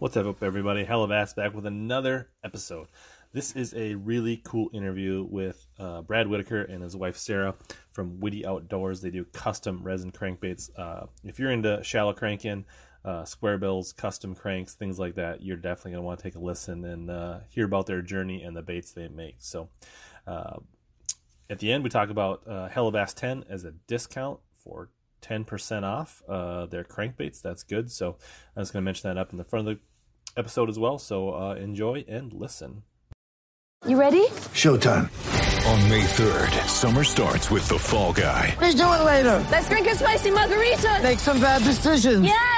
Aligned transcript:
What's 0.00 0.16
up, 0.16 0.44
everybody? 0.44 0.84
Hellabass 0.84 1.34
back 1.34 1.54
with 1.54 1.66
another 1.66 2.28
episode. 2.44 2.86
This 3.32 3.56
is 3.56 3.74
a 3.74 3.96
really 3.96 4.40
cool 4.44 4.70
interview 4.72 5.26
with 5.28 5.66
uh, 5.76 6.02
Brad 6.02 6.28
Whitaker 6.28 6.62
and 6.62 6.84
his 6.84 6.94
wife 6.94 7.16
Sarah 7.16 7.56
from 7.90 8.20
Witty 8.20 8.46
Outdoors. 8.46 9.00
They 9.00 9.10
do 9.10 9.24
custom 9.24 9.82
resin 9.82 10.12
crankbaits. 10.12 10.70
Uh, 10.78 11.06
if 11.24 11.40
you're 11.40 11.50
into 11.50 11.82
shallow 11.82 12.12
cranking, 12.12 12.64
uh, 13.04 13.24
square 13.24 13.58
bills, 13.58 13.92
custom 13.92 14.36
cranks, 14.36 14.74
things 14.74 15.00
like 15.00 15.16
that, 15.16 15.42
you're 15.42 15.56
definitely 15.56 15.90
going 15.90 16.02
to 16.02 16.06
want 16.06 16.20
to 16.20 16.22
take 16.22 16.36
a 16.36 16.38
listen 16.38 16.84
and 16.84 17.10
uh, 17.10 17.40
hear 17.48 17.64
about 17.64 17.86
their 17.86 18.00
journey 18.00 18.44
and 18.44 18.56
the 18.56 18.62
baits 18.62 18.92
they 18.92 19.08
make. 19.08 19.38
So, 19.40 19.68
uh, 20.28 20.58
at 21.50 21.58
the 21.58 21.72
end, 21.72 21.82
we 21.82 21.90
talk 21.90 22.10
about 22.10 22.42
uh, 22.46 22.68
Hellabass 22.68 23.14
10 23.14 23.46
as 23.50 23.64
a 23.64 23.72
discount 23.88 24.38
for 24.54 24.90
10% 25.22 25.82
off 25.82 26.22
uh, 26.28 26.66
their 26.66 26.84
crankbaits. 26.84 27.42
That's 27.42 27.62
good. 27.62 27.90
So 27.90 28.16
I 28.56 28.60
was 28.60 28.70
going 28.70 28.82
to 28.82 28.84
mention 28.84 29.08
that 29.08 29.20
up 29.20 29.32
in 29.32 29.38
the 29.38 29.44
front 29.44 29.68
of 29.68 29.74
the 29.74 29.80
episode 30.38 30.68
as 30.68 30.78
well. 30.78 30.98
So 30.98 31.30
uh, 31.30 31.54
enjoy 31.54 32.04
and 32.08 32.32
listen. 32.32 32.82
You 33.86 33.98
ready? 34.00 34.26
Showtime. 34.54 35.08
On 35.68 35.88
May 35.88 36.02
3rd, 36.02 36.66
summer 36.66 37.04
starts 37.04 37.50
with 37.50 37.68
The 37.68 37.78
Fall 37.78 38.12
Guy. 38.12 38.56
Let's 38.60 38.74
do 38.74 38.82
it 38.82 39.04
later. 39.04 39.44
Let's 39.50 39.68
drink 39.68 39.86
a 39.86 39.94
spicy 39.94 40.30
margarita. 40.30 41.00
Make 41.02 41.18
some 41.18 41.40
bad 41.40 41.62
decisions. 41.62 42.24
Yes. 42.24 42.57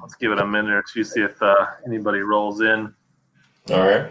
Let's 0.00 0.14
give 0.14 0.32
it 0.32 0.38
a 0.38 0.46
minute 0.46 0.72
or 0.72 0.82
two, 0.82 1.04
see 1.04 1.20
if 1.20 1.40
uh, 1.42 1.66
anybody 1.86 2.20
rolls 2.20 2.60
in. 2.62 2.94
All 3.70 3.86
right. 3.86 4.10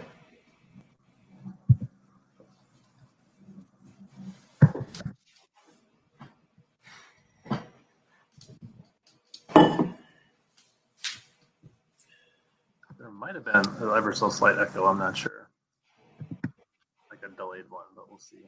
There 12.98 13.10
might 13.10 13.34
have 13.34 13.44
been 13.44 13.56
an 13.56 13.66
ever 13.96 14.12
so 14.12 14.28
slight 14.28 14.58
echo. 14.58 14.86
I'm 14.86 14.98
not 14.98 15.16
sure. 15.16 15.48
Like 17.10 17.20
a 17.24 17.28
delayed 17.36 17.68
one, 17.68 17.86
but 17.96 18.08
we'll 18.08 18.18
see. 18.18 18.44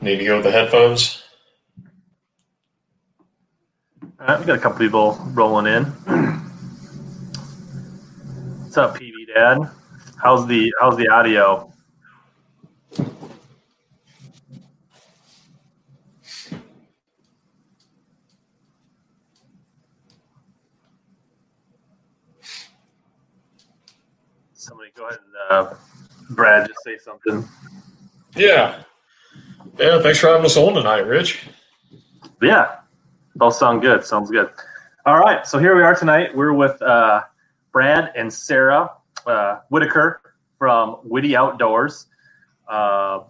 Need 0.00 0.18
to 0.18 0.24
go 0.24 0.36
with 0.36 0.44
the 0.44 0.52
headphones. 0.52 1.24
All 4.20 4.26
right, 4.28 4.38
we 4.38 4.46
got 4.46 4.56
a 4.56 4.60
couple 4.60 4.78
people 4.78 5.18
rolling 5.32 5.66
in. 5.66 5.84
What's 8.62 8.76
up, 8.76 8.96
PV 8.96 9.34
Dad? 9.34 9.58
How's 10.22 10.46
the 10.46 10.72
how's 10.80 10.96
the 10.96 11.08
audio? 11.08 11.72
Somebody 24.52 24.90
go 24.94 25.08
ahead 25.08 25.18
and 25.24 25.34
uh, 25.50 25.74
Brad 26.30 26.68
just 26.68 26.84
say 26.84 26.98
something. 26.98 27.48
Yeah. 28.36 28.84
Yeah. 29.78 30.02
Thanks 30.02 30.18
for 30.18 30.28
having 30.28 30.44
us 30.44 30.56
on 30.56 30.74
tonight, 30.74 31.06
Rich. 31.06 31.48
Yeah, 32.42 32.76
both 33.36 33.54
sound 33.54 33.80
good. 33.80 34.04
Sounds 34.04 34.30
good. 34.30 34.50
All 35.06 35.18
right, 35.18 35.46
so 35.46 35.58
here 35.58 35.74
we 35.74 35.82
are 35.82 35.94
tonight. 35.94 36.36
We're 36.36 36.52
with 36.52 36.80
uh, 36.82 37.22
Brad 37.72 38.12
and 38.14 38.32
Sarah 38.32 38.90
uh, 39.26 39.60
Whitaker 39.70 40.20
from 40.58 40.98
Witty 41.04 41.34
Outdoors. 41.34 42.06
Uh, 42.68 43.20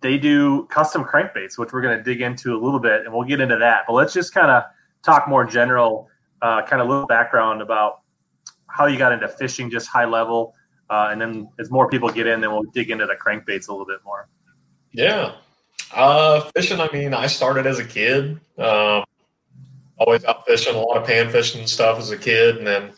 they 0.00 0.18
do 0.18 0.66
custom 0.66 1.02
crankbaits, 1.02 1.58
which 1.58 1.72
we're 1.72 1.80
going 1.80 1.96
to 1.96 2.04
dig 2.04 2.20
into 2.20 2.54
a 2.54 2.60
little 2.62 2.78
bit, 2.78 3.04
and 3.04 3.12
we'll 3.12 3.24
get 3.24 3.40
into 3.40 3.56
that. 3.56 3.84
But 3.86 3.94
let's 3.94 4.12
just 4.12 4.32
kind 4.32 4.50
of 4.50 4.64
talk 5.02 5.26
more 5.26 5.44
general, 5.44 6.08
uh, 6.42 6.62
kind 6.62 6.80
of 6.80 6.88
little 6.88 7.06
background 7.06 7.62
about 7.62 8.00
how 8.66 8.86
you 8.86 8.98
got 8.98 9.12
into 9.12 9.28
fishing, 9.28 9.70
just 9.70 9.88
high 9.88 10.04
level, 10.04 10.54
uh, 10.90 11.08
and 11.10 11.20
then 11.20 11.48
as 11.58 11.70
more 11.70 11.88
people 11.88 12.08
get 12.10 12.26
in, 12.26 12.40
then 12.40 12.50
we'll 12.52 12.62
dig 12.74 12.90
into 12.90 13.06
the 13.06 13.16
crankbaits 13.16 13.68
a 13.68 13.72
little 13.72 13.86
bit 13.86 13.98
more. 14.04 14.28
Yeah. 14.94 15.32
Uh, 15.92 16.40
fishing. 16.56 16.80
I 16.80 16.88
mean, 16.92 17.12
I 17.12 17.26
started 17.26 17.66
as 17.66 17.78
a 17.78 17.84
kid. 17.84 18.40
Um, 18.58 19.04
always 19.98 20.24
out 20.24 20.46
fishing, 20.46 20.74
a 20.74 20.78
lot 20.78 20.96
of 20.96 21.06
pan 21.06 21.30
fishing 21.30 21.60
and 21.60 21.68
stuff 21.68 21.98
as 21.98 22.10
a 22.10 22.16
kid, 22.16 22.56
and 22.56 22.66
then 22.66 22.92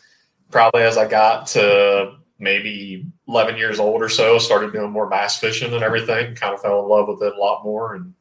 probably 0.51 0.83
as 0.83 0.97
I 0.97 1.07
got 1.07 1.47
to 1.47 2.13
maybe 2.39 3.05
11 3.27 3.57
years 3.57 3.79
old 3.79 4.01
or 4.01 4.09
so, 4.09 4.37
started 4.37 4.71
doing 4.71 4.91
more 4.91 5.09
bass 5.09 5.37
fishing 5.39 5.73
and 5.73 5.83
everything. 5.83 6.35
Kind 6.35 6.53
of 6.53 6.61
fell 6.61 6.81
in 6.81 6.89
love 6.89 7.07
with 7.07 7.21
it 7.23 7.35
a 7.35 7.39
lot 7.39 7.63
more, 7.63 7.95
and 7.95 8.13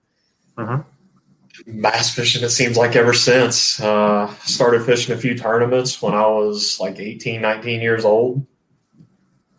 Mhm. 0.58 0.84
bass 1.82 2.14
fishing. 2.14 2.42
It 2.42 2.48
seems 2.50 2.76
like 2.76 2.96
ever 2.96 3.12
since. 3.12 3.78
Uh, 3.80 4.32
started 4.44 4.84
fishing 4.84 5.14
a 5.14 5.18
few 5.18 5.36
tournaments 5.36 6.00
when 6.02 6.14
I 6.14 6.26
was 6.26 6.78
like 6.80 6.98
18, 6.98 7.40
19 7.42 7.80
years 7.82 8.04
old. 8.04 8.46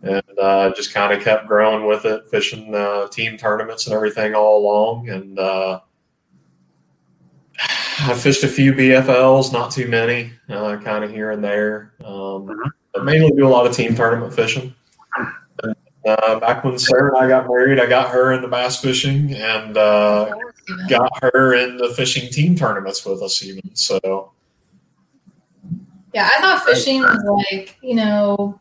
And 0.08 0.40
uh, 0.40 0.74
just 0.76 0.94
kind 0.94 1.14
of 1.14 1.24
kept 1.24 1.48
growing 1.48 1.86
with 1.86 2.06
it, 2.06 2.28
fishing 2.28 2.74
uh, 2.74 3.08
team 3.08 3.38
tournaments 3.38 3.88
and 3.88 3.96
everything 3.96 4.36
all 4.36 4.60
along. 4.60 5.10
And 5.10 5.38
uh, 5.38 5.82
I 7.60 8.14
fished 8.14 8.44
a 8.44 8.48
few 8.48 8.74
BFLs, 8.74 9.52
not 9.52 9.72
too 9.72 9.88
many, 9.88 10.32
uh, 10.50 10.78
kind 10.78 11.04
of 11.04 11.12
here 11.12 11.32
and 11.32 11.44
there. 11.44 11.94
Um, 12.04 12.56
but 12.94 13.04
mainly 13.04 13.32
do 13.32 13.48
a 13.48 13.50
lot 13.50 13.66
of 13.66 13.76
team 13.76 13.96
tournament 13.96 14.34
fishing. 14.34 14.74
And, 15.64 15.76
uh, 16.06 16.40
back 16.40 16.64
when 16.64 16.78
Sarah 16.78 17.16
and 17.16 17.26
I 17.26 17.28
got 17.28 17.48
married, 17.48 17.80
I 17.80 17.86
got 17.86 18.10
her 18.12 18.34
into 18.34 18.48
bass 18.48 18.80
fishing 18.80 19.34
and 19.34 19.78
uh, 19.78 20.34
got 20.88 21.12
her 21.24 21.56
into 21.56 21.94
fishing 21.96 22.32
team 22.32 22.56
tournaments 22.56 23.06
with 23.06 23.22
us, 23.22 23.44
even. 23.44 23.76
So, 23.76 24.32
Yeah, 26.14 26.30
I 26.34 26.42
thought 26.42 26.64
fishing 26.64 27.02
was 27.02 27.46
like, 27.52 27.78
you 27.82 27.96
know, 27.96 28.60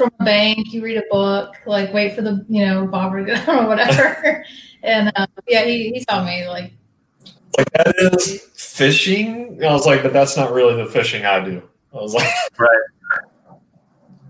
from 0.00 0.10
a 0.20 0.24
bank, 0.24 0.72
you 0.72 0.82
read 0.82 0.96
a 0.96 1.02
book, 1.10 1.56
like 1.66 1.92
wait 1.92 2.14
for 2.14 2.22
the, 2.22 2.44
you 2.48 2.64
know, 2.64 2.86
bobber 2.86 3.24
to 3.24 3.34
go 3.46 3.58
or 3.64 3.68
whatever. 3.68 4.44
and 4.82 5.12
uh, 5.14 5.26
yeah, 5.46 5.64
he, 5.64 5.90
he 5.92 6.04
taught 6.04 6.24
me 6.24 6.46
like, 6.48 6.72
like, 7.58 7.70
that 7.72 7.94
is 7.98 8.40
fishing. 8.54 9.62
I 9.62 9.72
was 9.72 9.84
like, 9.84 10.02
but 10.02 10.12
that's 10.12 10.36
not 10.36 10.52
really 10.52 10.82
the 10.82 10.88
fishing 10.88 11.26
I 11.26 11.44
do. 11.44 11.62
I 11.92 11.96
was 11.96 12.14
like, 12.14 12.28
right. 12.58 12.68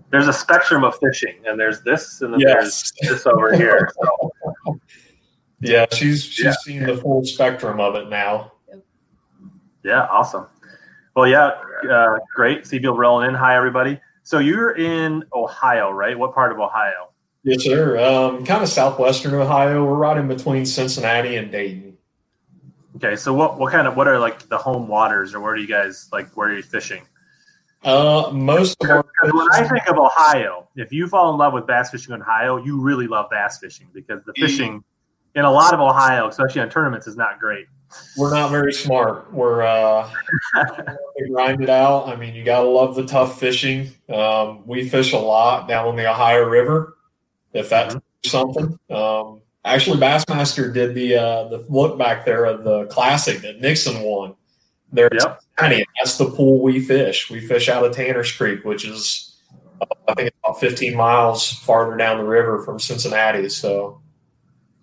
There's 0.09 0.27
a 0.27 0.33
spectrum 0.33 0.83
of 0.83 0.97
fishing, 0.99 1.35
and 1.45 1.57
there's 1.57 1.81
this, 1.83 2.21
and 2.21 2.33
then 2.33 2.41
yes. 2.41 2.91
there's 2.99 3.13
this 3.13 3.25
over 3.25 3.55
here. 3.55 3.89
So, 3.95 4.31
Yeah, 5.61 5.85
she's 5.93 6.25
she's 6.25 6.45
Yeah. 6.45 6.51
seen 6.63 6.83
the 6.83 6.97
full 6.97 7.23
spectrum 7.23 7.79
of 7.79 7.95
it 7.95 8.09
now. 8.09 8.51
yeah, 9.85 10.07
awesome. 10.11 10.47
Well, 11.15 11.27
yeah, 11.27 11.51
uh, 11.89 12.17
great. 12.35 12.65
See 12.65 12.79
people 12.79 12.97
rolling 12.97 13.29
in. 13.29 13.35
Hi, 13.35 13.55
everybody. 13.55 14.01
So 14.23 14.39
you're 14.39 14.77
in 14.77 15.23
Ohio, 15.33 15.91
right? 15.91 16.17
What 16.17 16.33
part 16.33 16.51
of 16.51 16.59
Ohio? 16.59 17.09
Yes, 17.43 17.63
sir. 17.63 17.97
Um, 17.99 18.45
kind 18.45 18.61
of 18.61 18.69
southwestern 18.69 19.33
Ohio. 19.33 19.83
We're 19.83 19.95
right 19.95 20.17
in 20.17 20.27
between 20.27 20.65
Cincinnati 20.65 21.37
and 21.37 21.51
Dayton. 21.51 21.97
Okay, 22.97 23.15
so 23.15 23.33
what 23.33 23.57
what 23.57 23.71
kind 23.71 23.87
of 23.87 23.95
what 23.95 24.07
are 24.07 24.19
like 24.19 24.47
the 24.47 24.57
home 24.57 24.87
waters, 24.87 25.33
or 25.33 25.39
where 25.39 25.55
do 25.55 25.61
you 25.61 25.67
guys 25.67 26.07
like 26.11 26.29
where 26.37 26.49
are 26.49 26.55
you 26.55 26.61
fishing? 26.61 27.03
Uh, 27.83 28.29
most 28.31 28.77
of 28.83 28.91
our 28.91 29.03
when 29.23 29.47
I 29.53 29.67
think 29.67 29.87
of 29.89 29.97
Ohio, 29.97 30.67
if 30.75 30.91
you 30.91 31.07
fall 31.07 31.31
in 31.31 31.39
love 31.39 31.53
with 31.53 31.65
bass 31.65 31.89
fishing 31.89 32.13
in 32.13 32.21
Ohio, 32.21 32.57
you 32.57 32.79
really 32.79 33.07
love 33.07 33.29
bass 33.31 33.57
fishing 33.57 33.87
because 33.91 34.23
the 34.25 34.33
fishing 34.33 34.83
in 35.33 35.45
a 35.45 35.51
lot 35.51 35.73
of 35.73 35.79
Ohio, 35.79 36.27
especially 36.27 36.61
on 36.61 36.69
tournaments, 36.69 37.07
is 37.07 37.15
not 37.15 37.39
great. 37.39 37.65
We're 38.17 38.33
not 38.33 38.51
very 38.51 38.73
smart. 38.73 39.31
We're 39.33 39.61
uh, 39.63 40.09
we 41.19 41.29
grind 41.29 41.61
it 41.61 41.69
out. 41.69 42.07
I 42.07 42.15
mean, 42.15 42.33
you 42.35 42.43
gotta 42.43 42.67
love 42.67 42.95
the 42.95 43.05
tough 43.05 43.39
fishing. 43.39 43.91
Um, 44.09 44.65
we 44.67 44.87
fish 44.87 45.13
a 45.13 45.17
lot 45.17 45.67
down 45.67 45.87
on 45.87 45.95
the 45.95 46.09
Ohio 46.09 46.43
River, 46.43 46.97
if 47.53 47.69
that's 47.69 47.95
something. 48.25 48.77
Um, 48.89 49.41
actually, 49.65 49.99
Bassmaster 49.99 50.73
did 50.73 50.93
the 50.95 51.15
uh, 51.15 51.47
the 51.49 51.65
look 51.69 51.97
back 51.97 52.25
there 52.25 52.45
of 52.45 52.63
the 52.63 52.85
classic 52.85 53.41
that 53.41 53.61
Nixon 53.61 54.01
won. 54.01 54.35
There, 54.93 55.09
Yep. 55.13 55.41
Cincinnati. 55.57 55.85
That's 55.99 56.17
the 56.17 56.25
pool 56.25 56.61
we 56.61 56.81
fish. 56.81 57.29
We 57.29 57.39
fish 57.39 57.69
out 57.69 57.85
of 57.85 57.95
Tanner's 57.95 58.31
Creek, 58.31 58.65
which 58.65 58.83
is 58.85 59.37
uh, 59.79 59.85
I 60.09 60.13
think 60.15 60.33
about 60.43 60.59
15 60.59 60.95
miles 60.97 61.49
farther 61.49 61.95
down 61.95 62.17
the 62.17 62.25
river 62.25 62.61
from 62.63 62.77
Cincinnati. 62.77 63.47
So 63.47 64.01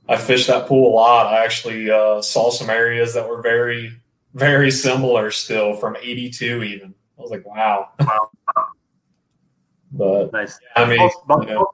I 0.09 0.17
fished 0.17 0.47
that 0.47 0.67
pool 0.67 0.91
a 0.91 0.95
lot. 0.95 1.27
I 1.27 1.45
actually 1.45 1.91
uh, 1.91 2.23
saw 2.23 2.51
some 2.51 2.71
areas 2.71 3.13
that 3.15 3.29
were 3.29 3.43
very, 3.43 3.93
very 4.35 4.71
similar 4.71 5.31
still 5.31 5.75
from 5.75 5.97
'82 5.97 6.63
even. 6.63 6.95
I 7.19 7.23
was 7.23 7.31
like, 7.31 7.47
wow. 7.47 7.91
but 9.93 10.33
Nice. 10.33 10.59
I 10.77 10.89
mean, 10.89 11.11
about, 11.25 11.49
you 11.49 11.55
know, 11.55 11.69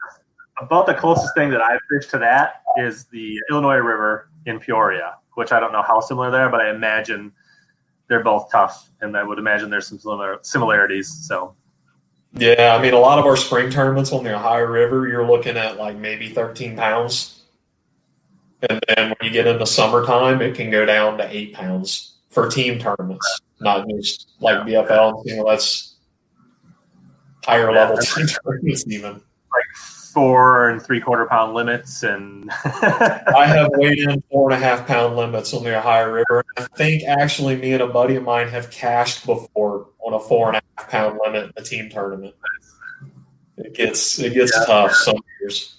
about 0.59 0.87
the 0.87 0.95
closest 0.95 1.35
thing 1.35 1.51
that 1.51 1.61
I've 1.61 1.81
fished 1.91 2.11
to 2.11 2.19
that 2.19 2.63
is 2.77 3.05
the 3.07 3.39
Illinois 3.51 3.77
River 3.77 4.31
in 4.47 4.59
Peoria, 4.59 5.17
which 5.35 5.53
I 5.53 5.61
don't 5.61 5.73
know 5.73 5.83
how 5.83 6.01
similar 6.01 6.31
they 6.31 6.39
are, 6.39 6.49
but 6.49 6.61
I 6.61 6.71
imagine 6.71 7.33
they're 8.09 8.23
both 8.23 8.51
tough, 8.51 8.91
and 9.01 9.17
I 9.17 9.23
would 9.23 9.39
imagine 9.39 9.71
there's 9.71 9.87
some 9.87 9.99
similar 9.99 10.39
similarities. 10.43 11.09
So 11.09 11.55
yeah, 12.37 12.77
I 12.77 12.83
mean, 12.83 12.95
a 12.95 12.99
lot 12.99 13.19
of 13.19 13.27
our 13.27 13.37
spring 13.37 13.71
tournaments 13.71 14.13
on 14.13 14.25
the 14.25 14.35
Ohio 14.35 14.65
River, 14.65 15.07
you're 15.09 15.27
looking 15.27 15.57
at 15.57 15.77
like 15.77 15.97
maybe 15.97 16.29
13 16.29 16.77
pounds. 16.77 17.44
And 18.69 18.81
then 18.89 19.09
when 19.09 19.17
you 19.23 19.31
get 19.31 19.47
into 19.47 19.67
summertime, 19.67 20.43
it 20.43 20.55
can 20.55 20.71
go 20.71 20.85
down 20.85 21.19
to 21.19 21.29
eight 21.35 21.53
pounds 21.55 22.17
for 22.31 22.49
team 22.49 22.79
tournaments, 22.79 23.41
not 23.61 23.89
just 23.89 24.33
like 24.41 24.59
BFL. 24.67 25.23
You 25.25 25.37
know, 25.37 25.49
that's 25.49 25.97
higher 27.45 27.73
level 27.73 27.97
team 27.99 28.27
tournaments, 28.27 28.85
even. 28.89 29.13
Like 29.13 29.77
four 30.15 30.71
and 30.71 30.81
three 30.81 31.01
quarter 31.01 31.27
pound 31.27 31.55
limits, 31.55 32.05
and 32.05 32.51
I 32.65 33.45
have 33.47 33.69
weighed 33.75 33.99
in 33.99 34.23
four 34.31 34.51
and 34.51 34.63
a 34.63 34.65
half 34.65 34.87
pound 34.87 35.17
limits 35.17 35.53
on 35.53 35.65
the 35.65 35.77
Ohio 35.77 36.11
River. 36.11 36.45
I 36.57 36.63
think 36.77 37.03
actually 37.03 37.57
me 37.57 37.73
and 37.73 37.83
a 37.83 37.89
buddy 37.89 38.15
of 38.17 38.23
mine 38.23 38.49
have 38.49 38.71
cashed 38.71 39.27
before 39.27 39.89
on 40.05 40.15
a 40.15 40.21
four 40.21 40.49
and 40.49 40.57
a 40.57 40.63
half 40.79 40.91
pound 40.91 41.19
limit 41.25 41.45
in 41.45 41.53
a 41.57 41.63
team 41.63 41.91
tournament. 41.91 42.35
It 43.59 43.75
gets 43.75 44.19
it 44.19 44.35
gets 44.35 44.53
tough 44.67 44.93
some 44.93 45.17
years. 45.41 45.77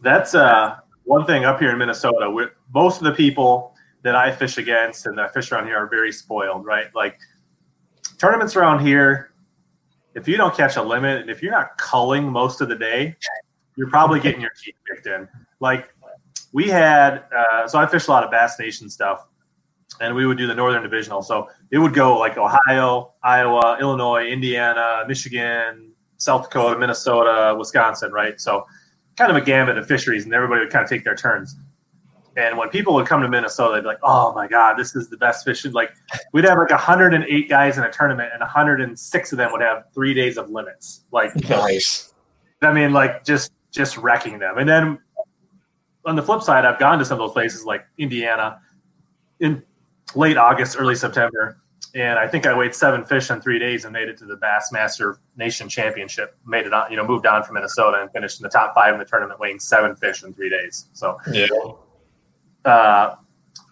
that's 0.00 0.34
uh, 0.34 0.76
one 1.04 1.24
thing 1.26 1.44
up 1.44 1.58
here 1.58 1.70
in 1.70 1.78
Minnesota. 1.78 2.50
most 2.74 2.98
of 2.98 3.04
the 3.04 3.12
people 3.12 3.74
that 4.02 4.16
I 4.16 4.32
fish 4.32 4.58
against 4.58 5.06
and 5.06 5.16
that 5.18 5.32
fish 5.32 5.52
around 5.52 5.66
here 5.66 5.76
are 5.76 5.88
very 5.88 6.12
spoiled, 6.12 6.64
right? 6.64 6.86
Like 6.94 7.18
tournaments 8.18 8.56
around 8.56 8.84
here, 8.84 9.32
if 10.14 10.28
you 10.28 10.36
don't 10.36 10.54
catch 10.54 10.76
a 10.76 10.82
limit 10.82 11.20
and 11.20 11.30
if 11.30 11.42
you're 11.42 11.52
not 11.52 11.76
culling 11.78 12.30
most 12.30 12.60
of 12.60 12.68
the 12.68 12.76
day, 12.76 13.16
you're 13.76 13.88
probably 13.88 14.20
getting 14.20 14.40
your 14.40 14.52
teeth 14.62 14.74
kicked 14.86 15.06
in. 15.06 15.28
Like 15.60 15.88
we 16.52 16.68
had, 16.68 17.24
uh, 17.34 17.66
so 17.66 17.78
I 17.78 17.86
fished 17.86 18.08
a 18.08 18.10
lot 18.10 18.24
of 18.24 18.30
Bass 18.30 18.58
Nation 18.58 18.90
stuff, 18.90 19.26
and 20.00 20.14
we 20.14 20.26
would 20.26 20.38
do 20.38 20.46
the 20.46 20.54
Northern 20.54 20.82
Divisional. 20.82 21.22
So 21.22 21.48
it 21.70 21.78
would 21.78 21.94
go 21.94 22.18
like 22.18 22.36
Ohio, 22.36 23.14
Iowa, 23.22 23.78
Illinois, 23.80 24.26
Indiana, 24.26 25.04
Michigan, 25.06 25.92
South 26.18 26.44
Dakota, 26.44 26.78
Minnesota, 26.78 27.54
Wisconsin, 27.58 28.12
right? 28.12 28.40
So 28.40 28.66
kind 29.26 29.36
of 29.36 29.42
a 29.42 29.44
gamut 29.44 29.78
of 29.78 29.86
fisheries, 29.86 30.24
and 30.24 30.34
everybody 30.34 30.60
would 30.60 30.70
kind 30.70 30.82
of 30.82 30.90
take 30.90 31.04
their 31.04 31.14
turns. 31.14 31.56
And 32.36 32.56
when 32.56 32.70
people 32.70 32.94
would 32.94 33.06
come 33.06 33.20
to 33.20 33.28
Minnesota, 33.28 33.74
they'd 33.74 33.80
be 33.82 33.86
like, 33.86 34.00
"Oh 34.02 34.32
my 34.34 34.48
God, 34.48 34.76
this 34.76 34.96
is 34.96 35.08
the 35.08 35.16
best 35.16 35.44
fishing!" 35.44 35.72
Like 35.72 35.90
we'd 36.32 36.44
have 36.44 36.58
like 36.58 36.70
108 36.70 37.48
guys 37.48 37.78
in 37.78 37.84
a 37.84 37.92
tournament, 37.92 38.30
and 38.32 38.40
106 38.40 39.32
of 39.32 39.38
them 39.38 39.52
would 39.52 39.60
have 39.60 39.84
three 39.94 40.14
days 40.14 40.38
of 40.38 40.50
limits. 40.50 41.04
Like 41.12 41.34
Nice. 41.48 42.14
I 42.62 42.72
mean, 42.72 42.92
like 42.92 43.24
just 43.24 43.52
just 43.70 43.96
wrecking 43.98 44.38
them. 44.38 44.58
And 44.58 44.68
then 44.68 44.98
on 46.04 46.16
the 46.16 46.22
flip 46.22 46.42
side, 46.42 46.64
I've 46.64 46.78
gone 46.78 46.98
to 46.98 47.04
some 47.04 47.20
of 47.20 47.28
those 47.28 47.32
places 47.32 47.64
like 47.64 47.84
Indiana 47.98 48.60
in 49.40 49.62
late 50.14 50.36
August, 50.36 50.76
early 50.78 50.94
September, 50.94 51.61
and 51.94 52.18
I 52.18 52.26
think 52.26 52.46
I 52.46 52.56
weighed 52.56 52.74
seven 52.74 53.04
fish 53.04 53.30
in 53.30 53.40
three 53.40 53.58
days 53.58 53.84
and 53.84 53.92
made 53.92 54.08
it 54.08 54.16
to 54.18 54.24
the 54.24 54.36
Bassmaster 54.36 55.18
Nation 55.36 55.68
Championship. 55.68 56.36
Made 56.46 56.66
it 56.66 56.72
on, 56.72 56.90
you 56.90 56.96
know, 56.96 57.06
moved 57.06 57.26
on 57.26 57.42
from 57.42 57.54
Minnesota 57.54 58.00
and 58.00 58.10
finished 58.12 58.40
in 58.40 58.44
the 58.44 58.48
top 58.48 58.74
five 58.74 58.92
in 58.94 58.98
the 58.98 59.04
tournament, 59.04 59.38
weighing 59.38 59.58
seven 59.58 59.94
fish 59.96 60.22
in 60.22 60.32
three 60.32 60.48
days. 60.48 60.86
So 60.94 61.18
Yeah. 61.30 61.46
uh, 62.64 63.16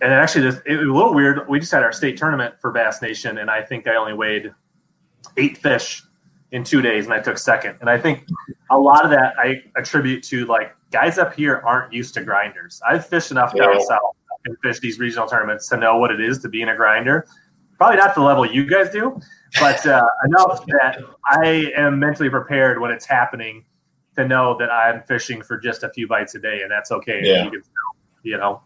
and 0.03 0.13
actually, 0.13 0.51
this, 0.51 0.61
it 0.67 0.77
was 0.77 0.89
a 0.89 0.93
little 0.93 1.15
weird. 1.15 1.49
We 1.49 1.61
just 1.61 1.73
had 1.73 1.83
our 1.83 1.93
state 1.93 2.17
tournament 2.17 2.55
for 2.61 2.71
Bass 2.73 3.03
Nation, 3.03 3.39
and 3.39 3.51
I 3.51 3.63
think 3.63 3.87
I 3.87 3.97
only 3.97 4.15
weighed 4.15 4.53
eight 5.37 5.59
fish 5.59 6.03
in 6.53 6.65
two 6.65 6.83
days, 6.83 7.05
and 7.05 7.15
I 7.15 7.21
took 7.21 7.39
second. 7.39 7.77
And 7.81 7.89
I 7.89 7.99
think 7.99 8.27
a 8.71 8.79
lot 8.79 9.05
of 9.05 9.11
that 9.11 9.35
I 9.39 9.63
attribute 9.77 10.23
to 10.25 10.47
like 10.47 10.75
guys 10.91 11.19
up 11.19 11.35
here 11.35 11.63
aren't 11.65 11.93
used 11.93 12.15
to 12.15 12.25
grinders. 12.25 12.81
I've 12.89 13.07
fished 13.07 13.31
enough 13.31 13.55
down 13.55 13.81
south 13.85 14.17
and 14.45 14.57
fished 14.63 14.81
these 14.81 14.99
regional 14.99 15.29
tournaments 15.29 15.69
to 15.69 15.77
know 15.77 15.99
what 15.99 16.11
it 16.11 16.21
is 16.21 16.39
to 16.41 16.49
be 16.49 16.63
in 16.63 16.71
a 16.71 16.77
grinder. 16.77 17.27
Probably 17.81 17.97
not 17.97 18.15
the 18.15 18.21
level 18.21 18.45
you 18.45 18.67
guys 18.67 18.91
do, 18.91 19.19
but 19.59 19.87
uh, 19.87 20.03
enough 20.27 20.67
that 20.67 21.03
I 21.25 21.73
am 21.75 21.99
mentally 21.99 22.29
prepared 22.29 22.79
when 22.79 22.91
it's 22.91 23.07
happening 23.07 23.65
to 24.17 24.29
know 24.29 24.55
that 24.59 24.71
I'm 24.71 25.03
fishing 25.05 25.41
for 25.41 25.57
just 25.57 25.83
a 25.83 25.89
few 25.89 26.07
bites 26.07 26.35
a 26.35 26.41
day, 26.41 26.61
and 26.61 26.71
that's 26.71 26.91
okay. 26.93 27.23
Yeah. 27.25 27.45
You, 27.45 27.51
can, 27.51 27.63
you 28.23 28.37
know. 28.37 28.61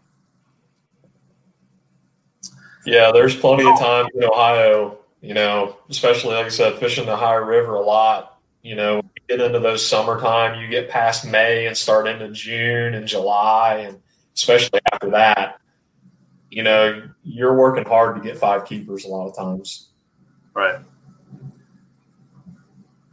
Yeah, 2.85 3.13
there's 3.13 3.33
plenty 3.37 3.65
of 3.65 3.79
times 3.79 4.09
in 4.13 4.25
Ohio, 4.25 4.97
you 5.21 5.33
know, 5.33 5.77
especially 5.89 6.35
like 6.35 6.47
I 6.47 6.49
said, 6.49 6.77
fishing 6.77 7.05
the 7.05 7.13
Ohio 7.13 7.39
River 7.39 7.75
a 7.75 7.81
lot. 7.81 8.41
You 8.63 8.75
know, 8.75 8.97
you 8.97 9.37
get 9.37 9.39
into 9.39 9.59
those 9.59 9.87
summertime, 9.87 10.59
you 10.59 10.67
get 10.67 10.89
past 10.89 11.25
May 11.25 11.67
and 11.67 11.77
start 11.77 12.09
into 12.09 12.31
June 12.31 12.95
and 12.95 13.07
July, 13.07 13.75
and 13.87 14.01
especially 14.35 14.81
after 14.91 15.11
that, 15.11 15.61
you 16.55 16.63
know, 16.63 17.03
you're 17.21 17.53
working 17.53 17.83
hard 17.83 18.15
to 18.15 18.21
get 18.21 18.37
five 18.37 18.63
keepers 18.63 19.03
a 19.03 19.09
lot 19.09 19.27
of 19.27 19.35
times. 19.35 19.89
Right. 20.53 20.79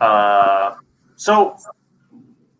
Uh, 0.00 0.77
so, 1.17 1.56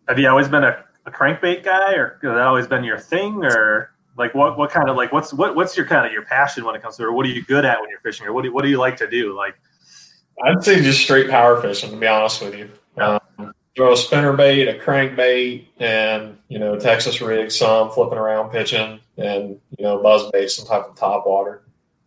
have 0.09 0.19
you 0.19 0.27
always 0.27 0.49
been 0.49 0.65
a, 0.65 0.83
a 1.05 1.11
crankbait 1.11 1.63
guy, 1.63 1.93
or 1.93 2.19
has 2.21 2.33
that 2.33 2.37
always 2.39 2.67
been 2.67 2.83
your 2.83 2.99
thing, 2.99 3.45
or 3.45 3.93
like 4.17 4.35
what 4.35 4.57
what 4.57 4.71
kind 4.71 4.89
of 4.89 4.97
like 4.97 5.13
what's 5.13 5.33
what 5.33 5.55
what's 5.55 5.77
your 5.77 5.85
kind 5.85 6.05
of 6.05 6.11
your 6.11 6.25
passion 6.25 6.65
when 6.65 6.75
it 6.75 6.81
comes 6.81 6.97
to, 6.97 7.03
or 7.05 7.13
what 7.13 7.25
are 7.25 7.29
you 7.29 7.45
good 7.45 7.63
at 7.63 7.79
when 7.79 7.89
you're 7.89 8.01
fishing, 8.01 8.27
or 8.27 8.33
what 8.33 8.43
do 8.43 8.51
what 8.53 8.63
do 8.63 8.69
you 8.69 8.77
like 8.77 8.97
to 8.97 9.09
do? 9.09 9.33
Like, 9.33 9.55
I'd 10.43 10.65
say 10.65 10.81
just 10.81 11.01
straight 11.01 11.29
power 11.29 11.61
fishing, 11.61 11.91
to 11.91 11.95
be 11.95 12.07
honest 12.07 12.41
with 12.41 12.55
you. 12.55 12.69
Throw 13.75 13.93
a 13.93 13.97
spinner 13.97 14.33
bait, 14.33 14.67
a 14.67 14.73
crankbait, 14.73 15.65
and 15.79 16.37
you 16.47 16.59
know 16.59 16.79
Texas 16.79 17.21
rig, 17.21 17.51
some 17.51 17.89
flipping 17.89 18.19
around 18.19 18.51
pitching, 18.51 18.99
and 19.17 19.59
you 19.77 19.83
know 19.83 20.01
buzz 20.01 20.29
bait, 20.31 20.49
some 20.49 20.67
type 20.67 20.87
of 20.87 20.95
top 20.95 21.25
water. 21.25 21.63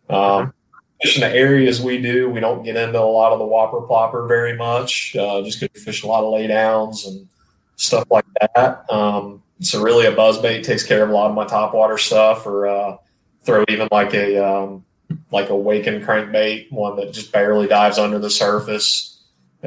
Um, 0.09 0.53
fishing 1.01 1.21
the 1.21 1.29
areas 1.29 1.81
we 1.81 2.01
do, 2.01 2.29
we 2.29 2.39
don't 2.39 2.63
get 2.63 2.75
into 2.75 2.99
a 2.99 3.01
lot 3.01 3.33
of 3.33 3.39
the 3.39 3.45
whopper 3.45 3.81
plopper 3.81 4.27
very 4.27 4.55
much, 4.55 5.15
uh, 5.15 5.41
just 5.41 5.59
because 5.59 5.83
fish 5.83 6.03
a 6.03 6.07
lot 6.07 6.23
of 6.23 6.33
laydowns 6.33 7.05
and 7.05 7.27
stuff 7.75 8.05
like 8.09 8.25
that. 8.41 8.89
Um, 8.89 9.43
so 9.59 9.81
really, 9.81 10.05
a 10.05 10.11
buzz 10.11 10.37
bait 10.39 10.63
takes 10.63 10.83
care 10.83 11.03
of 11.03 11.09
a 11.09 11.13
lot 11.13 11.29
of 11.29 11.35
my 11.35 11.45
top 11.45 11.73
water 11.73 11.97
stuff, 11.97 12.45
or 12.45 12.67
uh, 12.67 12.97
throw 13.41 13.63
even 13.67 13.87
like 13.91 14.13
a 14.13 14.37
um, 14.43 14.85
like 15.31 15.49
a 15.49 15.55
waken 15.55 16.01
crankbait, 16.01 16.71
one 16.71 16.95
that 16.97 17.13
just 17.13 17.31
barely 17.31 17.67
dives 17.67 17.97
under 17.97 18.19
the 18.19 18.29
surface. 18.29 19.16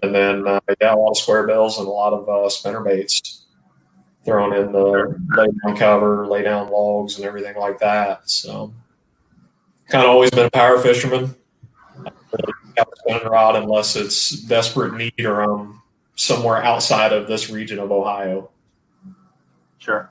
And 0.03 0.15
then, 0.15 0.47
uh, 0.47 0.61
yeah, 0.81 0.95
a 0.95 0.97
lot 0.97 1.11
of 1.11 1.17
square 1.17 1.47
bills 1.47 1.79
and 1.79 1.87
a 1.87 1.91
lot 1.91 2.13
of 2.13 2.29
uh, 2.29 2.49
spinner 2.49 2.81
baits 2.81 3.45
thrown 4.25 4.55
in 4.55 4.73
the 4.73 5.19
lay 5.37 5.47
down 5.65 5.77
cover, 5.77 6.27
lay 6.27 6.43
down 6.43 6.71
logs, 6.71 7.17
and 7.17 7.25
everything 7.25 7.57
like 7.57 7.79
that. 7.81 8.29
So, 8.31 8.73
kind 9.89 10.05
of 10.05 10.11
always 10.11 10.31
been 10.31 10.47
a 10.47 10.51
power 10.51 10.79
fisherman. 10.79 11.35
Got 12.77 12.89
spinning 12.99 13.27
rod 13.27 13.57
unless 13.57 13.97
it's 13.97 14.31
desperate 14.31 14.95
need 14.95 15.25
or 15.25 15.41
I'm 15.41 15.83
somewhere 16.15 16.63
outside 16.63 17.13
of 17.13 17.27
this 17.27 17.51
region 17.51 17.79
of 17.79 17.91
Ohio. 17.91 18.51
sure, 19.79 20.11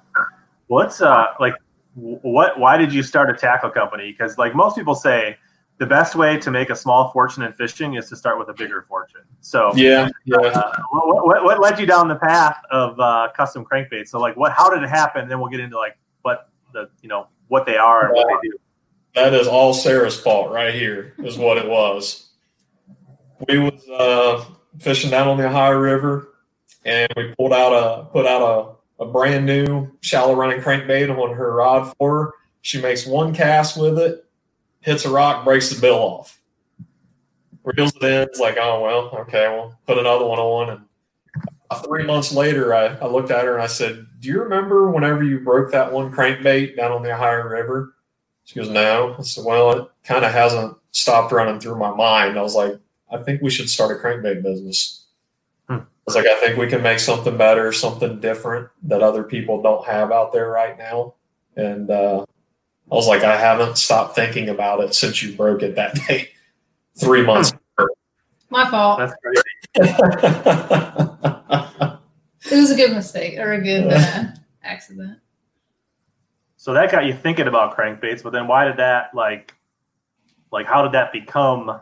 what's 0.68 1.02
uh 1.02 1.28
like 1.40 1.54
what 1.96 2.60
why 2.60 2.78
did 2.78 2.94
you 2.94 3.04
start 3.04 3.30
a 3.30 3.34
tackle 3.34 3.70
company? 3.70 4.12
Because 4.12 4.38
like 4.38 4.56
most 4.56 4.76
people 4.76 4.96
say, 4.96 5.38
the 5.80 5.86
best 5.86 6.14
way 6.14 6.38
to 6.38 6.52
make 6.52 6.70
a 6.70 6.76
small 6.76 7.10
fortune 7.12 7.44
in 7.44 7.54
fishing 7.54 7.96
is 7.96 8.10
to 8.10 8.16
start 8.16 8.38
with 8.38 8.50
a 8.50 8.54
bigger 8.54 8.86
fortune. 8.88 9.22
So 9.40 9.72
Yeah, 9.76 10.10
yeah. 10.26 10.36
uh, 10.38 10.82
what, 10.92 11.26
what, 11.26 11.44
what 11.46 11.62
led 11.62 11.80
you 11.80 11.86
down 11.86 12.10
the 12.10 12.16
path 12.16 12.58
of 12.70 13.00
uh, 13.00 13.30
custom 13.36 13.66
crankbaits? 13.66 14.10
So 14.10 14.20
like, 14.20 14.36
what? 14.36 14.52
How 14.52 14.70
did 14.70 14.84
it 14.84 14.90
happen? 14.90 15.30
Then 15.30 15.40
we'll 15.40 15.50
get 15.50 15.62
into 15.62 15.78
like 15.78 15.98
what 16.22 16.50
the 16.74 16.90
you 17.02 17.08
know 17.08 17.28
what 17.48 17.66
they 17.66 17.78
are 17.78 18.08
and 18.08 18.14
what 18.14 18.28
they 18.28 18.50
do. 18.50 18.58
That 19.16 19.34
is 19.34 19.48
all 19.48 19.74
Sarah's 19.74 20.20
fault 20.20 20.52
right 20.52 20.74
here, 20.74 21.16
is 21.20 21.38
what 21.38 21.58
it 21.58 21.68
was. 21.68 22.30
We 23.48 23.58
was 23.58 23.90
uh, 23.90 24.46
fishing 24.80 25.10
down 25.10 25.30
on 25.30 25.38
the 25.38 25.48
Ohio 25.48 25.78
River, 25.78 26.34
and 26.84 27.12
we 27.16 27.34
pulled 27.36 27.54
out 27.54 27.72
a 27.72 28.06
put 28.12 28.26
out 28.26 28.78
a, 29.00 29.04
a 29.04 29.08
brand 29.08 29.46
new 29.46 29.90
shallow 30.02 30.36
running 30.36 30.60
crankbait 30.60 31.10
on 31.10 31.36
her 31.36 31.56
rod 31.56 31.94
for 31.98 32.26
her. 32.26 32.34
She 32.62 32.82
makes 32.82 33.06
one 33.08 33.34
cast 33.34 33.80
with 33.80 33.98
it, 33.98 34.26
hits 34.82 35.06
a 35.06 35.10
rock, 35.10 35.44
breaks 35.44 35.70
the 35.70 35.80
bill 35.80 35.98
off. 35.98 36.42
Reels 37.64 37.96
it 37.96 38.04
in. 38.04 38.22
It's 38.22 38.40
like, 38.40 38.58
oh 38.60 38.82
well, 38.82 39.22
okay, 39.22 39.48
well, 39.48 39.78
put 39.86 39.98
another 39.98 40.26
one 40.26 40.40
on. 40.40 40.70
And 41.72 41.84
three 41.84 42.06
months 42.06 42.34
later, 42.34 42.74
I, 42.74 42.96
I 42.96 43.06
looked 43.06 43.32
at 43.32 43.46
her 43.46 43.54
and 43.54 43.62
I 43.62 43.68
said, 43.68 44.08
"Do 44.20 44.28
you 44.28 44.42
remember 44.42 44.90
whenever 44.90 45.24
you 45.24 45.40
broke 45.40 45.72
that 45.72 45.92
one 45.92 46.12
crankbait 46.12 46.76
down 46.76 46.92
on 46.92 47.04
the 47.04 47.14
Ohio 47.14 47.44
River?" 47.44 47.94
She 48.50 48.56
goes, 48.56 48.70
No. 48.70 49.16
I 49.16 49.22
said, 49.22 49.46
Well, 49.46 49.72
it 49.74 49.88
kind 50.04 50.26
of 50.26 50.32
hasn't 50.32 50.76
stopped 50.90 51.32
running 51.32 51.60
through 51.60 51.76
my 51.78 51.94
mind. 51.94 52.36
I 52.36 52.42
was 52.42 52.56
like, 52.56 52.80
I 53.12 53.18
think 53.18 53.44
we 53.44 53.52
should 53.52 53.70
start 53.70 53.96
a 53.96 54.02
crankbait 54.02 54.42
business. 54.42 55.06
Hmm. 55.68 55.74
I 55.76 55.86
was 56.08 56.16
like, 56.16 56.26
I 56.26 56.40
think 56.40 56.58
we 56.58 56.66
can 56.66 56.82
make 56.82 56.98
something 56.98 57.38
better, 57.38 57.72
something 57.72 58.20
different 58.20 58.70
that 58.82 59.04
other 59.04 59.22
people 59.22 59.62
don't 59.62 59.86
have 59.86 60.12
out 60.12 60.34
there 60.34 60.50
right 60.50 60.76
now. 60.80 61.14
And 61.58 61.92
uh, 61.92 62.26
I 62.92 62.96
was 62.96 63.08
like, 63.08 63.24
I 63.24 63.38
haven't 63.38 63.78
stopped 63.78 64.16
thinking 64.16 64.50
about 64.50 64.82
it 64.82 64.96
since 64.96 65.22
you 65.22 65.36
broke 65.36 65.62
it 65.62 65.76
that 65.76 65.96
day, 66.08 66.30
three 66.98 67.24
months. 67.24 67.54
My 68.50 68.70
fault. 68.70 69.00
That's 69.00 69.14
crazy. 69.22 69.44
It 72.52 72.56
was 72.56 72.72
a 72.72 72.76
good 72.76 72.94
mistake 72.94 73.38
or 73.38 73.54
a 73.54 73.62
good 73.62 73.94
uh, 73.94 74.24
accident. 74.64 75.20
So 76.58 76.74
that 76.74 76.92
got 76.92 77.06
you 77.06 77.14
thinking 77.14 77.48
about 77.48 77.78
crankbaits, 77.78 78.24
but 78.24 78.32
then 78.32 78.48
why 78.48 78.66
did 78.66 78.78
that 78.78 79.14
like, 79.14 79.54
like 80.52 80.66
how 80.66 80.82
did 80.82 80.94
that 80.94 81.12
become 81.12 81.80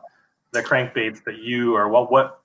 the 0.51 0.61
crankbaits 0.61 1.23
that 1.23 1.37
you 1.37 1.75
or 1.75 1.87
what 1.87 2.11
what, 2.11 2.41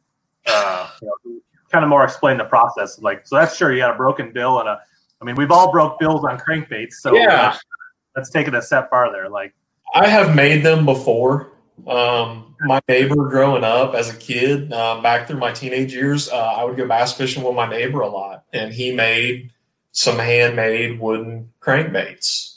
uh, 0.47 0.89
you 1.01 1.09
know, 1.09 1.41
kind 1.71 1.85
of 1.85 1.89
more 1.89 2.05
explain 2.05 2.37
the 2.37 2.45
process. 2.45 3.01
Like, 3.01 3.27
so 3.27 3.37
that's 3.37 3.57
sure 3.57 3.73
you 3.73 3.79
got 3.79 3.95
a 3.95 3.97
broken 3.97 4.31
bill 4.33 4.61
and 4.61 4.69
a, 4.69 4.81
I 5.21 5.25
mean, 5.25 5.35
we've 5.35 5.51
all 5.51 5.73
broke 5.73 5.99
bills 5.99 6.25
on 6.25 6.39
crankbaits, 6.39 6.95
so 6.95 7.15
Yeah. 7.15 7.57
Let's, 8.17 8.31
take 8.31 8.49
it 8.49 8.55
a 8.55 8.63
step 8.63 8.91
farther. 8.91 9.29
Like, 9.29 9.55
I 9.95 10.09
have 10.09 10.35
made 10.35 10.65
them 10.65 10.85
before. 10.85 11.53
Um, 11.87 12.55
my 12.61 12.81
neighbor 12.89 13.29
growing 13.29 13.65
up 13.65 13.95
as 13.95 14.09
a 14.09 14.17
kid, 14.17 14.73
um, 14.73 15.03
back 15.03 15.27
through 15.27 15.39
my 15.39 15.53
teenage 15.53 15.93
years, 15.93 16.29
uh, 16.29 16.37
I 16.37 16.65
would 16.65 16.77
go 16.77 16.87
bass 16.87 17.13
fishing 17.13 17.43
with 17.43 17.55
my 17.55 17.69
neighbor 17.69 18.01
a 18.01 18.09
lot, 18.09 18.45
and 18.53 18.73
he 18.73 18.95
made 18.95 19.51
some 19.91 20.19
handmade 20.19 21.01
wooden 21.01 21.51
crankbaits. 21.61 22.57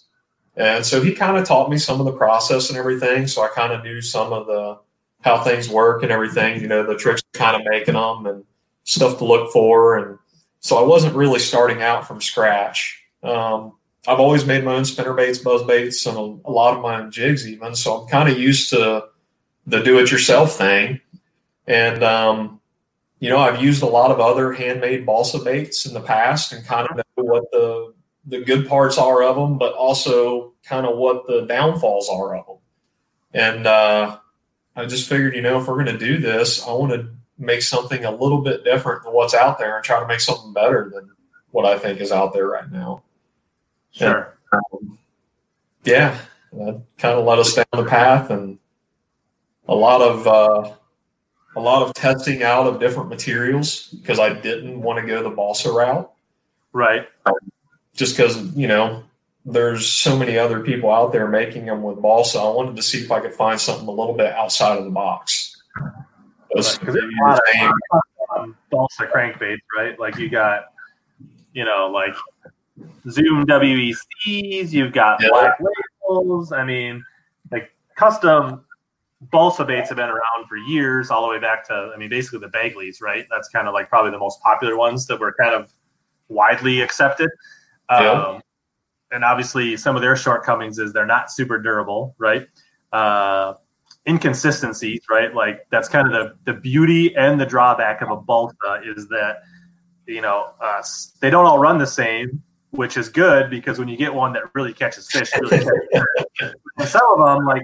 And 0.58 0.86
so 0.86 1.02
he 1.02 1.14
kind 1.14 1.38
of 1.38 1.46
taught 1.46 1.70
me 1.70 1.78
some 1.78 2.00
of 2.00 2.06
the 2.06 2.14
process 2.14 2.70
and 2.70 2.78
everything. 2.78 3.28
So 3.28 3.42
I 3.42 3.50
kind 3.50 3.74
of 3.74 3.84
knew 3.84 4.02
some 4.02 4.32
of 4.32 4.48
the 4.48 4.80
how 5.22 5.44
things 5.44 5.68
work 5.68 6.04
and 6.04 6.12
everything, 6.12 6.62
you 6.62 6.68
know, 6.68 6.86
the 6.86 6.96
tricks 6.96 7.24
kind 7.34 7.56
of 7.56 7.64
making 7.68 7.96
them 7.96 8.26
and 8.28 8.44
stuff 8.84 9.18
to 9.18 9.26
look 9.26 9.52
for. 9.52 9.98
And 9.98 10.20
so 10.60 10.78
I 10.78 10.84
wasn't 10.84 11.16
really 11.16 11.40
starting 11.40 11.82
out 11.82 12.08
from 12.08 12.22
scratch. 12.22 13.04
Um, 13.24 13.74
I've 14.08 14.20
always 14.20 14.46
made 14.46 14.64
my 14.64 14.76
own 14.76 14.86
spinner 14.86 15.14
baits, 15.14 15.40
buzz 15.40 15.64
baits, 15.64 16.06
and 16.06 16.18
a, 16.18 16.22
a 16.50 16.52
lot 16.52 16.76
of 16.76 16.82
my 16.82 17.02
own 17.02 17.12
jigs, 17.12 17.48
even. 17.48 17.76
So 17.76 18.02
I'm 18.02 18.08
kind 18.08 18.30
of 18.30 18.38
used 18.38 18.70
to 18.72 19.06
the 19.66 19.82
do 19.82 20.00
it 20.00 20.12
yourself 20.12 20.58
thing. 20.58 21.02
And, 21.68 22.04
um, 22.04 22.62
you 23.20 23.30
know, 23.30 23.40
I've 23.40 23.62
used 23.62 23.82
a 23.82 23.88
lot 23.88 24.12
of 24.12 24.20
other 24.20 24.54
handmade 24.54 25.06
balsa 25.06 25.40
baits 25.40 25.86
in 25.86 25.94
the 25.94 26.02
past 26.02 26.52
and 26.52 26.66
kind 26.66 26.88
of 26.88 26.98
know 26.98 27.04
what 27.24 27.52
the, 27.52 27.94
the 28.28 28.44
good 28.44 28.68
parts 28.68 28.98
are 28.98 29.24
of 29.24 29.36
them, 29.36 29.58
but 29.58 29.74
also 29.74 30.54
kind 30.64 30.86
of 30.86 30.98
what 30.98 31.26
the 31.26 31.42
downfalls 31.42 32.10
are 32.10 32.36
of 32.36 32.46
them. 32.46 32.58
And 33.34 33.68
uh, 33.68 34.20
I 34.76 34.86
just 34.86 35.10
figured, 35.10 35.36
you 35.36 35.42
know, 35.42 35.60
if 35.60 35.68
we're 35.68 35.84
going 35.84 35.98
to 35.98 36.06
do 36.06 36.20
this, 36.20 36.66
I 36.66 36.72
want 36.74 36.92
to 36.92 37.10
make 37.38 37.64
something 37.64 38.06
a 38.06 38.12
little 38.12 38.42
bit 38.42 38.64
different 38.64 39.04
than 39.04 39.14
what's 39.14 39.34
out 39.34 39.58
there 39.58 39.76
and 39.76 39.84
try 39.84 40.00
to 40.00 40.08
make 40.08 40.22
something 40.22 40.54
better 40.54 40.92
than 40.94 41.10
what 41.50 41.66
I 41.66 41.80
think 41.80 42.00
is 42.00 42.12
out 42.12 42.34
there 42.34 42.48
right 42.48 42.72
now 42.72 43.04
sure. 43.96 44.38
um, 44.52 44.98
yeah, 45.84 46.18
that 46.54 46.82
kind 46.98 47.18
of 47.18 47.26
led 47.26 47.40
us 47.40 47.54
down 47.54 47.66
the 47.74 47.86
path 47.86 48.30
and 48.30 48.58
a 49.68 49.76
lot 49.76 50.02
of 50.02 50.28
uh, 50.28 50.74
a 51.56 51.60
lot 51.60 51.82
of 51.84 51.94
testing 51.94 52.44
out 52.44 52.68
of 52.68 52.80
different 52.80 53.10
materials 53.10 53.88
because 53.90 54.20
I 54.20 54.34
didn't 54.34 54.82
want 54.82 55.00
to 55.00 55.08
go 55.08 55.24
the 55.24 55.30
balsa 55.30 55.72
route 55.72 56.12
Right. 56.74 57.08
just 57.94 58.16
because 58.18 58.56
you 58.56 58.68
know 58.68 59.04
there's 59.46 59.88
so 59.88 60.18
many 60.18 60.38
other 60.38 60.60
people 60.62 60.92
out 60.92 61.12
there 61.12 61.28
making 61.28 61.66
them 61.66 61.84
with 61.84 62.02
balsa. 62.02 62.40
I 62.40 62.50
wanted 62.50 62.76
to 62.76 62.82
see 62.82 63.00
if 63.04 63.12
I 63.12 63.20
could 63.20 63.34
find 63.34 63.60
something 63.60 63.88
a 63.88 63.92
little 63.92 64.14
bit 64.16 64.34
outside 64.34 64.78
of 64.78 64.86
the 64.86 64.92
box. 64.92 65.62
Those- 66.54 66.78
Right, 66.80 66.86
'cause 66.86 66.94
there's 66.96 67.06
a 67.06 67.24
lot 67.28 67.40
of 67.62 67.72
um, 68.38 68.58
balsa 68.72 69.06
crankbaits, 69.08 69.60
right? 69.78 70.00
Like 70.00 70.18
you 70.18 70.30
got, 70.30 70.66
you 71.54 71.64
know, 71.64 71.90
like 71.94 72.16
Zoom 73.10 73.46
WECs, 73.46 74.72
you've 74.72 74.94
got 74.94 75.22
Yeah. 75.22 75.30
black 75.30 75.58
labels. 76.08 76.52
I 76.52 76.64
mean, 76.64 77.04
like 77.52 77.72
custom 77.96 78.66
balsa 79.22 79.64
baits 79.64 79.90
have 79.90 79.98
been 79.98 80.10
around 80.10 80.48
for 80.48 80.58
years, 80.58 81.10
all 81.10 81.22
the 81.22 81.30
way 81.30 81.40
back 81.40 81.66
to, 81.68 81.92
I 81.94 81.98
mean, 81.98 82.10
basically 82.10 82.40
the 82.40 82.50
Bagleys, 82.50 83.02
right? 83.02 83.26
That's 83.32 83.48
kind 83.50 83.68
of 83.68 83.74
like 83.74 83.90
probably 83.90 84.12
the 84.12 84.20
most 84.20 84.42
popular 84.42 84.76
ones 84.76 85.08
that 85.08 85.20
were 85.20 85.34
kind 85.40 85.54
of 85.54 85.74
widely 86.28 86.82
accepted. 86.82 87.30
Yeah. 87.90 88.12
Um, 88.12 88.42
and 89.12 89.24
obviously, 89.24 89.78
some 89.78 89.96
of 89.96 90.02
their 90.02 90.16
shortcomings 90.16 90.80
is 90.80 90.92
they're 90.92 91.06
not 91.06 91.32
super 91.32 91.58
durable, 91.60 92.16
right? 92.18 92.48
Uh, 92.92 93.54
inconsistencies, 94.08 95.02
right? 95.10 95.34
Like 95.34 95.66
that's 95.70 95.88
kind 95.88 96.08
of 96.08 96.14
the, 96.14 96.52
the 96.52 96.60
beauty 96.60 97.16
and 97.16 97.40
the 97.40 97.46
drawback 97.46 98.02
of 98.02 98.12
a 98.12 98.18
balsa 98.18 98.82
is 98.84 99.08
that 99.10 99.44
you 100.08 100.22
know 100.22 100.52
uh, 100.62 100.84
they 101.22 101.30
don't 101.30 101.46
all 101.46 101.60
run 101.60 101.78
the 101.78 101.88
same, 101.88 102.42
which 102.76 102.98
is 102.98 103.10
good 103.10 103.50
because 103.50 103.80
when 103.80 103.88
you 103.88 103.98
get 103.98 104.14
one 104.14 104.34
that 104.34 104.44
really 104.54 104.74
catches 104.74 105.10
fish, 105.10 105.32
really 105.40 105.58
catches 105.58 105.72
fish. 106.40 106.52
some 106.90 107.02
of 107.20 107.26
them 107.26 107.46
like 107.46 107.64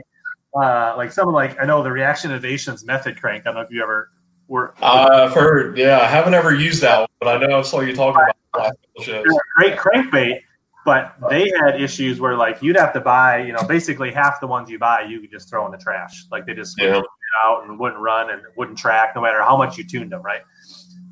uh, 0.54 0.96
like 0.98 1.12
some 1.12 1.28
of 1.28 1.34
like 1.34 1.60
I 1.60 1.66
know 1.66 1.84
the 1.84 1.92
Reaction 1.92 2.32
Innovations 2.32 2.84
method 2.86 3.20
crank. 3.20 3.44
I 3.44 3.46
don't 3.46 3.56
know 3.56 3.62
if 3.62 3.72
you 3.72 3.82
ever 3.82 4.12
were 4.48 4.74
I've 4.82 5.32
heard, 5.34 5.78
yeah, 5.78 6.00
I 6.00 6.08
haven't 6.08 6.34
ever 6.34 6.54
used 6.54 6.82
that 6.82 7.00
one, 7.00 7.08
but 7.20 7.28
I 7.42 7.48
know 7.48 7.60
I 7.60 7.62
saw 7.62 7.80
you 7.80 7.96
talking 7.96 8.22
about 8.22 8.36
the 8.54 8.60
last 8.60 8.76
couple 8.96 9.04
shows. 9.04 9.26
a 9.26 9.40
great 9.58 9.78
crankbait, 9.78 10.40
but 10.84 11.16
they 11.30 11.52
had 11.64 11.80
issues 11.82 12.20
where 12.20 12.36
like 12.36 12.62
you'd 12.62 12.76
have 12.76 12.92
to 12.94 13.00
buy, 13.02 13.44
you 13.44 13.54
know, 13.54 13.64
basically 13.64 14.12
half 14.12 14.42
the 14.42 14.48
ones 14.48 14.70
you 14.70 14.78
buy 14.78 15.02
you 15.04 15.22
could 15.22 15.32
just 15.32 15.50
throw 15.50 15.66
in 15.66 15.72
the 15.72 15.78
trash. 15.78 16.26
Like 16.32 16.46
they 16.46 16.54
just 16.54 16.78
Yeah. 16.80 17.02
out 17.46 17.64
and 17.66 17.80
wouldn't 17.80 18.02
run 18.02 18.30
and 18.30 18.42
wouldn't 18.58 18.78
track 18.78 19.16
no 19.16 19.22
matter 19.22 19.42
how 19.42 19.56
much 19.56 19.78
you 19.78 19.86
tuned 19.86 20.12
them, 20.12 20.22
right? 20.22 20.42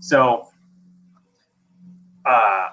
So 0.01 0.49
uh 2.25 2.69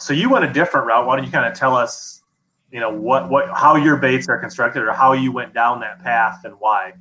so 0.00 0.12
you 0.12 0.30
went 0.30 0.44
a 0.44 0.52
different 0.52 0.86
route. 0.86 1.06
Why 1.06 1.16
don't 1.16 1.24
you 1.24 1.30
kind 1.30 1.46
of 1.46 1.58
tell 1.58 1.76
us, 1.76 2.22
you 2.70 2.80
know, 2.80 2.90
what 2.90 3.28
what 3.28 3.48
how 3.50 3.76
your 3.76 3.96
baits 3.96 4.28
are 4.28 4.38
constructed 4.38 4.82
or 4.82 4.92
how 4.92 5.12
you 5.12 5.32
went 5.32 5.54
down 5.54 5.80
that 5.80 6.02
path 6.02 6.44
and 6.44 6.54
why? 6.58 6.94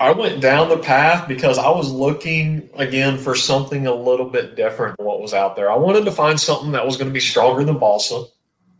I 0.00 0.12
went 0.12 0.40
down 0.40 0.68
the 0.68 0.78
path 0.78 1.26
because 1.26 1.58
I 1.58 1.70
was 1.70 1.90
looking 1.90 2.70
again 2.74 3.18
for 3.18 3.34
something 3.34 3.86
a 3.88 3.94
little 3.94 4.30
bit 4.30 4.54
different 4.54 4.96
than 4.96 5.06
what 5.06 5.20
was 5.20 5.34
out 5.34 5.56
there. 5.56 5.70
I 5.70 5.76
wanted 5.76 6.04
to 6.04 6.12
find 6.12 6.38
something 6.38 6.70
that 6.72 6.86
was 6.86 6.96
going 6.96 7.08
to 7.08 7.12
be 7.12 7.20
stronger 7.20 7.64
than 7.64 7.78
balsa. 7.78 8.24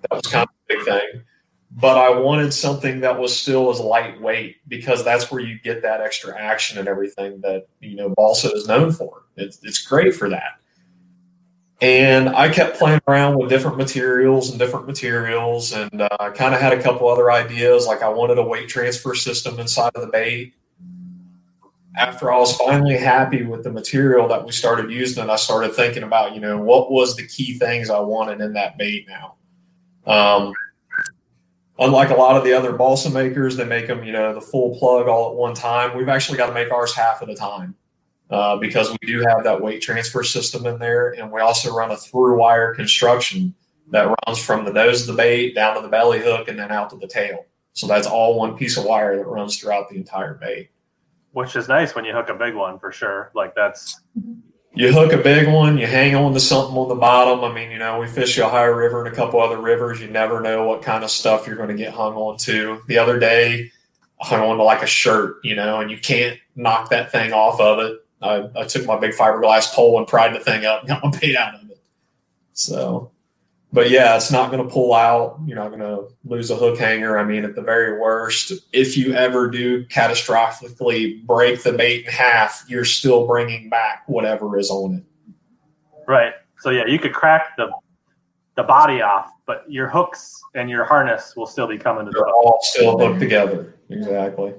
That 0.02 0.12
was 0.12 0.30
kind 0.30 0.44
of 0.44 0.50
a 0.50 0.74
big 0.74 0.84
thing. 0.84 1.22
But 1.72 1.98
I 1.98 2.10
wanted 2.10 2.54
something 2.54 3.00
that 3.00 3.18
was 3.18 3.36
still 3.36 3.68
as 3.70 3.80
lightweight 3.80 4.56
because 4.68 5.04
that's 5.04 5.30
where 5.30 5.40
you 5.40 5.58
get 5.58 5.82
that 5.82 6.00
extra 6.00 6.38
action 6.38 6.78
and 6.78 6.86
everything 6.86 7.40
that 7.40 7.66
you 7.80 7.96
know 7.96 8.10
balsa 8.10 8.52
is 8.52 8.68
known 8.68 8.92
for. 8.92 9.24
It's 9.36 9.58
it's 9.64 9.84
great 9.84 10.14
for 10.14 10.30
that. 10.30 10.60
And 11.80 12.28
I 12.30 12.48
kept 12.48 12.76
playing 12.76 13.00
around 13.06 13.38
with 13.38 13.48
different 13.48 13.76
materials 13.76 14.50
and 14.50 14.58
different 14.58 14.88
materials, 14.88 15.72
and 15.72 16.02
uh, 16.02 16.08
I 16.18 16.30
kind 16.30 16.52
of 16.52 16.60
had 16.60 16.72
a 16.72 16.82
couple 16.82 17.08
other 17.08 17.30
ideas. 17.30 17.86
Like 17.86 18.02
I 18.02 18.08
wanted 18.08 18.38
a 18.38 18.42
weight 18.42 18.68
transfer 18.68 19.14
system 19.14 19.60
inside 19.60 19.92
of 19.94 20.00
the 20.02 20.08
bait 20.08 20.54
after 21.96 22.32
I 22.32 22.38
was 22.38 22.56
finally 22.56 22.96
happy 22.96 23.44
with 23.44 23.62
the 23.62 23.70
material 23.70 24.26
that 24.28 24.44
we 24.44 24.50
started 24.50 24.90
using, 24.90 25.22
and 25.22 25.30
I 25.30 25.36
started 25.36 25.72
thinking 25.72 26.02
about, 26.02 26.34
you 26.34 26.40
know, 26.40 26.58
what 26.58 26.90
was 26.90 27.14
the 27.14 27.26
key 27.26 27.56
things 27.58 27.90
I 27.90 28.00
wanted 28.00 28.40
in 28.40 28.54
that 28.54 28.76
bait 28.76 29.06
now. 29.08 29.34
Um, 30.06 30.52
unlike 31.78 32.10
a 32.10 32.14
lot 32.14 32.36
of 32.36 32.42
the 32.42 32.54
other 32.54 32.72
balsa 32.72 33.10
makers, 33.10 33.56
they 33.56 33.64
make 33.64 33.86
them, 33.86 34.02
you 34.02 34.12
know, 34.12 34.34
the 34.34 34.40
full 34.40 34.76
plug 34.78 35.06
all 35.06 35.30
at 35.30 35.36
one 35.36 35.54
time. 35.54 35.96
We've 35.96 36.08
actually 36.08 36.38
got 36.38 36.46
to 36.46 36.54
make 36.54 36.72
ours 36.72 36.92
half 36.92 37.22
at 37.22 37.30
a 37.30 37.36
time 37.36 37.76
uh, 38.30 38.56
because 38.56 38.90
we 38.90 39.06
do 39.06 39.20
have 39.20 39.44
that 39.44 39.60
weight 39.60 39.80
transfer 39.80 40.22
system 40.22 40.66
in 40.66 40.78
there, 40.78 41.10
and 41.10 41.30
we 41.30 41.40
also 41.40 41.74
run 41.74 41.90
a 41.90 41.96
through 41.96 42.38
wire 42.38 42.74
construction 42.74 43.54
that 43.90 44.14
runs 44.26 44.38
from 44.38 44.64
the 44.64 44.72
nose 44.72 45.02
of 45.02 45.06
the 45.08 45.22
bait 45.22 45.54
down 45.54 45.74
to 45.74 45.80
the 45.80 45.88
belly 45.88 46.20
hook 46.20 46.48
and 46.48 46.58
then 46.58 46.70
out 46.70 46.90
to 46.90 46.96
the 46.96 47.06
tail. 47.06 47.46
So 47.72 47.86
that's 47.86 48.06
all 48.06 48.38
one 48.38 48.56
piece 48.56 48.76
of 48.76 48.84
wire 48.84 49.16
that 49.16 49.26
runs 49.26 49.58
throughout 49.58 49.88
the 49.88 49.96
entire 49.96 50.34
bait. 50.34 50.70
Which 51.32 51.56
is 51.56 51.68
nice 51.68 51.94
when 51.94 52.04
you 52.04 52.12
hook 52.12 52.28
a 52.28 52.34
big 52.34 52.54
one 52.54 52.78
for 52.78 52.90
sure. 52.92 53.30
Like 53.34 53.54
that's 53.54 54.00
you 54.74 54.92
hook 54.92 55.12
a 55.12 55.18
big 55.18 55.48
one, 55.48 55.78
you 55.78 55.86
hang 55.86 56.14
on 56.14 56.32
to 56.34 56.40
something 56.40 56.76
on 56.76 56.88
the 56.88 56.94
bottom. 56.94 57.44
I 57.44 57.52
mean, 57.52 57.70
you 57.70 57.78
know, 57.78 57.98
we 57.98 58.06
fish 58.06 58.36
the 58.36 58.46
Ohio 58.46 58.72
River 58.72 59.04
and 59.04 59.12
a 59.12 59.16
couple 59.16 59.40
other 59.40 59.60
rivers. 59.60 60.00
You 60.00 60.08
never 60.08 60.40
know 60.40 60.64
what 60.64 60.82
kind 60.82 61.02
of 61.02 61.10
stuff 61.10 61.46
you're 61.46 61.56
going 61.56 61.68
to 61.68 61.74
get 61.74 61.92
hung 61.92 62.14
on 62.14 62.36
to. 62.38 62.82
The 62.86 62.98
other 62.98 63.18
day, 63.18 63.70
I 64.20 64.26
hung 64.26 64.40
on 64.40 64.56
to 64.56 64.62
like 64.62 64.82
a 64.82 64.86
shirt, 64.86 65.36
you 65.42 65.56
know, 65.56 65.80
and 65.80 65.90
you 65.90 65.98
can't 65.98 66.38
knock 66.54 66.90
that 66.90 67.10
thing 67.10 67.32
off 67.32 67.60
of 67.60 67.78
it. 67.80 67.98
I, 68.20 68.48
I 68.56 68.64
took 68.64 68.86
my 68.86 68.98
big 68.98 69.12
fiberglass 69.12 69.72
pole 69.72 69.98
and 69.98 70.06
pried 70.06 70.34
the 70.34 70.40
thing 70.40 70.64
up 70.64 70.80
and 70.80 70.88
got 70.88 71.04
my 71.04 71.10
bait 71.18 71.36
out 71.36 71.54
of 71.54 71.70
it. 71.70 71.78
So, 72.52 73.12
but 73.72 73.90
yeah, 73.90 74.16
it's 74.16 74.32
not 74.32 74.50
going 74.50 74.66
to 74.66 74.72
pull 74.72 74.94
out. 74.94 75.38
You're 75.46 75.56
not 75.56 75.68
going 75.68 75.80
to 75.80 76.08
lose 76.24 76.50
a 76.50 76.56
hook 76.56 76.78
hanger. 76.78 77.18
I 77.18 77.24
mean, 77.24 77.44
at 77.44 77.54
the 77.54 77.62
very 77.62 78.00
worst, 78.00 78.52
if 78.72 78.96
you 78.96 79.14
ever 79.14 79.48
do 79.48 79.84
catastrophically 79.86 81.24
break 81.24 81.62
the 81.62 81.72
bait 81.72 82.06
in 82.06 82.12
half, 82.12 82.64
you're 82.68 82.84
still 82.84 83.26
bringing 83.26 83.68
back 83.68 84.02
whatever 84.06 84.58
is 84.58 84.70
on 84.70 84.94
it. 84.94 85.04
Right. 86.06 86.32
So 86.58 86.70
yeah, 86.70 86.86
you 86.86 86.98
could 86.98 87.12
crack 87.12 87.56
the 87.56 87.70
the 88.56 88.64
body 88.64 89.00
off, 89.02 89.30
but 89.46 89.64
your 89.70 89.88
hooks 89.88 90.42
and 90.56 90.68
your 90.68 90.84
harness 90.84 91.36
will 91.36 91.46
still 91.46 91.68
be 91.68 91.78
coming 91.78 92.06
to 92.06 92.10
They're 92.10 92.24
hook. 92.24 92.34
all 92.34 92.58
still 92.62 92.98
hooked 92.98 93.20
together. 93.20 93.74
Exactly. 93.88 94.54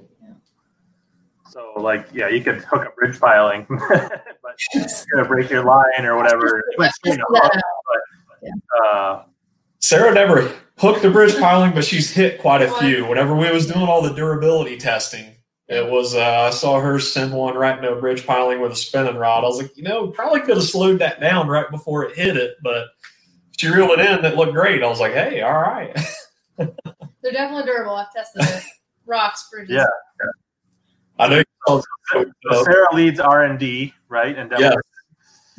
So 1.50 1.72
like 1.76 2.06
yeah, 2.12 2.28
you 2.28 2.42
could 2.42 2.62
hook 2.62 2.86
a 2.86 2.90
bridge 2.96 3.18
piling, 3.18 3.66
but 3.88 4.24
it's 4.72 5.04
gonna 5.06 5.26
break 5.26 5.50
your 5.50 5.64
line 5.64 6.04
or 6.04 6.16
whatever. 6.16 6.58
It 6.58 6.78
might 6.78 6.92
stay 6.92 7.10
in 7.10 7.16
the 7.16 7.26
hook, 7.28 7.52
but, 8.40 8.86
uh, 8.86 9.22
Sarah 9.80 10.14
never 10.14 10.54
hooked 10.78 11.02
to 11.02 11.10
bridge 11.10 11.36
piling, 11.36 11.72
but 11.74 11.84
she's 11.84 12.12
hit 12.12 12.40
quite 12.40 12.62
a 12.62 12.70
few. 12.74 13.04
Whenever 13.06 13.34
we 13.34 13.50
was 13.50 13.66
doing 13.66 13.88
all 13.88 14.00
the 14.00 14.14
durability 14.14 14.76
testing, 14.76 15.34
it 15.68 15.90
was 15.90 16.14
uh, 16.14 16.46
I 16.48 16.50
saw 16.50 16.80
her 16.80 17.00
send 17.00 17.32
one 17.32 17.56
right 17.56 17.76
into 17.76 17.92
a 17.92 18.00
bridge 18.00 18.24
piling 18.24 18.60
with 18.60 18.72
a 18.72 18.76
spinning 18.76 19.16
rod. 19.16 19.42
I 19.42 19.48
was 19.48 19.60
like, 19.60 19.76
you 19.76 19.82
know, 19.82 20.08
probably 20.08 20.40
could 20.40 20.56
have 20.56 20.64
slowed 20.64 21.00
that 21.00 21.20
down 21.20 21.48
right 21.48 21.68
before 21.70 22.04
it 22.04 22.16
hit 22.16 22.36
it, 22.36 22.56
but 22.62 22.88
she 23.56 23.68
reeled 23.68 23.90
it 23.90 24.00
in. 24.00 24.24
It 24.24 24.36
looked 24.36 24.52
great. 24.52 24.82
I 24.82 24.88
was 24.88 25.00
like, 25.00 25.12
hey, 25.14 25.42
all 25.42 25.60
right. 25.60 25.98
They're 26.56 27.32
definitely 27.32 27.64
durable. 27.64 27.94
I've 27.94 28.12
tested 28.12 28.42
it. 28.42 28.62
Rocks, 29.06 29.48
bridges. 29.50 29.74
Yeah. 29.76 29.86
I 31.20 31.28
know. 31.28 31.42
You 31.66 31.82
So 32.50 32.64
Sarah 32.64 32.94
leads 32.94 33.20
R 33.20 33.44
and 33.44 33.58
D, 33.58 33.94
right? 34.08 34.36
And 34.36 34.52
Yeah. 34.58 34.72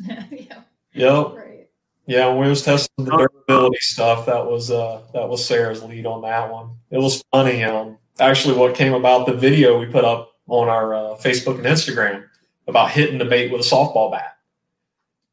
yeah. 0.30 0.60
Yep. 0.92 1.26
Right. 1.34 1.68
Yeah, 2.06 2.28
when 2.28 2.38
we 2.40 2.48
was 2.48 2.62
testing 2.62 3.04
the 3.04 3.16
durability 3.16 3.78
stuff, 3.80 4.26
that 4.26 4.44
was 4.44 4.70
uh 4.70 5.02
that 5.14 5.28
was 5.28 5.44
Sarah's 5.44 5.82
lead 5.82 6.04
on 6.04 6.22
that 6.22 6.52
one. 6.52 6.70
It 6.90 6.98
was 6.98 7.22
funny. 7.30 7.62
Um, 7.62 7.98
actually, 8.18 8.58
what 8.58 8.74
came 8.74 8.92
about 8.92 9.26
the 9.26 9.34
video 9.34 9.78
we 9.78 9.86
put 9.86 10.04
up 10.04 10.32
on 10.48 10.68
our 10.68 10.94
uh, 10.94 11.16
Facebook 11.16 11.56
and 11.56 11.66
Instagram 11.66 12.24
about 12.66 12.90
hitting 12.90 13.18
the 13.18 13.24
bait 13.24 13.50
with 13.52 13.60
a 13.60 13.64
softball 13.64 14.10
bat. 14.10 14.36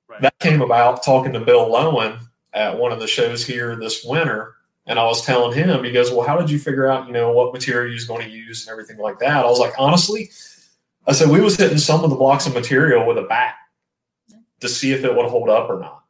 Right. 0.07 0.21
That 0.21 0.38
came 0.39 0.62
about 0.62 1.03
talking 1.03 1.33
to 1.33 1.39
Bill 1.39 1.69
Lowen 1.69 2.19
at 2.53 2.77
one 2.77 2.91
of 2.91 3.00
the 3.00 3.07
shows 3.07 3.45
here 3.45 3.75
this 3.75 4.03
winter, 4.03 4.55
and 4.89 4.98
I 4.98 5.05
was 5.05 5.24
telling 5.24 5.55
him, 5.55 5.84
he 5.84 5.91
goes, 5.91 6.12
"Well, 6.12 6.27
how 6.27 6.36
did 6.36 6.50
you 6.50 6.58
figure 6.58 6.91
out, 6.91 7.05
you 7.05 7.13
know, 7.13 7.31
what 7.31 7.53
material 7.53 7.93
you're 7.93 8.08
going 8.08 8.27
to 8.27 8.36
use 8.36 8.65
and 8.65 8.72
everything 8.72 8.98
like 8.98 9.19
that?" 9.19 9.46
I 9.46 9.48
was 9.48 9.60
like, 9.60 9.74
honestly, 9.77 10.31
I 11.08 11.13
said 11.13 11.29
we 11.29 11.39
was 11.39 11.55
hitting 11.55 11.77
some 11.77 12.03
of 12.03 12.10
the 12.10 12.15
blocks 12.15 12.48
of 12.48 12.55
material 12.55 13.05
with 13.05 13.19
a 13.19 13.22
bat 13.22 13.53
to 14.62 14.67
see 14.67 14.91
if 14.91 15.05
it 15.05 15.15
would 15.15 15.27
hold 15.27 15.48
up 15.48 15.69
or 15.69 15.79
not. 15.79 16.03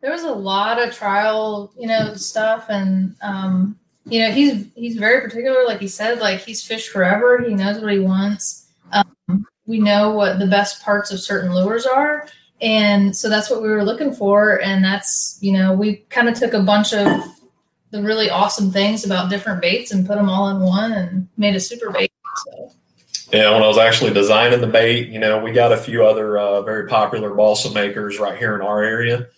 there 0.00 0.10
was 0.10 0.24
a 0.24 0.32
lot 0.32 0.82
of 0.82 0.92
trial, 0.92 1.72
you 1.78 1.86
know, 1.86 2.14
stuff, 2.14 2.66
and 2.68 3.14
um, 3.22 3.78
you 4.06 4.20
know, 4.20 4.32
he's 4.32 4.66
he's 4.74 4.96
very 4.96 5.20
particular. 5.20 5.64
Like 5.64 5.78
he 5.78 5.88
said, 5.88 6.18
like 6.18 6.40
he's 6.40 6.64
fished 6.64 6.90
forever. 6.90 7.38
He 7.46 7.54
knows 7.54 7.80
what 7.80 7.92
he 7.92 8.00
wants. 8.00 8.66
Um, 8.90 9.46
we 9.66 9.78
know 9.78 10.10
what 10.10 10.40
the 10.40 10.48
best 10.48 10.82
parts 10.82 11.12
of 11.12 11.20
certain 11.20 11.54
lures 11.54 11.86
are, 11.86 12.26
and 12.60 13.16
so 13.16 13.28
that's 13.28 13.48
what 13.48 13.62
we 13.62 13.68
were 13.68 13.84
looking 13.84 14.12
for. 14.12 14.60
And 14.62 14.84
that's 14.84 15.38
you 15.40 15.52
know, 15.52 15.72
we 15.74 15.98
kind 16.08 16.28
of 16.28 16.34
took 16.34 16.54
a 16.54 16.62
bunch 16.62 16.92
of 16.92 17.37
the 17.90 18.02
really 18.02 18.30
awesome 18.30 18.70
things 18.70 19.04
about 19.04 19.30
different 19.30 19.60
baits 19.60 19.92
and 19.92 20.06
put 20.06 20.16
them 20.16 20.28
all 20.28 20.48
in 20.48 20.60
one 20.60 20.92
and 20.92 21.28
made 21.36 21.54
a 21.54 21.60
super 21.60 21.90
bait. 21.90 22.12
So 22.44 22.72
Yeah, 23.32 23.52
when 23.52 23.62
I 23.62 23.66
was 23.66 23.78
actually 23.78 24.12
designing 24.12 24.60
the 24.60 24.66
bait, 24.66 25.08
you 25.08 25.18
know, 25.18 25.38
we 25.42 25.52
got 25.52 25.72
a 25.72 25.76
few 25.76 26.04
other 26.04 26.38
uh, 26.38 26.62
very 26.62 26.86
popular 26.86 27.34
balsa 27.34 27.72
makers 27.72 28.18
right 28.18 28.38
here 28.38 28.54
in 28.54 28.60
our 28.60 28.82
area. 28.82 29.28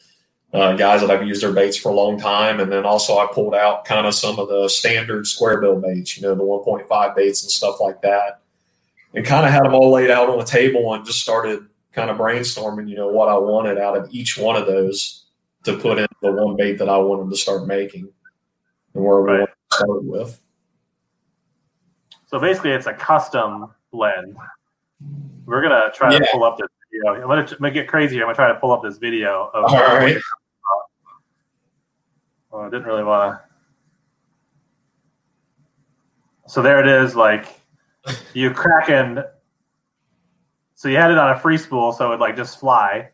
Uh, 0.53 0.75
guys 0.75 1.01
that 1.01 1.13
I've 1.13 1.27
used 1.27 1.45
their 1.45 1.53
baits 1.53 1.77
for 1.77 1.91
a 1.91 1.95
long 1.95 2.19
time, 2.19 2.59
and 2.59 2.73
then 2.73 2.85
also 2.85 3.19
I 3.19 3.29
pulled 3.33 3.55
out 3.55 3.85
kind 3.85 4.05
of 4.05 4.17
some 4.17 4.41
of 4.41 4.49
the 4.49 4.69
standard 4.69 5.29
square 5.29 5.61
bill 5.61 5.81
baits, 5.81 6.17
you 6.17 6.25
know, 6.25 6.35
the 6.35 6.43
1.5 6.43 7.15
baits 7.15 7.45
and 7.45 7.51
stuff 7.53 7.81
like 7.81 8.03
that, 8.03 8.41
and 9.15 9.25
kind 9.25 9.47
of 9.47 9.53
had 9.53 9.65
them 9.65 9.75
all 9.75 9.93
laid 9.93 10.11
out 10.11 10.29
on 10.29 10.39
the 10.39 10.45
table 10.45 10.93
and 10.93 11.07
just 11.07 11.21
started 11.21 11.65
kind 11.93 12.11
of 12.11 12.17
brainstorming, 12.17 12.89
you 12.89 12.97
know, 12.97 13.07
what 13.07 13.29
I 13.29 13.39
wanted 13.39 13.79
out 13.79 13.97
of 13.97 14.09
each 14.11 14.37
one 14.37 14.57
of 14.57 14.67
those 14.67 15.25
to 15.65 15.77
put 15.77 15.99
in 15.99 16.07
the 16.23 16.33
one 16.33 16.57
bait 16.57 16.79
that 16.79 16.89
I 16.89 16.99
wanted 16.99 17.31
to 17.31 17.37
start 17.37 17.67
making, 17.69 18.09
and 18.95 19.05
where 19.05 19.21
we 19.21 19.31
Right. 19.31 19.39
wanted 19.41 19.47
to 19.47 19.77
start 19.77 20.05
with. 20.05 20.43
So 22.27 22.39
basically, 22.39 22.71
it's 22.71 22.87
a 22.87 22.95
custom 22.95 23.75
blend. 23.93 24.37
We're 25.47 25.63
gonna 25.63 25.91
try 25.93 26.17
to 26.17 26.27
pull 26.33 26.45
up 26.45 26.59
this 26.59 26.69
video. 26.93 27.15
I'm 27.23 27.29
gonna, 27.29 27.45
gonna 27.45 27.71
get 27.71 27.89
crazy. 27.89 28.17
I'm 28.19 28.23
gonna 28.27 28.35
try 28.35 28.49
to 28.49 28.55
pull 28.59 28.71
up 28.73 28.83
this 28.83 28.99
video 28.99 29.51
of. 29.55 29.65
All 29.65 29.77
right. 29.79 30.17
Oh, 32.53 32.61
I 32.63 32.65
didn't 32.71 32.85
really 32.85 33.05
want 33.05 33.39
to. 33.39 33.41
So 36.53 36.63
there 36.63 36.81
it 36.81 36.87
is. 37.05 37.15
Like 37.17 37.47
you 38.35 38.51
cracking. 38.53 39.23
So 40.75 40.89
you 40.89 40.97
had 40.97 41.11
it 41.11 41.19
on 41.19 41.31
a 41.31 41.39
free 41.39 41.59
spool, 41.59 41.93
so 41.93 42.07
it 42.07 42.09
would 42.11 42.21
like 42.21 42.37
just 42.37 42.59
fly. 42.59 43.11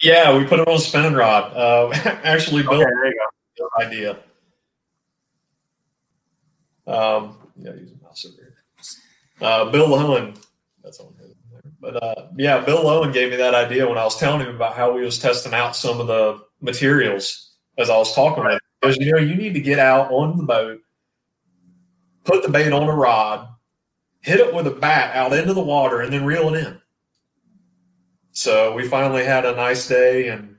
Yeah, 0.00 0.36
we 0.36 0.44
put 0.44 0.58
it 0.58 0.66
on 0.66 0.74
a 0.74 0.78
spinning 0.78 1.12
rod. 1.14 1.52
Uh, 1.56 1.90
actually, 2.24 2.62
Bill 2.62 2.74
Okay, 2.74 2.84
there 2.84 3.06
you 3.06 3.18
go. 3.58 3.68
idea. 3.84 4.16
Um, 6.86 7.38
yeah, 7.56 7.74
use 7.74 7.92
a 7.92 8.02
mouse 8.02 8.26
over. 8.26 8.54
Uh, 9.40 9.70
Bill 9.70 9.88
Lowen, 9.88 10.36
that's 10.82 11.00
on 11.00 11.14
his. 11.20 11.32
But 11.80 12.00
uh, 12.00 12.28
yeah, 12.36 12.60
Bill 12.60 12.84
Lowen 12.84 13.12
gave 13.12 13.30
me 13.30 13.36
that 13.36 13.54
idea 13.54 13.88
when 13.88 13.98
I 13.98 14.04
was 14.04 14.16
telling 14.16 14.46
him 14.46 14.54
about 14.54 14.76
how 14.76 14.92
we 14.92 15.02
was 15.02 15.18
testing 15.18 15.52
out 15.52 15.74
some 15.74 16.00
of 16.00 16.06
the 16.06 16.40
materials 16.60 17.56
as 17.76 17.90
I 17.90 17.96
was 17.96 18.14
talking 18.14 18.44
him. 18.44 18.60
Because 18.80 18.96
you 18.98 19.12
know, 19.12 19.18
you 19.18 19.34
need 19.34 19.54
to 19.54 19.60
get 19.60 19.80
out 19.80 20.10
on 20.12 20.36
the 20.36 20.44
boat, 20.44 20.80
put 22.24 22.42
the 22.44 22.48
bait 22.48 22.72
on 22.72 22.88
a 22.88 22.94
rod, 22.94 23.48
hit 24.20 24.38
it 24.38 24.54
with 24.54 24.68
a 24.68 24.70
bat 24.70 25.16
out 25.16 25.32
into 25.32 25.54
the 25.54 25.60
water, 25.60 26.00
and 26.00 26.12
then 26.12 26.24
reel 26.24 26.54
it 26.54 26.64
in. 26.64 26.80
So 28.30 28.74
we 28.74 28.86
finally 28.86 29.24
had 29.24 29.44
a 29.44 29.56
nice 29.56 29.86
day 29.88 30.28
and 30.28 30.56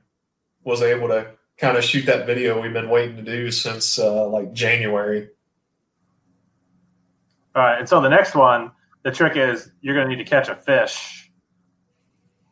was 0.62 0.82
able 0.82 1.08
to 1.08 1.32
kind 1.56 1.76
of 1.76 1.84
shoot 1.84 2.06
that 2.06 2.26
video 2.26 2.60
we've 2.60 2.72
been 2.72 2.90
waiting 2.90 3.16
to 3.16 3.22
do 3.22 3.50
since 3.50 3.98
uh, 3.98 4.28
like 4.28 4.52
January. 4.52 5.30
All 7.54 7.62
right, 7.62 7.78
and 7.78 7.88
so 7.88 8.00
the 8.00 8.08
next 8.08 8.34
one, 8.34 8.72
the 9.02 9.10
trick 9.10 9.36
is 9.36 9.70
you're 9.80 9.94
gonna 9.94 10.08
need 10.08 10.22
to 10.22 10.24
catch 10.24 10.48
a 10.48 10.56
fish. 10.56 11.30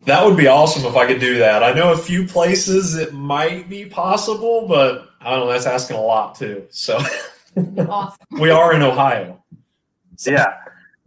That 0.04 0.24
would 0.24 0.36
be 0.36 0.48
awesome 0.48 0.84
if 0.84 0.96
I 0.96 1.06
could 1.06 1.20
do 1.20 1.38
that. 1.38 1.62
I 1.62 1.72
know 1.72 1.92
a 1.92 1.96
few 1.96 2.26
places 2.26 2.96
it 2.96 3.12
might 3.12 3.68
be 3.68 3.84
possible, 3.86 4.66
but 4.66 5.08
I 5.20 5.30
don't 5.30 5.40
know. 5.46 5.52
That's 5.52 5.66
asking 5.66 5.96
a 5.96 6.00
lot 6.00 6.34
too. 6.34 6.66
So 6.70 6.98
awesome. 7.88 8.18
we 8.40 8.50
are 8.50 8.74
in 8.74 8.82
Ohio. 8.82 9.42
Yeah. 10.26 10.54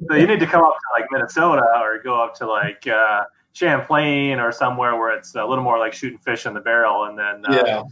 So 0.10 0.15
you 0.15 0.27
need 0.27 0.39
to 0.39 0.45
come 0.47 0.63
up 0.63 0.73
to 0.73 1.01
like 1.01 1.10
Minnesota 1.12 1.63
or 1.81 1.99
go 2.03 2.21
up 2.21 2.36
to 2.36 2.47
like 2.47 2.88
uh, 2.88 3.23
Champlain 3.53 4.39
or 4.39 4.51
somewhere 4.53 4.95
where 4.95 5.12
it's 5.15 5.36
a 5.36 5.45
little 5.45 5.63
more 5.63 5.77
like 5.77 5.93
shooting 5.93 6.19
fish 6.19 6.45
in 6.45 6.53
the 6.53 6.60
barrel. 6.62 7.05
And 7.05 7.17
then 7.19 7.45
uh, 7.45 7.63
Yeah. 7.65 7.84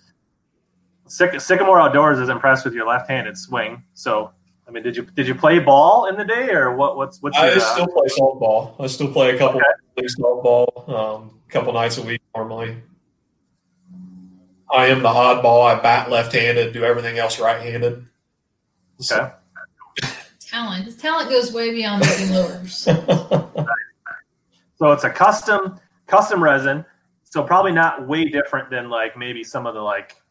Syc- 1.07 1.41
Sycamore 1.41 1.81
Outdoors 1.81 2.19
is 2.19 2.29
impressed 2.29 2.63
with 2.63 2.73
your 2.73 2.87
left-handed 2.87 3.37
swing. 3.37 3.83
So 3.93 4.31
I 4.67 4.71
mean, 4.71 4.83
did 4.83 4.95
you 4.95 5.03
did 5.03 5.27
you 5.27 5.35
play 5.35 5.59
ball 5.59 6.05
in 6.05 6.15
the 6.15 6.23
day 6.23 6.49
or 6.51 6.75
what? 6.75 6.95
What's 6.97 7.21
what's 7.21 7.37
I 7.37 7.49
your, 7.49 7.57
uh, 7.57 7.59
still 7.59 7.87
play 7.87 8.07
softball. 8.17 8.75
I 8.79 8.87
still 8.87 9.11
play 9.11 9.35
a 9.35 9.37
couple 9.37 9.61
Okay. 9.97 10.07
softball, 10.19 10.89
um, 10.89 11.39
a 11.47 11.51
couple 11.51 11.73
nights 11.73 11.97
a 11.97 12.01
week 12.01 12.21
normally. 12.35 12.77
I 14.73 14.87
am 14.87 15.03
the 15.03 15.09
oddball. 15.09 15.65
I 15.65 15.79
bat 15.79 16.09
left-handed, 16.09 16.73
do 16.73 16.83
everything 16.83 17.19
else 17.19 17.39
right-handed. 17.39 18.05
okay? 19.11 19.31
Talent. 20.39 20.85
His 20.85 20.95
talent 20.97 21.29
goes 21.29 21.51
way 21.53 21.71
beyond 21.71 22.01
making 22.05 22.33
lures. 22.33 22.87
So 24.79 24.91
it's 24.91 25.05
a 25.05 25.09
custom 25.09 25.79
custom 26.07 26.43
resin. 26.43 26.83
So 27.23 27.41
probably 27.43 27.71
not 27.71 28.05
way 28.05 28.25
different 28.25 28.69
than 28.69 28.89
like 28.89 29.15
maybe 29.15 29.41
some 29.43 29.65
of 29.65 29.75
the 29.75 29.81
like 29.81 30.21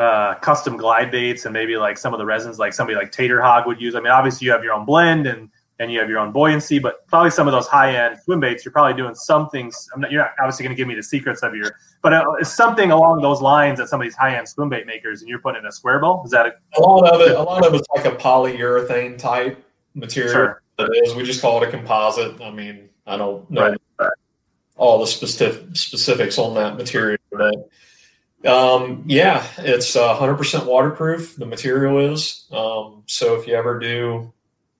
uh, 0.00 0.34
custom 0.36 0.78
glide 0.78 1.10
baits 1.10 1.44
and 1.44 1.52
maybe 1.52 1.76
like 1.76 1.98
some 1.98 2.14
of 2.14 2.18
the 2.18 2.24
resins 2.24 2.58
like 2.58 2.72
somebody 2.72 2.96
like 2.96 3.12
Tater 3.12 3.42
Hog 3.42 3.66
would 3.66 3.78
use. 3.80 3.94
I 3.94 4.00
mean, 4.00 4.10
obviously 4.10 4.46
you 4.46 4.52
have 4.52 4.64
your 4.64 4.72
own 4.72 4.86
blend 4.86 5.26
and 5.26 5.50
and 5.78 5.90
you 5.90 5.98
have 5.98 6.10
your 6.10 6.18
own 6.18 6.30
buoyancy, 6.30 6.78
but 6.78 7.06
probably 7.06 7.30
some 7.30 7.48
of 7.48 7.52
those 7.52 7.66
high 7.66 7.96
end 7.96 8.18
swim 8.22 8.38
baits, 8.38 8.64
you're 8.66 8.72
probably 8.72 8.94
doing 8.94 9.14
some 9.14 9.48
things. 9.48 9.88
I'm 9.94 10.00
not, 10.02 10.10
you're 10.10 10.22
not 10.22 10.32
obviously 10.38 10.62
going 10.64 10.76
to 10.76 10.80
give 10.80 10.86
me 10.86 10.94
the 10.94 11.02
secrets 11.02 11.42
of 11.42 11.54
your, 11.54 11.72
but 12.02 12.12
uh, 12.12 12.24
it's 12.38 12.54
something 12.54 12.90
along 12.90 13.22
those 13.22 13.40
lines 13.40 13.78
that 13.78 13.88
some 13.88 14.00
of 14.00 14.04
these 14.04 14.14
high 14.14 14.36
end 14.36 14.46
swim 14.46 14.68
bait 14.68 14.86
makers, 14.86 15.20
and 15.22 15.28
you're 15.28 15.38
putting 15.38 15.60
in 15.60 15.66
a 15.66 15.72
square 15.72 15.98
bowl. 15.98 16.22
Is 16.24 16.30
that 16.32 16.46
a, 16.46 16.52
a 16.76 16.80
lot 16.80 17.10
of 17.10 17.20
it, 17.22 17.34
a 17.34 17.42
lot 17.42 17.66
of 17.66 17.74
it's 17.74 17.88
like 17.94 18.04
a 18.04 18.10
polyurethane 18.16 19.16
type 19.18 19.62
material. 19.94 20.32
Sure. 20.32 20.62
It 20.78 21.06
is. 21.06 21.14
We 21.14 21.24
just 21.24 21.40
call 21.42 21.62
it 21.62 21.68
a 21.68 21.70
composite. 21.70 22.40
I 22.40 22.50
mean, 22.50 22.88
I 23.06 23.16
don't 23.16 23.50
know 23.50 23.74
Right. 23.98 24.10
all 24.76 24.98
the 24.98 25.06
specific 25.06 25.76
specifics 25.76 26.38
on 26.38 26.54
that 26.54 26.76
material, 26.76 27.18
but 27.32 27.54
um, 28.46 29.04
yeah, 29.06 29.46
it's 29.58 29.96
uh, 29.96 30.16
100% 30.16 30.66
waterproof. 30.66 31.36
The 31.36 31.46
material 31.46 31.98
is. 32.12 32.46
Um, 32.50 33.02
so 33.06 33.34
if 33.38 33.46
you 33.46 33.54
ever 33.54 33.78
do, 33.78 34.32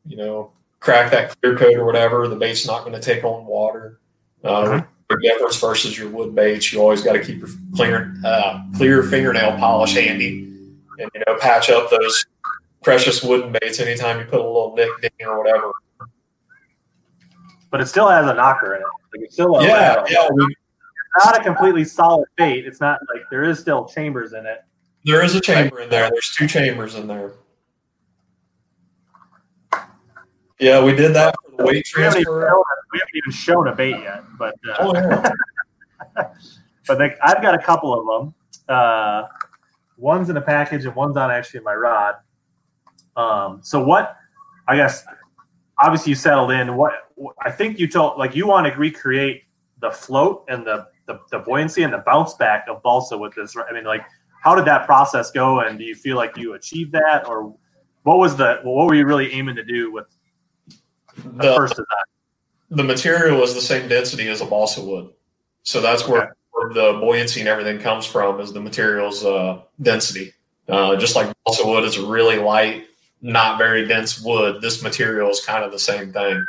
you 0.06 0.16
know, 0.16 0.52
crack 0.80 1.10
that 1.10 1.38
clear 1.40 1.56
coat 1.56 1.76
or 1.76 1.84
whatever, 1.84 2.26
the 2.26 2.36
bait's 2.36 2.66
not 2.66 2.80
going 2.80 2.94
to 2.94 3.00
take 3.00 3.24
on 3.24 3.46
water. 3.46 4.00
Uh. 4.42 4.82
The 5.10 5.18
difference 5.22 5.58
versus 5.58 5.98
your 5.98 6.08
wood 6.08 6.36
baits, 6.36 6.72
you 6.72 6.80
always 6.80 7.02
got 7.02 7.14
to 7.14 7.18
keep 7.18 7.40
your 7.40 7.48
clear, 7.74 8.14
uh, 8.24 8.62
clear 8.76 9.02
fingernail 9.02 9.58
polish 9.58 9.94
handy, 9.94 10.44
and 11.00 11.10
you 11.12 11.22
know, 11.26 11.36
patch 11.40 11.68
up 11.68 11.90
those 11.90 12.24
precious 12.84 13.20
wooden 13.20 13.50
baits 13.50 13.80
anytime 13.80 14.20
you 14.20 14.24
put 14.26 14.40
a 14.40 14.46
little 14.46 14.72
nick 14.76 14.88
ding 15.02 15.26
or 15.26 15.36
whatever. 15.36 15.72
but 17.72 17.80
it 17.80 17.86
still 17.86 18.08
has 18.08 18.24
a 18.26 18.34
knocker 18.34 18.76
in 18.76 18.82
it. 18.82 18.86
Like 19.12 19.24
it's 19.24 19.34
still 19.34 19.60
Yeah, 19.62 20.04
yeah. 20.08 20.28
We, 20.32 20.54
not 21.24 21.40
a 21.40 21.42
completely 21.42 21.84
solid 21.84 22.28
bait. 22.36 22.66
It's 22.66 22.80
not 22.80 23.00
like 23.12 23.24
there 23.30 23.44
is 23.44 23.58
still 23.58 23.84
chambers 23.86 24.32
in 24.32 24.46
it. 24.46 24.64
there 25.04 25.22
is 25.22 25.34
a 25.34 25.40
chamber 25.40 25.80
in 25.80 25.90
there. 25.90 26.08
There's 26.10 26.34
two 26.36 26.46
chambers 26.46 26.94
in 26.94 27.06
there. 27.06 27.32
Yeah, 30.58 30.84
we 30.84 30.94
did 30.94 31.14
that 31.14 31.34
for 31.42 31.56
the 31.56 31.64
weight 31.64 31.86
We 31.96 32.02
haven't, 32.02 32.22
transfer. 32.22 32.48
shown, 32.48 32.62
we 32.92 32.98
haven't 32.98 33.16
even 33.16 33.32
shown 33.32 33.68
a 33.68 33.74
bait 33.74 33.98
yet, 34.02 34.24
but 34.38 34.54
uh, 34.68 34.76
Oh 34.80 34.94
yeah. 34.94 35.30
but 36.86 36.98
they, 36.98 37.14
I've 37.22 37.40
got 37.40 37.54
a 37.54 37.58
couple 37.58 37.98
of 37.98 38.24
them. 38.24 38.34
Uh, 38.68 39.26
one's 39.96 40.28
in 40.28 40.36
a 40.36 40.40
package 40.40 40.84
and 40.84 40.94
one's 40.94 41.16
on 41.16 41.30
actually 41.30 41.60
my 41.60 41.74
rod. 41.74 42.16
Um, 43.16 43.60
so 43.62 43.82
what? 43.82 44.16
I 44.68 44.76
guess 44.76 45.04
obviously 45.80 46.10
you 46.10 46.16
settled 46.16 46.50
in. 46.50 46.76
What 46.76 46.92
I 47.42 47.50
think 47.50 47.78
you 47.78 47.88
told 47.88 48.18
like 48.18 48.34
you 48.36 48.46
want 48.46 48.66
to 48.66 48.78
recreate 48.78 49.44
the 49.80 49.90
float 49.90 50.44
and 50.48 50.66
the, 50.66 50.86
the 51.06 51.20
the 51.30 51.38
buoyancy 51.38 51.82
and 51.82 51.92
the 51.92 52.02
bounce 52.06 52.34
back 52.34 52.66
of 52.68 52.82
balsa 52.82 53.16
with 53.16 53.34
this. 53.34 53.56
I 53.56 53.72
mean, 53.72 53.84
like 53.84 54.04
how 54.42 54.54
did 54.54 54.64
that 54.64 54.86
process 54.86 55.30
go? 55.30 55.60
And 55.60 55.78
do 55.78 55.84
you 55.84 55.94
feel 55.94 56.16
like 56.16 56.36
you 56.36 56.54
achieved 56.54 56.92
that, 56.92 57.28
or 57.28 57.54
what 58.02 58.18
was 58.18 58.36
the 58.36 58.60
what 58.62 58.86
were 58.86 58.94
you 58.94 59.04
really 59.06 59.32
aiming 59.32 59.56
to 59.56 59.64
do 59.64 59.92
with 59.92 60.06
the, 61.16 61.48
The, 61.48 61.54
first 61.56 61.72
design? 61.74 61.86
the 62.70 62.84
material 62.84 63.42
is 63.42 63.54
the 63.54 63.60
same 63.60 63.88
density 63.88 64.28
as 64.28 64.40
a 64.40 64.46
balsa 64.46 64.82
wood, 64.82 65.10
so 65.62 65.80
that's 65.80 66.06
where, 66.06 66.22
Okay. 66.22 66.30
where 66.52 66.72
the 66.72 66.98
buoyancy 67.00 67.40
and 67.40 67.48
everything 67.48 67.78
comes 67.78 68.06
from. 68.06 68.40
Is 68.40 68.52
the 68.52 68.60
material's 68.60 69.24
uh, 69.24 69.62
density? 69.82 70.32
Uh, 70.68 70.96
just 70.96 71.16
like 71.16 71.34
balsa 71.44 71.66
wood 71.66 71.84
is 71.84 71.96
a 71.96 72.06
really 72.06 72.38
light, 72.38 72.86
not 73.22 73.58
very 73.58 73.86
dense 73.88 74.20
wood. 74.22 74.62
This 74.62 74.82
material 74.82 75.28
is 75.30 75.44
kind 75.44 75.64
of 75.64 75.72
the 75.72 75.78
same 75.78 76.12
thing. 76.12 76.44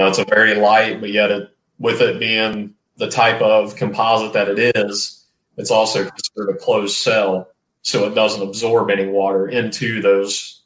Uh, 0.00 0.06
it's 0.06 0.18
a 0.18 0.24
very 0.24 0.56
light, 0.56 1.00
but 1.00 1.10
yet 1.10 1.30
it, 1.30 1.56
with 1.78 2.00
it 2.00 2.18
being 2.18 2.74
the 2.96 3.08
type 3.08 3.40
of 3.40 3.76
composite 3.76 4.32
that 4.32 4.48
it 4.48 4.76
is, 4.76 5.26
it's 5.56 5.70
also 5.70 6.08
considered 6.08 6.50
a 6.50 6.58
closed 6.58 6.96
cell, 6.96 7.48
so 7.82 8.06
it 8.06 8.14
doesn't 8.14 8.42
absorb 8.42 8.90
any 8.90 9.06
water 9.06 9.48
into 9.48 10.00
those 10.00 10.62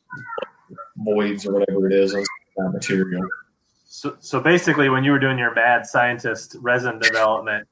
voids 0.97 1.47
or 1.47 1.55
whatever 1.55 1.87
it 1.87 1.93
is 1.93 2.13
that 2.13 2.71
material. 2.73 3.27
So, 3.85 4.17
so 4.21 4.41
basically, 4.41 4.89
when 4.89 5.05
you 5.05 5.13
were 5.13 5.19
doing 5.19 5.39
your 5.39 5.55
mad 5.55 5.87
scientist 5.87 6.57
resin 6.61 6.99
development, 6.99 7.67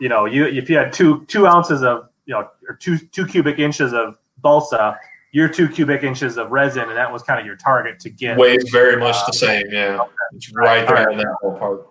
you 0.00 0.08
know, 0.08 0.24
you 0.24 0.46
if 0.46 0.68
you 0.68 0.76
had 0.76 0.92
two 0.92 1.24
two 1.26 1.46
ounces 1.46 1.82
of 1.82 2.08
you 2.26 2.34
know 2.34 2.48
or 2.68 2.74
two 2.74 2.98
two 2.98 3.26
cubic 3.26 3.58
inches 3.58 3.92
of 3.92 4.18
balsa, 4.38 4.98
your 5.32 5.48
two 5.48 5.68
cubic 5.68 6.02
inches 6.02 6.36
of 6.38 6.50
resin, 6.50 6.88
and 6.88 6.96
that 6.96 7.12
was 7.12 7.22
kind 7.22 7.38
of 7.38 7.46
your 7.46 7.56
target 7.56 8.00
to 8.00 8.10
get. 8.10 8.36
Weighs 8.36 8.68
very 8.70 8.96
much 8.96 9.16
the 9.26 9.30
uh, 9.30 9.32
same, 9.32 9.66
yeah. 9.70 9.98
It's 10.32 10.52
right 10.52 10.86
there 10.86 10.98
Alright. 10.98 11.12
in 11.12 11.18
that 11.18 11.36
ballpark. 11.42 11.86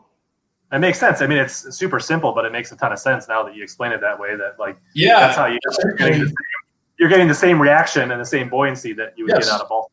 It 0.73 0.79
makes 0.79 0.99
sense. 0.99 1.21
I 1.21 1.27
mean, 1.27 1.37
it's 1.37 1.75
super 1.77 1.99
simple, 1.99 2.33
but 2.33 2.45
it 2.45 2.51
makes 2.51 2.71
a 2.71 2.75
ton 2.75 2.91
of 2.91 2.97
sense 2.97 3.27
now 3.27 3.43
that 3.43 3.55
you 3.55 3.61
explain 3.61 3.91
it 3.91 4.01
that 4.01 4.19
way. 4.19 4.35
That 4.35 4.59
like 4.59 4.81
Yeah, 4.93 5.19
that's 5.19 5.37
how 5.37 5.45
you, 5.45 5.59
you're 5.83 5.93
getting 5.95 6.19
the 6.21 6.25
same, 6.25 6.35
you're 6.97 7.09
getting 7.09 7.27
the 7.27 7.35
same 7.35 7.61
reaction 7.61 8.09
and 8.11 8.19
the 8.19 8.25
same 8.25 8.49
buoyancy 8.49 8.91
that 8.93 9.13
you 9.15 9.25
would 9.25 9.33
Yes. 9.35 9.45
get 9.45 9.53
out 9.53 9.61
of 9.61 9.69
balsa. 9.69 9.89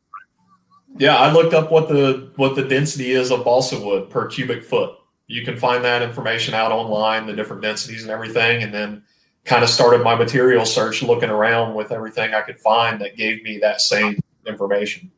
yeah. 0.96 1.16
I 1.16 1.30
looked 1.30 1.52
up 1.52 1.70
what 1.70 1.88
the 1.88 2.32
what 2.36 2.56
the 2.56 2.64
density 2.64 3.10
is 3.12 3.30
of 3.30 3.44
balsa 3.44 3.78
wood 3.78 4.08
per 4.08 4.26
cubic 4.26 4.64
foot. 4.64 4.96
You 5.26 5.44
can 5.44 5.56
find 5.58 5.84
that 5.84 6.00
information 6.00 6.54
out 6.54 6.72
online, 6.72 7.26
the 7.26 7.34
different 7.34 7.60
densities 7.60 8.02
and 8.02 8.10
everything, 8.10 8.62
and 8.62 8.72
then 8.72 9.02
kind 9.44 9.62
of 9.62 9.68
started 9.68 10.02
my 10.02 10.14
material 10.14 10.64
search, 10.64 11.02
looking 11.02 11.28
around 11.30 11.74
with 11.74 11.92
everything 11.92 12.32
I 12.32 12.40
could 12.40 12.58
find 12.58 13.00
that 13.02 13.16
gave 13.16 13.42
me 13.42 13.58
that 13.58 13.80
same 13.82 14.18
information. 14.46 15.10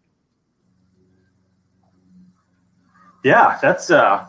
Yeah, 3.25 3.59
that's 3.63 3.91
uh, 3.91 4.27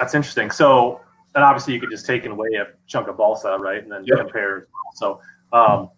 that's 0.00 0.14
interesting. 0.14 0.50
So, 0.50 1.02
and 1.34 1.44
obviously, 1.44 1.74
you 1.74 1.80
could 1.80 1.90
just 1.90 2.06
take 2.06 2.24
weigh 2.36 2.54
a 2.54 2.68
chunk 2.86 3.06
of 3.06 3.18
balsa, 3.18 3.56
right, 3.58 3.82
and 3.82 3.92
then 3.92 4.02
Yep. 4.04 4.18
compare. 4.18 4.66
So, 4.94 5.20
um, 5.52 5.90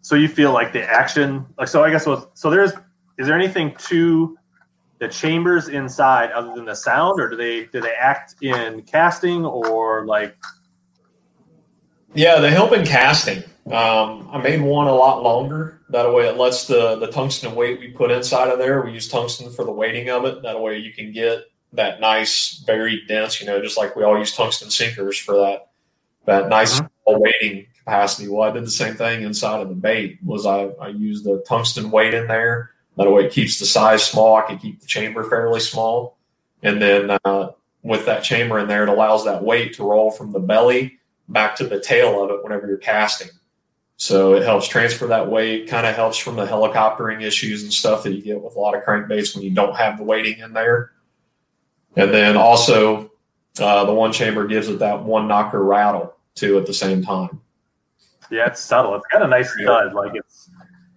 so 0.00 0.16
you 0.16 0.26
feel 0.26 0.52
like 0.52 0.72
the 0.72 0.82
action, 0.82 1.46
like 1.58 1.68
so. 1.68 1.84
I 1.84 1.90
guess 1.90 2.06
was 2.06 2.26
so. 2.32 2.48
There's 2.50 2.72
is 3.18 3.26
there 3.26 3.36
anything 3.36 3.74
to 3.88 4.38
the 4.98 5.08
chambers 5.08 5.68
inside 5.68 6.32
other 6.32 6.54
than 6.54 6.64
the 6.64 6.74
sound, 6.74 7.20
or 7.20 7.28
do 7.28 7.36
they 7.36 7.66
do 7.66 7.80
they 7.82 7.94
act 7.94 8.36
in 8.40 8.82
casting 8.82 9.44
or 9.44 10.06
like? 10.06 10.34
Yeah, 12.14 12.40
they 12.40 12.50
help 12.50 12.72
in 12.72 12.86
casting. 12.86 13.44
Um, 13.66 14.30
I 14.32 14.38
made 14.42 14.62
one 14.62 14.86
a 14.86 14.94
lot 14.94 15.22
longer. 15.22 15.75
That 15.90 16.12
way, 16.12 16.26
it 16.26 16.36
lets 16.36 16.66
the 16.66 16.96
the 16.96 17.06
tungsten 17.06 17.54
weight 17.54 17.78
we 17.78 17.88
put 17.88 18.10
inside 18.10 18.48
of 18.48 18.58
there. 18.58 18.82
We 18.82 18.92
use 18.92 19.08
tungsten 19.08 19.50
for 19.50 19.64
the 19.64 19.72
weighting 19.72 20.10
of 20.10 20.24
it. 20.24 20.42
That 20.42 20.60
way, 20.60 20.78
you 20.78 20.92
can 20.92 21.12
get 21.12 21.44
that 21.72 22.00
nice, 22.00 22.62
very 22.66 23.02
dense. 23.06 23.40
You 23.40 23.46
know, 23.46 23.62
just 23.62 23.76
like 23.76 23.94
we 23.94 24.02
all 24.02 24.18
use 24.18 24.34
tungsten 24.34 24.70
sinkers 24.70 25.16
for 25.18 25.36
that 25.36 25.68
that 26.24 26.48
nice 26.48 26.80
Mhm. 26.80 26.88
weighting 27.06 27.66
capacity. 27.78 28.26
Well, 28.28 28.42
I 28.42 28.52
did 28.52 28.64
the 28.64 28.70
same 28.70 28.94
thing 28.94 29.22
inside 29.22 29.60
of 29.60 29.68
the 29.68 29.76
bait. 29.76 30.18
Was 30.24 30.44
I 30.44 30.70
I 30.80 30.88
used 30.88 31.24
the 31.24 31.44
tungsten 31.46 31.90
weight 31.92 32.14
in 32.14 32.26
there. 32.26 32.70
That 32.96 33.10
way, 33.10 33.26
it 33.26 33.32
keeps 33.32 33.58
the 33.60 33.66
size 33.66 34.02
small. 34.02 34.34
I 34.36 34.42
can 34.42 34.58
keep 34.58 34.80
the 34.80 34.86
chamber 34.86 35.22
fairly 35.22 35.60
small, 35.60 36.16
and 36.62 36.82
then 36.82 37.16
uh, 37.24 37.50
with 37.84 38.06
that 38.06 38.24
chamber 38.24 38.58
in 38.58 38.66
there, 38.66 38.82
it 38.82 38.88
allows 38.88 39.24
that 39.26 39.44
weight 39.44 39.74
to 39.74 39.84
roll 39.84 40.10
from 40.10 40.32
the 40.32 40.40
belly 40.40 40.98
back 41.28 41.54
to 41.56 41.64
the 41.64 41.78
tail 41.78 42.24
of 42.24 42.30
it 42.30 42.42
whenever 42.42 42.66
you're 42.66 42.78
casting. 42.78 43.28
So 43.98 44.34
it 44.34 44.42
helps 44.42 44.68
transfer 44.68 45.06
that 45.06 45.30
weight, 45.30 45.68
kind 45.68 45.86
of 45.86 45.94
helps 45.94 46.18
from 46.18 46.36
the 46.36 46.46
helicoptering 46.46 47.22
issues 47.22 47.62
and 47.62 47.72
stuff 47.72 48.02
that 48.02 48.12
you 48.12 48.22
get 48.22 48.42
with 48.42 48.54
a 48.54 48.58
lot 48.58 48.76
of 48.76 48.84
crankbaits 48.84 49.34
when 49.34 49.42
you 49.42 49.50
don't 49.50 49.74
have 49.74 49.96
the 49.96 50.04
weighting 50.04 50.38
in 50.40 50.52
there. 50.52 50.92
And 51.96 52.12
then 52.12 52.36
also, 52.36 53.10
uh, 53.58 53.86
the 53.86 53.94
one 53.94 54.12
chamber 54.12 54.46
gives 54.46 54.68
it 54.68 54.80
that 54.80 55.02
one 55.02 55.26
knocker 55.26 55.64
rattle 55.64 56.14
too 56.34 56.58
at 56.58 56.66
the 56.66 56.74
same 56.74 57.02
time. 57.02 57.40
Yeah, 58.30 58.46
it's 58.46 58.60
subtle. 58.60 58.94
It's 58.96 59.06
got 59.10 59.22
a 59.22 59.28
nice 59.28 59.50
thud. 59.64 59.94
Like 59.94 60.12
it's 60.14 60.50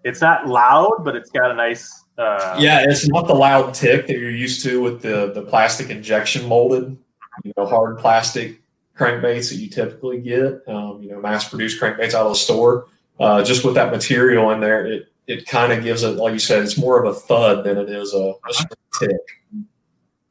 it's 0.03 0.19
not 0.19 0.47
loud, 0.47 1.03
but 1.05 1.15
it's 1.15 1.29
got 1.29 1.51
a 1.51 1.53
nice. 1.53 2.03
Uh, 2.17 2.57
Yeah, 2.59 2.83
it's 2.85 3.07
not 3.07 3.27
the 3.27 3.33
loud 3.33 3.73
tick 3.73 4.07
that 4.07 4.17
you're 4.17 4.29
used 4.29 4.61
to 4.63 4.81
with 4.81 5.01
the 5.01 5.31
the 5.33 5.43
plastic 5.43 5.89
injection 5.89 6.47
molded, 6.49 6.97
you 7.45 7.53
know, 7.55 7.65
hard 7.65 7.97
plastic 7.97 8.61
crankbaits 8.99 9.49
that 9.49 9.55
you 9.55 9.69
typically 9.69 10.19
get. 10.19 10.67
Um, 10.67 11.01
you 11.01 11.11
know, 11.11 11.19
mass 11.19 11.47
produced 11.47 11.81
crankbaits 11.81 12.13
out 12.13 12.25
of 12.25 12.33
the 12.33 12.35
store. 12.35 12.87
Uh, 13.19 13.43
just 13.43 13.65
with 13.65 13.75
that 13.75 13.91
material 13.91 14.51
in 14.51 14.59
there, 14.59 14.85
it 14.85 15.11
it 15.27 15.45
kind 15.45 15.71
of 15.71 15.83
gives 15.83 16.01
it, 16.03 16.17
like 16.17 16.33
you 16.33 16.39
said, 16.39 16.63
it's 16.63 16.77
more 16.77 16.99
of 16.99 17.05
a 17.05 17.13
thud 17.13 17.63
than 17.63 17.77
it 17.77 17.87
is 17.87 18.13
a, 18.13 18.33
a 18.49 18.53
straight 18.53 18.71
tick. 18.99 19.65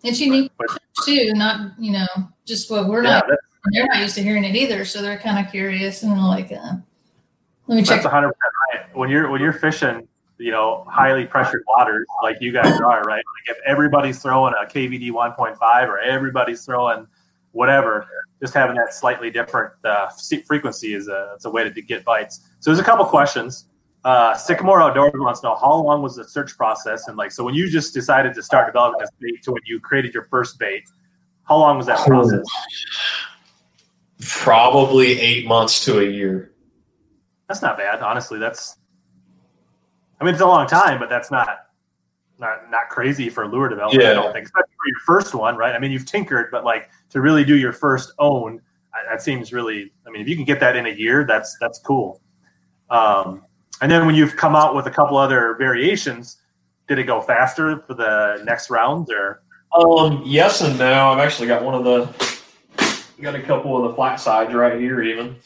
It's 0.03 0.21
unique 0.21 0.51
too, 1.05 1.33
not 1.35 1.73
you 1.79 1.93
know 1.93 2.07
just 2.45 2.71
what 2.71 2.89
we're 2.89 3.05
yeah, 3.05 3.21
not. 3.21 3.27
They're 3.73 3.87
not 3.87 3.99
used 3.99 4.15
to 4.15 4.23
hearing 4.23 4.45
it 4.45 4.57
either, 4.57 4.85
so 4.85 5.03
they're 5.03 5.19
kind 5.19 5.45
of 5.45 5.51
curious 5.51 6.03
and 6.03 6.21
like, 6.21 6.51
uh, 6.51 6.75
let 7.67 7.77
me 7.77 7.83
check. 7.83 8.03
that's 8.03 8.05
100 8.05 8.29
percent 8.29 8.53
right. 8.73 8.97
When 8.97 9.11
you're 9.11 9.31
when 9.31 9.41
you're 9.41 9.53
fishing, 9.53 10.09
you 10.39 10.51
know, 10.51 10.85
highly 10.89 11.27
pressured 11.27 11.65
waters 11.69 12.07
like 12.23 12.39
you 12.41 12.53
guys 12.53 12.81
are, 12.81 13.03
right? 13.03 13.25
Like 13.47 13.57
if 13.57 13.59
everybody's 13.67 14.21
throwing 14.23 14.55
a 14.55 14.65
KVD 14.65 15.11
1.5 15.11 15.89
or 15.89 15.99
everybody's 15.99 16.65
throwing 16.65 17.07
whatever, 17.53 18.07
just 18.41 18.55
having 18.55 18.77
that 18.77 18.95
slightly 18.95 19.31
different 19.31 19.73
uh, 19.85 20.09
frequency 20.47 20.95
is 20.95 21.09
a 21.09 21.33
it's 21.35 21.45
a 21.45 21.51
way 21.51 21.69
to 21.69 21.83
get 21.83 22.05
bites. 22.05 22.41
So 22.61 22.71
there's 22.71 22.81
a 22.81 22.85
couple 22.85 23.05
questions. 23.05 23.67
Uh, 24.05 24.35
Sycamore 24.37 24.81
Outdoors 24.81 25.13
wants 25.17 25.41
to 25.41 25.49
know 25.49 25.57
how 25.57 25.75
long 25.75 26.03
was 26.03 26.17
the 26.17 26.25
search 26.25 26.57
process, 26.57 27.09
and 27.09 27.17
like 27.17 27.33
so 27.33 27.45
when 27.45 27.55
you 27.55 27.69
just 27.69 27.93
decided 27.95 28.35
to 28.35 28.43
start 28.43 28.67
developing 28.67 29.01
this 29.01 29.11
bait 29.21 29.43
to 29.43 29.53
when 29.53 29.63
you 29.67 29.81
created 29.81 30.15
your 30.15 30.25
first 30.25 30.59
bait, 30.59 30.85
how 31.45 31.57
long 31.57 31.77
was 31.77 31.87
that 31.87 32.07
process? 32.07 32.45
Probably 34.21 35.19
eight 35.21 35.47
months 35.47 35.85
to 35.87 36.01
a 36.01 36.05
year. 36.05 36.53
That's 37.49 37.63
not 37.63 37.79
bad, 37.79 38.03
honestly. 38.03 38.39
That's, 38.39 38.77
I 40.21 40.25
mean, 40.25 40.35
it's 40.35 40.43
a 40.43 40.47
long 40.47 40.67
time, 40.67 40.99
but 40.99 41.09
that's 41.09 41.31
not 41.31 41.68
not 42.39 42.71
not 42.71 42.89
crazy 42.89 43.29
for 43.29 43.47
lure 43.47 43.69
development. 43.69 44.03
I 44.11 44.15
don't 44.15 44.33
think, 44.33 44.47
especially 44.47 44.75
for 44.77 44.89
your 44.89 45.01
first 45.07 45.35
one, 45.35 45.57
right? 45.57 45.75
I 45.75 45.79
mean, 45.79 45.91
you've 45.91 46.07
tinkered, 46.07 46.51
but 46.51 46.65
like 46.65 46.91
to 47.11 47.21
really 47.21 47.45
do 47.45 47.57
your 47.57 47.73
first 47.73 48.13
own, 48.19 48.61
I- 48.95 49.05
that 49.11 49.23
seems 49.23 49.53
really. 49.53 49.93
I 50.07 50.11
mean, 50.11 50.23
if 50.23 50.29
you 50.29 50.37
can 50.37 50.45
get 50.45 50.61
that 50.61 50.77
in 50.77 50.87
a 50.87 50.91
year, 50.91 51.25
that's 51.27 51.57
that's 51.61 51.79
cool. 51.81 52.21
Um, 52.91 53.45
and 53.81 53.91
then 53.91 54.07
when 54.07 54.15
you've 54.15 54.37
come 54.37 54.57
out 54.57 54.75
with 54.75 54.87
a 54.87 54.91
couple 54.91 55.17
other 55.17 55.55
variations, 55.59 56.39
did 56.89 56.99
it 56.99 57.05
go 57.05 57.21
faster 57.21 57.83
for 57.87 57.95
the 57.95 58.41
next 58.45 58.71
round, 58.71 59.09
or 59.13 59.43
Um, 59.73 60.23
yes 60.25 60.61
and 60.63 60.79
no. 60.79 61.11
I've 61.11 61.19
actually 61.19 61.49
got 61.49 61.63
one 61.63 61.75
of 61.75 61.85
the, 61.85 62.09
got 63.21 63.35
a 63.35 63.43
couple 63.43 63.77
of 63.77 63.91
the 63.91 63.95
flat 63.95 64.17
sides 64.21 64.55
right 64.55 64.81
here. 64.81 65.03
Even 65.03 65.37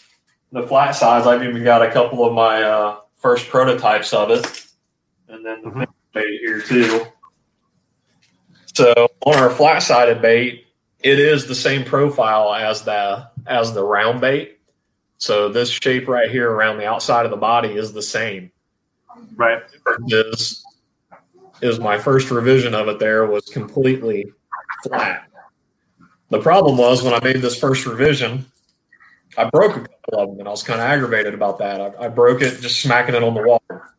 the 0.52 0.62
flat 0.62 0.92
sides, 0.92 1.26
I've 1.26 1.42
even 1.42 1.64
got 1.64 1.82
a 1.82 1.90
couple 1.90 2.24
of 2.24 2.32
my 2.32 2.62
uh, 2.62 2.96
first 3.16 3.48
prototypes 3.48 4.12
of 4.12 4.30
it, 4.30 4.66
and 5.28 5.44
then 5.44 5.62
the 5.62 5.70
Mhm. 5.70 5.86
Bait 6.12 6.40
here 6.40 6.60
too. 6.60 7.06
So 8.74 9.08
on 9.26 9.36
our 9.36 9.50
flat 9.50 9.80
sided 9.80 10.22
bait, 10.22 10.66
it 11.00 11.18
is 11.18 11.46
the 11.46 11.54
same 11.54 11.84
profile 11.84 12.54
as 12.54 12.82
the 12.82 13.28
as 13.46 13.72
the 13.72 13.84
round 13.84 14.20
bait. 14.20 14.58
So 15.18 15.48
this 15.48 15.70
shape 15.70 16.08
right 16.08 16.30
here 16.30 16.50
around 16.50 16.78
the 16.78 16.86
outside 16.86 17.24
of 17.24 17.30
the 17.30 17.36
body 17.36 17.70
is 17.70 17.92
the 17.92 18.02
same 18.02 18.50
right? 19.36 19.62
is 20.08 20.64
is 21.60 21.78
my 21.78 21.98
first 21.98 22.30
revision 22.30 22.74
of 22.74 22.88
it 22.88 22.98
there 22.98 23.26
was 23.26 23.46
completely 23.46 24.26
flat. 24.82 25.28
The 26.30 26.40
problem 26.40 26.76
was 26.76 27.02
when 27.02 27.14
I 27.14 27.20
made 27.22 27.36
this 27.36 27.58
first 27.58 27.86
revision, 27.86 28.46
I 29.36 29.48
broke 29.50 29.76
a 29.76 29.80
couple 29.80 30.18
of 30.18 30.28
them, 30.30 30.38
and 30.40 30.48
I 30.48 30.50
was 30.50 30.62
kind 30.62 30.80
of 30.80 30.86
aggravated 30.86 31.34
about 31.34 31.58
that. 31.58 31.80
I, 31.80 32.06
I 32.06 32.08
broke 32.08 32.42
it 32.42 32.60
just 32.60 32.80
smacking 32.80 33.14
it 33.14 33.22
on 33.22 33.34
the 33.34 33.42
water. 33.42 33.91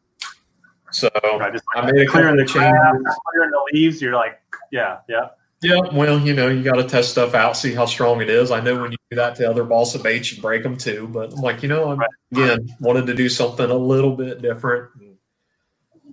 So 0.94 1.10
Right, 1.24 1.52
just 1.52 1.66
I 1.76 1.90
made 1.92 2.08
clearing 2.08 2.38
couple 2.38 2.38
the 2.38 2.44
of 2.44 2.72
grass, 2.72 2.94
changes. 2.94 3.16
clearing 3.32 3.52
the 3.52 3.70
leaves. 3.74 4.02
You're 4.02 4.14
like, 4.14 4.40
yeah, 4.72 5.00
yeah. 5.10 5.30
Yeah, 5.62 5.80
well, 5.94 6.20
you 6.20 6.34
know, 6.34 6.50
you 6.50 6.62
got 6.62 6.74
to 6.76 6.84
test 6.84 7.12
stuff 7.12 7.34
out, 7.34 7.56
see 7.56 7.74
how 7.74 7.86
strong 7.86 8.22
it 8.22 8.30
is. 8.30 8.52
I 8.52 8.60
know 8.60 8.82
when 8.82 8.92
you 8.92 8.98
do 9.10 9.16
that 9.16 9.38
to 9.38 9.50
other 9.50 9.64
balsa 9.64 9.98
baits, 9.98 10.34
you 10.34 10.42
break 10.42 10.62
them 10.62 10.76
too. 10.78 11.08
But 11.08 11.32
I'm 11.32 11.40
like, 11.40 11.64
you 11.64 11.70
know, 11.70 11.90
I'm 11.92 12.02
again 12.34 12.76
wanted 12.82 13.08
to 13.08 13.14
do 13.14 13.30
something 13.30 13.70
a 13.70 13.76
little 13.76 14.16
bit 14.16 14.42
different. 14.42 14.90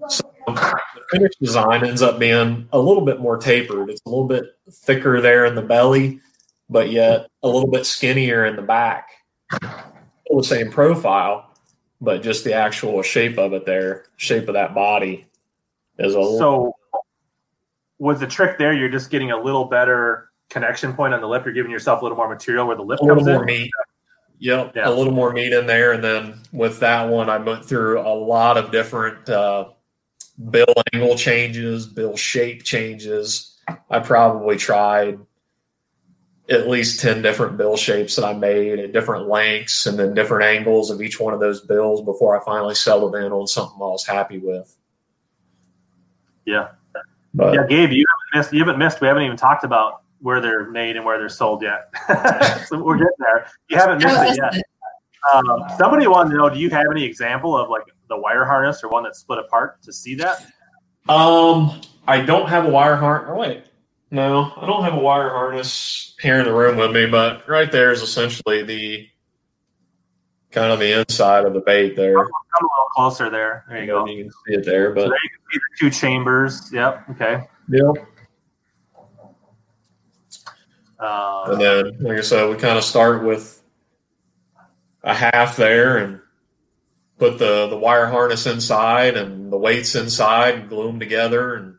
So 0.08 0.22
the 0.46 1.02
finish 1.10 1.32
design 1.40 1.84
ends 1.84 2.00
up 2.00 2.20
being 2.20 2.68
a 2.72 2.78
little 2.78 3.04
bit 3.04 3.20
more 3.20 3.36
tapered. 3.38 3.90
It's 3.90 4.00
a 4.06 4.08
little 4.08 4.28
bit 4.28 4.44
thicker 4.70 5.20
there 5.20 5.44
in 5.44 5.56
the 5.56 5.62
belly, 5.62 6.20
but 6.68 6.90
yet 6.90 7.28
a 7.42 7.48
little 7.48 7.70
bit 7.70 7.86
skinnier 7.86 8.44
in 8.46 8.54
the 8.54 8.62
back. 8.62 9.08
Still 9.52 10.38
the 10.38 10.44
same 10.44 10.70
profile, 10.70 11.49
but 12.00 12.22
just 12.22 12.44
the 12.44 12.54
actual 12.54 13.02
shape 13.02 13.38
of 13.38 13.52
it 13.52 13.66
there, 13.66 14.04
shape 14.16 14.48
of 14.48 14.54
that 14.54 14.74
body 14.74 15.26
is 15.98 16.14
a 16.14 16.18
little. 16.20 16.38
So, 16.38 16.76
was 17.98 18.20
the 18.20 18.26
trick 18.26 18.58
there? 18.58 18.72
You're 18.72 18.88
just 18.88 19.10
getting 19.10 19.30
a 19.30 19.40
little 19.40 19.66
better 19.66 20.30
connection 20.48 20.94
point 20.94 21.12
on 21.14 21.20
the 21.20 21.28
lip. 21.28 21.44
You're 21.44 21.54
giving 21.54 21.70
yourself 21.70 22.00
a 22.00 22.04
little 22.04 22.16
more 22.16 22.28
material 22.28 22.66
where 22.66 22.76
the 22.76 22.82
lip 22.82 23.00
a 23.00 23.04
little 23.04 23.16
comes 23.16 23.28
more 23.28 23.40
in. 23.42 23.46
meat. 23.46 23.70
Yep, 24.38 24.72
Yeah. 24.74 24.88
a 24.88 24.90
little 24.90 25.12
more 25.12 25.32
meat 25.34 25.52
in 25.52 25.66
there, 25.66 25.92
and 25.92 26.02
then 26.02 26.40
with 26.50 26.80
that 26.80 27.08
one, 27.08 27.28
I 27.28 27.36
went 27.36 27.62
through 27.64 28.00
a 28.00 28.08
lot 28.14 28.56
of 28.56 28.70
different 28.70 29.28
uh, 29.28 29.68
bill 30.50 30.72
angle 30.94 31.14
changes, 31.16 31.86
bill 31.86 32.16
shape 32.16 32.62
changes. 32.62 33.58
I 33.90 33.98
probably 34.00 34.56
tried 34.56 35.18
at 36.50 36.68
least 36.68 37.00
ten 37.00 37.22
different 37.22 37.56
bill 37.56 37.76
shapes 37.76 38.16
that 38.16 38.24
I 38.24 38.32
made 38.32 38.80
at 38.80 38.92
different 38.92 39.28
lengths, 39.28 39.86
and 39.86 39.98
then 39.98 40.14
different 40.14 40.44
angles 40.44 40.90
of 40.90 41.00
each 41.00 41.20
one 41.20 41.32
of 41.32 41.40
those 41.40 41.60
bills 41.60 42.02
before 42.02 42.38
I 42.40 42.44
finally 42.44 42.74
settled 42.74 43.14
in 43.14 43.32
on 43.32 43.46
something 43.46 43.76
I 43.76 43.86
was 43.86 44.06
happy 44.06 44.38
with. 44.38 44.76
Yeah. 46.44 46.68
But 47.32 47.54
Yeah, 47.54 47.66
Gabe, 47.68 47.92
you 47.92 48.04
haven't 48.04 48.38
missed. 48.38 48.52
You 48.52 48.58
haven't 48.58 48.78
missed. 48.78 49.00
We 49.00 49.06
haven't 49.06 49.22
even 49.22 49.36
talked 49.36 49.64
about 49.64 50.02
where 50.20 50.40
they're 50.40 50.70
made 50.70 50.96
and 50.96 51.04
where 51.04 51.18
they're 51.18 51.28
sold 51.28 51.62
yet. 51.62 51.90
so 52.66 52.82
we're 52.82 52.96
getting 52.96 53.10
there. 53.18 53.46
You 53.68 53.76
haven't 53.76 54.02
missed 54.02 54.38
it 54.38 54.38
yet. 54.52 54.62
Um, 55.32 55.64
somebody 55.78 56.06
wanted 56.06 56.30
to 56.30 56.36
know: 56.36 56.50
Do 56.50 56.58
you 56.58 56.70
have 56.70 56.86
any 56.90 57.04
example 57.04 57.56
of 57.56 57.70
like 57.70 57.84
the 58.08 58.18
wire 58.18 58.44
harness 58.44 58.82
or 58.82 58.88
one 58.88 59.04
that's 59.04 59.20
split 59.20 59.38
apart 59.38 59.82
to 59.82 59.92
see 59.92 60.14
that? 60.16 60.46
Um, 61.08 61.80
I 62.08 62.20
don't 62.20 62.48
have 62.48 62.66
a 62.66 62.70
wire 62.70 62.96
harness. 62.96 63.30
Or 63.30 63.36
wait, 63.36 63.64
no, 64.10 64.52
I 64.56 64.66
don't 64.66 64.84
have 64.84 64.94
a 64.94 64.98
wire 65.00 65.30
harness 65.30 66.14
here 66.20 66.38
in 66.38 66.44
the 66.44 66.52
room 66.52 66.76
with 66.76 66.92
me. 66.92 67.06
But 67.06 67.48
right 67.48 67.70
there 67.70 67.92
is 67.92 68.02
essentially 68.02 68.62
the 68.62 69.08
kind 70.50 70.72
of 70.72 70.80
the 70.80 70.98
inside 70.98 71.44
of 71.44 71.54
the 71.54 71.60
bait 71.60 71.94
there. 71.96 72.14
Come 72.14 72.24
a 72.24 72.62
little 72.64 72.88
closer 72.94 73.30
there. 73.30 73.64
There 73.68 73.80
you 73.80 73.86
go. 73.86 74.06
You 74.06 74.24
can 74.24 74.32
see 74.32 74.54
it 74.54 74.64
there, 74.64 74.90
So 74.90 74.94
but 74.94 75.00
there 75.02 75.18
you 75.22 75.30
can 75.30 75.52
see 75.52 75.58
the 75.58 75.76
two 75.78 75.90
chambers. 75.90 76.70
Yep. 76.72 77.04
Okay. 77.10 77.48
yeah. 77.68 77.92
Um, 80.98 81.52
And 81.52 81.60
then, 81.60 81.98
like 82.00 82.18
I 82.18 82.20
said, 82.20 82.50
we 82.50 82.56
kind 82.56 82.76
of 82.76 82.84
start 82.84 83.24
with 83.24 83.62
a 85.02 85.14
half 85.14 85.56
there 85.56 85.96
and 85.96 86.20
put 87.18 87.38
the 87.38 87.68
the 87.68 87.76
wire 87.76 88.06
harness 88.06 88.46
inside 88.46 89.16
and 89.16 89.50
the 89.52 89.56
weights 89.56 89.94
inside 89.94 90.54
and 90.56 90.68
glue 90.68 90.86
them 90.88 91.00
together 91.00 91.54
and 91.54 91.76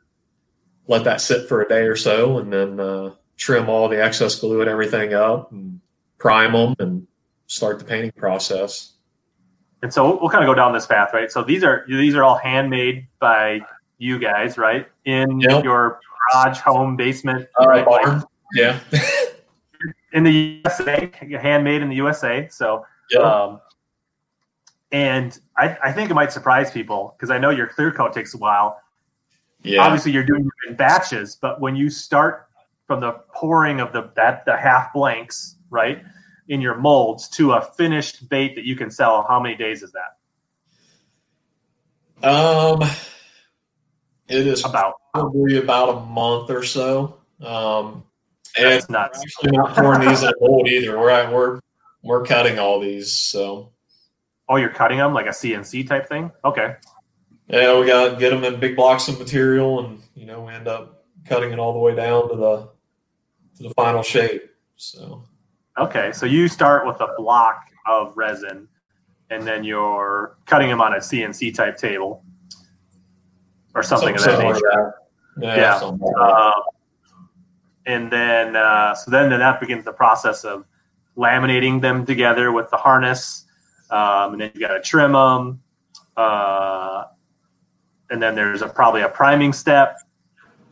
let 0.87 1.03
that 1.05 1.21
sit 1.21 1.47
for 1.47 1.61
a 1.61 1.67
day 1.67 1.83
or 1.83 1.95
so, 1.95 2.39
and 2.39 2.51
then 2.51 2.79
uh, 2.79 3.11
trim 3.37 3.69
all 3.69 3.87
the 3.87 4.01
excess 4.03 4.39
glue 4.39 4.61
and 4.61 4.69
everything 4.69 5.13
up 5.13 5.51
and 5.51 5.79
prime 6.17 6.51
them 6.53 6.75
and 6.79 7.07
start 7.47 7.79
the 7.79 7.85
painting 7.85 8.11
process. 8.13 8.93
and 9.83 9.91
so 9.93 10.19
we'll, 10.19 10.29
kind 10.29 10.43
of 10.43 10.47
go 10.47 10.53
down 10.53 10.73
this 10.73 10.85
path, 10.85 11.09
right? 11.13 11.31
So 11.31 11.43
these 11.43 11.63
are 11.63 11.85
these 11.87 12.15
are 12.15 12.23
all 12.23 12.37
handmade 12.37 13.07
by 13.19 13.61
you 13.97 14.19
guys, 14.19 14.57
right? 14.57 14.87
In 15.05 15.39
Yep. 15.39 15.63
your 15.63 15.99
garage, 16.33 16.59
home, 16.59 16.95
basement, 16.95 17.47
Uh, 17.59 17.67
right? 17.67 17.85
Barn. 17.85 18.23
Yeah. 18.53 18.79
in 20.13 20.23
the 20.23 20.61
USA, 20.65 21.11
handmade 21.41 21.81
in 21.81 21.89
the 21.89 21.95
USA. 21.95 22.47
So, 22.51 22.85
yeah. 23.09 23.19
um, 23.19 23.61
and 24.91 25.39
I, 25.57 25.77
I 25.83 25.91
think 25.93 26.11
it 26.11 26.13
might 26.15 26.31
surprise 26.33 26.69
people 26.71 27.15
because 27.17 27.29
I 27.31 27.37
know 27.37 27.49
your 27.49 27.67
clear 27.67 27.91
coat 27.91 28.13
takes 28.13 28.33
a 28.33 28.37
while. 28.37 28.79
Yeah. 29.63 29.81
Obviously, 29.81 30.11
you're 30.11 30.23
doing 30.23 30.45
it 30.45 30.69
in 30.69 30.75
batches, 30.75 31.35
but 31.35 31.61
when 31.61 31.75
you 31.75 31.89
start 31.89 32.47
from 32.87 32.99
the 32.99 33.11
pouring 33.33 33.79
of 33.79 33.93
the 33.93 34.11
that 34.15 34.45
the 34.45 34.57
half 34.57 34.93
blanks, 34.93 35.55
right, 35.69 36.03
in 36.47 36.61
your 36.61 36.75
molds 36.75 37.29
to 37.29 37.53
a 37.53 37.61
finished 37.61 38.27
bait 38.29 38.55
that 38.55 38.65
you 38.65 38.75
can 38.75 38.89
sell, 38.89 39.25
how 39.27 39.39
many 39.39 39.55
days 39.55 39.83
is 39.83 39.93
that? 39.93 40.17
Um, 42.27 42.81
it 44.27 44.45
is 44.47 44.63
About 44.65 44.95
probably 45.13 45.57
about 45.57 45.89
a 45.89 45.99
month 46.01 46.49
or 46.49 46.63
so. 46.63 47.17
Um, 47.41 48.03
and 48.57 48.67
that's 48.67 48.89
nuts. 48.89 49.19
We're 49.19 49.23
actually 49.23 49.57
not 49.57 49.75
pouring 49.75 50.07
these 50.07 50.23
in 50.23 50.29
a 50.29 50.33
mold 50.39 50.67
either. 50.67 50.99
We're 50.99 51.31
we're 51.31 51.59
we're 52.03 52.23
cutting 52.25 52.59
all 52.59 52.79
these. 52.79 53.11
So 53.11 53.71
Oh, 54.51 54.57
you're 54.57 54.69
cutting 54.69 54.97
them 54.97 55.13
like 55.13 55.27
a 55.27 55.29
CNC 55.29 55.87
type 55.87 56.09
thing. 56.09 56.29
Okay. 56.43 56.75
Yeah, 57.47 57.79
we 57.79 57.85
got 57.85 58.09
to 58.09 58.15
get 58.17 58.29
them 58.29 58.43
in 58.43 58.59
big 58.59 58.75
blocks 58.75 59.07
of 59.07 59.19
material, 59.19 59.85
and 59.85 60.01
you 60.15 60.25
know 60.25 60.41
we 60.41 60.53
end 60.53 60.67
up 60.67 61.05
cutting 61.25 61.51
it 61.51 61.59
all 61.59 61.73
the 61.73 61.79
way 61.79 61.95
down 61.95 62.29
to 62.29 62.35
the 62.35 62.69
to 63.57 63.63
the 63.63 63.73
final 63.75 64.03
shape. 64.03 64.49
So 64.75 65.23
Okay, 65.77 66.11
so 66.11 66.25
you 66.25 66.47
start 66.47 66.85
with 66.85 66.99
a 66.99 67.13
block 67.17 67.69
of 67.87 68.15
resin, 68.17 68.67
and 69.29 69.47
then 69.47 69.63
you're 69.63 70.37
cutting 70.45 70.69
them 70.69 70.81
on 70.81 70.93
a 70.93 70.97
CNC 70.97 71.55
type 71.55 71.77
table, 71.77 72.23
or 73.73 73.81
something 73.81 74.15
of 74.15 74.23
that 74.23 74.39
nature. 74.39 74.59
that. 74.59 74.93
Yeah. 75.41 75.55
Yeah. 75.55 75.75
like. 75.77 76.11
Uh, 76.19 76.61
and 77.85 78.11
then, 78.11 78.55
uh, 78.55 78.93
so 78.93 79.09
then, 79.09 79.29
then 79.29 79.39
that 79.39 79.59
begins 79.59 79.85
the 79.85 79.93
process 79.93 80.43
of 80.43 80.65
laminating 81.17 81.81
them 81.81 82.05
together 82.05 82.51
with 82.51 82.69
the 82.69 82.77
harness, 82.77 83.45
um, 83.89 84.33
and 84.33 84.41
then 84.41 84.51
you 84.53 84.59
got 84.59 84.73
to 84.73 84.81
trim 84.81 85.13
them, 85.13 85.61
uh, 86.17 87.05
and 88.11 88.21
then 88.21 88.35
there's 88.35 88.61
a, 88.61 88.67
probably 88.67 89.01
a 89.01 89.09
priming 89.09 89.53
step, 89.53 89.97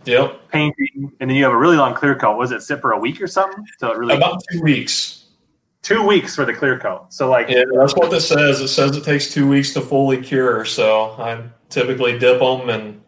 yep. 0.05 0.47
painting, 0.49 1.11
and 1.19 1.29
then 1.29 1.35
you 1.35 1.43
have 1.45 1.53
a 1.53 1.57
really 1.57 1.77
long 1.77 1.95
clear 1.95 2.15
coat. 2.15 2.37
Was 2.37 2.51
it 2.51 2.61
sit 2.61 2.81
for 2.81 2.91
a 2.91 2.99
week 2.99 3.21
or 3.21 3.27
something? 3.27 3.65
So 3.79 3.91
it 3.91 3.97
really 3.97 4.15
About 4.15 4.43
two 4.51 4.61
weeks. 4.61 5.25
two 5.81 6.05
weeks 6.05 6.35
for 6.35 6.45
the 6.45 6.53
clear 6.53 6.77
coat. 6.77 7.07
So 7.09 7.29
like 7.29 7.49
Yeah, 7.49 7.63
that's 7.79 7.95
what 7.95 8.11
this 8.11 8.27
says. 8.27 8.59
It 8.59 8.67
says 8.67 8.95
it 8.95 9.03
takes 9.03 9.33
two 9.33 9.47
weeks 9.47 9.73
to 9.73 9.81
fully 9.81 10.21
cure. 10.21 10.65
So 10.65 11.11
I 11.17 11.41
typically 11.69 12.19
dip 12.19 12.39
them 12.39 12.69
and 12.69 13.01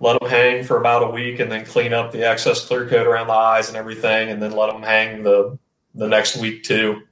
let 0.00 0.20
them 0.20 0.28
hang 0.28 0.62
for 0.64 0.76
about 0.76 1.04
a 1.04 1.10
week, 1.10 1.38
and 1.38 1.50
then 1.50 1.64
clean 1.64 1.94
up 1.94 2.12
the 2.12 2.28
excess 2.28 2.66
clear 2.66 2.86
coat 2.86 3.06
around 3.06 3.28
the 3.28 3.32
eyes 3.32 3.68
and 3.68 3.78
everything, 3.78 4.28
and 4.28 4.42
then 4.42 4.52
let 4.52 4.70
them 4.70 4.82
hang 4.82 5.22
the 5.22 5.58
the 5.94 6.06
next 6.06 6.36
week 6.36 6.64
too. 6.64 7.02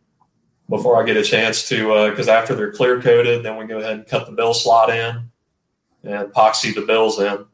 Before 0.68 1.00
I 1.00 1.04
get 1.04 1.16
a 1.16 1.22
chance 1.22 1.68
to, 1.68 1.92
uh, 1.92 2.10
because 2.10 2.26
after 2.26 2.54
they're 2.54 2.72
clear 2.72 3.00
coated, 3.00 3.44
then 3.44 3.58
we 3.58 3.66
go 3.66 3.78
ahead 3.78 3.92
and 3.92 4.06
cut 4.06 4.26
the 4.26 4.32
bill 4.32 4.54
slot 4.54 4.90
in 4.90 5.30
and 6.04 6.32
epoxy 6.32 6.74
the 6.74 6.82
bills 6.82 7.18
in. 7.18 7.44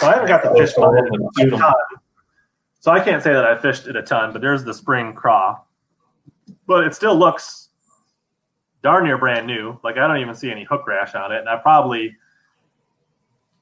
So 0.00 0.06
I 0.06 0.12
haven't 0.12 0.28
got 0.28 0.42
the 0.42 0.54
fish 0.58 0.74
Throw 0.74 0.84
on 0.84 0.94
them 0.94 1.06
it 1.06 1.42
and 1.44 1.52
a 1.52 1.56
ton. 1.56 1.74
So 2.80 2.92
I 2.92 3.00
can't 3.00 3.22
say 3.22 3.32
that 3.32 3.44
I 3.44 3.58
fished 3.58 3.86
it 3.86 3.96
a 3.96 4.02
ton, 4.02 4.32
but 4.32 4.40
there's 4.40 4.64
the 4.64 4.74
spring 4.74 5.14
craw. 5.14 5.60
But 6.66 6.84
it 6.84 6.94
still 6.94 7.16
looks 7.16 7.68
darn 8.82 9.04
near 9.04 9.18
brand 9.18 9.46
new. 9.46 9.78
Like 9.82 9.96
I 9.96 10.06
don't 10.06 10.18
even 10.18 10.34
see 10.34 10.50
any 10.50 10.64
hook 10.64 10.86
rash 10.86 11.14
on 11.14 11.32
it. 11.32 11.38
And 11.38 11.48
I 11.48 11.56
probably 11.56 12.16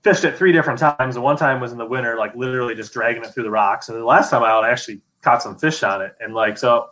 fished 0.02 0.24
it 0.24 0.36
three 0.36 0.52
different 0.52 0.78
times. 0.78 1.16
And 1.16 1.24
one 1.24 1.36
time 1.36 1.60
was 1.60 1.72
in 1.72 1.78
the 1.78 1.86
winter, 1.86 2.16
like 2.16 2.34
literally 2.34 2.74
just 2.74 2.92
dragging 2.92 3.24
it 3.24 3.32
through 3.32 3.44
the 3.44 3.50
rocks. 3.50 3.88
And 3.88 3.98
the 3.98 4.04
last 4.04 4.30
time 4.30 4.42
out, 4.42 4.64
I 4.64 4.70
actually 4.70 5.00
caught 5.22 5.42
some 5.42 5.56
fish 5.56 5.82
on 5.82 6.02
it. 6.02 6.14
And 6.20 6.34
like 6.34 6.58
so 6.58 6.90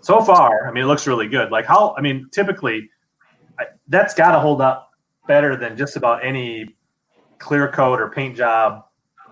so 0.00 0.22
far, 0.22 0.68
I 0.68 0.72
mean 0.72 0.84
it 0.84 0.86
looks 0.86 1.06
really 1.06 1.28
good. 1.28 1.50
Like 1.50 1.64
how 1.64 1.94
I 1.96 2.00
mean, 2.00 2.28
typically 2.30 2.90
I, 3.58 3.64
that's 3.88 4.14
gotta 4.14 4.38
hold 4.38 4.60
up 4.60 4.91
better 5.26 5.56
than 5.56 5.76
just 5.76 5.96
about 5.96 6.24
any 6.24 6.76
clear 7.38 7.68
coat 7.68 8.00
or 8.00 8.10
paint 8.10 8.36
job 8.36 8.82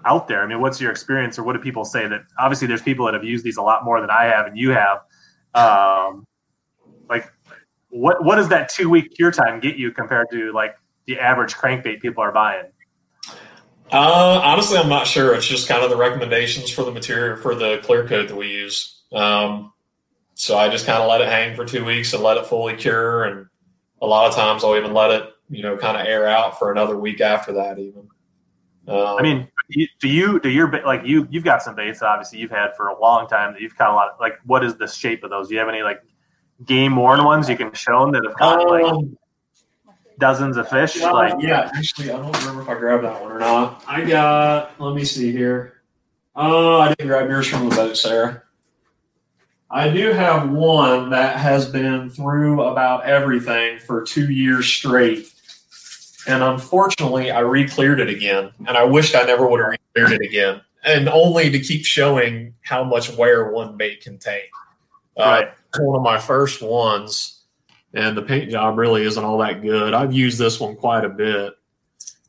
out 0.05 0.29
there? 0.29 0.42
I 0.42 0.46
mean, 0.46 0.61
what's 0.61 0.81
your 0.81 0.90
experience, 0.90 1.38
or 1.38 1.42
what 1.42 1.55
do 1.55 1.59
people 1.61 1.85
say 1.85 2.07
that? 2.07 2.22
Obviously, 2.38 2.66
there's 2.66 2.83
people 2.83 3.05
that 3.07 3.14
have 3.14 3.24
used 3.24 3.44
these 3.44 3.57
a 3.57 3.62
lot 3.62 3.85
more 3.85 4.00
than 4.00 4.11
I 4.11 4.24
have, 4.24 4.46
and 4.46 4.59
you 4.59 4.70
have. 4.70 4.98
Um, 5.55 6.26
like, 7.09 7.31
what 7.88 8.24
what 8.24 8.37
does 8.37 8.48
that 8.48 8.68
two 8.68 8.88
week 8.88 9.14
cure 9.14 9.33
time 9.33 9.61
get 9.61 9.76
you 9.76 9.90
compared 9.90 10.29
to 10.31 10.53
like 10.53 10.76
the 11.07 11.18
average 11.18 11.55
crankbait 11.55 12.00
people 12.00 12.22
are 12.22 12.33
buying? 12.33 12.66
Uh, 13.92 14.40
honestly, 14.44 14.79
I'm 14.79 14.88
not 14.88 15.07
sure. 15.07 15.35
It's 15.35 15.46
just 15.46 15.66
kind 15.68 15.83
of 15.83 15.90
the 15.90 15.96
recommendations 15.96 16.70
for 16.70 16.85
the 16.85 16.92
material 16.92 17.37
for 17.37 17.57
the 17.57 17.79
clear 17.83 18.07
coat 18.07 18.29
that 18.29 18.37
we 18.37 18.46
use. 18.46 19.03
Um, 19.12 19.72
so 20.35 20.57
I 20.57 20.68
just 20.68 20.87
kind 20.87 21.03
of 21.03 21.09
let 21.09 21.20
it 21.20 21.29
hang 21.29 21.57
for 21.57 21.64
two 21.64 21.85
weeks 21.85 22.12
and 22.14 22.22
let 22.22 22.37
it 22.37 22.46
fully 22.46 22.76
cure. 22.76 23.24
And 23.24 23.46
a 24.00 24.07
lot 24.07 24.29
of 24.29 24.35
times 24.37 24.62
I'll 24.62 24.76
even 24.76 24.94
let 24.94 25.11
it, 25.11 25.24
you 25.51 25.63
know, 25.63 25.77
kind 25.77 26.01
of 26.01 26.07
air 26.07 26.27
out 26.27 26.59
for 26.59 26.71
another 26.71 26.97
week 26.97 27.21
after 27.21 27.53
that. 27.55 27.79
Even. 27.79 28.09
Um, 28.89 29.19
I 29.19 29.23
mean, 29.23 29.49
do 30.01 30.09
you 30.09 30.41
do 30.41 30.49
your 30.49 30.71
like 30.85 31.03
you 31.05 31.29
you've 31.31 31.45
got 31.45 31.63
some 31.63 31.75
baits 31.75 32.03
obviously 32.03 32.39
you've 32.39 32.51
had 32.51 32.75
for 32.77 32.89
a 32.89 33.01
long 33.01 33.29
time 33.29 33.53
that 33.53 33.61
you've 33.61 33.77
caught 33.77 33.91
a 33.91 33.95
lot 33.95 34.09
of 34.09 34.21
like 34.21 34.39
what 34.47 34.65
is 34.65 34.77
the 34.77 34.87
shape 34.87 35.23
of 35.23 35.31
those? 35.31 35.49
Do 35.49 35.55
you 35.55 35.61
have 35.61 35.69
any 35.69 35.83
like 35.83 36.03
game 36.65 36.97
worn 36.97 37.25
ones 37.25 37.49
you 37.49 37.57
can 37.57 37.73
show 37.73 38.01
them 38.01 38.13
that 38.13 38.25
have 38.25 38.35
caught 38.37 38.69
like 38.69 38.85
um, 38.85 39.17
dozens 40.19 40.57
of 40.57 40.69
fish? 40.69 41.01
well, 41.01 41.15
like 41.15 41.35
yeah, 41.41 41.71
actually, 41.75 42.11
I 42.11 42.17
don't 42.17 42.37
remember 42.39 42.63
if 42.63 42.69
I 42.69 42.79
grabbed 42.79 43.05
that 43.05 43.21
one 43.21 43.33
or 43.33 43.39
not. 43.39 43.85
I 43.87 44.05
got. 44.05 44.81
Let 44.81 44.95
me 44.95 45.05
see 45.05 45.31
here. 45.31 45.83
Oh, 46.35 46.81
I 46.81 46.89
didn't 46.89 47.09
grab 47.09 47.29
yours 47.29 47.49
from 47.49 47.69
the 47.69 47.75
boat, 47.75 47.97
Sarah. 47.97 48.43
I 49.71 49.89
do 49.89 50.13
have 50.13 50.51
one 50.51 51.11
that 51.11 51.37
has 51.37 51.69
been 51.69 52.11
through 52.11 52.63
about 52.63 53.05
everything 53.05 53.79
for 53.79 54.03
two 54.03 54.31
years 54.31 54.67
straight. 54.67 55.33
And 56.31 56.43
unfortunately, 56.43 57.31
I 57.31 57.40
re 57.40 57.66
cleared 57.66 58.01
it 58.01 58.09
again. 58.09 58.53
And 58.66 58.77
I 58.77 58.85
wished 58.85 59.14
I 59.14 59.23
never 59.25 59.47
would 59.49 59.61
have 59.61 59.71
re 59.71 59.77
cleared 59.95 60.12
it 60.12 60.21
again. 60.27 60.61
And 60.85 61.09
only 61.09 61.51
to 61.51 61.59
keep 61.61 61.85
showing 61.85 62.55
how 62.62 62.85
much 62.85 63.11
wear 63.16 63.51
one 63.51 63.77
bait 63.77 64.03
can 64.03 64.19
take. 64.19 64.51
Uh, 65.19 65.23
Right. 65.23 65.49
one 65.79 65.97
of 65.97 66.03
my 66.03 66.19
first 66.19 66.62
ones, 66.62 67.43
and 67.93 68.16
the 68.16 68.23
paint 68.23 68.51
job 68.51 68.79
really 68.79 69.03
isn't 69.03 69.23
all 69.23 69.38
that 69.38 69.61
good. 69.62 69.93
I've 69.93 70.12
used 70.12 70.38
this 70.38 70.59
one 70.61 70.77
quite 70.77 71.05
a 71.05 71.09
bit. 71.09 71.55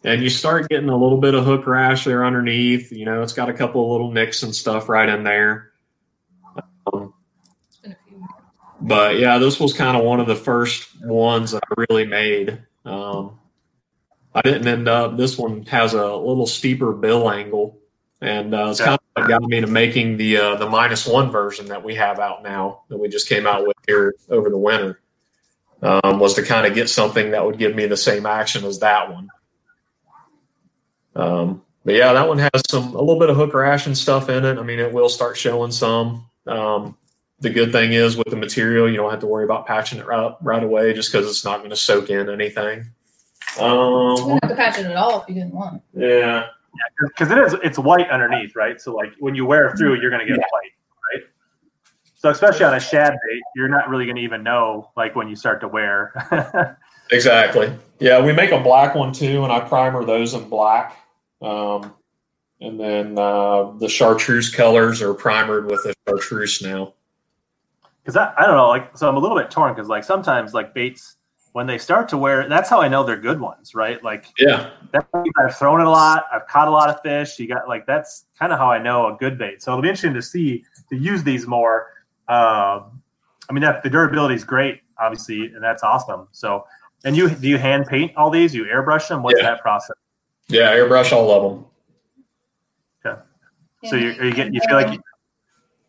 And 0.04 0.24
you 0.24 0.30
start 0.32 0.68
getting 0.68 0.90
a 0.90 0.98
little 0.98 1.20
bit 1.20 1.36
of 1.36 1.46
hook 1.46 1.68
rash 1.68 2.06
there 2.06 2.26
underneath. 2.26 2.92
You 2.92 3.06
know, 3.06 3.22
it's 3.22 3.34
got 3.34 3.50
a 3.50 3.54
couple 3.54 3.86
of 3.86 3.92
little 3.92 4.12
nicks 4.12 4.42
and 4.44 4.54
stuff 4.54 4.90
right 4.90 5.08
in 5.08 5.24
there. 5.24 5.72
Um, 6.92 7.14
It's 7.70 7.78
been 7.78 7.92
a 7.92 7.96
few. 8.10 8.28
but 8.82 9.20
yeah, 9.20 9.38
this 9.38 9.60
was 9.60 9.74
kind 9.74 9.96
of 9.96 10.04
one 10.04 10.20
of 10.20 10.26
the 10.28 10.36
first 10.36 10.90
ones 11.06 11.52
that 11.52 11.62
I 11.70 11.86
really 11.90 12.06
made. 12.06 12.64
Um, 12.84 13.38
I 14.34 14.42
didn't 14.42 14.68
end 14.68 14.88
up. 14.88 15.18
This 15.18 15.38
one 15.38 15.64
has 15.66 15.94
a 15.94 16.16
little 16.16 16.48
steeper 16.48 16.94
bill 16.94 17.30
angle, 17.30 17.78
and 18.22 18.54
uh, 18.54 18.70
it's 18.70 18.80
kind 18.80 19.00
of 19.16 19.28
got 19.28 19.42
me 19.44 19.60
to 19.62 19.68
making 19.68 20.18
the 20.18 20.38
uh, 20.38 20.56
the 20.56 20.70
minus 20.70 21.06
one 21.06 21.30
version 21.30 21.68
that 21.68 21.84
we 21.84 21.96
have 21.96 22.20
out 22.20 22.44
now 22.44 22.84
that 22.90 22.98
we 22.98 23.10
just 23.10 23.28
came 23.28 23.46
out 23.46 23.68
with 23.68 23.78
here 23.88 24.16
over 24.30 24.50
the 24.50 24.58
winter. 24.58 25.00
Um, 25.82 26.20
was 26.20 26.36
to 26.36 26.44
kind 26.44 26.68
of 26.68 26.76
get 26.76 26.90
something 26.90 27.32
that 27.32 27.44
would 27.44 27.58
give 27.58 27.76
me 27.76 27.88
the 27.88 27.98
same 27.98 28.28
action 28.28 28.66
as 28.66 28.80
that 28.80 29.12
one. 29.12 29.30
Um, 31.16 31.64
but 31.84 31.96
yeah, 31.96 32.14
that 32.14 32.28
one 32.28 32.38
has 32.38 32.62
some 32.70 32.96
a 32.96 33.00
little 33.00 33.20
bit 33.20 33.32
of 33.32 33.36
hook 33.36 33.54
rash 33.54 33.88
and 33.88 33.98
stuff 33.98 34.30
in 34.30 34.46
it. 34.46 34.60
I 34.60 34.62
mean, 34.64 34.80
it 34.80 34.94
will 34.94 35.10
start 35.10 35.38
showing 35.38 35.72
some. 35.72 36.28
Um, 36.46 36.98
the 37.40 37.50
good 37.50 37.72
thing 37.72 37.94
is 37.94 38.16
with 38.16 38.30
the 38.30 38.36
material, 38.36 38.90
you 38.90 38.98
don't 38.98 39.10
have 39.10 39.22
to 39.22 39.28
worry 39.28 39.44
about 39.44 39.66
patching 39.66 39.98
it 39.98 40.06
right, 40.06 40.36
right 40.42 40.64
away 40.64 40.94
just 40.94 41.12
because 41.12 41.28
it's 41.28 41.44
not 41.44 41.58
going 41.58 41.72
to 41.72 41.76
soak 41.76 42.12
in 42.12 42.30
anything. 42.30 42.92
You 43.58 43.66
Um, 43.66 44.14
wouldn't 44.14 44.44
have 44.44 44.52
to 44.52 44.56
patch 44.56 44.80
it 44.80 44.86
at 44.86 44.96
all 44.96 45.22
if 45.22 45.28
you 45.30 45.36
didn't 45.36 45.54
want. 45.54 45.82
yeah, 45.94 46.48
because 47.08 47.32
it 47.32 47.38
is 47.38 47.54
it's 47.64 47.78
white 47.78 48.10
underneath, 48.10 48.56
right? 48.56 48.80
So 48.80 48.94
like 48.96 49.14
when 49.20 49.36
you 49.36 49.46
wear 49.46 49.68
it 49.68 49.78
through, 49.78 50.00
you're 50.02 50.12
gonna 50.12 50.26
get 50.26 50.38
white, 50.38 50.72
right? 51.14 51.24
So 52.16 52.30
especially 52.30 52.66
on 52.66 52.76
a 52.76 52.80
shad 52.80 53.12
bait, 53.28 53.42
you're 53.56 53.68
not 53.68 53.90
really 53.90 54.06
gonna 54.06 54.22
even 54.22 54.44
know 54.44 54.90
like 54.96 55.16
when 55.16 55.28
you 55.28 55.36
start 55.36 55.60
to 55.62 55.68
wear. 55.68 56.78
exactly. 57.12 57.74
Yeah, 58.00 58.24
we 58.24 58.32
make 58.32 58.52
a 58.52 58.60
black 58.60 58.96
one 58.96 59.12
too, 59.12 59.44
and 59.44 59.52
I 59.52 59.60
primer 59.60 60.06
those 60.06 60.34
in 60.34 60.48
black. 60.48 60.98
Um, 61.42 61.94
and 62.62 62.80
then 62.80 63.18
uh, 63.18 63.72
the 63.80 63.90
chartreuse 63.90 64.54
colors 64.54 65.02
are 65.02 65.14
primered 65.14 65.66
with 65.66 65.84
the 65.84 65.94
chartreuse 66.08 66.62
now. 66.62 66.94
Because 68.04 68.16
I, 68.16 68.34
I 68.38 68.46
don't 68.46 68.56
know, 68.56 68.70
like 68.70 68.96
so 68.98 69.10
I'm 69.10 69.18
a 69.18 69.20
little 69.20 69.38
bit 69.38 69.52
torn 69.52 69.74
because 69.74 69.90
like 69.90 70.04
sometimes 70.04 70.54
like 70.54 70.74
baits 70.74 71.18
when 71.54 71.68
they 71.68 71.78
start 71.78 72.08
to 72.10 72.18
wear, 72.18 72.48
that's 72.48 72.70
how 72.70 72.82
I 72.82 72.88
know 72.88 73.04
they're 73.04 73.18
good 73.18 73.40
ones, 73.40 73.76
right? 73.76 74.02
Like 74.04 74.26
Yeah, 74.38 74.70
that 74.92 75.08
I've 75.14 75.58
thrown 75.58 75.82
it 75.82 75.88
a 75.88 75.90
lot, 75.90 76.26
I've 76.32 76.48
caught 76.48 76.68
a 76.68 76.72
lot 76.72 76.90
of 76.90 77.02
fish. 77.02 77.38
You 77.40 77.48
got 77.48 77.68
like 77.68 77.86
that's 77.86 78.26
kind 78.40 78.54
of 78.54 78.60
how 78.60 78.72
I 78.72 78.82
know 78.82 79.14
a 79.14 79.18
good 79.18 79.38
bait. 79.38 79.62
So 79.62 79.72
it'll 79.72 79.82
be 79.82 79.90
interesting 79.90 80.14
to 80.14 80.22
see 80.22 80.64
to 80.90 80.96
use 80.96 81.24
these 81.24 81.48
more. 81.48 81.94
Um, 82.28 83.02
I 83.50 83.54
mean, 83.54 83.62
that 83.64 83.84
the 83.84 83.90
durability 83.90 84.36
is 84.36 84.46
great, 84.46 84.82
obviously, 84.98 85.48
and 85.48 85.62
that's 85.62 85.84
awesome. 85.84 86.30
So, 86.32 86.66
and 87.04 87.18
you 87.18 87.30
do 87.30 87.50
you 87.50 87.58
hand 87.58 87.86
paint 87.88 88.16
all 88.16 88.30
these? 88.30 88.56
You 88.56 88.64
airbrush 88.66 89.10
them? 89.10 89.22
What's 89.24 89.40
Yeah. 89.42 89.52
that 89.52 89.62
process? 89.62 89.96
yeah, 90.48 90.74
airbrush 90.74 91.12
all 91.12 91.32
of 91.32 91.52
them. 91.52 91.66
Yeah. 93.84 93.90
So 93.90 93.96
you 93.98 94.12
are 94.12 94.26
you 94.26 94.34
get 94.34 94.54
you 94.54 94.62
feel 94.68 94.76
like 94.78 94.94
you, 94.94 95.02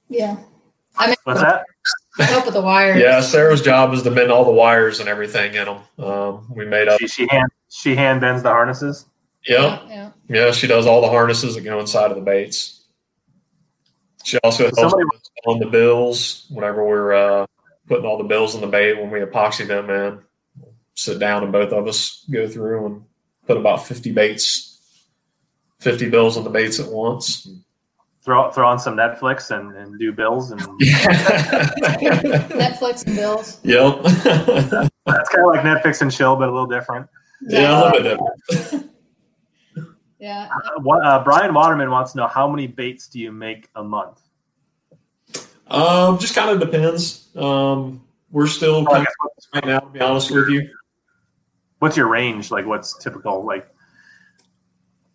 Yeah. 0.09 0.37
I 0.97 1.07
mean, 1.07 1.17
what's 1.25 1.41
that? 1.41 1.65
I 2.19 2.25
help 2.25 2.45
with 2.45 2.55
the 2.55 2.61
wires. 2.61 3.01
Yeah, 3.01 3.21
Sarah's 3.23 3.63
job 3.63 3.95
is 3.95 4.03
to 4.03 4.11
bend 4.11 4.31
all 4.31 4.45
the 4.45 4.53
wires 4.53 5.01
and 5.01 5.09
everything 5.09 5.55
in 5.55 5.65
them. 5.65 5.79
Um, 5.99 6.47
we 6.55 6.67
made 6.67 6.89
up. 6.89 7.01
She, 7.01 7.09
she 7.09 7.27
hand 7.31 7.51
she 7.71 7.97
hand 7.97 8.21
bends 8.21 8.43
the 8.43 8.51
harnesses. 8.51 9.07
Yep. 9.47 9.83
Yeah. 9.89 10.11
Yeah, 10.29 10.53
she 10.53 10.67
does 10.67 10.87
all 10.87 11.01
the 11.01 11.09
harnesses 11.09 11.55
that 11.55 11.63
go 11.63 11.81
inside 11.81 12.11
of 12.11 12.17
the 12.17 12.23
baits. 12.23 12.85
She 14.25 14.39
also 14.45 14.65
helps 14.65 14.79
Somebody- 14.79 15.05
on 15.47 15.59
the 15.59 15.67
bills 15.67 16.47
whenever 16.51 16.87
we're 16.87 17.13
uh, 17.13 17.47
putting 17.89 18.07
all 18.07 18.19
the 18.19 18.25
bills 18.25 18.55
in 18.55 18.61
the 18.61 18.67
bait 18.69 18.95
when 18.97 19.11
we 19.11 19.19
epoxy 19.21 19.67
them 19.67 19.91
in. 19.91 20.21
Sit 20.95 21.19
down 21.19 21.43
and 21.43 21.51
both 21.51 21.73
of 21.73 21.89
us 21.89 22.25
go 22.31 22.47
through 22.47 22.87
and 22.87 23.03
put 23.47 23.57
about 23.57 23.87
50 23.87 24.13
baits, 24.13 24.79
50 25.81 26.11
bills 26.11 26.37
on 26.37 26.45
the 26.45 26.51
baits 26.51 26.79
at 26.79 26.89
once. 26.93 27.49
Throw 28.23 28.51
throw 28.53 28.69
on 28.69 28.79
some 28.79 28.97
Netflix 28.97 29.51
and, 29.51 29.75
and 29.77 29.99
do 29.99 30.13
bills 30.13 30.53
and 30.53 30.61
Netflix 31.81 33.05
and 33.07 33.17
bills. 33.17 33.59
yep. 33.65 34.01
that's 35.07 35.29
kind 35.29 35.45
of 35.45 35.55
like 35.55 35.63
Netflix 35.63 36.01
and 36.03 36.13
chill, 36.13 36.37
but 36.37 36.49
a 36.49 36.53
little 36.53 36.67
different. 36.69 37.09
yeah, 37.41 37.83
a 37.83 37.91
little 37.91 38.03
bit 38.03 38.19
different. 38.49 38.89
Yeah. 40.21 40.49
Uh, 40.55 40.81
what, 40.83 41.05
uh, 41.05 41.25
Brian 41.25 41.53
Waterman 41.53 41.91
wants 41.91 42.13
to 42.13 42.19
know 42.19 42.29
how 42.29 42.49
many 42.49 42.69
baits 42.69 43.09
do 43.09 43.19
you 43.19 43.33
make 43.33 43.69
a 43.75 43.83
month? 43.83 44.21
Um, 45.67 46.17
just 46.21 46.33
kind 46.37 46.49
of 46.49 46.61
depends. 46.61 47.27
Um, 47.35 48.05
we're 48.31 48.47
still 48.47 48.85
Oh, 48.89 48.93
kind 48.93 49.05
of 49.05 49.09
right 49.53 49.67
now, 49.67 49.81
to 49.81 49.87
be 49.91 50.01
honest 50.01 50.31
with 50.31 50.49
you. 50.49 50.71
What's 51.81 51.97
your 51.97 52.07
range? 52.07 52.53
Like, 52.53 52.67
what's 52.67 52.97
typical? 52.99 53.45
Like, 53.45 53.69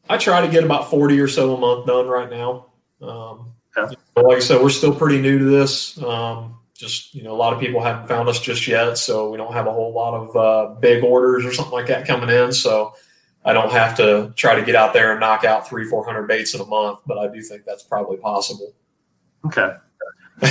I 0.10 0.18
try 0.18 0.42
to 0.42 0.50
get 0.50 0.66
about 0.66 0.90
40 0.90 1.18
or 1.22 1.30
so 1.30 1.56
a 1.56 1.58
month 1.58 1.86
done 1.88 2.08
right 2.08 2.30
now. 2.30 2.66
Um, 3.02 3.54
Okay. 3.78 3.96
but 4.16 4.26
like 4.26 4.38
I 4.38 4.40
said, 4.40 4.62
we're 4.62 4.70
still 4.72 4.94
pretty 4.96 5.22
new 5.22 5.38
to 5.38 5.46
this. 5.46 6.02
Um, 6.02 6.56
just, 6.74 7.14
you 7.14 7.22
know, 7.24 7.32
a 7.32 7.38
lot 7.38 7.54
of 7.54 7.60
people 7.60 7.80
haven't 7.82 8.08
found 8.08 8.28
us 8.28 8.40
just 8.40 8.68
yet. 8.68 8.98
So 8.98 9.30
we 9.30 9.38
don't 9.38 9.54
have 9.54 9.68
a 9.68 9.72
whole 9.72 9.94
lot 9.94 10.14
of 10.16 10.36
uh, 10.36 10.74
big 10.80 11.04
orders 11.04 11.46
or 11.46 11.54
something 11.54 11.74
like 11.74 11.86
that 11.88 12.08
coming 12.08 12.30
in. 12.30 12.52
So 12.52 12.96
I 13.46 13.54
don't 13.54 13.72
have 13.72 13.96
to 13.98 14.34
try 14.36 14.56
to 14.56 14.64
get 14.66 14.76
out 14.76 14.94
there 14.94 15.12
and 15.12 15.20
knock 15.20 15.44
out 15.44 15.68
three, 15.68 15.86
400 15.86 16.24
baits 16.28 16.56
in 16.56 16.62
a 16.62 16.66
month, 16.66 17.00
but 17.06 17.20
I 17.20 17.28
do 17.28 17.40
think 17.42 17.66
that's 17.66 17.84
probably 17.84 18.18
possible. 18.18 18.74
okay. 19.46 19.74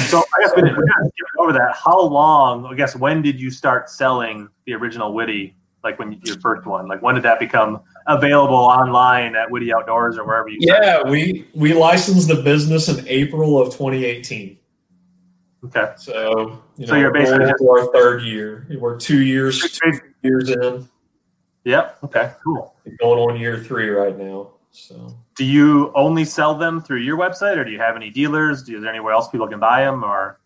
So 0.08 0.18
I 0.18 0.40
guess 0.42 0.52
we 0.56 0.62
didn't, 0.62 0.78
we 0.78 0.84
didn't 0.84 1.12
skip 1.12 1.26
over 1.38 1.52
that. 1.52 1.76
How 1.76 2.00
long? 2.00 2.66
I 2.66 2.74
guess 2.74 2.96
when 2.96 3.22
did 3.22 3.40
you 3.40 3.50
start 3.50 3.88
selling 3.88 4.48
the 4.66 4.74
original 4.74 5.14
Witty? 5.14 5.54
Like 5.84 5.98
when 6.00 6.10
you, 6.12 6.18
your 6.24 6.40
first 6.40 6.66
one? 6.66 6.88
Like 6.88 7.02
when 7.02 7.14
did 7.14 7.22
that 7.24 7.38
become 7.38 7.80
available 8.06 8.54
online 8.56 9.34
at 9.36 9.50
Witty 9.50 9.72
Outdoors 9.72 10.18
or 10.18 10.24
wherever 10.24 10.48
you? 10.48 10.58
Yeah, 10.60 11.02
we, 11.02 11.48
we 11.54 11.72
licensed 11.72 12.28
the 12.28 12.42
business 12.42 12.88
in 12.88 13.06
April 13.08 13.60
of 13.60 13.68
2018. 13.68 14.58
Okay. 15.66 15.92
So, 15.96 16.62
you 16.76 16.86
know, 16.86 16.92
So 16.92 16.96
you're 16.96 17.12
basically 17.12 17.48
into 17.48 17.68
our 17.68 17.92
third 17.92 18.22
year. 18.22 18.66
We're 18.78 18.98
two 18.98 19.22
years, 19.22 19.60
two 19.60 20.00
years 20.22 20.50
in. 20.50 20.88
Yep. 21.64 21.98
Okay. 22.04 22.32
Cool. 22.44 22.74
going 23.00 23.18
on 23.18 23.40
year 23.40 23.58
three 23.58 23.88
right 23.88 24.16
now. 24.16 24.52
So 24.70 25.16
Do 25.34 25.44
you 25.44 25.90
only 25.94 26.24
sell 26.24 26.54
them 26.54 26.80
through 26.80 27.00
your 27.00 27.16
website, 27.16 27.56
or 27.56 27.64
do 27.64 27.70
you 27.70 27.78
have 27.78 27.96
any 27.96 28.10
dealers? 28.10 28.62
Do, 28.62 28.76
is 28.76 28.82
there 28.82 28.90
anywhere 28.90 29.14
else 29.14 29.28
people 29.28 29.48
can 29.48 29.58
buy 29.58 29.84
them? 29.84 30.04
Or 30.04 30.38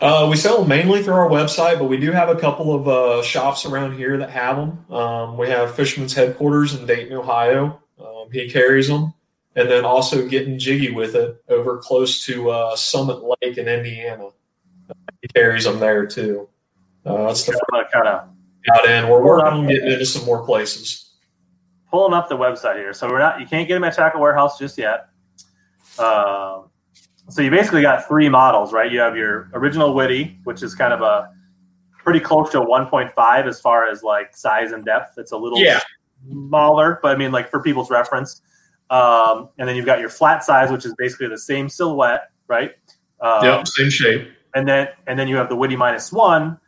uh, 0.00 0.26
we 0.30 0.36
sell 0.36 0.58
them 0.58 0.68
mainly 0.68 1.02
through 1.02 1.14
our 1.14 1.28
website, 1.28 1.78
but 1.78 1.84
we 1.84 1.96
do 1.96 2.10
have 2.12 2.28
a 2.28 2.36
couple 2.36 2.74
of 2.74 2.88
uh, 2.88 3.22
shops 3.22 3.64
around 3.64 3.96
here 3.96 4.18
that 4.18 4.30
have 4.30 4.56
them. 4.56 4.84
Um, 4.92 5.38
we 5.38 5.48
have 5.48 5.74
Fisherman's 5.74 6.14
headquarters 6.14 6.74
in 6.74 6.86
Dayton, 6.86 7.16
Ohio. 7.16 7.80
Um, 7.98 8.28
he 8.32 8.50
carries 8.50 8.88
them, 8.88 9.14
and 9.54 9.70
then 9.70 9.84
also 9.84 10.26
getting 10.28 10.58
jiggy 10.58 10.90
with 10.90 11.14
it 11.14 11.42
over 11.48 11.78
close 11.78 12.24
to 12.26 12.50
uh, 12.50 12.76
Summit 12.76 13.22
Lake 13.22 13.56
in 13.56 13.68
Indiana. 13.68 14.30
He 15.22 15.28
carries 15.28 15.64
them 15.64 15.78
there 15.78 16.06
too. 16.06 16.48
Uh, 17.06 17.28
that's 17.28 17.44
the 17.44 17.58
kind 17.92 18.08
of 18.08 18.28
out 18.74 18.88
end. 18.88 19.08
We're 19.08 19.22
working 19.22 19.46
on 19.46 19.66
getting 19.66 19.92
into 19.92 20.06
some 20.06 20.24
more 20.24 20.44
places. 20.44 21.12
pulling 21.90 22.14
up 22.14 22.28
the 22.28 22.36
website 22.36 22.76
here. 22.76 22.92
So 22.92 23.08
we're 23.08 23.20
not 23.20 23.40
you 23.40 23.46
can't 23.46 23.68
get 23.68 23.74
them 23.74 23.84
at 23.84 23.94
Tackle 23.94 24.20
Warehouse 24.20 24.58
just 24.58 24.76
yet. 24.76 25.08
Um, 25.98 26.70
so 27.28 27.42
you 27.42 27.50
basically 27.50 27.82
got 27.82 28.06
three 28.06 28.28
models, 28.28 28.72
right? 28.72 28.90
You 28.90 29.00
have 29.00 29.16
your 29.16 29.50
original 29.54 29.94
Witty, 29.94 30.38
which 30.44 30.62
is 30.62 30.74
kind 30.74 30.92
of 30.92 31.00
a 31.00 31.30
pretty 31.98 32.20
close 32.20 32.50
to 32.50 32.60
a 32.60 32.66
1.5 32.66 33.46
as 33.46 33.60
far 33.60 33.88
as 33.88 34.02
like 34.02 34.36
size 34.36 34.72
and 34.72 34.84
depth. 34.84 35.16
It's 35.16 35.32
a 35.32 35.36
little 35.36 35.58
Yeah. 35.58 35.80
smaller, 36.30 36.98
but 37.02 37.14
I 37.14 37.18
mean 37.18 37.32
like 37.32 37.50
for 37.50 37.62
people's 37.62 37.90
reference. 37.90 38.42
Um, 38.90 39.48
and 39.58 39.66
then 39.66 39.74
you've 39.76 39.86
got 39.86 40.00
your 40.00 40.10
flat 40.10 40.44
size, 40.44 40.70
which 40.70 40.84
is 40.84 40.94
basically 40.96 41.28
the 41.28 41.38
same 41.38 41.68
silhouette, 41.68 42.30
right? 42.46 42.72
Um, 43.20 43.44
Yep, 43.44 43.68
same 43.68 43.90
shape. 43.90 44.28
And 44.54 44.68
then 44.68 44.88
and 45.06 45.18
then 45.18 45.26
you 45.26 45.36
have 45.36 45.48
the 45.48 45.56
Witty 45.56 45.76
minus 45.76 46.12
one. 46.12 46.58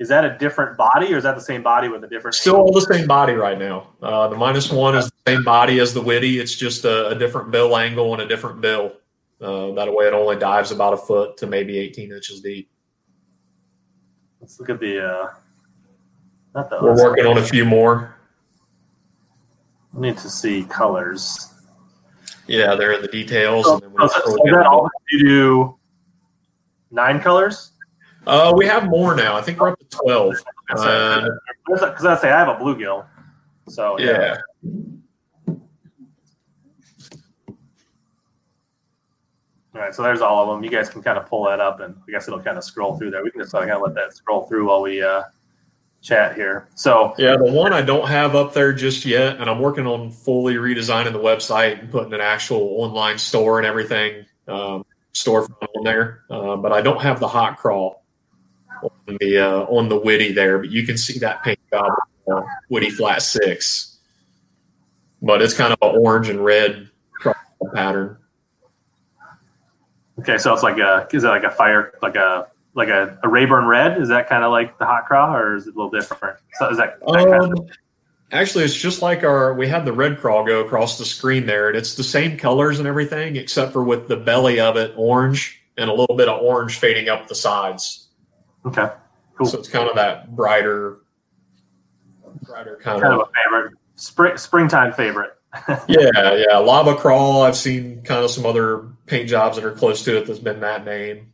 Is 0.00 0.08
that 0.08 0.24
a 0.24 0.36
different 0.38 0.76
body, 0.76 1.12
or 1.14 1.18
is 1.18 1.22
that 1.22 1.36
the 1.36 1.40
same 1.40 1.62
body 1.62 1.88
with 1.88 2.02
a 2.02 2.08
different? 2.08 2.34
Still 2.34 2.56
all 2.56 2.72
the 2.72 2.80
same 2.80 3.06
body 3.06 3.34
right 3.34 3.58
now. 3.58 3.88
Uh, 4.02 4.26
the 4.28 4.36
minus 4.36 4.70
one 4.72 4.96
is 4.96 5.06
the 5.06 5.32
same 5.32 5.44
body 5.44 5.78
as 5.78 5.94
the 5.94 6.00
witty. 6.00 6.40
It's 6.40 6.54
just 6.54 6.84
a, 6.84 7.08
a 7.08 7.14
different 7.14 7.50
bill 7.52 7.76
angle 7.76 8.12
and 8.12 8.20
a 8.22 8.26
different 8.26 8.60
bill. 8.60 8.92
Uh, 9.44 9.72
that 9.72 9.92
way, 9.92 10.06
it 10.06 10.14
only 10.14 10.36
dives 10.36 10.70
about 10.70 10.94
a 10.94 10.96
foot 10.96 11.36
to 11.36 11.46
maybe 11.46 11.78
18 11.78 12.10
inches 12.10 12.40
deep. 12.40 12.70
Let's 14.40 14.58
look 14.58 14.70
at 14.70 14.80
the. 14.80 15.06
Uh, 15.06 15.30
not 16.54 16.70
the. 16.70 16.78
We're 16.80 16.96
working 16.96 17.26
on 17.26 17.36
a 17.36 17.42
few 17.42 17.66
more. 17.66 18.16
I 19.94 20.00
need 20.00 20.16
to 20.18 20.30
see 20.30 20.64
colors. 20.64 21.52
Yeah, 22.46 22.74
they're 22.74 22.92
in 22.92 23.02
the 23.02 23.08
details. 23.08 23.66
So, 23.66 23.74
and 23.74 23.82
then 23.82 23.92
when 23.92 24.08
so, 24.08 24.16
you 24.16 24.22
so 24.24 24.46
is 24.46 24.52
that 24.52 24.66
all 24.66 24.88
you 25.10 25.24
do? 25.24 25.78
Nine 26.90 27.20
colors? 27.20 27.72
Uh, 28.26 28.52
we 28.56 28.64
have 28.64 28.88
more 28.88 29.14
now. 29.14 29.36
I 29.36 29.42
think 29.42 29.60
we're 29.60 29.70
up 29.70 29.78
to 29.78 29.86
twelve. 29.90 30.34
Uh, 30.70 31.28
Because 31.66 32.06
I 32.06 32.16
say 32.16 32.32
I 32.32 32.38
have 32.38 32.48
a 32.48 32.56
bluegill. 32.56 33.06
So 33.68 33.98
yeah. 33.98 34.38
All 39.74 39.80
right, 39.80 39.94
so 39.94 40.02
there's 40.02 40.20
all 40.20 40.42
of 40.42 40.56
them. 40.56 40.62
You 40.62 40.70
guys 40.70 40.88
can 40.88 41.02
kind 41.02 41.18
of 41.18 41.26
pull 41.26 41.44
that 41.44 41.58
up, 41.58 41.80
and 41.80 41.96
I 42.06 42.10
guess 42.10 42.28
it'll 42.28 42.40
kind 42.40 42.56
of 42.56 42.62
scroll 42.62 42.96
through 42.96 43.10
there. 43.10 43.24
We 43.24 43.30
can 43.32 43.40
just 43.40 43.52
kind 43.52 43.68
of 43.70 43.82
let 43.82 43.94
that 43.94 44.14
scroll 44.14 44.46
through 44.46 44.68
while 44.68 44.82
we 44.82 45.02
uh, 45.02 45.22
chat 46.00 46.36
here. 46.36 46.68
So 46.76 47.12
Yeah, 47.18 47.36
the 47.36 47.50
one 47.50 47.72
I 47.72 47.82
don't 47.82 48.06
have 48.06 48.36
up 48.36 48.52
there 48.52 48.72
just 48.72 49.04
yet, 49.04 49.40
and 49.40 49.50
I'm 49.50 49.58
working 49.58 49.86
on 49.86 50.12
fully 50.12 50.54
redesigning 50.54 51.12
the 51.12 51.18
website 51.18 51.80
and 51.80 51.90
putting 51.90 52.12
an 52.12 52.20
actual 52.20 52.76
online 52.82 53.18
store 53.18 53.58
and 53.58 53.66
everything 53.66 54.24
um, 54.46 54.84
storefront 55.12 55.66
on 55.76 55.82
there. 55.82 56.22
Uh, 56.30 56.56
but 56.56 56.70
I 56.70 56.80
don't 56.80 57.00
have 57.02 57.18
the 57.18 57.28
hot 57.28 57.58
craw 57.58 57.94
on 58.82 59.16
the 59.18 59.38
uh, 59.38 59.62
on 59.62 59.88
the 59.88 59.98
Witty 59.98 60.32
there. 60.32 60.58
But 60.58 60.70
you 60.70 60.86
can 60.86 60.96
see 60.96 61.18
that 61.18 61.42
paint 61.42 61.58
job 61.72 61.90
on 62.26 62.44
Witty 62.68 62.90
Flat 62.90 63.22
Six. 63.22 63.98
But 65.20 65.42
it's 65.42 65.54
kind 65.54 65.72
of 65.72 65.78
an 65.82 65.98
orange 65.98 66.28
and 66.28 66.44
red 66.44 66.90
pattern. 67.74 68.18
Okay, 70.18 70.38
so 70.38 70.52
it's 70.52 70.62
like 70.62 70.78
a 70.78 71.06
is 71.12 71.24
it 71.24 71.28
like 71.28 71.44
a 71.44 71.50
fire 71.50 71.92
like 72.02 72.16
a 72.16 72.48
like 72.74 72.88
a, 72.88 73.18
a 73.22 73.28
Rayburn 73.28 73.66
red? 73.66 74.00
Is 74.00 74.08
that 74.08 74.28
kind 74.28 74.44
of 74.44 74.50
like 74.50 74.78
the 74.78 74.84
hot 74.84 75.06
craw, 75.06 75.34
or 75.36 75.56
is 75.56 75.66
it 75.66 75.74
a 75.74 75.76
little 75.76 75.90
different? 75.90 76.38
So 76.54 76.68
is 76.70 76.76
that, 76.78 76.98
that 77.00 77.26
kind 77.28 77.52
of, 77.52 77.58
Um, 77.60 77.66
actually, 78.32 78.64
it's 78.64 78.74
just 78.74 79.00
like 79.00 79.22
our 79.22 79.54
we 79.54 79.68
had 79.68 79.84
the 79.84 79.92
red 79.92 80.18
craw 80.18 80.44
go 80.44 80.60
across 80.60 80.98
the 80.98 81.04
screen 81.04 81.46
there, 81.46 81.68
and 81.68 81.76
it's 81.76 81.94
the 81.94 82.04
same 82.04 82.36
colors 82.36 82.78
and 82.78 82.88
everything, 82.88 83.36
except 83.36 83.72
for 83.72 83.84
with 83.84 84.08
the 84.08 84.16
belly 84.16 84.60
of 84.60 84.76
it 84.76 84.92
orange 84.96 85.60
and 85.76 85.88
a 85.88 85.92
little 85.92 86.16
bit 86.16 86.28
of 86.28 86.40
orange 86.42 86.78
fading 86.78 87.08
up 87.08 87.28
the 87.28 87.34
sides. 87.34 88.08
okay, 88.66 88.88
cool. 89.36 89.46
So 89.46 89.58
it's 89.58 89.68
kind 89.68 89.88
of 89.88 89.96
that 89.96 90.34
brighter, 90.34 90.98
brighter 92.42 92.78
kind, 92.82 93.00
kind 93.02 93.14
of 93.14 93.20
of. 93.20 93.28
a 93.28 93.32
favorite 93.44 93.74
spring 93.94 94.36
springtime 94.36 94.92
favorite. 94.92 95.30
Yeah, 95.86 96.34
yeah. 96.34 96.56
Lava 96.58 96.96
crawl. 96.96 97.42
I've 97.42 97.56
seen 97.56 98.02
kind 98.02 98.24
of 98.24 98.30
some 98.32 98.44
other 98.44 98.88
paint 99.06 99.28
jobs 99.28 99.56
that 99.56 99.64
are 99.64 99.72
close 99.72 100.02
to 100.04 100.18
it 100.18 100.26
that's 100.26 100.38
been 100.38 100.60
that 100.60 100.84
name. 100.84 101.32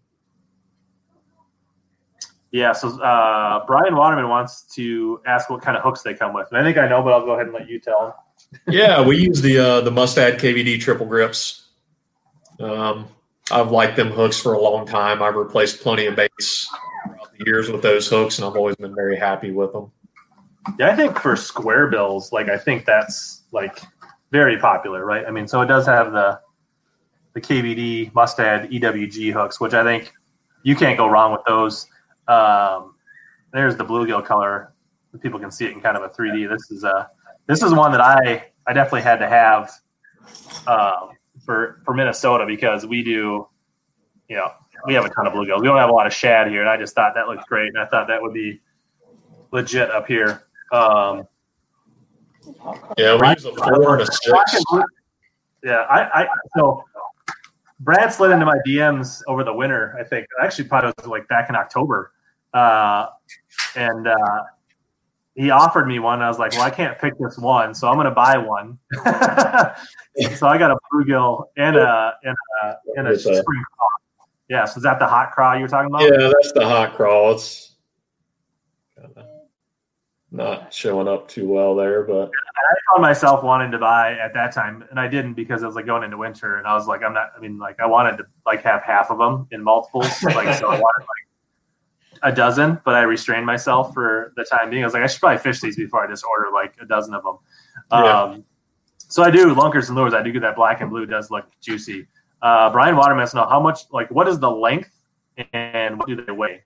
Yeah, 2.53 2.73
so 2.73 3.01
uh, 3.01 3.65
Brian 3.67 3.95
Waterman 3.95 4.29
wants 4.29 4.63
to 4.75 5.21
ask 5.25 5.49
what 5.51 5.63
kind 5.63 5.77
of 5.77 5.85
hooks 5.85 6.03
they 6.03 6.15
come 6.15 6.35
with, 6.35 6.49
and 6.51 6.59
I 6.59 6.65
think 6.65 6.79
I 6.79 6.89
know, 6.89 7.01
but 7.03 7.13
I'll 7.13 7.25
go 7.25 7.33
ahead 7.33 7.47
and 7.47 7.55
let 7.55 7.69
you 7.69 7.79
tell 7.79 8.07
him. 8.07 8.13
Yeah, 8.67 9.07
we 9.07 9.17
use 9.17 9.41
the 9.41 9.59
uh, 9.59 9.81
the 9.83 9.93
Mustad 9.93 10.41
KVD 10.41 10.81
triple 10.81 11.07
grips. 11.07 11.69
Um, 12.59 13.07
I've 13.49 13.71
liked 13.71 13.95
them 13.95 14.11
hooks 14.11 14.41
for 14.41 14.55
a 14.55 14.61
long 14.61 14.87
time. 14.87 15.23
I've 15.23 15.37
replaced 15.37 15.83
plenty 15.83 16.07
of 16.07 16.17
baits 16.17 16.69
throughout 17.05 17.39
the 17.39 17.45
years 17.47 17.71
with 17.71 17.83
those 17.83 18.09
hooks, 18.09 18.39
and 18.39 18.47
I've 18.47 18.57
always 18.57 18.75
been 18.75 18.95
very 18.95 19.17
happy 19.17 19.53
with 19.53 19.73
them. 19.73 19.93
Yeah, 20.81 20.91
I 20.91 20.97
think 20.97 21.17
for 21.21 21.37
square 21.37 21.87
bills, 21.87 22.33
like 22.33 22.49
I 22.49 22.59
think 22.59 22.87
that's 22.87 23.45
like 23.53 23.81
very 24.33 24.59
popular, 24.59 25.05
right? 25.05 25.25
I 25.27 25.31
mean, 25.31 25.47
so 25.47 25.61
it 25.61 25.67
does 25.67 25.87
have 25.87 26.11
the 26.11 26.41
the 27.41 27.55
KVD 27.55 28.15
Mustad 28.15 28.71
EWG 28.71 29.33
hooks, 29.33 29.61
which 29.61 29.75
I 29.75 29.83
think 29.83 30.13
you 30.63 30.77
can't 30.77 30.97
go 30.97 31.09
wrong 31.09 31.33
with 31.33 31.43
those. 31.47 31.87
Um, 32.29 32.95
there's 33.53 33.77
the 33.77 33.85
bluegill 33.85 34.25
color. 34.25 34.73
People 35.21 35.41
can 35.41 35.51
see 35.51 35.67
it 35.67 35.73
in 35.73 35.81
kind 35.81 35.97
of 35.97 36.03
a 36.03 36.09
3D. 36.09 36.49
This 36.49 36.71
is 36.71 36.85
a 36.85 37.11
this 37.47 37.63
is 37.63 37.73
one 37.73 37.91
that 37.93 38.01
I 38.01 38.45
I 38.67 38.73
definitely 38.73 39.03
had 39.03 39.17
to 39.19 39.29
have 39.29 39.71
um, 40.67 41.11
for 41.45 41.81
for 41.85 41.95
Minnesota 41.95 42.47
because 42.47 42.87
we 42.87 43.03
do, 43.03 43.49
you 44.29 44.37
know, 44.37 44.53
we 44.87 44.95
have 44.95 45.05
a 45.05 45.11
ton 45.11 45.27
of 45.27 45.33
bluegills. 45.33 45.61
We 45.61 45.67
don't 45.67 45.79
have 45.79 45.91
a 45.91 45.93
lot 45.93 46.07
of 46.07 46.13
shad 46.13 46.49
here, 46.49 46.61
and 46.61 46.71
I 46.71 46.77
just 46.77 46.95
thought 46.95 47.15
that 47.15 47.27
looked 47.27 47.47
great, 47.49 47.69
and 47.69 47.79
I 47.79 47.87
thought 47.87 48.07
that 48.07 48.23
would 48.23 48.33
be 48.35 48.61
legit 49.51 49.91
up 49.91 50.07
here. 50.07 50.45
Um, 50.73 51.27
Yeah, 52.97 53.17
we 53.21 53.29
use 53.29 53.45
a 53.45 53.55
four 53.55 53.99
and 53.99 54.03
a 54.03 54.07
six. 54.07 54.63
Yeah, 55.63 55.85
I, 55.91 56.23
I 56.23 56.29
so 56.57 56.85
Brad 57.81 58.13
slid 58.13 58.31
into 58.31 58.47
my 58.47 58.59
DMs 58.67 59.23
over 59.27 59.43
the 59.43 59.53
winter. 59.53 59.97
I 59.99 60.05
think 60.05 60.27
actually 60.43 60.65
probably 60.65 60.93
was 60.99 61.07
like 61.07 61.27
back 61.29 61.49
in 61.49 61.57
October, 61.57 62.13
uh, 62.53 63.07
and 63.75 64.07
uh, 64.07 64.43
he 65.35 65.51
offered 65.51 65.87
me 65.87 65.99
one. 65.99 66.21
I 66.21 66.29
was 66.29 66.39
like, 66.39 66.53
well, 66.53 66.63
I 66.63 66.71
can't 66.71 66.99
pick 66.99 67.15
this 67.19 67.39
one, 67.39 67.75
so 67.75 67.89
I'm 67.89 67.95
going 67.95 68.05
to 68.05 68.11
buy 68.11 68.37
one. 68.37 68.79
so 70.37 70.47
I 70.47 70.59
got 70.59 70.71
a 70.71 70.77
bluegill 70.93 71.47
and 71.57 71.77
a 71.77 72.13
and 72.23 72.37
a 72.63 72.77
and 72.97 73.09
a 73.09 73.19
spring 73.19 73.43
craw. 73.43 73.89
Yeah, 74.51 74.65
so 74.67 74.79
is 74.79 74.83
that 74.83 74.99
the 74.99 75.07
hot 75.07 75.31
craw 75.31 75.55
you 75.55 75.63
were 75.63 75.69
talking 75.69 75.91
about? 75.91 76.03
Yeah, 76.03 76.31
that's 76.33 76.53
the 76.53 76.69
hot 76.69 76.95
craw. 76.95 77.31
It's 77.31 77.70
not 80.33 80.73
showing 80.73 81.09
up 81.09 81.29
too 81.29 81.49
well 81.49 81.75
there, 81.75 82.05
but 82.05 82.31
I 82.31 82.75
found 82.93 83.03
myself 83.03 83.43
wanting 83.43 83.71
to 83.73 83.79
buy 83.79 84.13
at 84.15 84.33
that 84.35 84.53
time, 84.53 84.85
and 84.91 85.01
I 85.01 85.09
didn't 85.09 85.35
because 85.35 85.63
I 85.63 85.67
was 85.67 85.77
like 85.77 85.87
going 85.87 86.05
into 86.05 86.17
winter, 86.17 86.57
and 86.57 86.67
I 86.67 86.75
was 86.75 86.87
like, 86.87 87.03
I'm 87.03 87.15
not. 87.15 87.33
I 87.37 87.41
mean, 87.41 87.59
like 87.59 87.81
I 87.81 87.87
wanted 87.87 88.19
to 88.19 88.27
like 88.47 88.63
have 88.63 88.83
half 88.83 89.11
of 89.11 89.19
them 89.19 89.49
in 89.51 89.63
multiples, 89.63 90.07
like 90.23 90.55
so 90.57 90.69
I 90.69 90.79
wanted 90.79 91.01
like 91.01 92.23
a 92.23 92.33
dozen, 92.35 92.81
but 92.85 92.95
I 92.95 93.03
restrained 93.03 93.47
myself 93.47 93.93
for 93.93 94.33
the 94.37 94.45
time 94.45 94.71
being. 94.71 94.83
I 94.83 94.87
was 94.87 94.95
like, 94.95 95.03
I 95.03 95.07
should 95.07 95.21
probably 95.21 95.39
fish 95.39 95.61
these 95.61 95.77
before 95.77 96.05
I 96.05 96.09
just 96.09 96.25
order 96.25 96.51
like 96.53 96.75
a 96.81 96.87
dozen 96.87 97.15
of 97.15 97.25
them. 97.25 97.39
Yeah. 97.91 98.23
Um, 98.23 98.45
so 98.99 99.23
I 99.25 99.31
do 99.31 99.53
lunkers 99.55 99.89
and 99.89 99.97
lures. 99.97 100.15
I 100.15 100.23
do 100.23 100.31
get 100.31 100.43
that 100.43 100.55
black 100.55 100.81
and 100.81 100.91
blue 100.91 101.07
does 101.07 101.31
look 101.31 101.47
juicy. 101.61 102.07
Uh, 102.43 102.71
Brian 102.71 102.97
Waterman 102.97 103.19
wants 103.19 103.33
to 103.33 103.39
know 103.39 103.47
how 103.47 103.61
much, 103.61 103.81
like, 103.91 104.11
what 104.11 104.29
is 104.29 104.39
the 104.39 104.51
length 104.51 104.91
and 105.53 105.99
what 105.99 106.07
do 106.07 106.25
they 106.25 106.33
weigh? 106.33 106.63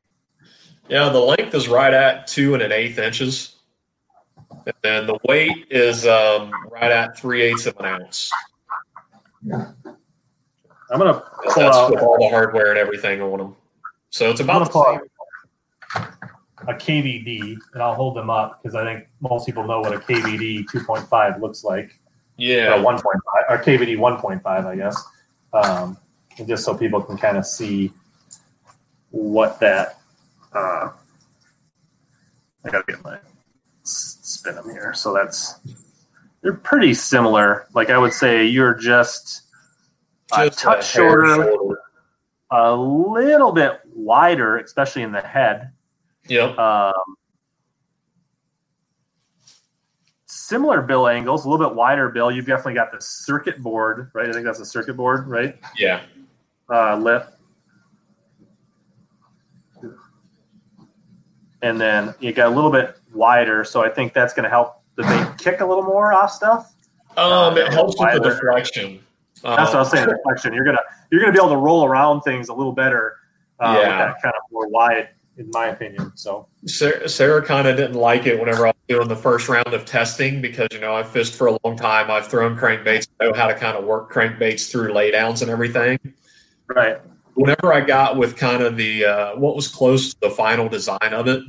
yeah, 0.89 1.09
the 1.09 1.19
length 1.19 1.55
is 1.55 1.69
right 1.69 1.93
at 1.93 2.27
two 2.27 2.55
and 2.55 2.63
an 2.63 2.73
eighth 2.73 2.99
inches, 2.99 3.54
and 4.67 4.75
then 4.83 5.07
the 5.07 5.19
weight 5.25 5.67
is 5.71 6.07
um, 6.07 6.53
right 6.71 6.91
at 6.91 7.17
three 7.19 7.43
eighths 7.43 7.67
of 7.67 7.77
an 7.79 7.87
ounce. 7.87 8.31
I'm 9.53 10.99
gonna 10.99 11.15
pull 11.15 11.63
That's 11.63 11.77
out. 11.77 11.91
with 11.91 12.01
all 12.01 12.19
the 12.19 12.29
hardware 12.29 12.71
and 12.71 12.79
everything 12.79 13.21
on 13.21 13.39
them. 13.39 13.57
So 14.11 14.31
it's 14.31 14.41
about 14.41 14.71
the 14.71 14.99
same. 14.99 16.05
a 16.69 16.75
KVD, 16.75 17.57
and 17.75 17.83
I'll 17.83 17.95
hold 17.95 18.17
them 18.17 18.31
up 18.31 18.63
because 18.63 18.75
I 18.75 18.85
think 18.85 19.07
most 19.21 19.45
people 19.47 19.67
know 19.67 19.81
what 19.81 19.93
a 19.93 19.99
KVD 19.99 20.65
2.5 20.67 21.41
looks 21.41 21.65
like, 21.65 21.87
or 21.87 21.91
Yeah, 22.37 22.77
1.5, 22.83 23.03
or 23.51 23.59
KVD 23.59 23.97
1.5, 23.97 24.47
I 24.47 24.77
guess, 24.77 25.03
um, 25.53 25.99
just 26.47 26.65
so 26.65 26.77
people 26.77 27.03
can 27.03 27.19
kind 27.19 27.37
of 27.37 27.45
see 27.47 27.93
what 29.11 29.59
that. 29.61 29.99
Uh, 30.53 30.91
I 32.65 32.71
gotta 32.71 32.85
get 32.87 33.03
my 33.05 33.19
spin 33.85 34.57
them 34.57 34.69
here. 34.71 34.93
So 34.95 35.15
that's 35.15 35.61
they're 36.43 36.55
pretty 36.55 36.95
similar. 36.95 37.67
Like 37.75 37.91
I 37.91 37.99
would 37.99 38.13
say, 38.13 38.45
you're 38.45 38.75
just 38.75 39.43
a 40.33 40.47
Just 40.47 40.59
a 40.59 40.63
touch 40.63 40.93
hair 40.93 41.09
shorter, 41.09 41.35
shorter. 41.45 41.81
a 42.51 42.75
little 42.75 43.53
bit 43.53 43.81
wider, 43.95 44.59
especially 44.59 45.03
in 45.03 45.13
the 45.13 45.21
head. 45.21 45.71
Yep. 46.29 46.59
Um, 46.59 46.93
similar 50.27 50.83
bill 50.83 51.09
angles, 51.09 51.45
a 51.45 51.49
little 51.49 51.67
bit 51.67 51.75
wider 51.75 52.09
bill. 52.11 52.31
You've 52.31 52.47
definitely 52.47 52.75
got 52.75 52.93
the 52.93 53.01
circuit 53.01 53.63
board, 53.63 54.11
right? 54.15 54.29
I 54.29 54.33
think 54.33 54.45
that's 54.45 54.61
a 54.61 54.67
circuit 54.67 54.95
board, 54.97 55.27
right? 55.29 55.59
Yeah. 55.79 56.03
Uh, 56.71 56.97
lip. 56.97 57.31
And 61.63 61.81
then 61.81 62.15
you 62.21 62.33
got 62.33 62.53
a 62.53 62.55
little 62.55 62.71
bit 62.71 62.99
wider, 63.15 63.65
so 63.65 63.83
I 63.83 63.89
think 63.89 64.13
that's 64.15 64.33
going 64.35 64.45
to 64.45 64.51
help 64.51 64.83
the 64.97 65.03
bait 65.05 65.27
kick 65.39 65.61
a 65.61 65.67
little 65.67 65.83
more 65.85 66.13
off 66.13 66.31
stuff. 66.33 66.75
Um, 67.17 67.57
it 67.59 67.73
helps 67.73 67.95
with 67.99 68.13
the 68.15 68.31
deflection. 68.31 69.01
That's 69.43 69.69
what 69.73 69.77
I 69.77 69.79
was 69.81 69.91
saying. 69.91 70.09
Deflection. 70.17 70.55
You're 70.55 70.65
gonna 70.65 70.79
you're 71.11 71.21
gonna 71.21 71.33
be 71.33 71.39
able 71.39 71.51
to 71.51 71.57
roll 71.57 71.85
around 71.85 72.23
things 72.23 72.49
a 72.49 72.55
little 72.55 72.73
better 72.73 73.17
uh, 73.61 73.75
with 73.79 73.87
Yeah. 73.89 73.99
that 73.99 74.23
kind 74.23 74.35
of 74.35 74.43
more 74.51 74.67
wide, 74.69 75.11
in 75.37 75.49
my 75.53 75.67
opinion. 75.67 76.13
So 76.17 76.47
Sarah, 76.67 77.09
Sarah 77.09 77.43
kind 77.45 77.69
of 77.69 77.77
didn't 77.77 77.97
like 77.97 78.27
it 78.27 78.41
whenever 78.41 78.67
I 78.67 78.71
was 78.71 78.75
doing 78.89 79.09
the 79.09 79.17
first 79.17 79.49
round 79.49 79.67
of 79.75 79.85
testing 79.85 80.41
because 80.41 80.69
you 80.73 80.81
know 80.81 80.95
I've 80.95 81.09
fished 81.09 81.35
for 81.35 81.49
a 81.49 81.59
long 81.65 81.77
time. 81.77 82.11
I've 82.11 82.27
thrown 82.29 82.57
crankbaits, 82.57 83.07
I 83.21 83.27
know 83.27 83.33
how 83.35 83.47
to 83.49 83.55
kind 83.55 83.77
of 83.77 83.85
work 83.85 84.13
crankbaits 84.13 84.71
through 84.71 84.93
laydowns 84.93 85.43
and 85.43 85.51
everything. 85.51 85.99
right, 86.69 86.99
Whenever 87.35 87.73
I 87.73 87.81
got 87.81 88.17
with 88.17 88.37
kind 88.37 88.63
of 88.63 88.77
the 88.77 89.05
uh, 89.05 89.37
what 89.37 89.55
was 89.57 89.69
close 89.69 90.15
to 90.15 90.21
the 90.21 90.31
final 90.31 90.69
design 90.69 91.13
of 91.13 91.29
it, 91.29 91.43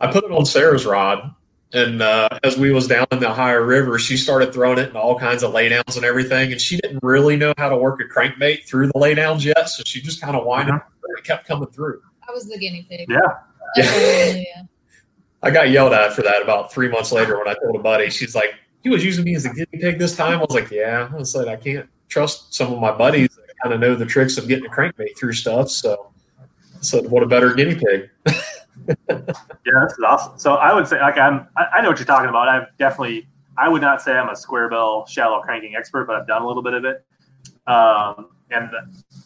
I 0.00 0.10
put 0.10 0.24
it 0.24 0.32
on 0.32 0.44
Sarah's 0.44 0.86
rod, 0.86 1.34
and 1.72 2.02
uh, 2.02 2.28
as 2.42 2.56
we 2.56 2.72
was 2.72 2.86
down 2.86 3.06
in 3.12 3.20
the 3.20 3.30
Ohio 3.30 3.60
River, 3.60 3.98
she 3.98 4.16
started 4.16 4.52
throwing 4.52 4.78
it 4.78 4.90
in 4.90 4.96
all 4.96 5.18
kinds 5.18 5.42
of 5.42 5.52
laydowns 5.52 5.96
and 5.96 6.04
everything, 6.04 6.52
and 6.52 6.60
she 6.60 6.78
didn't 6.78 7.00
really 7.02 7.36
know 7.36 7.52
how 7.58 7.68
to 7.68 7.76
work 7.76 8.00
a 8.00 8.04
crankbait 8.04 8.64
through 8.64 8.86
the 8.86 8.94
laydowns 8.94 9.44
yet, 9.44 9.68
so 9.68 9.82
she 9.84 10.00
just 10.00 10.20
kind 10.20 10.36
of 10.36 10.44
whined 10.44 10.70
and 10.70 10.80
it 11.18 11.24
kept 11.24 11.46
coming 11.46 11.68
through. 11.68 12.00
I 12.28 12.32
was 12.32 12.48
the 12.48 12.58
guinea 12.58 12.86
pig. 12.88 13.08
yeah. 13.08 13.18
Yeah. 13.76 14.34
yeah. 14.36 14.62
I 15.42 15.50
got 15.50 15.70
yelled 15.70 15.94
at 15.94 16.12
for 16.12 16.22
that 16.22 16.42
about 16.42 16.72
three 16.72 16.88
months 16.88 17.12
later 17.12 17.38
when 17.38 17.48
I 17.48 17.54
told 17.54 17.74
a 17.74 17.78
buddy. 17.78 18.10
She's 18.10 18.34
like, 18.34 18.54
"You 18.82 18.90
was 18.90 19.02
using 19.02 19.24
me 19.24 19.34
as 19.34 19.46
a 19.46 19.48
guinea 19.48 19.66
pig 19.72 19.98
this 19.98 20.14
time." 20.14 20.38
I 20.38 20.42
was 20.42 20.54
like, 20.54 20.70
"Yeah." 20.70 21.08
I 21.16 21.22
said, 21.22 21.48
"I 21.48 21.56
can't 21.56 21.88
trust 22.10 22.52
some 22.52 22.72
of 22.72 22.78
my 22.78 22.92
buddies 22.92 23.30
that 23.36 23.54
kind 23.62 23.72
of 23.72 23.80
know 23.80 23.94
the 23.94 24.04
tricks 24.04 24.36
of 24.36 24.48
getting 24.48 24.66
a 24.66 24.68
crankbait 24.68 25.16
through 25.16 25.32
stuff. 25.32 25.70
So, 25.70 26.10
I 26.40 26.82
said, 26.82 27.10
what 27.10 27.22
a 27.22 27.26
better 27.26 27.54
guinea 27.54 27.76
pig? 27.76 28.10
Yeah, 28.88 29.84
this 29.84 29.92
is 29.92 30.04
awesome. 30.06 30.38
So 30.38 30.54
I 30.54 30.74
would 30.74 30.86
say, 30.86 31.00
like, 31.00 31.18
I'm, 31.18 31.46
I 31.56 31.66
I 31.74 31.82
know 31.82 31.90
what 31.90 31.98
you're 31.98 32.06
talking 32.06 32.28
about. 32.28 32.48
I've 32.48 32.76
definitely, 32.78 33.28
I 33.56 33.68
would 33.68 33.82
not 33.82 34.02
say 34.02 34.12
I'm 34.12 34.28
a 34.28 34.36
square 34.36 34.68
bill 34.68 35.06
shallow 35.06 35.40
cranking 35.40 35.74
expert, 35.76 36.06
but 36.06 36.16
I've 36.16 36.26
done 36.26 36.42
a 36.42 36.46
little 36.46 36.62
bit 36.62 36.74
of 36.74 36.84
it. 36.84 37.04
Um, 37.66 38.30
and 38.50 38.70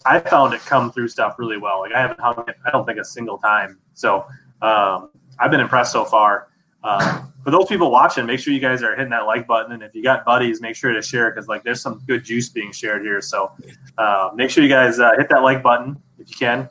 I 0.04 0.20
found 0.20 0.52
it 0.54 0.60
come 0.60 0.92
through 0.92 1.08
stuff 1.08 1.36
really 1.38 1.56
well. 1.56 1.80
Like 1.80 1.92
I 1.92 2.00
haven't 2.00 2.20
hung 2.20 2.44
it, 2.46 2.56
I 2.66 2.70
don't 2.70 2.84
think 2.84 2.98
a 2.98 3.04
single 3.04 3.38
time. 3.38 3.78
So 3.94 4.26
um, 4.60 5.10
I've 5.38 5.50
been 5.50 5.60
impressed 5.60 5.92
so 5.92 6.04
far. 6.04 6.48
Um, 6.82 7.32
for 7.42 7.50
those 7.50 7.66
people 7.66 7.90
watching, 7.90 8.26
make 8.26 8.40
sure 8.40 8.52
you 8.52 8.60
guys 8.60 8.82
are 8.82 8.94
hitting 8.94 9.10
that 9.10 9.26
like 9.26 9.46
button, 9.46 9.72
and 9.72 9.82
if 9.82 9.94
you 9.94 10.02
got 10.02 10.24
buddies, 10.24 10.60
make 10.60 10.76
sure 10.76 10.92
to 10.92 11.00
share 11.00 11.30
because 11.30 11.48
like 11.48 11.62
there's 11.62 11.80
some 11.80 12.02
good 12.06 12.24
juice 12.24 12.50
being 12.50 12.72
shared 12.72 13.02
here. 13.02 13.22
So 13.22 13.52
uh, 13.96 14.30
make 14.34 14.50
sure 14.50 14.62
you 14.62 14.68
guys 14.68 14.98
uh, 14.98 15.12
hit 15.16 15.28
that 15.30 15.42
like 15.42 15.62
button 15.62 16.00
if 16.18 16.30
you 16.30 16.36
can. 16.36 16.68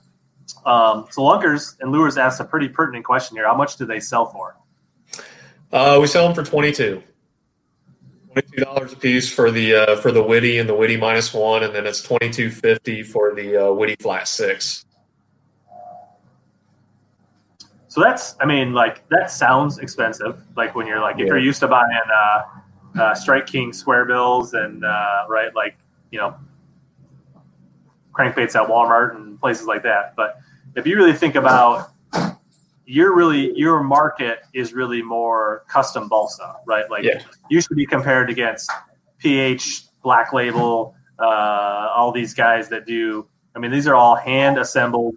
Um, 0.65 1.07
so 1.11 1.21
Lunkers 1.21 1.75
and 1.79 1.91
Lures 1.91 2.17
asked 2.17 2.39
a 2.39 2.45
pretty 2.45 2.69
pertinent 2.69 3.05
question 3.05 3.37
here. 3.37 3.45
How 3.45 3.55
much 3.55 3.75
do 3.77 3.85
they 3.85 3.99
sell 3.99 4.27
for? 4.27 4.55
Uh, 5.71 5.97
we 5.99 6.07
sell 6.07 6.25
them 6.25 6.35
for 6.35 6.49
twenty 6.49 6.71
two. 6.71 7.03
Twenty-two 8.31 8.63
dollars 8.63 8.93
a 8.93 8.95
piece 8.95 9.31
for 9.31 9.51
the 9.51 9.75
uh, 9.75 9.95
for 9.97 10.11
the 10.11 10.23
witty 10.23 10.57
and 10.57 10.67
the 10.67 10.73
witty 10.73 10.97
minus 10.97 11.33
one, 11.33 11.63
and 11.63 11.75
then 11.75 11.85
it's 11.85 12.01
twenty-two 12.01 12.49
fifty 12.49 13.03
for 13.03 13.35
the 13.35 13.67
uh, 13.67 13.73
witty 13.73 13.95
flat 13.99 14.27
six. 14.27 14.85
So 17.89 18.01
that's, 18.01 18.35
I 18.39 18.45
mean, 18.47 18.73
like 18.73 19.07
that 19.09 19.29
sounds 19.29 19.77
expensive. 19.77 20.41
Like 20.57 20.73
when 20.73 20.87
you're 20.87 20.99
like, 20.99 21.19
if 21.19 21.27
you're 21.27 21.37
used 21.37 21.59
to 21.59 21.67
buying 21.67 21.85
uh, 22.11 22.41
uh, 22.99 23.13
Strike 23.13 23.45
King 23.45 23.71
square 23.71 24.05
bills 24.05 24.55
and 24.55 24.83
uh, 24.83 25.25
right, 25.29 25.53
like 25.53 25.77
you 26.09 26.17
know, 26.17 26.35
crankbaits 28.11 28.55
at 28.55 28.67
Walmart 28.67 29.15
and 29.15 29.39
places 29.39 29.67
like 29.67 29.83
that. 29.83 30.15
But 30.15 30.39
if 30.75 30.87
you 30.87 30.95
really 30.95 31.13
think 31.13 31.35
about, 31.35 31.91
you're 32.85 33.15
really 33.15 33.57
your 33.57 33.81
market 33.83 34.39
is 34.53 34.73
really 34.73 35.01
more 35.01 35.63
custom 35.67 36.09
balsa, 36.09 36.55
right? 36.65 36.89
Like 36.89 37.03
Yeah. 37.03 37.21
you 37.49 37.61
should 37.61 37.77
be 37.77 37.85
compared 37.85 38.29
against 38.29 38.69
PH, 39.19 39.83
Black 40.03 40.33
Label, 40.33 40.95
uh, 41.19 41.23
all 41.95 42.11
these 42.11 42.33
guys 42.33 42.69
that 42.69 42.85
do. 42.85 43.27
I 43.55 43.59
mean, 43.59 43.71
these 43.71 43.87
are 43.87 43.95
all 43.95 44.15
hand 44.15 44.57
assembled, 44.57 45.15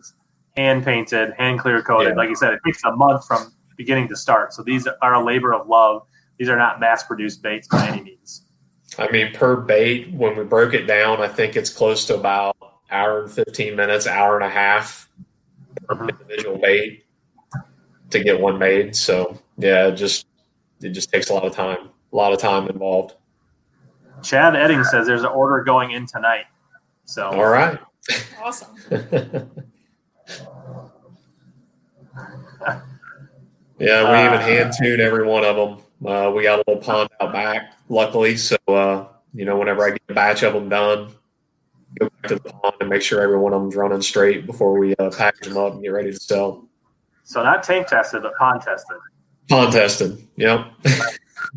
hand 0.57 0.85
painted, 0.85 1.33
hand 1.37 1.59
clear 1.59 1.83
coated. 1.83 2.11
Yeah. 2.11 2.17
Like 2.17 2.29
you 2.29 2.37
said, 2.37 2.53
it 2.55 2.61
takes 2.65 2.85
a 2.85 2.93
month 2.93 3.27
from 3.27 3.53
beginning 3.77 4.09
to 4.09 4.17
start. 4.17 4.53
So 4.53 4.63
these 4.63 4.87
are 5.03 5.15
a 5.15 5.25
labor 5.25 5.53
of 5.53 5.67
love. 5.67 6.03
These 6.39 6.49
are 6.49 6.57
not 6.57 6.79
mass 6.81 7.03
produced 7.03 7.43
baits 7.43 7.67
by 7.67 7.89
any 7.89 8.03
means. 8.03 8.43
I 8.99 9.11
mean, 9.11 9.33
per 9.35 9.57
bait, 9.57 10.13
when 10.13 10.37
we 10.37 10.45
broke 10.45 10.73
it 10.73 10.87
down, 10.87 11.21
I 11.21 11.29
think 11.29 11.57
it's 11.57 11.71
close 11.71 12.07
to 12.07 12.15
about 12.15 12.57
hour 12.91 13.23
and 13.23 13.31
fifteen 13.31 13.75
minutes, 13.75 14.07
hour 14.07 14.37
and 14.37 14.45
a 14.45 14.51
half 14.51 15.06
per 15.83 16.09
individual 16.09 16.59
made 16.59 17.03
to 18.11 18.23
get 18.23 18.41
one 18.41 18.59
made. 18.59 18.95
So 18.95 19.39
yeah, 19.59 19.89
it 19.89 19.93
just 19.93 20.27
it 20.81 20.91
just 20.91 21.11
takes 21.13 21.31
a 21.31 21.35
lot 21.35 21.45
of 21.45 21.53
time, 21.53 21.91
a 22.13 22.17
lot 22.17 22.33
of 22.33 22.39
time 22.39 22.69
involved. 22.69 23.15
Chad 24.23 24.57
Edding 24.57 24.83
says 24.85 25.07
there's 25.07 25.23
an 25.23 25.29
order 25.29 25.63
going 25.63 25.93
in 25.93 26.07
tonight. 26.07 26.45
So 27.05 27.29
All 27.29 27.47
right. 27.47 27.79
Awesome. 28.43 28.69
Yeah, 33.79 34.11
we 34.11 34.27
even 34.27 34.41
Uh, 34.41 34.41
hand 34.41 34.73
tune 34.79 35.01
every 35.01 35.27
one 35.27 35.45
of 35.45 35.57
them. 35.57 35.79
Uh, 36.07 36.31
we 36.31 36.43
got 36.43 36.61
a 36.61 36.65
little 36.67 36.83
pond 36.83 37.11
out 37.21 37.33
back, 37.33 37.75
luckily. 37.89 38.37
So, 38.37 38.57
uh, 38.69 39.09
you 39.35 39.45
know, 39.45 39.59
whenever 39.59 39.85
I 39.85 39.91
get 39.91 40.01
a 40.09 40.15
batch 40.15 40.43
of 40.43 40.55
them 40.55 40.69
done, 40.69 41.11
go 41.99 42.09
back 42.09 42.29
to 42.29 42.35
the 42.37 42.41
pond 42.41 42.75
and 42.81 42.89
make 42.89 43.03
sure 43.03 43.21
every 43.21 43.39
one 43.39 43.53
of 43.53 43.61
them's 43.61 43.77
running 43.77 44.03
straight 44.03 44.47
before 44.47 44.79
we 44.79 44.95
uh, 44.97 45.11
package 45.11 45.49
them 45.49 45.57
up 45.57 45.75
and 45.75 45.83
get 45.83 45.89
ready 45.89 46.13
to 46.13 46.19
sell. 46.19 46.69
So 47.25 47.43
not 47.43 47.63
tank 47.63 47.89
tested, 47.89 48.23
but 48.23 48.35
pond 48.37 48.63
tested. 48.63 48.97
Pond 49.49 49.73
tested. 49.73 50.27
Yep. 50.37 50.67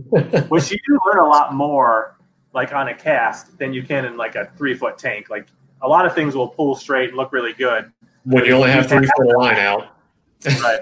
Which 0.50 0.72
you 0.72 0.78
do 0.88 1.00
learn 1.08 1.20
a 1.20 1.28
lot 1.28 1.54
more 1.54 2.18
like 2.54 2.74
on 2.74 2.88
a 2.88 2.96
cast 2.96 3.58
than 3.58 3.74
you 3.74 3.84
can 3.84 4.06
in 4.06 4.18
like 4.18 4.36
a 4.36 4.52
three 4.58 4.74
foot 4.74 4.98
tank. 4.98 5.30
Like 5.30 5.48
a 5.82 5.88
lot 5.88 6.06
of 6.06 6.14
things 6.16 6.36
will 6.36 6.48
pull 6.48 6.76
straight 6.76 7.10
and 7.10 7.18
look 7.18 7.32
really 7.32 7.54
good. 7.54 7.92
when 8.24 8.46
you 8.46 8.54
only 8.54 8.72
have 8.72 8.88
three 8.88 9.08
foot 9.18 9.38
line 9.38 9.58
out. 9.58 9.96
Right. 10.46 10.80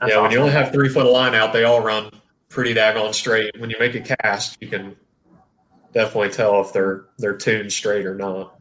That's 0.00 0.12
yeah, 0.12 0.22
when 0.22 0.30
you 0.30 0.38
only 0.38 0.52
have 0.52 0.72
three 0.72 0.88
foot 0.88 1.06
of 1.06 1.12
line 1.12 1.34
out, 1.34 1.52
they 1.52 1.64
all 1.64 1.82
run 1.82 2.10
pretty 2.48 2.74
daggone 2.74 3.14
straight. 3.14 3.58
When 3.58 3.68
you 3.70 3.76
make 3.78 3.94
a 3.94 4.00
cast, 4.00 4.56
you 4.60 4.68
can 4.68 4.96
definitely 5.94 6.30
tell 6.30 6.60
if 6.60 6.72
they're 6.72 7.06
they're 7.18 7.36
tuned 7.36 7.72
straight 7.72 8.04
or 8.04 8.14
not. 8.14 8.56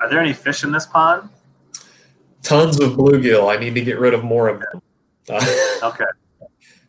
Are 0.00 0.10
there 0.10 0.20
any 0.20 0.32
fish 0.32 0.64
in 0.64 0.72
this 0.72 0.86
pond? 0.86 1.30
Tons 2.42 2.78
of 2.80 2.92
bluegill. 2.92 3.50
I 3.50 3.58
need 3.58 3.74
to 3.74 3.80
get 3.80 3.98
rid 3.98 4.12
of 4.12 4.24
more 4.24 4.48
of 4.48 4.60
them. 4.60 4.82
Okay. 5.82 6.04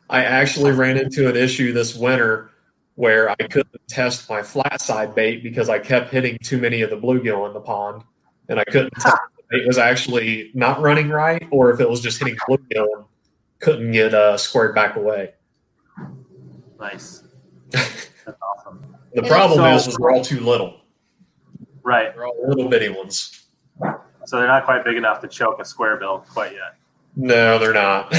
I 0.09 0.23
actually 0.23 0.71
ran 0.71 0.97
into 0.97 1.27
an 1.27 1.35
issue 1.35 1.73
this 1.73 1.95
winter 1.95 2.51
where 2.95 3.29
I 3.29 3.35
couldn't 3.35 3.75
test 3.87 4.29
my 4.29 4.41
flat 4.41 4.79
side 4.79 5.15
bait 5.15 5.43
because 5.43 5.67
I 5.67 5.79
kept 5.79 6.11
hitting 6.11 6.37
too 6.43 6.57
many 6.59 6.81
of 6.81 6.89
the 6.89 6.95
bluegill 6.95 7.47
in 7.47 7.53
the 7.53 7.59
pond, 7.59 8.03
and 8.47 8.59
I 8.59 8.63
couldn't 8.65 8.93
tell 8.99 9.13
if 9.13 9.37
the 9.37 9.43
bait 9.49 9.67
was 9.67 9.77
actually 9.77 10.51
not 10.53 10.79
running 10.79 11.09
right 11.09 11.45
or 11.51 11.71
if 11.71 11.79
it 11.79 11.89
was 11.89 12.01
just 12.01 12.19
hitting 12.19 12.37
bluegill 12.47 12.87
and 12.95 13.05
couldn't 13.59 13.91
get 13.91 14.13
uh, 14.13 14.37
squared 14.37 14.75
back 14.75 14.95
away. 14.95 15.33
Nice. 16.79 17.23
That's 17.71 18.37
awesome. 18.41 18.94
The 19.15 19.23
problem 19.23 19.59
so- 19.59 19.75
is, 19.75 19.87
is 19.87 19.97
we're 19.97 20.11
all 20.11 20.23
too 20.23 20.41
little. 20.41 20.81
Right. 21.83 22.13
They're 22.13 22.25
all 22.25 22.47
little 22.47 22.69
bitty 22.69 22.89
ones. 22.89 23.47
So 24.25 24.37
they're 24.37 24.47
not 24.47 24.65
quite 24.65 24.83
big 24.83 24.97
enough 24.97 25.21
to 25.21 25.27
choke 25.27 25.59
a 25.61 25.65
square 25.65 25.97
bill 25.97 26.25
quite 26.33 26.51
yet. 26.51 26.75
No, 27.15 27.59
they're 27.59 27.73
not. 27.73 28.13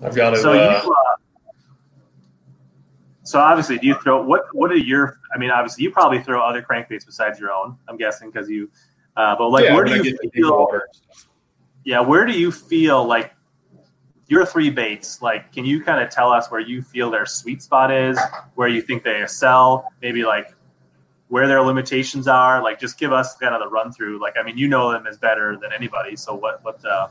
I've 0.00 0.14
got 0.14 0.30
to. 0.30 0.36
So 0.38 0.52
uh, 0.52 0.54
you 0.54 0.92
uh, 0.92 1.16
So 3.24 3.40
obviously 3.40 3.78
do 3.78 3.86
you 3.88 3.94
throw 4.02 4.22
what 4.22 4.44
what 4.52 4.70
are 4.70 4.76
your 4.76 5.18
I 5.34 5.38
mean 5.38 5.50
obviously 5.50 5.84
you 5.84 5.90
probably 5.90 6.22
throw 6.22 6.40
other 6.42 6.62
crankbaits 6.62 7.04
besides 7.04 7.38
your 7.38 7.50
own, 7.50 7.76
I'm 7.88 7.96
guessing 7.96 8.30
because 8.30 8.48
you 8.48 8.70
uh, 9.16 9.36
but 9.36 9.48
like 9.48 9.64
yeah, 9.64 9.74
where 9.74 9.84
do 9.84 9.94
you 9.94 10.02
get 10.02 10.18
the 10.20 10.28
big 10.28 10.32
feel 10.32 10.68
yeah, 11.84 12.00
where 12.00 12.24
do 12.24 12.32
you 12.32 12.52
feel 12.52 13.04
like 13.04 13.32
your 14.32 14.46
three 14.46 14.70
baits, 14.70 15.20
like 15.20 15.52
can 15.52 15.66
you 15.66 15.84
kind 15.84 16.02
of 16.02 16.08
tell 16.08 16.32
us 16.32 16.50
where 16.50 16.60
you 16.60 16.80
feel 16.80 17.10
their 17.10 17.26
sweet 17.26 17.60
spot 17.60 17.92
is, 17.92 18.18
where 18.54 18.66
you 18.66 18.80
think 18.80 19.04
they 19.04 19.22
excel, 19.22 19.92
maybe 20.00 20.24
like 20.24 20.54
where 21.28 21.46
their 21.46 21.60
limitations 21.60 22.26
are? 22.26 22.62
Like 22.62 22.80
just 22.80 22.98
give 22.98 23.12
us 23.12 23.36
kind 23.36 23.54
of 23.54 23.60
the 23.60 23.68
run 23.68 23.92
through. 23.92 24.20
Like 24.22 24.36
I 24.38 24.42
mean 24.42 24.56
you 24.56 24.68
know 24.68 24.90
them 24.90 25.06
as 25.06 25.18
better 25.18 25.58
than 25.60 25.70
anybody, 25.74 26.16
so 26.16 26.34
what 26.34 26.64
what 26.64 26.82
uh 26.84 27.08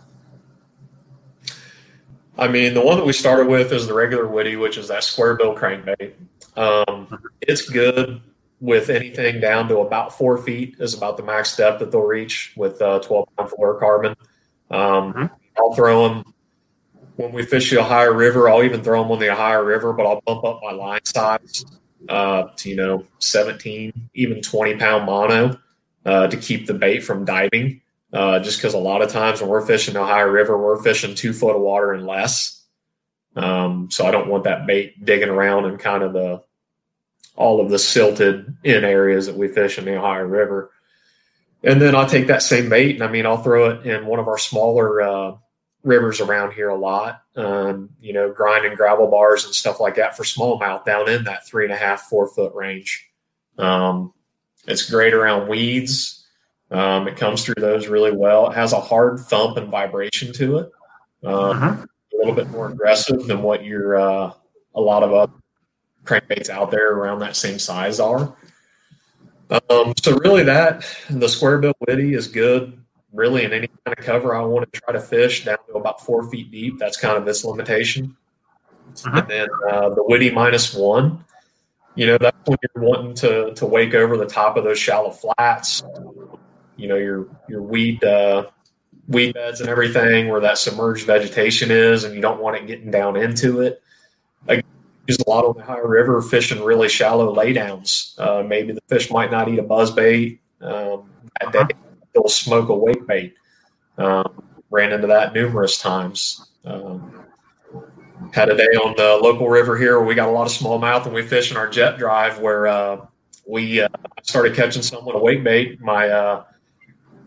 I 2.39 2.47
mean, 2.47 2.73
the 2.73 2.81
one 2.81 2.97
that 2.97 3.05
we 3.05 3.13
started 3.13 3.47
with 3.47 3.71
is 3.71 3.85
the 3.85 3.93
regular 3.93 4.25
Witty, 4.25 4.55
which 4.55 4.77
is 4.77 4.87
that 4.87 5.03
square 5.03 5.35
bill 5.35 5.53
crankbait. 5.53 6.13
Um, 6.55 7.21
it's 7.41 7.69
good 7.69 8.21
with 8.61 8.89
anything 8.89 9.39
down 9.41 9.67
to 9.67 9.79
about 9.79 10.17
four 10.17 10.37
feet 10.37 10.77
is 10.79 10.95
about 10.95 11.17
the 11.17 11.23
max 11.23 11.55
depth 11.55 11.79
that 11.79 11.91
they'll 11.91 12.01
reach 12.01 12.53
with 12.55 12.81
uh, 12.81 12.99
12 12.99 13.27
pound 13.37 13.51
fluorocarbon. 13.51 14.15
Um, 14.71 15.13
Mhm. 15.13 15.29
I'll 15.57 15.73
throw 15.75 16.07
them 16.07 16.30
when 17.21 17.31
we 17.31 17.43
fish 17.43 17.69
the 17.69 17.79
Ohio 17.79 18.11
River. 18.11 18.49
I'll 18.49 18.63
even 18.63 18.83
throw 18.83 19.01
them 19.01 19.11
on 19.11 19.19
the 19.19 19.31
Ohio 19.31 19.61
River, 19.61 19.93
but 19.93 20.05
I'll 20.05 20.21
bump 20.25 20.43
up 20.43 20.61
my 20.63 20.71
line 20.71 21.05
size 21.05 21.65
uh, 22.09 22.49
to 22.57 22.69
you 22.69 22.75
know 22.75 23.05
17, 23.19 24.09
even 24.13 24.41
20 24.41 24.75
pound 24.77 25.05
mono 25.05 25.59
uh, 26.05 26.27
to 26.27 26.37
keep 26.37 26.67
the 26.67 26.73
bait 26.73 26.99
from 26.99 27.25
diving 27.25 27.81
uh, 28.13 28.39
just 28.39 28.57
because 28.57 28.73
a 28.73 28.79
lot 28.79 29.01
of 29.01 29.09
times 29.09 29.41
when 29.41 29.49
we're 29.49 29.65
fishing 29.65 29.93
the 29.93 30.01
Ohio 30.01 30.27
River, 30.27 30.57
we're 30.57 30.81
fishing 30.81 31.15
two 31.15 31.33
foot 31.33 31.55
of 31.55 31.61
water 31.61 31.93
and 31.93 32.05
less. 32.05 32.63
Um, 33.35 33.89
so 33.89 34.05
I 34.05 34.11
don't 34.11 34.27
want 34.27 34.43
that 34.43 34.67
bait 34.67 35.03
digging 35.03 35.29
around 35.29 35.65
in 35.65 35.77
kind 35.77 36.03
of 36.03 36.13
the 36.13 36.43
all 37.37 37.61
of 37.61 37.69
the 37.69 37.79
silted 37.79 38.57
in 38.63 38.83
areas 38.83 39.27
that 39.27 39.37
we 39.37 39.47
fish 39.47 39.77
in 39.77 39.85
the 39.85 39.97
Ohio 39.97 40.23
River. 40.23 40.71
And 41.63 41.81
then 41.81 41.95
I'll 41.95 42.09
take 42.09 42.27
that 42.27 42.43
same 42.43 42.69
bait 42.69 42.95
and 42.95 43.03
I 43.03 43.07
mean 43.07 43.25
I'll 43.25 43.41
throw 43.41 43.69
it 43.69 43.85
in 43.85 44.05
one 44.05 44.19
of 44.19 44.27
our 44.27 44.37
smaller 44.37 45.01
uh, 45.01 45.35
rivers 45.83 46.21
around 46.21 46.53
here 46.53 46.69
a 46.69 46.77
lot. 46.77 47.23
Um, 47.35 47.89
you 47.99 48.13
know, 48.13 48.31
grind 48.31 48.65
and 48.65 48.77
gravel 48.77 49.07
bars 49.07 49.45
and 49.45 49.53
stuff 49.53 49.79
like 49.79 49.95
that 49.95 50.15
for 50.15 50.23
smallmouth 50.23 50.85
down 50.85 51.09
in 51.09 51.23
that 51.25 51.45
three 51.47 51.63
and 51.63 51.73
a 51.73 51.77
half, 51.77 52.01
four 52.01 52.27
foot 52.27 52.53
range. 52.53 53.07
Um, 53.57 54.13
it's 54.67 54.89
great 54.89 55.13
around 55.13 55.47
weeds. 55.47 56.25
Um, 56.69 57.07
it 57.07 57.17
comes 57.17 57.43
through 57.43 57.55
those 57.57 57.87
really 57.87 58.11
well. 58.11 58.49
It 58.51 58.55
has 58.55 58.73
a 58.73 58.79
hard 58.79 59.19
thump 59.19 59.57
and 59.57 59.69
vibration 59.69 60.31
to 60.33 60.59
it. 60.59 60.71
Um, 61.23 61.59
Mhm. 61.59 61.83
A 61.83 62.17
little 62.17 62.33
bit 62.33 62.49
more 62.49 62.69
aggressive 62.69 63.25
than 63.25 63.41
what 63.41 63.63
your 63.65 63.95
uh, 63.97 64.33
a 64.75 64.81
lot 64.81 65.03
of 65.03 65.13
other 65.13 65.33
crankbaits 66.05 66.49
out 66.49 66.71
there 66.71 66.93
around 66.93 67.19
that 67.19 67.35
same 67.35 67.59
size 67.59 67.99
are. 67.99 68.35
Um, 69.69 69.93
so 70.01 70.17
really, 70.17 70.43
that 70.43 70.85
the 71.09 71.27
square 71.27 71.57
bill 71.57 71.73
witty 71.87 72.13
is 72.13 72.27
good. 72.27 72.80
Really, 73.13 73.43
in 73.43 73.51
any 73.51 73.67
kind 73.67 73.97
of 73.97 74.05
cover 74.05 74.35
I 74.35 74.41
want 74.41 74.71
to 74.71 74.79
try 74.79 74.93
to 74.93 75.01
fish 75.01 75.43
down 75.43 75.57
to 75.67 75.73
about 75.73 76.05
four 76.05 76.29
feet 76.29 76.49
deep. 76.51 76.79
That's 76.79 76.97
kind 76.97 77.17
of 77.17 77.27
its 77.27 77.43
limitation. 77.43 78.15
and 79.05 79.27
then 79.27 79.47
uh, 79.69 79.89
the 79.89 80.03
Witty 80.03 80.31
minus 80.31 80.73
one. 80.73 81.23
You 81.95 82.07
know, 82.07 82.17
that's 82.17 82.37
when 82.45 82.57
you're 82.63 82.83
wanting 82.83 83.13
to 83.15 83.53
to 83.53 83.65
wake 83.65 83.93
over 83.93 84.15
the 84.15 84.25
top 84.25 84.55
of 84.55 84.63
those 84.63 84.79
shallow 84.79 85.11
flats. 85.11 85.83
You 86.77 86.87
know, 86.87 86.95
your 86.95 87.27
your 87.49 87.61
weed 87.61 88.01
uh, 88.03 88.45
weed 89.07 89.33
beds 89.33 89.59
and 89.59 89.69
everything 89.69 90.29
where 90.29 90.39
that 90.41 90.57
submerged 90.57 91.05
vegetation 91.05 91.69
is, 91.69 92.03
and 92.03 92.15
you 92.15 92.21
don't 92.21 92.41
want 92.41 92.55
it 92.55 92.65
getting 92.67 92.91
down 92.91 93.17
into 93.17 93.61
it. 93.61 93.81
I 94.47 94.63
use 95.07 95.19
a 95.25 95.29
lot 95.29 95.45
on 95.45 95.55
the 95.57 95.63
Ohio 95.63 95.85
River 95.85 96.21
fishing 96.21 96.63
really 96.63 96.89
shallow 96.89 97.35
laydowns. 97.35 98.17
Uh, 98.19 98.43
maybe 98.43 98.73
the 98.73 98.81
fish 98.87 99.11
might 99.11 99.31
not 99.31 99.49
eat 99.49 99.59
a 99.59 99.63
buzz 99.63 99.91
bait 99.91 100.41
um, 100.61 101.09
that 101.39 101.51
day; 101.51 101.75
they'll 102.13 102.27
smoke 102.27 102.69
a 102.69 102.75
wake 102.75 103.05
bait. 103.07 103.33
Um, 103.97 104.43
ran 104.69 104.91
into 104.91 105.07
that 105.07 105.33
numerous 105.33 105.77
times. 105.77 106.47
Um, 106.65 107.25
had 108.33 108.49
a 108.49 108.55
day 108.55 108.63
on 108.63 108.95
the 108.95 109.19
local 109.21 109.49
river 109.49 109.77
here 109.77 109.97
where 109.97 110.07
we 110.07 110.15
got 110.15 110.29
a 110.29 110.31
lot 110.31 110.47
of 110.47 110.53
smallmouth 110.53 111.05
and 111.05 111.13
we 111.13 111.21
fish 111.21 111.51
in 111.51 111.57
our 111.57 111.67
jet 111.67 111.97
drive 111.97 112.39
where 112.39 112.67
uh, 112.67 113.05
we 113.47 113.81
uh, 113.81 113.89
started 114.23 114.55
catching 114.55 114.81
some 114.81 115.05
with 115.05 115.15
a 115.15 115.19
wake 115.19 115.43
bait. 115.43 115.81
My 115.81 116.07
uh, 116.07 116.43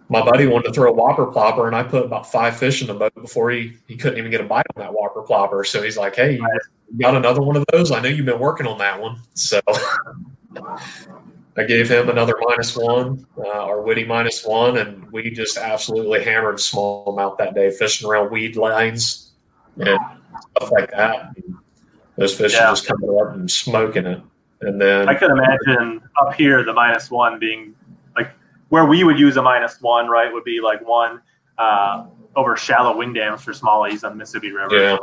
my 0.09 0.25
buddy 0.25 0.47
wanted 0.47 0.69
to 0.69 0.73
throw 0.73 0.91
a 0.91 0.95
whopper 0.95 1.27
plopper 1.27 1.67
and 1.67 1.75
I 1.75 1.83
put 1.83 2.05
about 2.05 2.31
five 2.31 2.57
fish 2.57 2.81
in 2.81 2.87
the 2.87 2.95
boat 2.95 3.15
before 3.15 3.51
he, 3.51 3.73
he 3.89 3.97
couldn't 3.97 4.19
even 4.19 4.31
get 4.31 4.41
a 4.41 4.45
bite 4.45 4.67
on 4.77 4.83
that 4.83 4.93
whopper 4.93 5.23
plopper. 5.23 5.67
So 5.67 5.83
he's 5.83 5.97
like, 5.97 6.15
Hey, 6.15 6.35
you 6.35 6.99
got 6.99 7.17
another 7.17 7.43
one 7.43 7.57
of 7.57 7.65
those? 7.73 7.91
I 7.91 8.01
know 8.01 8.09
you've 8.09 8.27
been 8.27 8.39
working 8.39 8.67
on 8.67 8.79
that 8.79 9.01
one. 9.01 9.19
So 9.35 9.61
I 11.57 11.65
gave 11.65 11.89
him 11.89 12.09
another 12.09 12.35
minus 12.41 12.77
one, 12.77 13.27
uh, 13.39 13.49
our 13.49 13.81
witty 13.81 14.05
minus 14.05 14.45
one, 14.45 14.79
and 14.79 15.11
we 15.13 15.31
just 15.31 15.57
absolutely 15.57 16.23
hammered 16.25 16.57
smallmouth 16.57 17.39
that 17.39 17.55
day, 17.55 17.71
fishing 17.71 18.09
around 18.09 18.31
weed 18.31 18.57
lines 18.57 19.33
and 19.79 19.99
stuff 20.57 20.73
like 20.73 20.91
that. 20.91 21.31
And 21.37 21.57
those 22.17 22.37
fish 22.37 22.55
Yeah. 22.55 22.69
are 22.69 22.73
just 22.73 22.87
coming 22.87 23.19
up 23.21 23.35
and 23.35 23.49
smoking 23.49 24.07
it. 24.07 24.21
And 24.63 24.81
then 24.81 25.09
I 25.09 25.15
could 25.15 25.31
imagine 25.31 26.01
up 26.21 26.35
here 26.35 26.65
the 26.65 26.73
minus 26.73 27.11
one 27.11 27.39
being 27.39 27.75
like 28.17 28.31
where 28.71 28.87
we 28.87 29.05
would 29.05 29.19
use 29.19 29.37
a 29.37 29.43
minus 29.43 29.81
one, 29.81 30.09
right? 30.09 30.33
Would 30.33 30.45
be 30.45 30.61
like 30.61 30.87
one 30.87 31.21
uh, 31.59 32.07
over 32.35 32.57
shallow 32.57 32.97
wing 32.97 33.13
dams 33.13 33.43
for 33.43 33.53
smallies 33.53 34.03
on 34.03 34.13
the 34.13 34.17
Mississippi 34.17 34.51
River. 34.51 34.77
Yeah. 34.77 34.97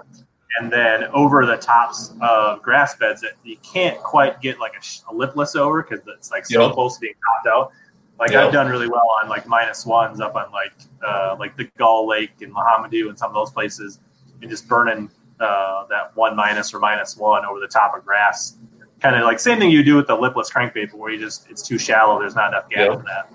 And 0.59 0.71
then 0.71 1.05
over 1.13 1.45
the 1.45 1.57
tops 1.57 2.13
of 2.21 2.61
grass 2.61 2.95
beds 2.97 3.21
that 3.21 3.33
you 3.43 3.57
can't 3.57 3.97
quite 3.99 4.41
get 4.41 4.59
like 4.59 4.73
a, 4.77 4.81
sh- 4.83 4.99
a 5.09 5.13
lipless 5.13 5.55
over 5.55 5.81
because 5.81 6.05
it's 6.17 6.31
like 6.31 6.45
so 6.45 6.65
Yep. 6.65 6.73
close 6.73 6.95
to 6.95 6.99
being 7.01 7.13
topped 7.13 7.47
out. 7.47 7.71
Like 8.19 8.31
Yep. 8.31 8.47
I've 8.47 8.53
done 8.53 8.67
really 8.67 8.89
well 8.89 9.07
on 9.23 9.29
like 9.29 9.47
minus 9.47 9.85
ones 9.85 10.19
up 10.19 10.35
on 10.35 10.51
like 10.51 10.73
uh, 11.05 11.35
like 11.39 11.55
the 11.57 11.69
Gull 11.77 12.07
Lake 12.07 12.31
and 12.41 12.53
Mahamadou 12.53 13.09
and 13.09 13.17
some 13.17 13.29
of 13.29 13.33
those 13.33 13.51
places, 13.51 13.99
and 14.41 14.49
just 14.49 14.67
burning 14.67 15.09
uh, 15.39 15.85
that 15.89 16.15
one 16.15 16.35
minus 16.35 16.73
or 16.73 16.79
minus 16.79 17.17
one 17.17 17.45
over 17.45 17.59
the 17.59 17.67
top 17.67 17.95
of 17.97 18.05
grass. 18.05 18.57
Kind 18.99 19.15
of 19.15 19.23
like 19.23 19.39
same 19.39 19.57
thing 19.57 19.71
you 19.71 19.83
do 19.83 19.95
with 19.95 20.05
the 20.05 20.15
lipless 20.15 20.51
crankbait, 20.51 20.91
but 20.91 20.99
where 20.99 21.11
you 21.11 21.19
just 21.19 21.49
it's 21.49 21.63
too 21.63 21.79
shallow. 21.79 22.19
There's 22.19 22.35
not 22.35 22.49
enough 22.49 22.69
gap 22.69 22.89
Yep. 22.89 22.99
for 22.99 23.05
that. 23.05 23.31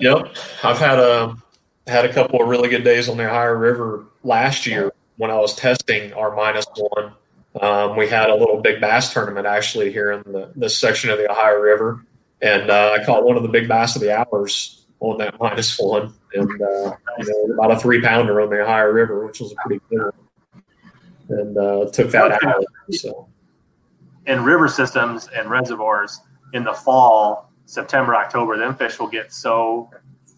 Yep, 0.00 0.36
I've 0.64 0.78
had 0.78 0.98
a 0.98 1.36
had 1.86 2.04
a 2.04 2.12
couple 2.12 2.40
of 2.40 2.48
really 2.48 2.68
good 2.68 2.84
days 2.84 3.08
on 3.08 3.16
the 3.16 3.26
Ohio 3.28 3.52
River 3.54 4.04
last 4.22 4.66
year 4.66 4.92
when 5.20 5.30
I 5.30 5.38
was 5.38 5.54
testing 5.54 6.14
our 6.14 6.34
minus 6.34 6.64
one. 6.74 7.12
Um, 7.60 7.94
we 7.94 8.08
had 8.08 8.30
a 8.30 8.34
little 8.34 8.62
big 8.62 8.80
bass 8.80 9.12
tournament 9.12 9.46
actually 9.46 9.92
here 9.92 10.12
in 10.12 10.22
the 10.32 10.50
this 10.56 10.78
section 10.78 11.10
of 11.10 11.18
the 11.18 11.30
Ohio 11.30 11.56
River, 11.58 12.06
and 12.40 12.70
uh, 12.70 12.96
I 12.98 13.04
caught 13.04 13.22
one 13.22 13.36
of 13.36 13.42
the 13.42 13.50
big 13.50 13.68
bass 13.68 13.94
of 13.96 14.00
the 14.00 14.16
hours 14.16 14.86
on 15.00 15.18
that 15.18 15.38
minus 15.38 15.78
one, 15.78 16.14
and 16.32 16.62
uh, 16.62 16.96
you 17.18 17.48
know, 17.48 17.54
about 17.54 17.72
a 17.72 17.78
three 17.78 18.00
pounder 18.00 18.40
on 18.40 18.48
the 18.48 18.62
Ohio 18.62 18.86
River, 18.86 19.26
which 19.26 19.40
was 19.40 19.52
a 19.52 19.56
pretty 19.56 19.82
good 19.90 20.00
one, 20.00 20.62
and 21.28 21.58
uh, 21.58 21.90
took 21.92 22.10
that 22.12 22.32
Okay. 22.32 22.46
out. 22.48 22.64
So 22.92 23.28
in 24.26 24.42
river 24.42 24.68
systems 24.68 25.28
and 25.36 25.50
reservoirs 25.50 26.20
in 26.54 26.64
the 26.64 26.72
fall, 26.72 27.52
September, 27.66 28.14
October, 28.14 28.56
them 28.56 28.74
fish 28.74 28.98
will 28.98 29.08
get 29.08 29.34
so 29.34 29.90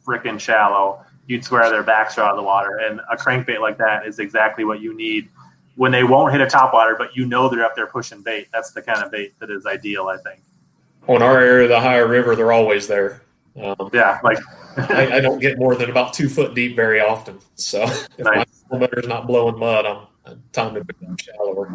freaking 0.05 0.41
shallow. 0.41 1.05
You'd 1.27 1.45
swear 1.45 1.70
their 1.70 1.83
backs 1.83 2.18
are 2.18 2.23
out 2.23 2.31
of 2.33 2.37
the 2.37 2.43
water. 2.43 2.79
And 2.79 3.01
a 3.11 3.16
crankbait 3.16 3.61
like 3.61 3.79
that 3.79 4.07
is 4.07 4.18
exactly 4.18 4.64
what 4.64 4.81
you 4.81 4.95
need 4.97 5.29
when 5.77 5.91
they 5.93 6.05
won't 6.05 6.33
hit 6.33 6.41
a 6.41 6.47
top 6.47 6.73
water, 6.75 6.95
but 6.99 7.16
you 7.16 7.25
know 7.25 7.49
they're 7.49 7.64
up 7.64 7.75
there 7.77 7.87
pushing 7.87 8.23
bait. 8.23 8.49
That's 8.53 8.73
the 8.73 8.83
kind 8.83 9.03
of 9.03 9.11
bait 9.11 9.35
that 9.39 9.51
is 9.51 9.64
ideal, 9.66 10.09
I 10.09 10.16
think. 10.18 10.41
on 11.09 11.23
our 11.23 11.41
area 11.41 11.64
of 11.64 11.70
the 11.70 11.77
Ohio 11.77 12.07
River, 12.07 12.37
they're 12.37 12.53
always 12.53 12.87
there. 12.87 13.23
Um, 13.61 13.91
Yeah, 13.93 14.18
like 14.25 14.39
I, 14.77 15.16
I 15.16 15.20
don't 15.20 15.39
get 15.39 15.59
more 15.59 15.75
than 15.75 15.91
about 15.91 16.12
two 16.14 16.29
foot 16.29 16.55
deep 16.55 16.75
very 16.77 17.01
often. 17.01 17.39
So 17.55 17.83
if 18.18 18.18
Nice. 18.18 18.64
my 18.70 18.79
motor's 18.79 19.07
not 19.07 19.27
blowing 19.27 19.59
mud, 19.59 19.87
I'm, 19.87 20.07
I'm 20.27 20.43
time 20.53 20.75
to 20.75 20.85
become 20.85 21.16
shallower. 21.18 21.70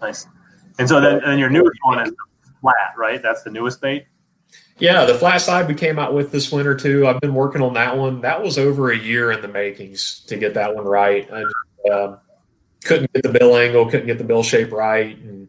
nice. 0.00 0.26
And 0.78 0.88
so 0.88 1.00
then 1.00 1.20
and 1.24 1.38
your 1.40 1.50
newest 1.50 1.78
one 1.82 2.00
is 2.00 2.12
flat, 2.60 2.94
right? 2.96 3.22
That's 3.22 3.42
the 3.42 3.50
newest 3.50 3.80
bait. 3.80 4.06
Yeah, 4.78 5.04
the 5.04 5.14
flat 5.14 5.40
side 5.40 5.68
we 5.68 5.74
came 5.74 5.98
out 5.98 6.14
with 6.14 6.32
this 6.32 6.50
winter 6.50 6.74
too. 6.74 7.06
I've 7.06 7.20
been 7.20 7.34
working 7.34 7.62
on 7.62 7.74
that 7.74 7.96
one. 7.96 8.22
That 8.22 8.42
was 8.42 8.58
over 8.58 8.90
a 8.90 8.98
year 8.98 9.30
in 9.30 9.40
the 9.40 9.48
makings 9.48 10.20
to 10.26 10.36
get 10.36 10.54
that 10.54 10.74
one 10.74 10.84
right. 10.84 11.28
I 11.32 11.90
um, 11.90 12.18
couldn't 12.84 13.12
get 13.12 13.22
the 13.22 13.38
bill 13.38 13.56
angle, 13.56 13.88
couldn't 13.88 14.06
get 14.06 14.18
the 14.18 14.24
bill 14.24 14.42
shape 14.42 14.72
right, 14.72 15.16
and 15.16 15.48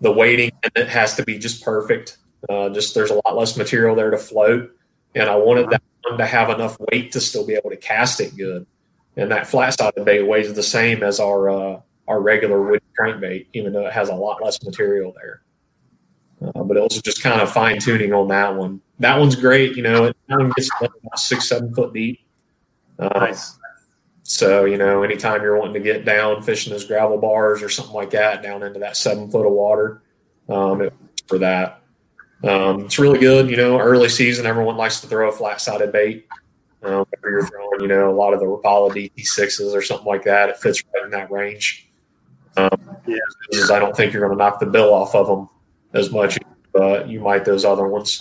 the 0.00 0.10
weighting 0.10 0.50
in 0.62 0.82
it 0.82 0.88
has 0.88 1.16
to 1.16 1.24
be 1.24 1.38
just 1.38 1.62
perfect. 1.62 2.16
Uh, 2.48 2.70
just 2.70 2.94
there's 2.94 3.10
a 3.10 3.20
lot 3.26 3.36
less 3.36 3.56
material 3.56 3.94
there 3.94 4.10
to 4.10 4.18
float, 4.18 4.74
and 5.14 5.28
I 5.28 5.36
wanted 5.36 5.68
that 5.70 5.82
one 6.08 6.18
to 6.18 6.26
have 6.26 6.48
enough 6.48 6.78
weight 6.90 7.12
to 7.12 7.20
still 7.20 7.46
be 7.46 7.54
able 7.54 7.70
to 7.70 7.76
cast 7.76 8.20
it 8.20 8.36
good. 8.36 8.66
And 9.16 9.30
that 9.30 9.46
flat 9.46 9.74
sided 9.78 10.04
bait 10.04 10.22
weighs 10.22 10.52
the 10.52 10.62
same 10.62 11.02
as 11.02 11.20
our 11.20 11.50
uh, 11.50 11.80
our 12.08 12.20
regular 12.20 12.62
wood 12.62 12.82
crankbait, 12.98 13.46
even 13.52 13.74
though 13.74 13.86
it 13.86 13.92
has 13.92 14.08
a 14.08 14.14
lot 14.14 14.42
less 14.42 14.62
material 14.62 15.12
there. 15.14 15.42
Uh, 16.42 16.62
but 16.62 16.76
it 16.76 16.82
was 16.82 17.00
just 17.02 17.22
kind 17.22 17.40
of 17.40 17.50
fine 17.52 17.78
tuning 17.78 18.12
on 18.12 18.28
that 18.28 18.54
one. 18.54 18.80
That 18.98 19.18
one's 19.18 19.36
great. 19.36 19.76
You 19.76 19.82
know, 19.82 20.04
it 20.06 20.16
gets 20.28 20.70
about 20.80 21.18
six, 21.18 21.48
seven 21.48 21.74
foot 21.74 21.92
deep. 21.92 22.20
Uh, 22.98 23.08
Nice. 23.14 23.58
So, 24.24 24.64
you 24.64 24.78
know, 24.78 25.02
anytime 25.02 25.42
you're 25.42 25.58
wanting 25.58 25.74
to 25.74 25.80
get 25.80 26.04
down 26.04 26.42
fishing 26.42 26.72
those 26.72 26.84
gravel 26.84 27.18
bars 27.18 27.62
or 27.62 27.68
something 27.68 27.94
like 27.94 28.10
that, 28.10 28.42
down 28.42 28.62
into 28.62 28.78
that 28.78 28.96
seven 28.96 29.30
foot 29.30 29.44
of 29.44 29.52
water, 29.52 30.02
um, 30.48 30.80
it 30.80 30.94
for 31.26 31.38
that. 31.38 31.82
Um, 32.44 32.86
it's 32.86 32.98
really 32.98 33.18
good. 33.18 33.50
You 33.50 33.56
know, 33.56 33.78
early 33.78 34.08
season, 34.08 34.46
everyone 34.46 34.76
likes 34.76 35.00
to 35.00 35.06
throw 35.08 35.28
a 35.28 35.32
flat 35.32 35.60
sided 35.60 35.92
bait. 35.92 36.26
Um, 36.82 37.04
you're 37.22 37.46
throwing, 37.46 37.80
you 37.80 37.88
know, 37.88 38.10
a 38.10 38.14
lot 38.14 38.32
of 38.32 38.40
the 38.40 38.46
Rapala 38.46 38.90
DT6s 38.90 39.74
or 39.74 39.82
something 39.82 40.06
like 40.06 40.24
that, 40.24 40.48
it 40.48 40.56
fits 40.56 40.82
right 40.94 41.04
in 41.04 41.10
that 41.10 41.30
range. 41.30 41.90
Um, 42.56 42.70
Yeah. 43.06 43.16
I 43.70 43.78
don't 43.78 43.96
think 43.96 44.12
you're 44.12 44.26
going 44.26 44.36
to 44.36 44.42
knock 44.42 44.60
the 44.60 44.66
bill 44.66 44.92
off 44.94 45.14
of 45.14 45.26
them 45.26 45.48
as 45.94 46.10
much 46.10 46.38
as 46.74 47.10
you 47.10 47.20
might 47.20 47.44
those 47.44 47.64
other 47.64 47.86
ones. 47.86 48.20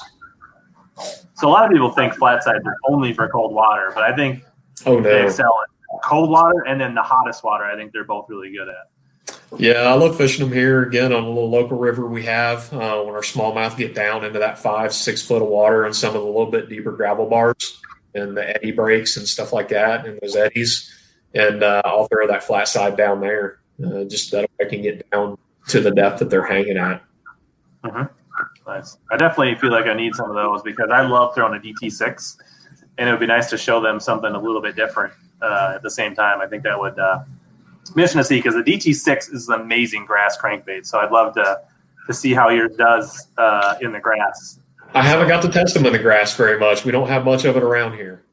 So 1.36 1.48
a 1.48 1.50
lot 1.50 1.66
of 1.66 1.72
people 1.72 1.92
think 1.92 2.14
flat 2.14 2.44
sides 2.44 2.66
are 2.66 2.76
only 2.90 3.14
for 3.14 3.28
cold 3.30 3.54
water, 3.54 3.92
but 3.96 4.04
I 4.04 4.16
think 4.16 4.44
Oh, 4.86 5.02
they 5.02 5.26
excel 5.26 5.56
at 5.64 6.02
cold 6.04 6.30
water 6.30 6.64
and 6.68 6.80
then 6.80 6.96
the 6.96 7.04
hottest 7.04 7.44
water. 7.44 7.66
I 7.66 7.76
think 7.76 7.92
they're 7.92 8.04
both 8.04 8.28
really 8.30 8.52
good 8.52 8.68
at. 8.70 9.38
Yeah, 9.58 9.82
I 9.82 9.94
love 9.94 10.16
fishing 10.16 10.46
them 10.46 10.54
here 10.54 10.84
again 10.84 11.12
on 11.12 11.24
a 11.24 11.28
little 11.28 11.50
local 11.50 11.78
river 11.78 12.08
we 12.08 12.24
have 12.24 12.72
uh, 12.74 13.02
when 13.02 13.16
our 13.16 13.22
smallmouth 13.22 13.76
get 13.76 13.94
down 13.94 14.24
into 14.24 14.40
that 14.40 14.58
five, 14.58 14.94
six 14.94 15.22
foot 15.22 15.42
of 15.42 15.50
water 15.50 15.84
and 15.84 15.96
some 15.96 16.16
of 16.16 16.22
the 16.22 16.28
little 16.28 16.50
bit 16.50 16.70
deeper 16.70 16.94
gravel 16.94 17.28
bars 17.28 17.82
and 18.16 18.36
the 18.36 18.56
eddy 18.56 18.72
breaks 18.72 19.18
and 19.18 19.28
stuff 19.28 19.52
like 19.52 19.68
that 19.70 20.06
and 20.06 20.20
those 20.22 20.36
eddies. 20.36 20.90
And 21.34 21.64
uh, 21.64 21.82
I'll 21.84 22.08
throw 22.08 22.28
that 22.28 22.44
flat 22.44 22.68
side 22.70 22.96
down 22.96 23.20
there 23.20 23.60
uh, 23.86 24.06
just 24.06 24.32
that 24.32 24.50
I 24.60 24.66
can 24.66 24.82
get 24.82 25.10
down 25.12 25.38
to 25.68 25.82
the 25.82 25.92
depth 25.92 26.20
that 26.20 26.30
they're 26.30 26.46
hanging 26.46 26.78
at. 26.78 27.04
Nice. 28.68 28.98
I 29.12 29.18
definitely 29.18 29.56
feel 29.56 29.72
like 29.72 29.86
I 29.86 29.94
need 29.94 30.16
some 30.16 30.30
of 30.30 30.36
those 30.36 30.62
because 30.64 30.90
I 30.92 31.02
love 31.02 31.36
throwing 31.36 31.56
a 31.56 31.60
DT6, 31.62 32.38
and 32.98 33.10
it 33.10 33.12
would 33.12 33.20
be 33.20 33.28
nice 33.28 33.50
to 33.50 33.58
show 33.58 33.82
them 33.82 34.00
something 34.00 34.32
a 34.34 34.40
little 34.40 34.62
bit 34.62 34.76
different 34.76 35.14
uh, 35.42 35.74
at 35.76 35.84
the 35.84 35.90
same 35.90 36.16
time. 36.16 36.42
I 36.42 36.48
think 36.48 36.64
that 36.64 36.80
would 36.80 36.98
uh, 36.98 37.20
interesting 37.90 38.20
to 38.20 38.24
see 38.24 38.38
because 38.38 38.54
the 38.56 38.64
DT6 38.64 39.34
is 39.34 39.50
an 39.50 39.60
amazing 39.62 40.06
grass 40.06 40.38
crankbait. 40.38 40.86
So 40.86 41.00
I'd 41.00 41.12
love 41.12 41.34
to 41.36 41.62
to 42.08 42.14
see 42.14 42.34
how 42.34 42.50
yours 42.50 42.76
does 42.78 43.28
uh, 43.38 43.76
in 43.82 43.92
the 43.92 44.00
grass. 44.00 44.60
I 44.94 45.04
haven't 45.04 45.28
got 45.28 45.42
to 45.44 45.50
test 45.50 45.74
them 45.76 45.86
in 45.86 45.94
the 45.94 46.00
grass 46.00 46.36
very 46.36 46.60
much. 46.60 46.84
We 46.84 46.92
don't 46.92 47.08
have 47.08 47.24
much 47.26 47.46
of 47.46 47.56
it 47.58 47.64
around 47.64 47.94
here. 47.94 48.24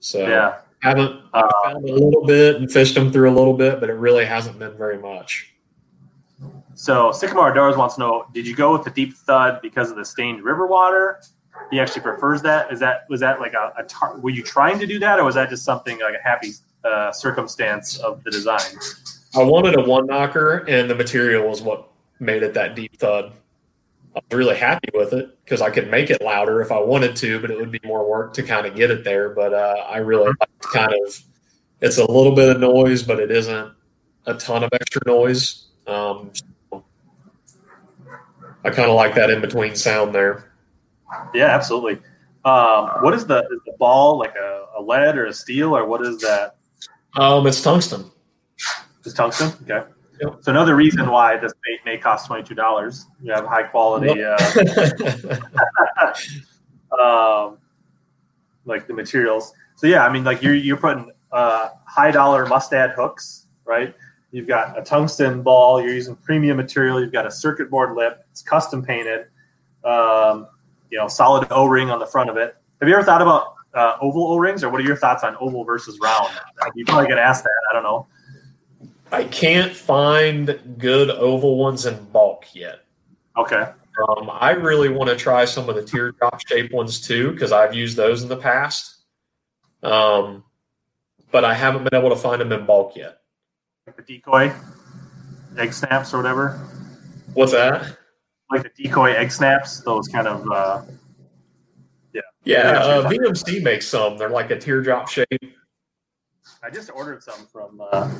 So 0.00 0.26
Yeah. 0.26 0.56
haven't 0.80 1.20
Uh, 1.34 1.48
found 1.64 1.88
a 1.88 1.92
little 1.92 2.24
bit 2.24 2.56
and 2.56 2.70
fished 2.70 2.94
them 2.94 3.12
through 3.12 3.28
a 3.30 3.36
little 3.36 3.54
bit, 3.54 3.80
but 3.80 3.90
it 3.90 3.94
really 3.94 4.24
hasn't 4.24 4.58
been 4.58 4.76
very 4.76 4.98
much. 4.98 5.52
So 6.78 7.10
Sycamore 7.10 7.48
Outdoors 7.48 7.76
wants 7.76 7.96
to 7.96 8.00
know: 8.00 8.26
Did 8.32 8.46
you 8.46 8.54
go 8.54 8.72
with 8.72 8.84
the 8.84 8.90
deep 8.90 9.16
thud 9.16 9.58
because 9.62 9.90
of 9.90 9.96
the 9.96 10.04
stained 10.04 10.44
river 10.44 10.64
water? 10.64 11.20
He 11.72 11.80
actually 11.80 12.02
prefers 12.02 12.40
that. 12.42 12.72
Is 12.72 12.78
that 12.78 13.04
was 13.08 13.18
that 13.18 13.40
like 13.40 13.52
a, 13.52 13.72
a 13.76 13.82
tar- 13.82 14.16
were 14.20 14.30
you 14.30 14.44
trying 14.44 14.78
to 14.78 14.86
do 14.86 15.00
that, 15.00 15.18
or 15.18 15.24
was 15.24 15.34
that 15.34 15.50
just 15.50 15.64
something 15.64 15.98
like 15.98 16.14
a 16.14 16.22
happy 16.22 16.52
uh, 16.84 17.10
circumstance 17.10 17.98
of 17.98 18.22
the 18.22 18.30
design? 18.30 18.60
I 19.34 19.42
wanted 19.42 19.76
a 19.76 19.82
one 19.82 20.06
knocker, 20.06 20.58
and 20.68 20.88
the 20.88 20.94
material 20.94 21.48
was 21.48 21.62
what 21.62 21.90
made 22.20 22.44
it 22.44 22.54
that 22.54 22.76
deep 22.76 22.96
thud. 22.96 23.32
I 24.14 24.20
was 24.30 24.38
really 24.38 24.56
happy 24.56 24.90
with 24.94 25.12
it 25.14 25.36
because 25.44 25.60
I 25.60 25.70
could 25.70 25.90
make 25.90 26.10
it 26.10 26.22
louder 26.22 26.62
if 26.62 26.70
I 26.70 26.78
wanted 26.78 27.16
to, 27.16 27.40
but 27.40 27.50
it 27.50 27.58
would 27.58 27.72
be 27.72 27.80
more 27.82 28.08
work 28.08 28.34
to 28.34 28.44
kind 28.44 28.68
of 28.68 28.76
get 28.76 28.92
it 28.92 29.02
there. 29.02 29.30
But 29.30 29.52
uh, 29.52 29.84
I 29.90 29.96
really 29.96 30.26
like 30.26 30.60
kind 30.60 30.94
of 30.94 31.20
it's 31.80 31.98
a 31.98 32.08
little 32.08 32.36
bit 32.36 32.50
of 32.54 32.60
noise, 32.60 33.02
but 33.02 33.18
it 33.18 33.32
isn't 33.32 33.72
a 34.26 34.34
ton 34.34 34.62
of 34.62 34.70
extra 34.72 35.02
noise. 35.06 35.64
Um, 35.88 36.30
I 38.68 38.70
kind 38.70 38.90
of 38.90 38.96
like 38.96 39.14
that 39.14 39.30
in 39.30 39.40
between 39.40 39.74
sound 39.74 40.14
there. 40.14 40.52
Yeah, 41.32 41.46
absolutely. 41.46 41.94
Um, 42.44 42.90
what 43.00 43.14
is 43.14 43.26
the 43.26 43.38
is 43.38 43.60
the 43.64 43.72
ball 43.78 44.18
like 44.18 44.34
a, 44.36 44.66
a 44.76 44.82
lead 44.82 45.16
or 45.16 45.26
a 45.26 45.32
steel 45.32 45.74
or 45.74 45.86
what 45.86 46.02
is 46.02 46.20
that? 46.20 46.56
Um, 47.16 47.46
it's 47.46 47.62
tungsten. 47.62 48.10
It's 49.04 49.14
tungsten? 49.14 49.52
Okay. 49.62 49.88
Yep. 50.20 50.38
So 50.42 50.50
another 50.50 50.76
reason 50.76 51.08
why 51.08 51.38
this 51.38 51.54
bait 51.64 51.80
may 51.86 51.96
cost 51.96 52.26
twenty 52.26 52.42
two 52.42 52.54
dollars. 52.54 53.06
You 53.22 53.32
have 53.32 53.46
high 53.46 53.62
quality, 53.62 54.22
uh, 54.22 54.36
um, 57.02 57.56
like 58.66 58.86
the 58.86 58.92
materials. 58.92 59.54
So 59.76 59.86
yeah, 59.86 60.04
I 60.04 60.12
mean, 60.12 60.24
like 60.24 60.42
you're 60.42 60.54
you're 60.54 60.76
putting 60.76 61.10
uh, 61.32 61.70
high 61.86 62.10
dollar 62.10 62.44
mustad 62.44 62.90
hooks, 62.90 63.46
right? 63.64 63.94
You've 64.30 64.46
got 64.46 64.78
a 64.78 64.82
tungsten 64.82 65.42
ball. 65.42 65.80
You're 65.80 65.94
using 65.94 66.16
premium 66.16 66.56
material. 66.56 67.00
You've 67.00 67.12
got 67.12 67.26
a 67.26 67.30
circuit 67.30 67.70
board 67.70 67.96
lip. 67.96 68.24
It's 68.30 68.42
custom 68.42 68.82
painted. 68.82 69.26
Um, 69.84 70.48
you 70.90 70.98
know, 70.98 71.08
solid 71.08 71.48
O 71.50 71.66
ring 71.66 71.90
on 71.90 71.98
the 71.98 72.06
front 72.06 72.28
of 72.28 72.36
it. 72.36 72.56
Have 72.80 72.88
you 72.88 72.94
ever 72.94 73.04
thought 73.04 73.22
about 73.22 73.54
uh, 73.74 73.96
oval 74.00 74.32
O 74.32 74.38
rings, 74.38 74.62
or 74.62 74.70
what 74.70 74.80
are 74.80 74.84
your 74.84 74.96
thoughts 74.96 75.24
on 75.24 75.36
oval 75.40 75.64
versus 75.64 75.98
round? 76.00 76.28
You 76.74 76.84
probably 76.84 77.08
get 77.08 77.18
asked 77.18 77.44
that. 77.44 77.62
I 77.70 77.74
don't 77.74 77.82
know. 77.82 78.06
I 79.10 79.24
can't 79.24 79.74
find 79.74 80.58
good 80.76 81.10
oval 81.10 81.56
ones 81.56 81.86
in 81.86 82.02
bulk 82.06 82.46
yet. 82.54 82.80
Okay. 83.36 83.64
Um, 84.08 84.30
I 84.30 84.50
really 84.50 84.88
want 84.88 85.10
to 85.10 85.16
try 85.16 85.44
some 85.44 85.68
of 85.68 85.74
the 85.74 85.82
teardrop 85.82 86.40
shape 86.46 86.72
ones 86.72 87.00
too 87.00 87.32
because 87.32 87.50
I've 87.50 87.74
used 87.74 87.96
those 87.96 88.22
in 88.22 88.28
the 88.28 88.36
past. 88.36 88.96
Um, 89.82 90.44
but 91.30 91.44
I 91.44 91.54
haven't 91.54 91.84
been 91.84 91.98
able 91.98 92.10
to 92.10 92.16
find 92.16 92.40
them 92.40 92.52
in 92.52 92.64
bulk 92.66 92.96
yet. 92.96 93.17
Like 93.88 93.96
the 93.96 94.02
decoy 94.02 94.52
egg 95.56 95.72
snaps 95.72 96.12
or 96.12 96.18
whatever. 96.18 96.60
What's 97.32 97.52
that? 97.52 97.96
Like 98.52 98.62
the 98.62 98.82
decoy 98.82 99.14
egg 99.14 99.32
snaps. 99.32 99.80
Those 99.80 100.08
kind 100.08 100.28
of. 100.28 100.46
Uh, 100.46 100.82
yeah. 102.12 102.20
Yeah, 102.44 102.58
uh. 102.82 103.10
VMC 103.10 103.62
makes 103.62 103.88
some. 103.88 104.18
They're 104.18 104.28
like 104.28 104.50
a 104.50 104.58
teardrop 104.58 105.08
shape. 105.08 105.26
I 106.62 106.68
just 106.68 106.90
ordered 106.94 107.22
some 107.22 107.46
from. 107.46 107.80
Uh, 107.80 108.10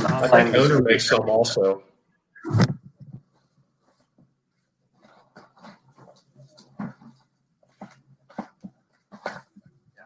an 0.00 0.06
I 0.06 0.28
think 0.28 0.54
Owner 0.54 0.82
makes 0.82 1.08
some 1.08 1.30
also. 1.30 1.82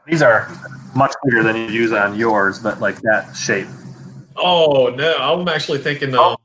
These 0.07 0.22
are 0.22 0.49
much 0.95 1.12
bigger 1.24 1.42
than 1.42 1.57
you 1.57 1.64
use 1.64 1.92
on 1.92 2.16
yours, 2.16 2.61
but 2.61 2.78
like 2.78 3.01
that 3.01 3.34
shape. 3.34 3.66
Oh 4.37 4.89
no, 4.89 5.16
I'm 5.16 5.47
actually 5.49 5.78
thinking 5.78 6.14
Oh, 6.14 6.37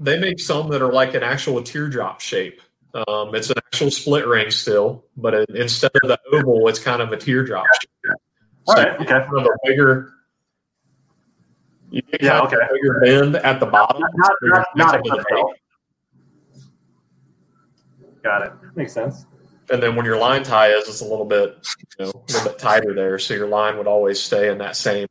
they 0.00 0.18
make 0.18 0.40
some 0.40 0.68
that 0.68 0.82
are 0.82 0.92
like 0.92 1.14
an 1.14 1.22
actual 1.22 1.62
teardrop 1.62 2.20
shape. 2.20 2.60
Um, 2.94 3.34
it's 3.34 3.50
an 3.50 3.58
actual 3.58 3.90
split 3.90 4.26
ring 4.26 4.50
still, 4.50 5.04
but 5.16 5.34
it, 5.34 5.50
instead 5.50 5.90
of 6.02 6.08
the 6.08 6.18
oval, 6.32 6.68
it's 6.68 6.78
kind 6.78 7.02
of 7.02 7.12
a 7.12 7.16
teardrop 7.16 7.66
shape. 7.80 8.16
So 8.66 8.74
right, 8.74 8.94
okay. 8.96 9.04
kind 9.04 9.38
of 9.38 9.44
a 9.44 9.48
bigger. 9.64 10.12
Yeah, 11.90 12.02
kind 12.20 12.24
of 12.24 12.52
a 12.52 12.56
okay. 12.56 12.66
bigger 12.72 13.00
bend 13.00 13.36
at 13.36 13.60
the 13.60 13.66
bottom. 13.66 14.02
Not, 14.02 14.32
not, 14.42 14.66
not, 14.76 15.04
not. 15.06 15.24
Got 18.22 18.46
it. 18.46 18.52
Makes 18.74 18.92
sense. 18.92 19.26
And 19.70 19.82
then 19.82 19.96
when 19.96 20.06
your 20.06 20.18
line 20.18 20.42
tie 20.42 20.68
is, 20.68 20.88
it's 20.88 21.00
a 21.00 21.04
little 21.04 21.24
bit, 21.24 21.58
you 21.98 22.06
know, 22.06 22.10
a 22.10 22.32
little 22.32 22.50
bit 22.50 22.58
tighter 22.58 22.94
there. 22.94 23.18
So 23.18 23.34
your 23.34 23.48
line 23.48 23.76
would 23.78 23.86
always 23.86 24.20
stay 24.20 24.50
in 24.50 24.58
that 24.58 24.76
same 24.76 25.08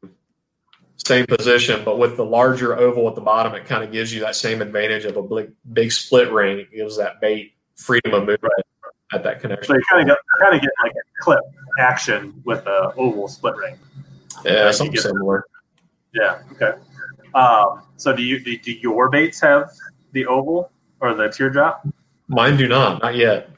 same 1.07 1.25
position. 1.25 1.83
But 1.83 1.97
with 1.97 2.17
the 2.17 2.25
larger 2.25 2.77
oval 2.77 3.07
at 3.07 3.15
the 3.15 3.21
bottom, 3.21 3.55
it 3.55 3.65
kind 3.65 3.83
of 3.83 3.91
gives 3.91 4.13
you 4.13 4.19
that 4.21 4.35
same 4.35 4.61
advantage 4.61 5.05
of 5.05 5.17
a 5.17 5.23
big, 5.23 5.51
big 5.73 5.91
split 5.91 6.31
ring. 6.31 6.59
It 6.59 6.71
gives 6.71 6.97
that 6.97 7.21
bait 7.21 7.53
freedom 7.75 8.13
of 8.13 8.25
movement 8.25 8.53
at 9.13 9.23
that 9.23 9.39
connection. 9.39 9.65
So 9.65 9.73
you 9.75 9.83
kind 9.89 10.01
of 10.01 10.07
get 10.07 10.17
kind 10.41 10.55
of 10.55 10.61
get 10.61 10.71
like 10.83 10.91
a 10.91 11.23
clip 11.23 11.39
action 11.79 12.41
with 12.45 12.65
a 12.65 12.93
oval 12.97 13.27
split 13.27 13.55
ring. 13.55 13.77
Yeah, 14.45 14.71
something 14.71 14.95
similar. 14.99 15.45
Yeah. 16.13 16.41
Okay. 16.51 16.73
Um, 17.33 17.83
so 17.97 18.15
do 18.15 18.23
you 18.23 18.39
do, 18.39 18.57
do 18.57 18.71
your 18.71 19.09
baits 19.09 19.39
have 19.41 19.69
the 20.11 20.25
oval 20.25 20.71
or 20.99 21.13
the 21.13 21.29
teardrop? 21.29 21.87
Mine 22.27 22.57
do 22.57 22.67
not, 22.67 23.01
not 23.01 23.15
yet. 23.15 23.49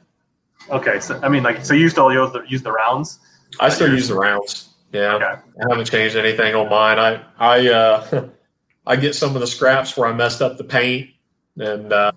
Okay. 0.69 0.99
So 0.99 1.19
I 1.23 1.29
mean, 1.29 1.43
like, 1.43 1.65
so 1.65 1.73
you 1.73 1.89
still 1.89 2.11
use 2.11 2.31
the 2.31 2.43
use 2.47 2.61
the 2.61 2.71
rounds? 2.71 3.19
I 3.59 3.69
still 3.69 3.91
use 3.91 4.07
the 4.07 4.15
rounds. 4.15 4.68
Yeah, 4.91 5.15
Okay. 5.15 5.25
I 5.25 5.69
haven't 5.69 5.85
changed 5.85 6.15
anything 6.15 6.55
on 6.55 6.69
mine. 6.69 6.99
I 6.99 7.23
I 7.37 7.67
uh, 7.69 8.29
I 8.87 8.95
get 8.95 9.15
some 9.15 9.35
of 9.35 9.41
the 9.41 9.47
scraps 9.47 9.95
where 9.95 10.09
I 10.09 10.13
messed 10.13 10.41
up 10.41 10.57
the 10.57 10.63
paint, 10.63 11.11
and 11.57 11.93
uh, 11.93 12.11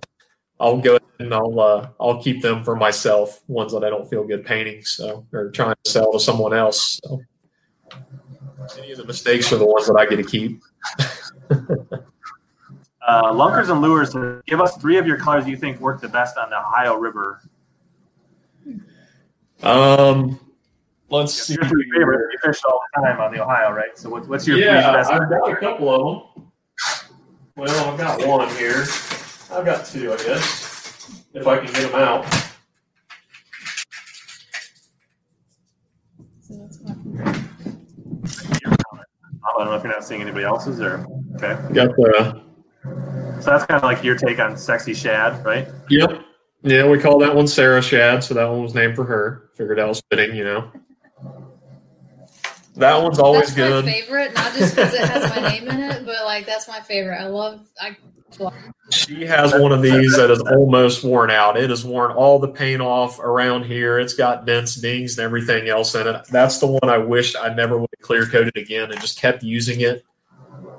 I'll 0.58 0.78
go 0.78 0.98
and 1.18 1.34
I'll 1.34 1.60
uh, 1.60 1.88
I'll 2.00 2.22
keep 2.22 2.40
them 2.42 2.64
for 2.64 2.74
myself. 2.74 3.42
Ones 3.46 3.72
that 3.72 3.84
I 3.84 3.90
don't 3.90 4.08
feel 4.08 4.24
good 4.24 4.44
painting, 4.46 4.82
so 4.84 5.26
or 5.32 5.50
trying 5.50 5.74
to 5.84 5.90
sell 5.90 6.12
to 6.12 6.20
someone 6.20 6.54
else. 6.54 6.98
So 7.04 7.20
any 8.78 8.92
of 8.92 8.98
the 8.98 9.04
mistakes 9.04 9.52
are 9.52 9.58
the 9.58 9.66
ones 9.66 9.86
that 9.86 9.96
I 9.96 10.06
get 10.06 10.16
to 10.16 10.24
keep. 10.24 10.62
Uh, 13.06 13.32
lunkers 13.34 13.68
and 13.68 13.80
lures. 13.80 14.14
Give 14.46 14.60
us 14.60 14.76
three 14.76 14.96
of 14.96 15.06
your 15.08 15.16
colors 15.16 15.46
you 15.46 15.56
think 15.56 15.80
work 15.80 16.00
the 16.00 16.08
best 16.08 16.38
on 16.38 16.50
the 16.50 16.58
Ohio 16.58 16.94
River. 16.94 17.42
Um, 19.62 20.38
let's 21.12 21.34
see. 21.34 21.54
Your 21.54 21.64
favorite. 21.64 22.28
You 22.32 22.38
fish 22.42 22.60
all 22.68 22.80
the 22.94 23.02
time 23.02 23.20
on 23.20 23.32
the 23.32 23.42
Ohio, 23.42 23.72
right? 23.72 23.96
So 23.96 24.08
what, 24.08 24.26
what's 24.28 24.46
your 24.46 24.58
Yeah, 24.58 24.82
three 24.82 24.98
best? 24.98 25.10
I've 25.10 25.30
got 25.30 25.50
a 25.50 25.56
couple 25.56 25.88
of 25.90 26.00
them. 26.34 26.50
Well, 27.56 27.90
I've 27.90 27.98
got 27.98 28.26
one 28.26 28.48
here. 28.56 28.84
I've 29.52 29.66
got 29.66 29.84
two, 29.84 30.12
I 30.12 30.16
guess, 30.16 31.22
if 31.34 31.46
I 31.46 31.58
can 31.58 31.66
get 31.66 31.92
them 31.92 32.00
out. 32.00 32.24
I 39.44 39.58
don't 39.58 39.66
know 39.66 39.74
if 39.74 39.82
you're 39.82 39.92
not 39.92 40.04
seeing 40.04 40.22
anybody 40.22 40.44
else's 40.44 40.80
or 40.80 41.06
okay. 41.36 41.56
Got 41.74 41.94
the 41.96 42.42
So 43.40 43.50
that's 43.50 43.66
kind 43.66 43.78
of 43.78 43.82
like 43.82 44.02
your 44.02 44.16
take 44.16 44.38
on 44.38 44.56
sexy 44.56 44.94
shad, 44.94 45.44
right? 45.44 45.68
Yep. 45.90 46.24
Yeah, 46.62 46.88
we 46.88 46.98
call 46.98 47.18
that 47.18 47.34
one 47.34 47.48
Sarah 47.48 47.82
Shad, 47.82 48.22
so 48.22 48.34
that 48.34 48.44
one 48.48 48.62
was 48.62 48.72
named 48.72 48.94
for 48.94 49.04
her. 49.04 49.50
Figured 49.54 49.78
that 49.78 49.88
was 49.88 50.00
fitting, 50.10 50.36
you 50.36 50.44
know. 50.44 50.70
That 52.74 53.02
one's 53.02 53.18
always 53.18 53.54
that's 53.54 53.54
good. 53.54 53.84
my 53.84 53.92
favorite, 53.92 54.34
not 54.34 54.54
just 54.54 54.74
because 54.74 54.94
it 54.94 55.00
has 55.00 55.30
my 55.36 55.48
name 55.50 55.68
in 55.68 55.78
it, 55.78 56.06
but 56.06 56.24
like 56.24 56.46
that's 56.46 56.68
my 56.68 56.80
favorite. 56.80 57.18
I 57.18 57.26
love. 57.26 57.60
I 57.80 57.96
She 58.90 59.26
has 59.26 59.52
one 59.52 59.72
of 59.72 59.82
these 59.82 60.16
that 60.16 60.30
is 60.30 60.40
almost 60.40 61.04
worn 61.04 61.30
out. 61.30 61.58
It 61.58 61.68
has 61.68 61.84
worn 61.84 62.12
all 62.12 62.38
the 62.38 62.48
paint 62.48 62.80
off 62.80 63.18
around 63.20 63.64
here. 63.64 63.98
It's 63.98 64.14
got 64.14 64.46
dents, 64.46 64.76
dings, 64.76 65.18
and 65.18 65.24
everything 65.24 65.68
else 65.68 65.94
in 65.94 66.06
it. 66.06 66.26
That's 66.30 66.58
the 66.60 66.66
one 66.66 66.88
I 66.88 66.98
wished 66.98 67.36
I 67.36 67.52
never 67.52 67.76
would 67.76 67.90
have 67.98 68.06
clear 68.06 68.26
coated 68.26 68.56
again 68.56 68.90
and 68.90 69.00
just 69.00 69.18
kept 69.20 69.42
using 69.42 69.82
it. 69.82 70.04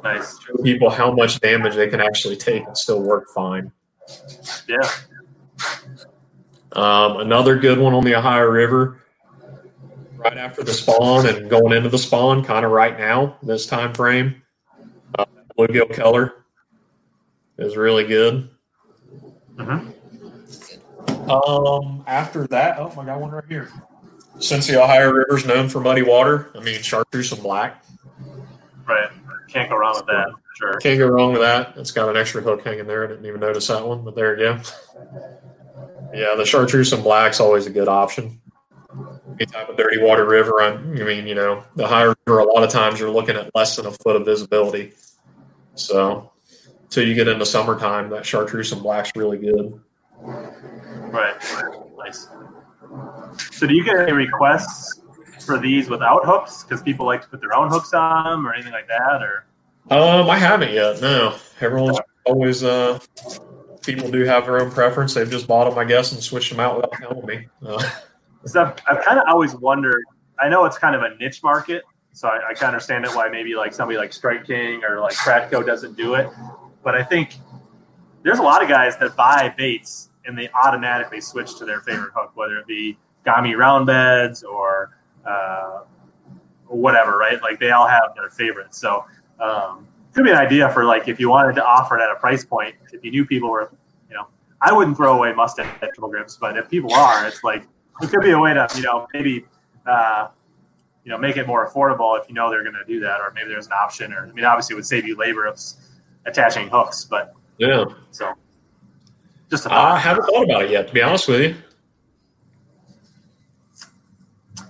Nice. 0.04 0.40
Show 0.42 0.56
people 0.64 0.90
how 0.90 1.14
much 1.14 1.40
damage 1.40 1.76
they 1.76 1.88
can 1.88 2.02
actually 2.02 2.36
take 2.36 2.66
and 2.66 2.78
still 2.78 3.02
work 3.02 3.28
fine. 3.34 3.72
Yeah. 4.68 4.90
Um, 6.74 7.18
another 7.18 7.56
good 7.56 7.78
one 7.78 7.94
on 7.94 8.04
the 8.04 8.16
Ohio 8.16 8.46
River, 8.46 9.03
right 10.24 10.38
after 10.38 10.64
the 10.64 10.74
spawn 10.74 11.28
and 11.28 11.50
going 11.50 11.74
into 11.76 11.90
the 11.90 11.98
spawn, 11.98 12.44
kind 12.44 12.66
of 12.66 12.72
right 12.72 12.98
now, 12.98 13.38
this 13.44 13.66
time 13.66 13.94
frame. 13.94 14.42
Uh, 15.18 15.26
bluegill 15.58 15.94
color 15.94 16.46
is 17.58 17.78
really 17.78 18.06
good. 18.06 18.50
Mhm. 19.56 19.94
Um, 21.30 22.04
after 22.08 22.48
that, 22.48 22.78
oh, 22.80 22.92
I 23.00 23.06
got 23.06 23.20
one 23.20 23.32
right 23.32 23.44
here. 23.48 23.70
Since 24.40 24.68
the 24.68 24.82
Ohio 24.82 25.12
River 25.12 25.38
is 25.38 25.46
known 25.46 25.70
for 25.70 25.80
muddy 25.80 26.02
water, 26.02 26.52
I 26.56 26.60
mean 26.60 26.82
chartreuse 26.82 27.32
and 27.32 27.42
black. 27.44 27.84
Right. 28.88 29.10
Can't 29.50 29.70
go 29.70 29.78
wrong 29.78 29.96
with 29.96 30.08
that. 30.08 30.30
Sure. 30.58 30.74
Can't 30.80 31.00
go 31.00 31.08
wrong 31.08 31.32
with 31.34 31.42
that. 31.42 31.74
It's 31.78 31.92
got 31.92 32.10
an 32.10 32.18
extra 32.18 32.42
hook 32.42 32.64
hanging 32.64 32.88
there. 32.88 33.04
I 33.04 33.08
didn't 33.08 33.26
even 33.26 33.40
notice 33.40 33.68
that 33.68 33.88
one, 33.88 34.04
but 34.04 34.16
there 34.16 34.38
you 34.38 34.44
go. 34.46 34.60
Yeah, 36.14 36.36
the 36.36 36.46
chartreuse 36.46 36.94
and 36.94 37.02
black's 37.04 37.40
always 37.40 37.66
a 37.66 37.72
good 37.72 37.88
option. 37.88 38.40
Any 39.40 39.46
type 39.46 39.70
of 39.70 39.78
dirty 39.78 40.02
water 40.02 40.26
river, 40.26 40.62
I, 40.62 40.74
I 40.74 40.78
mean, 40.78 41.28
you 41.28 41.36
know, 41.36 41.64
the 41.76 41.86
Ohio 41.86 42.14
River, 42.26 42.40
a 42.40 42.46
lot 42.46 42.64
of 42.64 42.70
times 42.70 43.00
you're 43.00 43.10
looking 43.10 43.36
at 43.36 43.50
less 43.56 43.76
than 43.76 43.86
a 43.86 43.92
foot 43.92 44.16
of 44.16 44.26
visibility. 44.26 44.94
So, 45.76 46.32
till 46.90 47.08
you 47.08 47.16
get 47.16 47.28
into 47.28 47.46
summertime, 47.46 48.10
that 48.12 48.26
chartreuse 48.26 48.72
and 48.72 48.84
black's 48.84 49.12
really 49.16 49.38
good. 49.38 49.80
Right. 50.22 51.36
Nice. 51.98 52.28
So 53.52 53.68
do 53.68 53.74
you 53.74 53.84
get 53.84 54.00
any 54.00 54.12
requests 54.12 55.02
for 55.46 55.58
these 55.58 55.90
without 55.90 56.26
hooks? 56.26 56.64
Because 56.64 56.82
people 56.82 57.06
like 57.06 57.22
to 57.24 57.28
put 57.28 57.42
their 57.42 57.56
own 57.56 57.70
hooks 57.70 57.94
on 57.94 58.26
them 58.26 58.48
or 58.48 58.54
anything 58.54 58.74
like 58.74 58.88
that, 58.88 59.22
or 59.22 59.46
Um, 59.90 60.30
I 60.30 60.38
haven't 60.38 60.74
yet. 60.74 61.02
No, 61.02 61.36
everyone's 61.60 62.00
always 62.26 62.64
uh, 62.64 63.00
people 63.82 64.10
do 64.10 64.24
have 64.26 64.46
their 64.46 64.62
own 64.62 64.72
preference. 64.72 65.14
They've 65.14 65.30
just 65.30 65.48
bought 65.48 65.70
them, 65.70 65.78
I 65.78 65.86
guess, 65.86 66.12
and 66.12 66.22
switched 66.22 66.52
them 66.52 66.60
out 66.60 66.78
without 66.78 66.94
telling 66.94 67.26
me. 67.26 67.48
Uh, 67.66 67.84
So 68.46 68.62
I've, 68.62 68.76
I've 68.88 69.04
kind 69.04 69.20
of 69.20 69.26
always 69.28 69.56
wondered. 69.56 70.04
I 70.40 70.50
know 70.50 70.66
it's 70.66 70.78
kind 70.78 70.96
of 70.96 71.04
a 71.04 71.16
niche 71.16 71.44
market, 71.44 71.84
so 72.12 72.28
I, 72.28 72.50
I 72.50 72.54
can 72.54 72.68
understand 72.68 73.06
it 73.06 73.12
why 73.16 73.30
maybe 73.30 73.56
like 73.56 73.74
somebody 73.74 73.98
like 73.98 74.14
Strike 74.14 74.46
King 74.46 74.84
or 74.84 75.00
like 75.00 75.14
Pratco 75.14 75.66
doesn't 75.66 75.96
do 75.96 76.16
it. 76.16 76.30
but 76.84 76.96
I 76.96 77.04
think 77.04 77.36
there's 78.24 78.40
a 78.40 78.44
lot 78.44 78.62
of 78.62 78.70
guys 78.70 78.98
that 78.98 79.16
buy 79.16 79.54
baits 79.58 80.10
and 80.26 80.38
they 80.38 80.50
automatically 80.50 81.22
switch 81.22 81.58
to 81.58 81.66
their 81.66 81.82
favorite 81.82 82.12
hook, 82.16 82.32
whether 82.36 82.58
it 82.58 82.68
be 82.68 82.98
Gami 83.26 83.58
round 83.58 83.88
bends 83.88 84.44
or 84.44 84.98
uh, 85.26 85.82
whatever, 86.68 87.18
right? 87.18 87.42
Like 87.42 87.60
they 87.60 87.72
all 87.72 87.88
have 87.88 88.14
their 88.16 88.30
favorites. 88.30 88.78
So 88.78 89.06
um, 89.40 89.88
could 90.14 90.24
be 90.24 90.32
an 90.32 90.38
idea 90.38 90.70
for 90.70 90.86
like 90.86 91.08
if 91.08 91.20
you 91.20 91.30
wanted 91.30 91.56
to 91.56 91.66
offer 91.66 91.98
it 91.98 92.02
at 92.02 92.12
a 92.12 92.16
price 92.16 92.46
point, 92.46 92.76
if 92.92 93.04
you 93.04 93.12
knew 93.12 93.26
people 93.26 93.50
were, 93.50 93.72
you 94.10 94.16
know, 94.16 94.28
I 94.62 94.72
wouldn't 94.72 94.96
throw 94.96 95.18
away 95.18 95.34
Mustad 95.34 95.68
triple 95.80 96.10
grips, 96.10 96.38
but 96.40 96.58
if 96.58 96.70
people 96.70 96.94
are, 96.94 97.26
it's 97.28 97.44
like 97.44 97.68
it 98.02 98.10
could 98.10 98.22
be 98.22 98.32
a 98.32 98.40
way 98.40 98.54
to, 98.54 98.68
you 98.76 98.82
know, 98.84 99.08
maybe. 99.14 99.46
Uh, 99.86 100.28
you 101.06 101.12
know, 101.12 101.18
make 101.18 101.36
it 101.36 101.46
more 101.46 101.68
affordable 101.70 102.18
if 102.18 102.26
you 102.30 102.34
know 102.34 102.50
they're 102.50 102.64
going 102.64 102.74
to 102.76 102.86
do 102.88 103.02
that, 103.02 103.20
or 103.20 103.30
maybe 103.36 103.50
there's 103.50 103.66
an 103.66 103.74
option, 103.74 104.14
or 104.14 104.26
I 104.26 104.32
mean, 104.32 104.46
obviously, 104.46 104.74
it 104.74 104.78
would 104.78 104.86
save 104.86 105.06
you 105.06 105.18
labor 105.18 105.46
of 105.46 105.60
attaching 106.26 106.70
hooks, 106.70 107.04
but 107.04 107.36
Yeah. 107.58 107.84
so 108.12 108.32
just 109.50 109.66
a 109.66 109.74
I 109.74 110.00
haven't 110.00 110.24
thought 110.28 110.46
about 110.46 110.64
it 110.64 110.70
yet, 110.70 110.88
to 110.88 110.94
be 110.94 111.02
honest 111.02 111.28
with 111.28 111.42
you. 111.42 111.56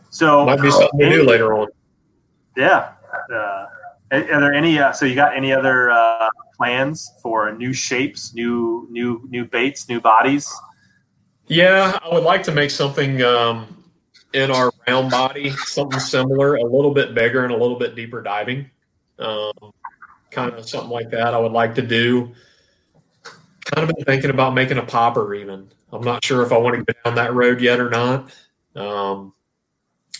so 0.10 0.46
Might 0.46 0.62
be 0.62 0.72
something 0.72 1.00
to 1.00 1.10
do 1.10 1.16
any- 1.20 1.24
later 1.28 1.54
on. 1.54 1.68
Yeah. 2.58 2.94
Uh, 3.32 3.36
are 3.36 3.68
are 4.12 4.42
there 4.42 4.54
any? 4.54 4.80
Uh, 4.80 4.92
so 4.92 5.06
you 5.06 5.14
got 5.16 5.36
any 5.36 5.52
other 5.54 5.90
uh, 5.92 6.30
plans 6.58 7.12
for 7.22 7.52
new 7.52 7.74
shapes, 7.74 8.34
new 8.34 8.88
new 8.92 9.22
new 9.30 9.46
baits, 9.46 9.88
new 9.90 10.00
bodies? 10.02 10.52
Yeah, 11.48 11.98
I 12.02 12.14
would 12.14 12.24
like 12.24 12.44
to 12.44 12.52
make 12.52 12.72
something 12.72 13.22
um, 13.22 13.84
in 14.34 14.50
our 14.50 14.72
round 14.88 15.12
body, 15.12 15.52
something 15.52 16.00
similar, 16.00 16.56
a 16.56 16.64
little 16.64 16.94
bit 16.94 17.14
bigger 17.14 17.44
and 17.44 17.54
a 17.54 17.58
little 17.58 17.78
bit 17.78 17.96
deeper 17.96 18.22
diving. 18.22 18.70
Um, 19.20 19.74
kind 20.32 20.54
of 20.54 20.68
something 20.68 20.90
like 20.90 21.10
that. 21.12 21.34
I 21.34 21.40
would 21.40 21.52
like 21.52 21.76
to 21.76 21.82
do. 21.82 22.34
Kind 23.66 23.90
of 23.90 23.96
been 23.96 24.06
thinking 24.06 24.30
about 24.30 24.54
making 24.54 24.78
a 24.78 24.84
popper. 24.84 25.34
Even 25.36 25.70
I'm 25.92 26.04
not 26.04 26.24
sure 26.24 26.44
if 26.44 26.52
I 26.52 26.58
want 26.58 26.76
to 26.76 26.94
go 26.94 27.00
down 27.04 27.16
that 27.16 27.34
road 27.34 27.62
yet 27.62 27.80
or 27.80 27.90
not. 27.90 28.34
Um, 28.76 29.34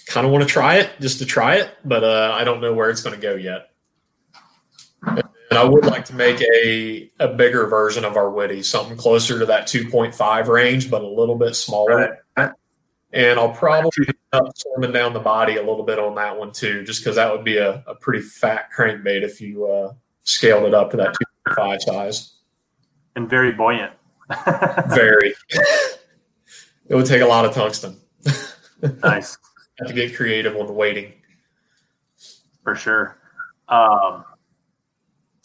kind 0.06 0.26
of 0.26 0.32
want 0.32 0.44
to 0.44 0.50
try 0.50 0.76
it 0.76 0.92
just 1.00 1.20
to 1.20 1.26
try 1.26 1.56
it, 1.56 1.72
but 1.84 2.04
uh, 2.04 2.32
I 2.34 2.44
don't 2.44 2.62
know 2.62 2.74
where 2.74 2.90
it's 2.90 3.02
going 3.02 3.16
to 3.16 3.22
go 3.22 3.36
yet. 3.36 3.70
And 5.54 5.60
I 5.60 5.66
would 5.66 5.86
like 5.86 6.04
to 6.06 6.16
make 6.16 6.42
a, 6.42 7.12
a 7.20 7.28
bigger 7.28 7.68
version 7.68 8.04
of 8.04 8.18
our 8.18 8.32
Witty, 8.32 8.64
something 8.64 8.98
closer 8.98 9.38
to 9.38 9.46
that 9.46 9.68
2.5 9.68 10.48
range, 10.48 10.90
but 10.90 11.04
a 11.04 11.08
little 11.08 11.36
bit 11.36 11.56
smaller. 11.56 12.26
And 12.36 13.40
I'll 13.40 13.54
probably 13.54 14.08
end 14.08 14.18
up 14.32 14.48
slimming 14.56 14.94
down 14.94 15.14
the 15.14 15.20
body 15.20 15.58
a 15.58 15.60
little 15.60 15.84
bit 15.84 16.00
on 16.00 16.16
that 16.16 16.36
one 16.36 16.54
too, 16.54 16.84
just 16.84 17.02
because 17.02 17.18
that 17.18 17.32
would 17.32 17.44
be 17.44 17.58
a, 17.58 17.84
a 17.86 17.94
pretty 17.94 18.24
fat 18.24 18.70
crankbait 18.76 19.22
if 19.22 19.40
you 19.40 19.68
uh, 19.68 19.94
scaled 20.24 20.64
it 20.64 20.74
up 20.74 20.90
to 20.90 20.98
that 20.98 21.16
2.5 21.48 21.82
size. 21.82 22.34
And 23.16 23.30
very 23.30 23.52
buoyant. 23.52 23.94
Very. 24.88 25.36
it 26.88 26.96
would 26.96 27.06
take 27.06 27.22
a 27.22 27.28
lot 27.28 27.46
of 27.46 27.54
tungsten. 27.54 27.96
nice. 29.04 29.38
Have 29.78 29.88
to 29.88 29.94
get 29.94 30.16
creative 30.16 30.56
on 30.56 30.66
the 30.66 30.74
weighting. 30.74 31.14
for 32.64 32.74
sure. 32.74 33.20
Um, 33.68 34.26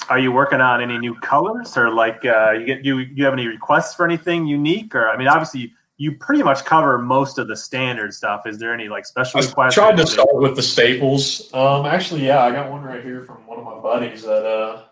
are 0.08 0.18
you 0.18 0.32
working 0.32 0.60
on 0.60 0.80
any 0.80 0.98
new 0.98 1.14
colors, 1.20 1.76
or 1.76 1.90
like 1.90 2.24
uh, 2.24 2.52
you 2.52 2.66
get 2.66 2.84
you 2.84 2.98
you 2.98 3.24
have 3.24 3.32
any 3.32 3.46
requests 3.46 3.94
for 3.94 4.04
anything 4.04 4.46
unique? 4.46 4.94
Or 4.94 5.08
I 5.08 5.16
mean, 5.16 5.28
obviously 5.28 5.72
you 5.98 6.12
pretty 6.12 6.42
much 6.42 6.64
cover 6.64 6.96
most 6.98 7.38
of 7.38 7.48
the 7.48 7.56
standard 7.56 8.14
stuff. 8.14 8.46
Is 8.46 8.58
there 8.58 8.72
any 8.72 8.88
like 8.88 9.04
special 9.04 9.40
I 9.40 9.44
requests? 9.44 9.76
I 9.76 9.88
tried 9.88 9.96
to 9.96 10.06
start 10.06 10.34
with 10.34 10.56
the 10.56 10.62
staples. 10.62 11.52
Um, 11.52 11.86
actually, 11.86 12.26
yeah, 12.26 12.44
I 12.44 12.52
got 12.52 12.70
one 12.70 12.82
right 12.82 13.02
here 13.02 13.22
from 13.22 13.46
one 13.46 13.58
of 13.58 13.64
my 13.64 13.78
buddies 13.80 14.22
that 14.22 14.46
uh, 14.46 14.82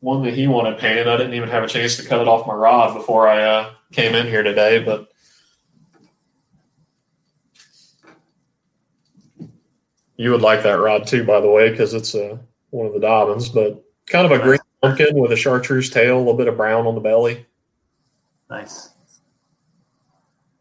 one 0.00 0.22
that 0.24 0.34
he 0.34 0.46
wanted 0.46 0.78
painted. 0.78 1.08
I 1.08 1.16
didn't 1.16 1.34
even 1.34 1.48
have 1.48 1.62
a 1.62 1.68
chance 1.68 1.96
to 1.96 2.06
cut 2.06 2.20
it 2.20 2.28
off 2.28 2.46
my 2.46 2.54
rod 2.54 2.94
before 2.94 3.28
I 3.28 3.42
uh, 3.42 3.72
came 3.92 4.14
in 4.14 4.26
here 4.26 4.42
today, 4.42 4.82
but 4.82 5.08
you 10.16 10.32
would 10.32 10.42
like 10.42 10.64
that 10.64 10.72
rod 10.72 11.06
too, 11.06 11.24
by 11.24 11.40
the 11.40 11.48
way, 11.48 11.70
because 11.70 11.94
it's 11.94 12.14
uh, 12.14 12.36
one 12.70 12.86
of 12.86 12.92
the 12.92 12.98
Dobyns, 12.98 13.54
but 13.54 13.84
kind 14.10 14.30
of 14.30 14.32
a 14.32 14.42
green 14.42 14.60
pumpkin 14.82 15.18
with 15.18 15.32
a 15.32 15.36
chartreuse 15.36 15.88
tail, 15.88 16.16
a 16.16 16.18
little 16.18 16.34
bit 16.34 16.48
of 16.48 16.56
brown 16.56 16.86
on 16.86 16.94
the 16.94 17.00
belly. 17.00 17.46
Nice. 18.48 18.90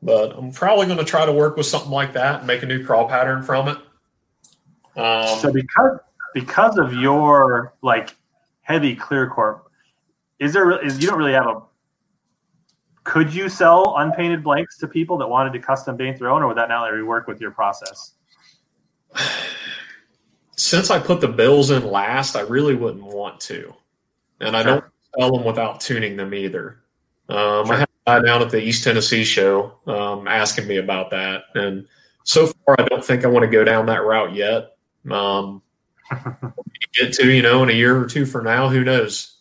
But 0.02 0.38
I'm 0.38 0.52
probably 0.52 0.86
going 0.86 1.00
to 1.00 1.06
try 1.06 1.26
to 1.26 1.34
work 1.34 1.58
with 1.58 1.66
something 1.66 1.92
like 1.92 2.14
that 2.14 2.40
and 2.40 2.48
make 2.48 2.64
a 2.64 2.66
new 2.66 2.86
crawl 2.86 3.10
pattern 3.10 3.44
from 3.44 3.68
it. 3.68 3.78
Um, 4.96 5.40
So 5.40 5.52
because 5.52 6.00
because 6.34 6.78
of 6.78 6.94
your 6.94 7.74
like 7.82 8.16
heavy 8.62 8.96
clear 8.96 9.30
coat, 9.30 9.64
is 10.40 10.54
there 10.54 10.84
is 10.86 11.02
you 11.02 11.08
don't 11.08 11.18
really 11.18 11.34
have 11.34 11.48
a 11.48 11.62
could 13.04 13.34
you 13.34 13.50
sell 13.50 13.96
unpainted 13.98 14.44
blanks 14.44 14.78
to 14.78 14.88
people 14.88 15.18
that 15.18 15.28
wanted 15.28 15.52
to 15.54 15.60
custom 15.60 15.98
paint 15.98 16.20
their 16.20 16.30
own, 16.30 16.44
or 16.44 16.48
would 16.48 16.58
that 16.58 16.70
not 16.70 16.84
really 16.84 17.04
work 17.04 17.28
with 17.28 17.42
your 17.42 17.52
process? 17.52 18.14
since 20.60 20.90
I 20.90 21.00
put 21.00 21.22
the 21.22 21.28
bills 21.28 21.72
in 21.72 21.86
last, 21.86 22.36
I 22.36 22.42
really 22.42 22.76
wouldn't 22.76 23.04
want 23.04 23.40
to, 23.42 23.74
and 24.42 24.58
I 24.58 24.64
don't 24.64 24.84
sell 25.18 25.32
them 25.32 25.46
without 25.46 25.80
tuning 25.80 26.18
them 26.18 26.34
either. 26.34 26.82
Um, 27.30 27.72
I 27.72 27.78
had 27.78 27.90
a 28.06 28.20
guy 28.20 28.26
down 28.26 28.42
at 28.42 28.50
the 28.50 28.62
East 28.62 28.84
Tennessee 28.84 29.24
show 29.24 29.78
um, 29.88 30.28
asking 30.28 30.68
me 30.68 30.78
about 30.78 31.12
that, 31.12 31.44
and 31.56 31.88
so 32.24 32.48
far 32.48 32.76
I 32.78 32.84
don't 32.84 33.04
think 33.04 33.24
I 33.24 33.28
want 33.28 33.44
to 33.46 33.52
go 33.52 33.64
down 33.64 33.86
that 33.86 34.04
route 34.04 34.36
yet. 34.36 34.76
Um, 35.10 35.62
get 36.94 37.14
to 37.14 37.32
you 37.32 37.42
know 37.42 37.64
in 37.64 37.70
a 37.70 37.74
year 37.74 37.98
or 37.98 38.06
two 38.06 38.26
from 38.26 38.44
now, 38.44 38.68
who 38.68 38.84
knows? 38.84 39.38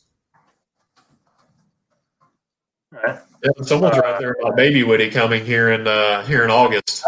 Right. 2.92 3.18
Yeah, 3.42 3.50
someone's 3.62 3.98
right 3.98 4.20
there 4.20 4.36
about 4.40 4.56
Baby 4.56 4.84
Woody 4.84 5.10
coming 5.10 5.44
here 5.44 5.72
in 5.72 5.86
uh, 5.86 6.24
here 6.26 6.44
in 6.44 6.50
August. 6.50 7.04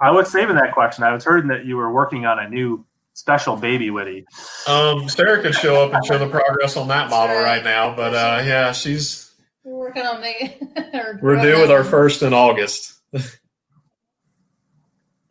I 0.00 0.10
was 0.10 0.32
saving 0.32 0.56
that 0.56 0.72
question. 0.72 1.04
I 1.04 1.12
was 1.12 1.24
heard 1.24 1.48
that 1.48 1.66
you 1.66 1.76
were 1.76 1.92
working 1.92 2.24
on 2.24 2.38
a 2.38 2.48
new 2.48 2.84
special 3.22 3.56
baby 3.56 3.88
witty. 3.88 4.26
Um, 4.66 5.08
Sarah 5.08 5.40
could 5.40 5.54
show 5.54 5.84
up 5.84 5.94
and 5.94 6.04
show 6.04 6.18
the 6.18 6.28
progress 6.28 6.76
on 6.76 6.88
that 6.88 7.08
model 7.08 7.36
right 7.36 7.62
now, 7.62 7.94
but 7.94 8.14
uh, 8.14 8.42
yeah, 8.44 8.72
she's 8.72 9.32
We're 9.62 9.78
working 9.78 10.02
on 10.02 10.20
making. 10.20 10.72
or 10.92 11.20
we're 11.22 11.40
due 11.40 11.60
with 11.60 11.70
our 11.70 11.84
first 11.84 12.22
in 12.22 12.34
August. 12.34 13.00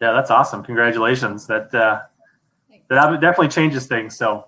Yeah, 0.01 0.13
that's 0.13 0.31
awesome. 0.31 0.63
Congratulations. 0.63 1.45
That 1.45 1.71
uh, 1.75 2.01
that 2.89 3.21
definitely 3.21 3.49
changes 3.49 3.85
things. 3.85 4.17
So, 4.17 4.45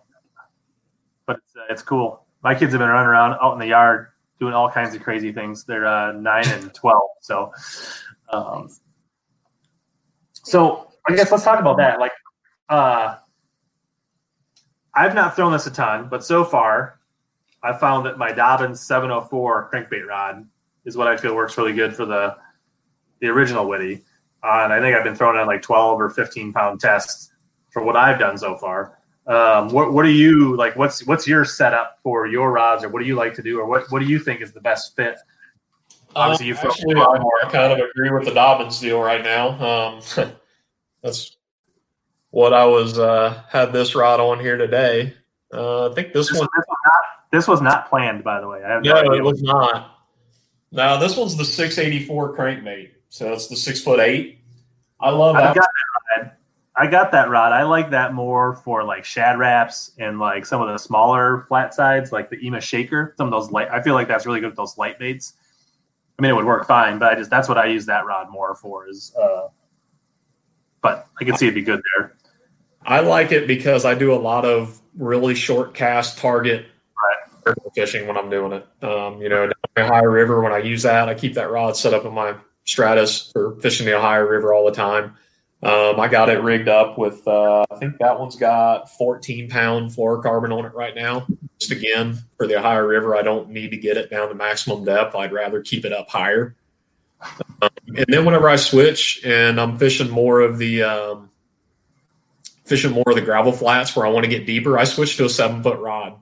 but 1.28 1.38
it's, 1.38 1.56
uh, 1.56 1.62
it's 1.70 1.84
cool. 1.84 2.26
My 2.44 2.56
kids 2.56 2.72
have 2.72 2.80
been 2.80 2.90
running 2.90 3.08
around 3.08 3.38
out 3.40 3.54
in 3.54 3.60
the 3.60 3.68
yard 3.68 4.08
doing 4.40 4.56
all 4.56 4.68
kinds 4.68 4.96
of 4.96 5.04
crazy 5.04 5.32
things. 5.32 5.64
They're 5.64 5.86
uh, 5.86 6.14
nine 6.14 6.48
and 6.48 6.74
twelve. 6.74 7.08
So, 7.22 7.52
um, 8.30 8.68
so 10.32 10.92
I 11.08 11.16
guess 11.16 11.32
let's 11.32 11.44
talk 11.44 11.60
about 11.60 11.78
that. 11.78 12.00
Like, 12.00 12.14
uh, 12.68 13.18
I've 14.96 15.16
not 15.16 15.36
thrown 15.36 15.52
this 15.52 15.68
a 15.68 15.72
ton, 15.72 16.08
but 16.10 16.24
so 16.24 16.44
far, 16.44 17.00
I 17.64 17.74
found 17.74 18.06
that 18.06 18.18
my 18.18 18.32
Dobyns 18.32 18.78
704 18.78 19.72
crankbait 19.72 20.06
rod 20.06 20.48
is 20.86 20.98
what 20.98 21.08
I 21.08 21.18
feel 21.18 21.36
works 21.36 21.58
really 21.58 21.74
good 21.74 21.96
for 21.96 22.06
the 22.06 22.36
the 23.20 23.28
original 23.28 23.68
Witty. 23.68 24.04
Uh, 24.44 24.64
and 24.64 24.74
I 24.74 24.82
think 24.82 24.96
I've 24.96 25.06
been 25.06 25.16
throwing 25.16 25.38
on 25.38 25.48
like 25.48 25.62
12 25.62 26.02
or 26.02 26.10
15 26.10 26.52
pound 26.52 26.82
tests 26.82 27.32
for 27.70 27.82
what 27.82 27.96
I've 27.96 28.20
done 28.20 28.38
so 28.38 28.58
far. 28.58 29.00
Um, 29.26 29.70
what, 29.70 29.94
what 29.94 30.04
do 30.04 30.12
you 30.12 30.58
like? 30.58 30.76
What's 30.76 31.08
what's 31.08 31.26
your 31.26 31.46
setup 31.46 32.00
for 32.04 32.28
your 32.28 32.52
rods, 32.52 32.84
or 32.84 32.90
what 32.90 33.00
do 33.00 33.06
you 33.06 33.16
like 33.16 33.34
to 33.36 33.42
do, 33.42 33.60
or 33.60 33.66
what, 33.66 33.90
what 33.90 34.00
do 34.00 34.06
you 34.06 34.20
think 34.20 34.42
is 34.42 34.52
the 34.52 34.60
best 34.60 34.98
fit? 34.98 35.16
Obviously, 36.14 36.48
you 36.48 36.54
Um, 36.56 36.60
throw 36.60 36.72
actually, 36.72 36.96
I, 36.96 37.48
I 37.48 37.50
kind 37.50 37.72
of 37.72 37.90
agree 37.90 38.12
with 38.12 38.26
the 38.26 38.32
Dobyns 38.32 38.82
deal 38.82 39.02
right 39.02 39.24
now. 39.24 39.50
Um, 39.66 40.02
that's 41.02 41.38
what 42.34 42.52
I 42.52 42.66
was 42.66 42.98
uh, 42.98 43.44
had 43.48 43.72
this 43.74 43.94
rod 43.94 44.20
on 44.20 44.40
here 44.40 44.58
today. 44.58 45.14
Uh, 45.54 45.92
I 45.92 45.94
think 45.94 46.14
this 46.14 46.30
this, 46.30 46.40
one. 46.40 46.48
this 46.58 46.66
was 46.68 46.78
not 46.84 47.32
this 47.32 47.48
was 47.48 47.62
not 47.62 47.90
planned, 47.90 48.24
by 48.24 48.42
the 48.42 48.48
way. 48.48 48.64
I 48.64 48.72
have 48.72 48.84
no, 48.84 49.04
No, 49.04 49.14
it 49.14 49.24
was 49.24 49.44
not. 49.44 50.00
No, 50.72 51.00
this 51.00 51.16
one's 51.16 51.38
the 51.38 51.46
684 51.46 52.36
crankbait. 52.36 52.90
So 53.10 53.32
it's 53.32 53.46
the 53.48 53.56
six 53.56 53.82
foot 53.82 54.00
eight. 54.00 54.40
I 55.00 55.12
love 55.12 55.36
I 55.36 55.42
that. 55.42 55.56
got 55.56 55.68
that 55.68 56.22
rod. 56.24 56.32
I 56.76 56.88
got 56.88 57.12
that 57.12 57.30
rod. 57.30 57.52
I 57.52 57.62
like 57.62 57.92
that 57.92 58.16
more 58.16 58.56
for 58.56 58.84
like 58.84 59.06
Shad 59.06 59.38
Raps 59.38 59.92
and 60.00 60.18
like 60.18 60.48
some 60.48 60.60
of 60.60 60.70
the 60.70 60.80
smaller 60.80 61.46
flat 61.48 61.76
sides, 61.76 62.12
like 62.12 62.32
the 62.32 62.44
EMA 62.44 62.62
shaker. 62.62 63.14
Some 63.16 63.28
of 63.28 63.32
those 63.32 63.52
light. 63.52 63.68
I 63.72 63.80
feel 63.84 63.94
like 63.94 64.08
that's 64.08 64.26
really 64.26 64.40
good 64.40 64.48
with 64.48 64.58
those 64.58 64.76
light 64.80 64.98
baits. 64.98 65.34
I 66.18 66.24
mean, 66.24 66.32
it 66.32 66.34
would 66.34 66.46
work 66.46 66.68
fine, 66.68 66.98
but 66.98 67.14
I 67.14 67.16
just 67.16 67.30
that's 67.30 67.48
what 67.48 67.60
I 67.60 67.68
use 67.68 67.86
that 67.86 68.08
rod 68.08 68.32
more 68.32 68.56
for. 68.56 68.88
Is 68.90 69.16
uh, 69.22 69.50
but 70.82 71.08
I 71.22 71.26
can 71.26 71.38
see 71.38 71.46
it'd 71.46 71.54
be 71.54 71.62
good 71.62 71.80
there. 71.96 72.16
I 72.86 73.00
like 73.02 73.32
it 73.32 73.48
because 73.48 73.86
I 73.86 73.96
do 73.96 74.14
a 74.14 74.16
lot 74.16 74.46
of 74.46 74.80
really 74.98 75.36
short 75.36 75.74
cast 75.74 76.18
target 76.18 76.66
fishing 77.76 78.08
when 78.08 78.18
I'm 78.18 78.30
doing 78.30 78.54
it. 78.54 78.68
Um, 78.84 79.22
you 79.22 79.30
know, 79.30 79.48
the 79.48 79.84
Ohio 79.84 80.06
River 80.06 80.42
when 80.42 80.54
I 80.54 80.60
use 80.60 80.84
that, 80.84 81.10
I 81.10 81.14
keep 81.14 81.34
that 81.36 81.52
rod 81.52 81.76
set 81.76 81.94
up 81.94 82.06
in 82.06 82.14
my 82.14 82.36
Stratus 82.66 83.32
for 83.32 83.56
fishing 83.60 83.86
the 83.86 83.98
Ohio 83.98 84.22
River 84.22 84.54
all 84.54 84.66
the 84.66 84.72
time. 84.72 85.16
Um, 85.62 86.00
I 86.00 86.10
got 86.10 86.30
it 86.30 86.42
rigged 86.42 86.68
up 86.68 86.98
with, 86.98 87.26
uh, 87.26 87.66
I 87.72 87.76
think 87.78 87.98
that 88.00 88.20
one's 88.20 88.36
got 88.36 88.92
14 88.98 89.50
pound 89.50 89.92
fluorocarbon 89.92 90.58
on 90.58 90.66
it 90.66 90.74
right 90.74 90.94
now. 90.94 91.26
Just 91.60 91.72
again, 91.72 92.20
for 92.38 92.48
the 92.48 92.58
Ohio 92.58 92.82
River, 92.82 93.16
I 93.16 93.22
don't 93.22 93.50
need 93.50 93.72
to 93.72 93.78
get 93.78 93.96
it 93.96 94.10
down 94.10 94.28
to 94.30 94.36
maximum 94.36 94.84
depth. 94.84 95.16
I'd 95.16 95.32
rather 95.32 95.62
keep 95.62 95.86
it 95.86 95.94
up 95.94 96.10
higher. 96.10 96.56
Um, 97.62 97.70
and 97.96 98.06
then 98.10 98.26
whenever 98.26 98.50
I 98.50 98.58
switch 98.58 99.22
and 99.24 99.60
I'm 99.60 99.78
fishing 99.78 100.10
more 100.10 100.42
of 100.42 100.58
the, 100.58 100.84
um, 100.84 101.30
fishing 102.74 102.92
more 102.92 103.04
of 103.06 103.14
the 103.14 103.22
gravel 103.22 103.52
flats 103.52 103.96
where 103.96 104.04
I 104.04 104.10
want 104.10 104.24
to 104.24 104.30
get 104.30 104.48
deeper, 104.48 104.80
I 104.80 104.84
switch 104.84 105.16
to 105.18 105.26
a 105.26 105.30
seven 105.30 105.62
foot 105.62 105.78
rod. 105.78 106.18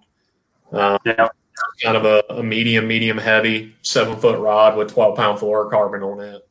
Um, 0.73 0.97
Yeah. 1.05 1.29
kind 1.81 1.95
of 1.95 2.03
a, 2.03 2.23
a 2.29 2.43
medium, 2.43 2.87
medium 2.89 3.17
heavy 3.17 3.73
seven 3.83 4.17
foot 4.17 4.37
rod 4.37 4.75
with 4.75 4.91
12 4.91 5.15
pound 5.15 5.39
fluorocarbon 5.39 6.03
on 6.03 6.19
it. 6.19 6.45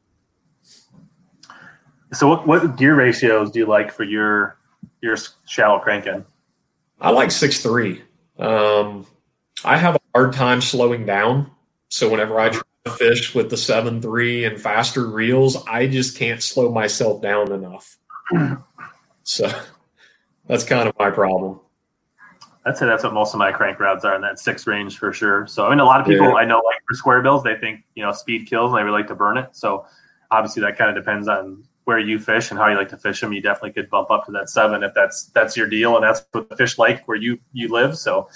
So 2.14 2.28
what, 2.28 2.46
what 2.46 2.78
gear 2.78 2.94
ratios 2.96 3.50
do 3.50 3.58
you 3.58 3.66
like 3.66 3.92
for 3.92 4.04
your 4.04 4.56
your 5.02 5.18
shallow 5.46 5.78
cranking? 5.80 6.24
I 6.98 7.10
like 7.10 7.30
six 7.30 7.60
three. 7.62 8.02
Um, 8.38 9.06
I 9.66 9.76
have 9.76 9.96
a 9.96 10.00
hard 10.14 10.32
time 10.32 10.62
slowing 10.62 11.04
down. 11.04 11.50
So 11.88 12.08
whenever 12.08 12.40
I 12.40 12.48
try 12.48 12.62
to 12.86 12.90
fish 12.92 13.34
with 13.34 13.50
the 13.50 13.56
seven 13.58 14.00
three 14.00 14.46
and 14.46 14.58
faster 14.58 15.06
reels, 15.06 15.62
I 15.66 15.86
just 15.86 16.16
can't 16.16 16.42
slow 16.42 16.72
myself 16.72 17.20
down 17.20 17.52
enough. 17.52 17.98
So 19.22 19.48
that's 20.50 20.64
kind 20.64 20.88
of 20.88 20.94
my 20.98 21.10
problem. 21.10 21.60
I'd 22.66 22.76
say 22.76 22.86
that's 22.86 23.04
what 23.04 23.14
most 23.14 23.32
of 23.32 23.38
my 23.38 23.52
crank 23.52 23.80
rods 23.80 24.04
are 24.04 24.14
in 24.14 24.20
that 24.22 24.38
six 24.38 24.66
range 24.66 24.98
for 24.98 25.12
sure. 25.12 25.46
So 25.46 25.66
I 25.66 25.70
mean, 25.70 25.80
a 25.80 25.84
lot 25.84 26.00
of 26.00 26.06
people 26.06 26.28
Yeah. 26.28 26.34
I 26.34 26.44
know 26.44 26.56
like 26.56 26.76
for 26.86 26.94
square 26.94 27.22
bills, 27.22 27.42
they 27.42 27.56
think 27.56 27.84
you 27.94 28.02
know 28.02 28.12
speed 28.12 28.46
kills 28.46 28.70
and 28.70 28.78
they 28.78 28.82
really 28.82 28.98
like 28.98 29.08
to 29.08 29.14
burn 29.14 29.38
it. 29.38 29.50
So 29.52 29.86
obviously 30.30 30.62
that 30.62 30.76
kind 30.76 30.90
of 30.90 31.02
depends 31.02 31.28
on 31.28 31.64
where 31.84 31.98
you 31.98 32.18
fish 32.18 32.50
and 32.50 32.58
how 32.58 32.68
you 32.68 32.76
like 32.76 32.90
to 32.90 32.96
fish 32.96 33.20
them. 33.20 33.32
You 33.32 33.40
definitely 33.40 33.72
could 33.72 33.88
bump 33.88 34.10
up 34.10 34.26
to 34.26 34.32
that 34.32 34.50
seven 34.50 34.82
if 34.82 34.92
that's 34.94 35.24
that's 35.26 35.56
your 35.56 35.68
deal 35.68 35.96
and 35.96 36.04
that's 36.04 36.24
what 36.32 36.50
the 36.50 36.56
fish 36.56 36.78
like 36.78 37.06
where 37.08 37.16
you 37.16 37.38
you 37.52 37.68
live. 37.68 37.96
So 37.96 38.28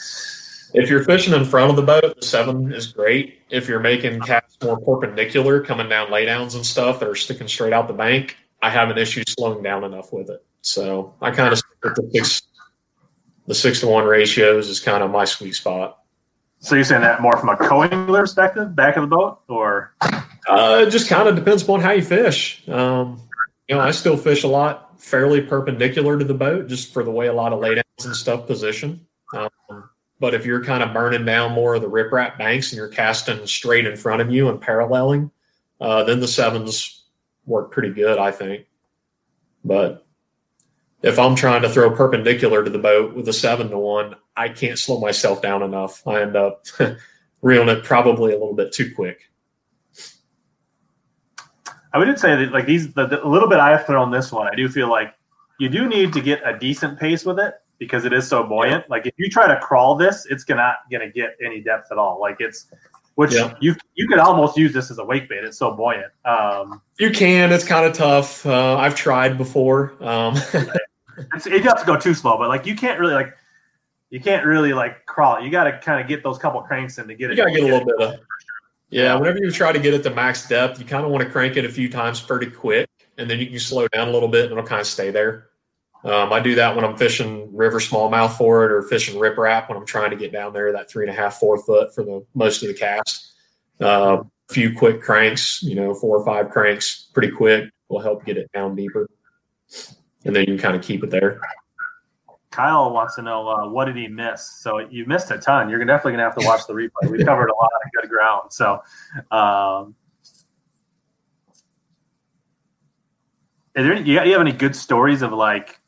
If 0.72 0.88
you're 0.88 1.04
fishing 1.04 1.34
in 1.34 1.44
front 1.44 1.70
of 1.70 1.76
the 1.76 1.82
boat, 1.82 2.16
the 2.18 2.26
seven 2.26 2.72
is 2.72 2.86
great. 2.88 3.40
If 3.50 3.68
you're 3.68 3.78
making 3.78 4.20
casts 4.20 4.56
more 4.62 4.80
perpendicular, 4.80 5.60
coming 5.60 5.88
down 5.88 6.08
laydowns 6.08 6.56
and 6.56 6.64
stuff 6.64 6.98
that 7.00 7.08
are 7.08 7.14
sticking 7.14 7.46
straight 7.46 7.72
out 7.72 7.86
the 7.86 7.94
bank, 7.94 8.36
I 8.62 8.70
have 8.70 8.88
an 8.90 8.98
issue 8.98 9.22
slowing 9.28 9.62
down 9.62 9.84
enough 9.84 10.12
with 10.12 10.30
it. 10.30 10.44
So 10.64 11.14
I 11.20 11.30
kind 11.30 11.52
of 11.52 11.60
the 11.82 12.10
six, 12.14 12.42
the 13.46 13.54
six 13.54 13.80
to 13.80 13.86
one 13.86 14.06
ratios 14.06 14.68
is 14.68 14.80
kind 14.80 15.02
of 15.02 15.10
my 15.10 15.26
sweet 15.26 15.54
spot. 15.54 15.98
so 16.58 16.74
you're 16.74 16.84
saying 16.84 17.02
that 17.02 17.20
more 17.20 17.36
from 17.36 17.50
a 17.50 17.56
co-angler 17.56 18.22
perspective, 18.22 18.74
back 18.74 18.96
of 18.96 19.02
the 19.02 19.14
boat, 19.14 19.40
or 19.48 19.94
Uh, 20.48 20.84
it 20.86 20.90
just 20.90 21.08
kind 21.08 21.28
of 21.28 21.36
depends 21.36 21.62
upon 21.62 21.80
how 21.80 21.90
you 21.90 22.02
fish. 22.02 22.66
Um, 22.68 23.20
you 23.68 23.74
know, 23.74 23.80
I 23.80 23.90
still 23.90 24.16
fish 24.16 24.42
a 24.42 24.48
lot 24.48 25.00
fairly 25.00 25.42
perpendicular 25.42 26.18
to 26.18 26.24
the 26.24 26.34
boat, 26.34 26.66
just 26.66 26.92
for 26.92 27.02
the 27.02 27.10
way 27.10 27.26
a 27.26 27.32
lot 27.32 27.52
of 27.52 27.60
laydowns 27.60 28.04
and 28.04 28.16
stuff 28.16 28.46
position. 28.46 29.06
Um, 29.34 29.50
but 30.20 30.32
if 30.34 30.46
you're 30.46 30.64
kind 30.64 30.82
of 30.82 30.94
burning 30.94 31.26
down 31.26 31.52
more 31.52 31.74
of 31.74 31.82
the 31.82 31.88
riprap 31.90 32.38
banks 32.38 32.72
and 32.72 32.78
you're 32.78 32.88
casting 32.88 33.46
straight 33.46 33.86
in 33.86 33.96
front 33.96 34.22
of 34.22 34.30
you 34.30 34.48
and 34.48 34.60
paralleling, 34.60 35.30
uh, 35.80 36.04
then 36.04 36.20
the 36.20 36.28
sevens 36.28 37.04
work 37.46 37.70
pretty 37.70 37.92
good, 37.92 38.18
I 38.18 38.30
think. 38.30 38.66
But 39.64 40.03
if 41.04 41.18
I'm 41.18 41.34
trying 41.36 41.62
to 41.62 41.68
throw 41.68 41.90
perpendicular 41.94 42.64
to 42.64 42.70
the 42.70 42.78
boat 42.78 43.14
with 43.14 43.28
a 43.28 43.32
seven 43.32 43.68
to 43.70 43.78
one, 43.78 44.16
I 44.36 44.48
can't 44.48 44.78
slow 44.78 44.98
myself 45.00 45.42
down 45.42 45.62
enough. 45.62 46.06
I 46.06 46.22
end 46.22 46.34
up 46.36 46.64
reeling 47.42 47.68
it 47.68 47.84
probably 47.84 48.32
a 48.32 48.38
little 48.38 48.54
bit 48.54 48.72
too 48.72 48.92
quick. 48.94 49.30
I 51.92 51.98
would 51.98 52.18
say 52.18 52.34
that 52.36 52.52
like 52.52 52.66
these 52.66 52.92
the, 52.94 53.06
the 53.06 53.24
little 53.24 53.48
bit 53.48 53.60
I've 53.60 53.86
thrown 53.86 54.10
this 54.10 54.32
one, 54.32 54.48
I 54.48 54.54
do 54.54 54.68
feel 54.68 54.88
like 54.90 55.14
you 55.58 55.68
do 55.68 55.88
need 55.88 56.12
to 56.14 56.20
get 56.20 56.40
a 56.44 56.58
decent 56.58 56.98
pace 56.98 57.24
with 57.24 57.38
it 57.38 57.54
because 57.78 58.04
it 58.04 58.12
is 58.12 58.26
so 58.26 58.42
buoyant. 58.42 58.88
Like 58.90 59.06
if 59.06 59.14
you 59.16 59.30
try 59.30 59.46
to 59.46 59.60
crawl 59.60 59.94
this, 59.94 60.26
it's 60.28 60.42
gonna 60.42 60.74
gonna 60.90 61.10
get 61.10 61.36
any 61.44 61.60
depth 61.60 61.92
at 61.92 61.98
all. 61.98 62.20
Like 62.20 62.36
it's 62.40 62.66
which 63.14 63.32
Yeah. 63.32 63.54
you 63.60 63.76
you 63.94 64.08
could 64.08 64.18
almost 64.18 64.56
use 64.56 64.72
this 64.72 64.90
as 64.90 64.98
a 64.98 65.04
wake 65.04 65.28
bait. 65.28 65.44
It's 65.44 65.58
so 65.58 65.70
buoyant. 65.72 66.12
Um, 66.24 66.82
You 66.98 67.10
can. 67.10 67.52
It's 67.52 67.64
kind 67.64 67.86
of 67.86 67.92
tough. 67.92 68.44
Uh, 68.44 68.76
I've 68.76 68.96
tried 68.96 69.38
before. 69.38 69.94
Um, 70.00 70.34
it's, 71.34 71.46
you 71.46 71.62
have 71.62 71.80
to 71.80 71.86
go 71.86 71.98
too 71.98 72.14
slow, 72.14 72.38
but 72.38 72.48
like 72.48 72.66
you 72.66 72.76
can't 72.76 72.98
really 72.98 73.14
like 73.14 73.34
you 74.10 74.20
can't 74.20 74.46
really 74.46 74.72
like 74.72 75.06
crawl. 75.06 75.40
You 75.40 75.50
got 75.50 75.64
to 75.64 75.78
kind 75.78 76.00
of 76.00 76.08
get 76.08 76.22
those 76.22 76.38
couple 76.38 76.60
cranks 76.62 76.98
in 76.98 77.08
to 77.08 77.14
get 77.14 77.26
you 77.26 77.30
it. 77.32 77.36
You 77.38 77.44
gotta 77.44 77.52
get 77.52 77.62
a 77.62 77.66
little 77.66 77.86
bit 77.86 78.00
of. 78.00 78.20
Yeah, 78.90 79.16
whenever 79.16 79.38
you 79.38 79.50
try 79.50 79.72
to 79.72 79.78
get 79.80 79.92
it 79.92 80.02
to 80.04 80.10
max 80.10 80.46
depth, 80.46 80.78
you 80.78 80.84
kind 80.84 81.04
of 81.04 81.10
want 81.10 81.24
to 81.24 81.30
crank 81.30 81.56
it 81.56 81.64
a 81.64 81.68
few 81.68 81.88
times 81.88 82.20
pretty 82.20 82.48
quick, 82.48 82.88
and 83.18 83.28
then 83.28 83.40
you 83.40 83.46
can 83.46 83.58
slow 83.58 83.88
down 83.88 84.08
a 84.08 84.12
little 84.12 84.28
bit, 84.28 84.44
and 84.44 84.52
it'll 84.52 84.64
kind 84.64 84.80
of 84.80 84.86
stay 84.86 85.10
there. 85.10 85.48
Um, 86.04 86.32
I 86.32 86.38
do 86.38 86.54
that 86.56 86.76
when 86.76 86.84
I'm 86.84 86.96
fishing 86.96 87.48
river 87.56 87.80
smallmouth 87.80 88.36
for 88.36 88.64
it, 88.66 88.70
or 88.70 88.82
fishing 88.82 89.18
riprap 89.18 89.68
when 89.68 89.78
I'm 89.78 89.86
trying 89.86 90.10
to 90.10 90.16
get 90.16 90.32
down 90.32 90.52
there 90.52 90.70
that 90.72 90.88
three 90.88 91.08
and 91.08 91.12
a 91.12 91.18
half, 91.18 91.40
four 91.40 91.58
foot 91.58 91.94
for 91.94 92.04
the 92.04 92.24
most 92.34 92.62
of 92.62 92.68
the 92.68 92.74
cast. 92.74 93.32
Uh, 93.80 94.22
a 94.48 94.52
few 94.52 94.76
quick 94.76 95.00
cranks, 95.00 95.62
you 95.62 95.74
know, 95.74 95.94
four 95.94 96.18
or 96.18 96.24
five 96.24 96.50
cranks, 96.50 97.08
pretty 97.14 97.30
quick, 97.30 97.70
will 97.88 98.00
help 98.00 98.24
get 98.24 98.36
it 98.36 98.50
down 98.52 98.76
deeper, 98.76 99.08
and 100.24 100.34
then 100.34 100.42
you 100.42 100.54
can 100.54 100.58
kind 100.58 100.76
of 100.76 100.82
keep 100.82 101.04
it 101.04 101.10
there. 101.10 101.40
Kyle 102.50 102.92
wants 102.92 103.16
to 103.16 103.22
know 103.22 103.48
uh, 103.48 103.68
what 103.68 103.86
did 103.86 103.96
he 103.96 104.06
miss. 104.06 104.60
So 104.60 104.78
you 104.78 105.06
missed 105.06 105.30
a 105.32 105.38
ton. 105.38 105.68
You're 105.68 105.84
definitely 105.84 106.12
gonna 106.12 106.22
have 106.22 106.36
to 106.36 106.46
watch 106.46 106.66
the 106.68 106.72
replay. 106.72 107.10
We 107.10 107.24
covered 107.24 107.48
a 107.48 107.54
lot 107.54 107.70
of 107.84 108.00
good 108.00 108.08
ground. 108.08 108.52
So, 108.52 108.80
um, 109.32 109.96
is 113.74 113.84
there 113.84 113.94
any, 113.94 114.08
you, 114.08 114.22
you 114.22 114.32
have 114.32 114.40
any 114.40 114.52
good 114.52 114.76
stories 114.76 115.22
of 115.22 115.32
like 115.32 115.80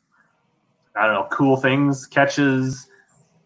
I 0.93 1.05
don't 1.05 1.13
know 1.13 1.27
cool 1.31 1.55
things, 1.55 2.05
catches, 2.05 2.89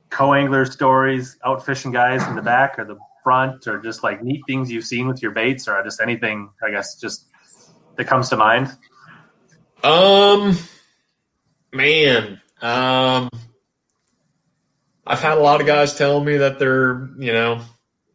co-angler 0.09 0.65
stories, 0.65 1.37
out 1.45 1.63
fishing 1.63 1.91
guys 1.91 2.25
in 2.27 2.35
the 2.35 2.41
back 2.41 2.79
or 2.79 2.85
the 2.85 2.97
front, 3.23 3.67
or 3.67 3.79
just 3.79 4.01
like 4.01 4.23
neat 4.23 4.41
things 4.47 4.71
you've 4.71 4.85
seen 4.85 5.07
with 5.07 5.21
your 5.21 5.31
baits, 5.31 5.67
or 5.67 5.83
just 5.83 6.01
anything 6.01 6.49
I 6.65 6.71
guess 6.71 6.95
just 6.95 7.27
that 7.97 8.05
comes 8.05 8.29
to 8.29 8.37
mind. 8.37 8.75
Um, 9.83 10.57
man, 11.71 12.41
um, 12.61 13.29
I've 15.05 15.21
had 15.21 15.37
a 15.37 15.41
lot 15.41 15.61
of 15.61 15.67
guys 15.67 15.95
tell 15.95 16.23
me 16.23 16.37
that 16.37 16.59
they're, 16.59 17.09
you 17.17 17.33
know, 17.33 17.61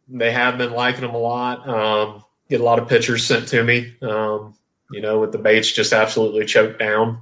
they 0.07 0.31
have 0.31 0.57
been 0.57 0.71
liking 0.71 1.01
them 1.01 1.15
a 1.15 1.17
lot. 1.17 1.67
Um, 1.67 2.23
get 2.49 2.61
a 2.61 2.63
lot 2.63 2.79
of 2.79 2.87
pictures 2.87 3.25
sent 3.25 3.47
to 3.49 3.63
me. 3.63 3.95
Um, 4.01 4.55
you 4.91 5.01
know, 5.01 5.19
with 5.19 5.31
the 5.31 5.37
baits 5.37 5.71
just 5.71 5.91
absolutely 5.91 6.45
choked 6.45 6.79
down. 6.79 7.21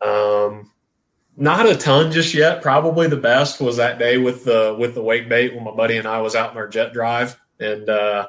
Um, 0.00 0.70
not 1.36 1.66
a 1.66 1.74
ton 1.74 2.12
just 2.12 2.32
yet. 2.32 2.62
Probably 2.62 3.08
the 3.08 3.16
best 3.16 3.60
was 3.60 3.76
that 3.78 3.98
day 3.98 4.18
with 4.18 4.44
the 4.44 4.76
with 4.78 4.94
the 4.94 5.02
wake 5.02 5.28
bait 5.28 5.54
when 5.54 5.64
my 5.64 5.72
buddy 5.72 5.96
and 5.96 6.06
I 6.06 6.20
was 6.20 6.36
out 6.36 6.52
in 6.52 6.56
our 6.56 6.68
jet 6.68 6.92
drive 6.92 7.40
and 7.58 7.88
uh, 7.88 8.28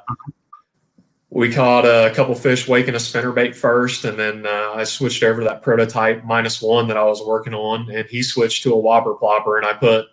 we 1.36 1.52
caught 1.52 1.84
a 1.84 2.14
couple 2.16 2.34
fish 2.34 2.66
waking 2.66 2.96
a 2.96 3.00
spinner 3.00 3.34
bait 3.34 3.54
first, 3.54 4.06
and 4.06 4.18
then 4.18 4.46
uh, 4.46 4.72
I 4.74 4.86
switched 4.86 5.22
over 5.22 5.42
to 5.42 5.48
that 5.50 5.62
prototype 5.62 6.24
minus 6.24 6.62
one 6.62 6.88
that 6.88 6.96
I 6.96 7.04
was 7.04 7.22
working 7.22 7.54
on, 7.54 7.92
and 7.92 8.08
he 8.08 8.24
switched 8.24 8.64
to 8.64 8.72
a 8.72 8.80
whopper 8.80 9.16
plopper, 9.16 9.58
and 9.58 9.66
I 9.66 9.74
put 9.74 10.06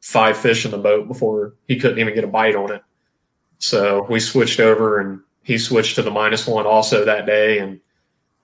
five 0.00 0.38
fish 0.38 0.64
in 0.64 0.70
the 0.70 0.78
boat 0.78 1.06
before 1.06 1.52
he 1.68 1.78
couldn't 1.78 1.98
even 1.98 2.14
get 2.14 2.24
a 2.24 2.28
bite 2.28 2.56
on 2.56 2.72
it. 2.72 2.82
So 3.58 4.06
we 4.08 4.20
switched 4.20 4.58
over, 4.58 5.00
and 5.00 5.20
he 5.42 5.58
switched 5.58 5.96
to 5.96 6.02
the 6.02 6.10
minus 6.10 6.46
one 6.46 6.64
also 6.64 7.04
that 7.04 7.26
day, 7.26 7.58
and 7.58 7.78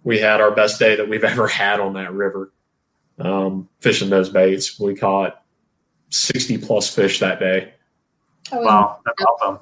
we 0.05 0.19
had 0.19 0.43
our 0.43 0.51
best 0.51 0.79
day 0.79 0.95
that 0.95 1.09
we've 1.09 1.25
ever 1.33 1.49
had 1.49 1.81
on 1.81 1.95
that 1.95 2.13
river 2.13 2.53
um, 3.19 3.67
fishing 3.81 4.11
those 4.11 4.29
baits. 4.29 4.79
We 4.79 4.95
caught 4.95 5.43
sixty 6.11 6.59
plus 6.59 6.95
fish 6.95 7.19
that 7.21 7.41
day. 7.41 7.73
I 8.53 8.57
was 8.57 8.67
Wow, 8.67 9.01
that's 9.07 9.23
awesome. 9.23 9.61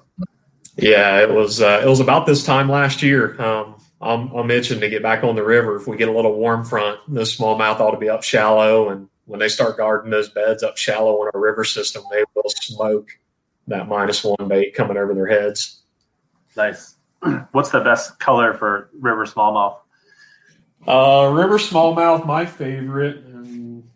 Yeah, 0.76 1.20
it 1.20 1.30
was. 1.30 1.60
Uh, 1.62 1.80
it 1.84 1.88
was 1.88 2.00
about 2.00 2.26
this 2.26 2.44
time 2.44 2.68
last 2.68 3.02
year. 3.02 3.40
Um, 3.40 3.76
I'm, 4.00 4.30
I'm 4.32 4.50
itching 4.50 4.80
to 4.80 4.88
get 4.90 5.02
back 5.02 5.24
on 5.24 5.36
the 5.36 5.44
river. 5.44 5.76
If 5.76 5.86
we 5.86 5.96
get 5.96 6.08
a 6.08 6.12
little 6.12 6.34
warm 6.34 6.64
front, 6.64 7.00
the 7.08 7.22
smallmouth 7.22 7.80
ought 7.80 7.92
to 7.92 7.98
be 7.98 8.08
up 8.08 8.22
shallow, 8.22 8.90
and 8.90 9.08
when 9.26 9.40
they 9.40 9.48
start 9.48 9.76
guarding 9.76 10.10
those 10.10 10.28
beds 10.28 10.62
up 10.62 10.76
shallow 10.76 11.22
on 11.22 11.30
our 11.32 11.40
river 11.40 11.64
system, 11.64 12.02
they 12.10 12.24
will 12.34 12.50
smoke 12.50 13.08
that 13.68 13.88
minus 13.88 14.22
one 14.22 14.48
bait 14.48 14.74
coming 14.74 14.96
over 14.96 15.14
their 15.14 15.26
heads. 15.26 15.82
Nice. 16.56 16.96
What's 17.52 17.70
the 17.70 17.80
best 17.80 18.18
color 18.18 18.52
for 18.52 18.90
river 19.00 19.24
smallmouth? 19.24 19.78
Uh, 20.86 21.30
river 21.32 21.56
smallmouth, 21.56 22.26
my 22.26 22.44
favorite, 22.44 23.24
and 23.24 23.88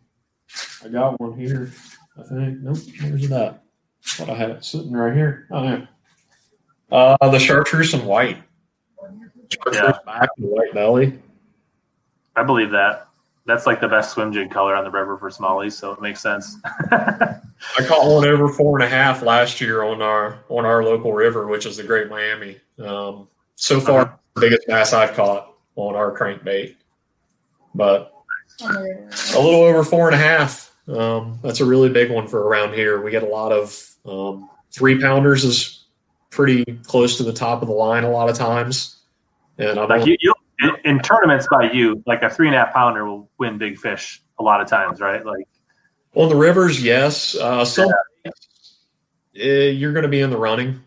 I 0.83 0.89
got 0.89 1.21
one 1.21 1.39
here. 1.39 1.71
I 2.19 2.23
think. 2.23 2.61
Nope, 2.61 2.79
where's 3.03 3.29
that? 3.29 3.43
at? 3.43 3.63
Thought 4.05 4.31
I 4.31 4.35
had 4.35 4.51
it 4.51 4.65
sitting 4.65 4.93
right 4.93 5.15
here. 5.15 5.47
Oh 5.51 5.63
yeah. 5.65 5.87
Uh, 6.91 7.17
the 7.31 7.39
chartreuse 7.39 7.95
and 7.95 8.05
white. 8.07 8.39
Chartreuse 9.51 9.77
Yeah. 9.77 9.99
back 10.07 10.29
and 10.39 10.47
white 10.49 10.73
belly. 10.75 11.19
I 12.37 12.43
believe 12.43 12.71
that. 12.71 13.09
That's 13.47 13.67
like 13.67 13.81
the 13.81 13.89
best 13.89 14.13
swim 14.13 14.33
jig 14.33 14.51
color 14.51 14.77
on 14.77 14.85
the 14.85 14.91
river 14.91 15.17
for 15.17 15.31
smallies, 15.31 15.73
so 15.73 15.93
it 15.93 16.03
makes 16.03 16.21
sense. 16.21 16.57
I 16.91 17.41
caught 17.87 18.07
one 18.07 18.27
over 18.29 18.49
four 18.49 18.77
and 18.79 18.85
a 18.85 18.89
half 18.89 19.23
last 19.23 19.61
year 19.61 19.83
on 19.85 20.03
our 20.03 20.45
on 20.51 20.67
our 20.67 20.85
local 20.85 21.15
river, 21.15 21.47
which 21.47 21.65
is 21.65 21.79
the 21.79 21.83
Great 21.83 22.11
Miami. 22.11 22.59
Um, 22.79 23.27
so 23.57 23.81
far, 23.81 24.19
the 24.35 24.41
biggest 24.43 24.67
bass 24.67 24.93
I've 24.93 25.15
caught 25.15 25.55
on 25.77 25.95
our 25.97 26.17
crankbait. 26.17 26.77
but 27.75 28.13
On 28.63 28.73
the 28.75 28.81
river. 28.81 29.11
a 29.35 29.41
little 29.41 29.63
over 29.63 29.83
four 29.83 30.07
and 30.09 30.15
a 30.15 30.19
half. 30.19 30.75
Um, 30.87 31.39
that's 31.43 31.61
a 31.61 31.65
really 31.65 31.89
big 31.89 32.11
one 32.11 32.29
for 32.29 32.47
around 32.49 32.75
here. 32.75 33.01
We 33.03 33.11
get 33.11 33.23
a 33.23 33.27
lot 33.27 33.51
of 33.53 33.95
um, 34.05 34.49
three 34.71 35.01
pounders 35.01 35.45
is 35.45 35.78
pretty 36.31 36.65
close 36.85 37.17
to 37.17 37.23
the 37.23 37.33
top 37.33 37.63
of 37.63 37.69
the 37.69 37.75
line 37.75 38.05
a 38.05 38.11
lot 38.11 38.29
of 38.29 38.37
times. 38.37 38.97
And 39.59 39.79
I'm 39.79 39.89
Like 39.89 40.03
only- 40.03 40.19
you, 40.21 40.35
you 40.61 40.77
in, 40.85 40.99
tournaments 41.01 41.47
by 41.51 41.71
you, 41.71 42.03
like 42.07 42.23
a 42.23 42.31
three 42.31 42.47
and 42.49 42.55
a 42.57 42.59
half 42.65 42.73
pounder 42.75 43.05
will 43.07 43.29
win 43.39 43.59
big 43.59 43.79
fish 43.79 44.23
a 44.39 44.43
lot 44.43 44.61
of 44.61 44.69
times, 44.69 45.01
right? 45.01 45.25
Like 45.25 45.47
on 46.15 46.29
the 46.29 46.37
rivers, 46.37 46.83
yes. 46.83 47.35
Uh, 47.35 47.65
some 47.65 47.91
eh, 49.37 49.71
you're 49.71 49.93
going 49.93 50.03
to 50.03 50.09
be 50.09 50.21
in 50.21 50.31
the 50.31 50.37
running. 50.37 50.81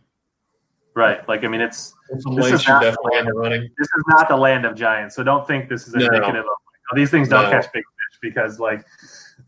right. 0.93 1.27
Like 1.27 1.43
I 1.43 1.47
mean, 1.47 1.61
it's 1.61 1.93
This 2.09 2.19
is 2.51 2.67
not- 2.67 2.81
definitely 2.81 3.17
in 3.19 3.25
the 3.25 3.33
running. 3.33 3.61
this 3.77 3.87
is 3.87 4.03
not 4.07 4.27
the 4.27 4.35
land 4.37 4.65
of 4.65 4.75
giants, 4.75 5.15
so 5.15 5.23
don't 5.23 5.47
think 5.47 5.69
this 5.69 5.87
is 5.87 5.93
No. 5.95 6.05
indicative 6.05 6.41
of 6.41 6.45
oh, 6.45 6.95
these 6.95 7.09
things 7.09 7.29
don't 7.29 7.43
No. 7.45 7.51
catch 7.51 7.71
big 7.71 7.83
fish 7.83 8.19
because 8.21 8.59
like 8.59 8.85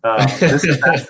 uh, 0.03 0.25
this 0.39 0.63
is 0.63 0.79
not 0.79 0.97
Texas. 0.97 1.07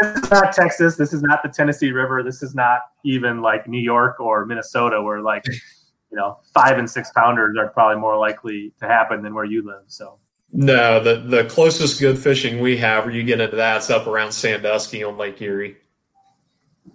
This 0.00 0.16
is 0.16 0.30
not 0.30 0.52
Texas. 0.52 0.96
This 0.96 1.12
is 1.12 1.22
not 1.22 1.42
the 1.42 1.48
Tennessee 1.48 1.92
River. 1.92 2.22
This 2.22 2.42
is 2.42 2.54
not 2.54 2.80
even 3.04 3.40
like 3.40 3.68
New 3.68 3.80
York 3.80 4.20
or 4.20 4.44
Minnesota, 4.46 5.00
where 5.00 5.20
like 5.20 5.46
you 5.46 6.16
know 6.16 6.38
five 6.52 6.78
and 6.78 6.90
six 6.90 7.10
pounders 7.12 7.56
are 7.58 7.68
probably 7.68 8.00
more 8.00 8.18
likely 8.18 8.72
to 8.80 8.86
happen 8.86 9.22
than 9.22 9.34
where 9.34 9.44
you 9.44 9.64
live. 9.64 9.84
So 9.86 10.18
No, 10.52 11.00
the 11.00 11.16
the 11.16 11.44
closest 11.44 12.00
good 12.00 12.18
fishing 12.18 12.60
we 12.60 12.76
have, 12.78 13.04
where 13.04 13.14
you 13.14 13.22
get 13.22 13.40
into 13.40 13.56
that's 13.56 13.90
up 13.90 14.06
around 14.06 14.32
Sandusky 14.32 15.04
on 15.04 15.16
Lake 15.16 15.40
Erie. 15.40 15.76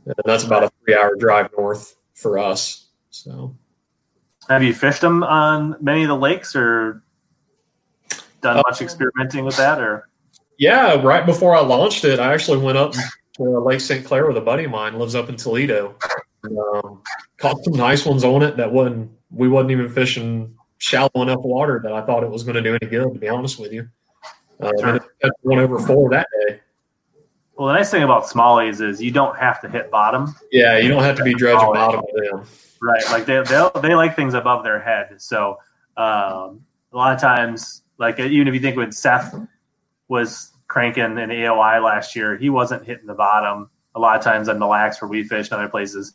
And 0.05 0.15
that's 0.25 0.43
about 0.43 0.63
a 0.63 0.71
three 0.83 0.95
hour 0.95 1.15
drive 1.15 1.49
north 1.57 1.95
for 2.13 2.39
us. 2.39 2.87
So 3.09 3.55
have 4.49 4.63
you 4.63 4.73
fished 4.73 5.01
them 5.01 5.23
on 5.23 5.75
many 5.81 6.03
of 6.03 6.09
the 6.09 6.15
lakes 6.15 6.55
or 6.55 7.03
done 8.41 8.57
Uh, 8.57 8.63
much 8.69 8.81
experimenting 8.81 9.45
with 9.45 9.57
that 9.57 9.79
or 9.79 10.07
yeah, 10.57 10.95
right 11.01 11.25
before 11.25 11.55
I 11.55 11.61
launched 11.61 12.03
it, 12.05 12.19
I 12.19 12.33
actually 12.33 12.57
went 12.59 12.77
up 12.77 12.93
to 13.35 13.43
Lake 13.59 13.81
St. 13.81 14.05
Clair 14.05 14.27
with 14.27 14.37
a 14.37 14.41
buddy 14.41 14.63
of 14.65 14.71
mine, 14.71 14.97
lives 14.97 15.15
up 15.15 15.29
in 15.29 15.35
Toledo. 15.35 15.95
Um, 16.45 17.01
caught 17.37 17.63
some 17.63 17.73
nice 17.73 18.05
ones 18.05 18.23
on 18.23 18.41
it 18.43 18.57
that 18.57 18.71
wasn't 18.71 19.11
we 19.31 19.47
wasn't 19.49 19.71
even 19.71 19.89
fishing 19.89 20.55
shallow 20.77 21.09
enough 21.15 21.41
water 21.41 21.81
that 21.83 21.91
I 21.93 22.01
thought 22.05 22.23
it 22.23 22.29
was 22.29 22.43
going 22.43 22.55
to 22.55 22.61
do 22.61 22.77
any 22.81 22.89
good. 22.89 23.13
To 23.13 23.19
be 23.19 23.27
honest 23.27 23.59
with 23.59 23.73
you, 23.73 23.87
uh, 24.61 24.71
Sure. 24.79 24.99
went 25.43 25.61
over 25.61 25.79
four 25.79 26.09
that 26.11 26.27
day. 26.47 26.59
well 27.55 27.67
the 27.67 27.73
nice 27.73 27.89
thing 27.91 28.03
about 28.03 28.25
smallies 28.25 28.81
is 28.81 29.01
you 29.01 29.11
don't 29.11 29.37
have 29.37 29.59
to 29.61 29.69
hit 29.69 29.91
bottom 29.91 30.33
Yeah, 30.51 30.77
you 30.77 30.87
don't 30.89 31.03
have 31.03 31.17
to 31.17 31.23
be 31.23 31.33
dredging 31.33 31.73
bottom 31.73 32.01
with 32.13 32.29
them. 32.29 32.43
Right, 32.81 33.03
like 33.11 33.25
they 33.25 33.41
they 33.41 33.69
they 33.81 33.95
like 33.95 34.15
things 34.15 34.33
above 34.35 34.63
their 34.63 34.79
head. 34.79 35.15
So 35.17 35.57
um, 35.97 36.63
a 36.93 36.95
lot 36.95 37.13
of 37.13 37.19
times, 37.19 37.81
like 37.97 38.19
even 38.19 38.47
if 38.47 38.53
you 38.53 38.59
think 38.59 38.77
when 38.77 38.91
Seth 38.91 39.35
was 40.07 40.51
cranking 40.67 41.03
in 41.03 41.29
AOI 41.29 41.83
last 41.83 42.15
year, 42.15 42.37
he 42.37 42.49
wasn't 42.49 42.85
hitting 42.85 43.07
the 43.07 43.13
bottom. 43.13 43.69
A 43.95 43.99
lot 43.99 44.17
of 44.17 44.23
times 44.23 44.47
on 44.47 44.59
the 44.59 44.67
lax 44.67 45.01
where 45.01 45.09
we 45.09 45.23
fish 45.23 45.49
and 45.49 45.59
other 45.59 45.69
places, 45.69 46.13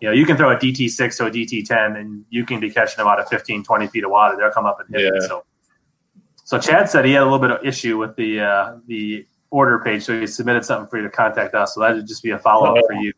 you 0.00 0.08
know, 0.08 0.14
you 0.14 0.24
can 0.24 0.36
throw 0.36 0.50
a 0.50 0.56
DT 0.56 0.88
six 0.88 1.16
to 1.18 1.26
a 1.26 1.30
DT 1.30 1.66
ten, 1.66 1.96
and 1.96 2.24
you 2.30 2.46
can 2.46 2.60
be 2.60 2.70
catching 2.70 2.96
them 2.96 3.06
out 3.06 3.20
of 3.20 3.28
15, 3.28 3.64
20 3.64 3.86
feet 3.88 4.04
of 4.04 4.10
water. 4.10 4.36
They'll 4.36 4.50
come 4.50 4.66
up 4.66 4.78
and 4.80 4.88
hit 4.94 5.12
it. 5.12 5.22
So, 5.22 5.44
so 6.44 6.58
Chad 6.58 6.88
said 6.88 7.04
he 7.04 7.12
had 7.12 7.22
a 7.22 7.24
little 7.24 7.40
bit 7.40 7.50
of 7.50 7.66
issue 7.66 7.98
with 7.98 8.16
the 8.16 8.40
uh, 8.40 8.76
the 8.86 9.26
order 9.50 9.80
page, 9.80 10.04
so 10.04 10.18
he 10.18 10.26
submitted 10.26 10.64
something 10.64 10.88
for 10.88 10.98
you 10.98 11.02
to 11.02 11.10
contact 11.10 11.54
us. 11.54 11.74
So 11.74 11.80
that 11.80 11.94
would 11.94 12.06
just 12.06 12.22
be 12.22 12.30
a 12.30 12.38
follow 12.38 12.76
up 12.76 12.84
for 12.86 12.94
you. 12.94 13.12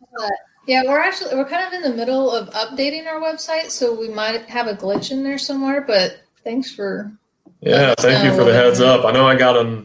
Yeah, 0.66 0.82
we're 0.86 1.00
actually 1.00 1.34
we're 1.34 1.48
kind 1.48 1.66
of 1.66 1.72
in 1.72 1.82
the 1.82 1.96
middle 1.96 2.30
of 2.30 2.48
updating 2.50 3.06
our 3.06 3.20
website, 3.20 3.70
so 3.70 3.94
we 3.98 4.08
might 4.08 4.42
have 4.42 4.66
a 4.66 4.74
glitch 4.74 5.10
in 5.10 5.22
there 5.22 5.38
somewhere. 5.38 5.82
But 5.82 6.22
thanks 6.44 6.70
for 6.70 7.12
Yeah, 7.60 7.94
thank 7.98 8.24
you 8.24 8.34
for 8.34 8.44
the 8.44 8.52
heads 8.52 8.80
up. 8.80 9.04
I 9.04 9.12
know 9.12 9.26
I 9.26 9.36
got 9.36 9.56
a 9.56 9.84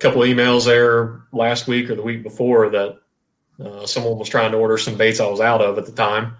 couple 0.00 0.22
emails 0.22 0.64
there 0.64 1.22
last 1.32 1.66
week 1.66 1.90
or 1.90 1.94
the 1.94 2.02
week 2.02 2.22
before 2.22 2.70
that 2.70 2.98
uh, 3.64 3.86
someone 3.86 4.18
was 4.18 4.28
trying 4.28 4.52
to 4.52 4.56
order 4.58 4.78
some 4.78 4.96
baits 4.96 5.20
I 5.20 5.26
was 5.26 5.40
out 5.40 5.60
of 5.60 5.78
at 5.78 5.86
the 5.86 5.92
time, 5.92 6.36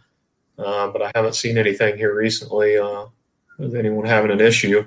uh, 0.59 0.89
but 0.89 1.03
I 1.03 1.13
haven't 1.15 1.35
seen 1.35 1.59
anything 1.59 1.97
here 1.97 2.15
recently 2.15 2.79
uh, 2.79 3.07
with 3.59 3.75
anyone 3.75 4.07
having 4.07 4.31
an 4.31 4.41
issue. 4.41 4.87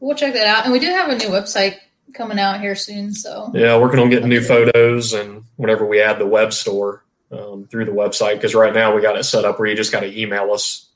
we'll 0.00 0.16
check 0.16 0.32
that 0.32 0.46
out. 0.46 0.64
And 0.64 0.72
we 0.72 0.78
do 0.78 0.86
have 0.86 1.10
a 1.10 1.16
new 1.16 1.28
website 1.28 1.76
coming 2.14 2.38
out 2.38 2.60
here 2.60 2.74
soon. 2.74 3.12
So 3.12 3.50
Yeah, 3.54 3.78
working 3.78 4.00
on 4.00 4.10
getting 4.10 4.28
new 4.28 4.42
photos 4.42 5.12
and 5.12 5.44
whenever 5.56 5.86
we 5.86 6.00
add 6.00 6.18
the 6.18 6.26
web 6.26 6.52
store 6.52 7.04
um, 7.30 7.66
through 7.70 7.84
the 7.84 7.92
website, 7.92 8.34
because 8.34 8.54
right 8.54 8.74
now 8.74 8.94
we 8.94 9.02
got 9.02 9.16
it 9.18 9.24
set 9.24 9.44
up 9.44 9.58
where 9.58 9.68
you 9.68 9.76
just 9.76 9.92
got 9.92 10.00
to 10.00 10.20
email 10.20 10.52
us 10.52 10.88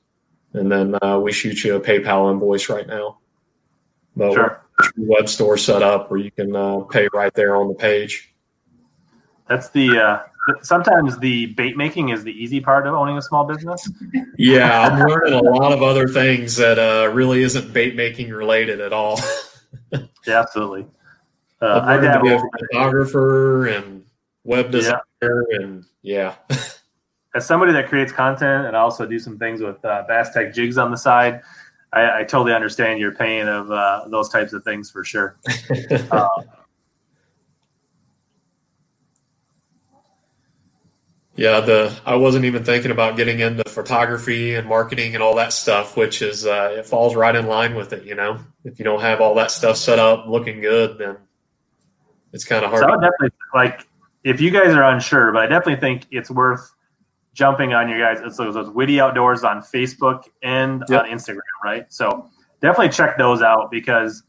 and 0.53 0.72
then 0.72 0.94
uh, 1.03 1.18
we 1.18 1.32
shoot 1.32 1.62
you 1.62 1.76
a 1.76 1.80
PayPal 1.80 2.32
invoice 2.32 2.68
right 2.68 2.86
now. 2.86 3.18
But 4.16 4.32
Sure. 4.32 4.65
Web 4.97 5.29
store 5.29 5.57
set 5.57 5.83
up 5.83 6.11
where 6.11 6.20
you 6.20 6.31
can 6.31 6.55
uh, 6.55 6.81
pay 6.81 7.09
right 7.12 7.33
there 7.35 7.57
on 7.57 7.68
the 7.68 7.74
page. 7.74 8.35
That's 9.49 9.70
the 9.70 9.99
uh, 9.99 10.22
sometimes 10.62 11.18
the 11.18 11.47
bait 11.47 11.77
making 11.77 12.11
is 12.11 12.24
the 12.24 12.33
easy 12.33 12.61
part 12.61 12.87
of 12.87 12.95
owning 12.95 13.16
a 13.16 13.22
small 13.22 13.45
business. 13.45 13.89
Yeah, 14.37 14.81
I'm 14.81 15.07
learning 15.07 15.35
a 15.35 15.43
lot 15.43 15.72
of 15.72 15.83
other 15.83 16.09
things 16.09 16.57
that 16.57 16.79
uh, 16.79 17.12
really 17.12 17.43
isn't 17.43 17.72
bait 17.72 17.97
making 17.97 18.31
related 18.31 18.81
at 18.81 18.93
all. 18.93 19.20
Yeah, 20.27 20.41
absolutely. 20.41 20.87
Uh, 21.62 21.81
I'm 21.85 22.05
I 22.05 22.12
to 22.12 22.20
be 22.20 22.33
a 22.33 22.41
photographer 22.59 23.66
and 23.66 24.05
web 24.43 24.72
designer, 24.72 24.99
and 25.51 25.85
yeah, 26.03 26.35
as 27.37 27.47
somebody 27.47 27.72
that 27.72 27.89
creates 27.89 28.11
content 28.11 28.66
and 28.66 28.77
I 28.77 28.81
also 28.81 29.07
do 29.07 29.18
some 29.18 29.39
things 29.39 29.61
with 29.61 29.85
uh, 29.85 30.05
Bass 30.09 30.33
Tech 30.33 30.53
jigs 30.53 30.79
on 30.79 30.91
the 30.91 30.97
side. 30.97 31.43
I, 31.93 32.20
I 32.20 32.24
totally 32.24 32.53
understand 32.53 33.01
your 33.01 33.14
pain 33.14 33.49
of 33.49 33.70
uh, 33.70 34.09
those 34.09 34.28
types 34.28 34.53
of 34.53 34.64
things 34.64 34.91
for 34.91 35.05
sure. 35.05 35.37
Uh, 36.11 36.28
yeah. 41.34 41.61
The 41.61 41.95
I 42.07 42.16
wasn't 42.16 42.47
even 42.47 42.64
thinking 42.64 42.91
about 42.91 43.16
getting 43.16 43.41
into 43.41 43.64
photography 43.68 44.55
and 44.55 44.66
marketing 44.66 45.14
and 45.14 45.22
all 45.22 45.37
that 45.37 45.53
stuff, 45.53 45.97
which 45.97 46.22
is 46.22 46.47
uh, 46.47 46.74
it 46.78 46.87
falls 46.87 47.14
right 47.14 47.34
in 47.34 47.47
line 47.47 47.74
with 47.74 47.93
it. 47.93 48.05
You 48.05 48.14
know, 48.14 48.39
if 48.64 48.78
you 48.78 48.84
don't 48.84 49.03
have 49.03 49.20
all 49.20 49.34
that 49.34 49.51
stuff 49.51 49.76
set 49.76 49.99
up, 49.99 50.26
looking 50.26 50.62
good, 50.62 50.97
then 50.97 51.18
it's 52.32 52.45
kind 52.45 52.64
of 52.64 52.70
hard. 52.70 52.84
So 52.84 52.89
I 52.89 52.97
would 52.97 53.03
definitely 53.03 53.37
like 53.55 53.87
if 54.24 54.41
you 54.41 54.51
guys 54.51 54.68
are 54.68 54.82
unsure, 54.82 55.32
but 55.32 55.43
I 55.43 55.47
definitely 55.47 55.80
think 55.80 56.07
it's 56.11 56.30
worth 56.30 56.72
jumping 57.37 57.74
on 57.74 57.89
your 57.89 57.99
guys. 57.99 58.24
It's 58.24 58.39
those, 58.39 58.55
those 58.55 58.70
witty 58.70 58.99
outdoors 59.01 59.45
on 59.45 59.61
Facebook 59.61 60.24
and 60.43 60.82
Yep. 60.89 61.05
on 61.05 61.11
Instagram, 61.11 61.41
right? 61.62 61.93
So 61.93 62.28
definitely 62.62 62.89
check 62.89 63.18
those 63.18 63.43
out 63.43 63.70
because 63.70 64.22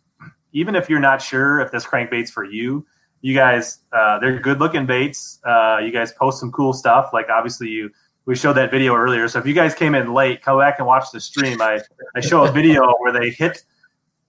even 0.51 0.75
if 0.75 0.89
you're 0.89 0.99
not 0.99 1.21
sure 1.21 1.59
if 1.61 1.71
this 1.71 1.85
crankbait's 1.85 2.29
for 2.29 2.43
you, 2.43 2.85
you 3.21 3.33
guys 3.33 3.79
uh, 3.93 4.19
they're 4.19 4.39
good 4.39 4.59
looking 4.59 4.85
baits. 4.85 5.39
Uh, 5.45 5.77
you 5.83 5.91
guys 5.91 6.11
post 6.11 6.39
some 6.39 6.51
cool 6.51 6.73
stuff. 6.73 7.11
Like 7.13 7.29
obviously 7.29 7.69
you 7.69 7.89
we 8.25 8.35
showed 8.35 8.53
that 8.53 8.69
video 8.71 8.93
earlier. 8.93 9.29
So 9.29 9.39
if 9.39 9.45
you 9.47 9.53
guys 9.53 9.73
came 9.73 9.95
in 9.95 10.13
late, 10.13 10.41
come 10.41 10.59
back 10.59 10.79
and 10.79 10.85
watch 10.85 11.05
the 11.13 11.21
stream. 11.21 11.61
I 11.61 11.79
I 12.15 12.19
show 12.19 12.43
a 12.43 12.51
video 12.51 12.93
where 12.99 13.13
they 13.13 13.29
hit 13.29 13.63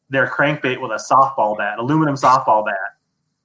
their 0.09 0.29
crankbait 0.29 0.81
with 0.81 0.93
a 0.93 1.03
softball 1.11 1.59
bat, 1.59 1.79
aluminum 1.79 2.15
softball 2.15 2.65
bat 2.65 2.77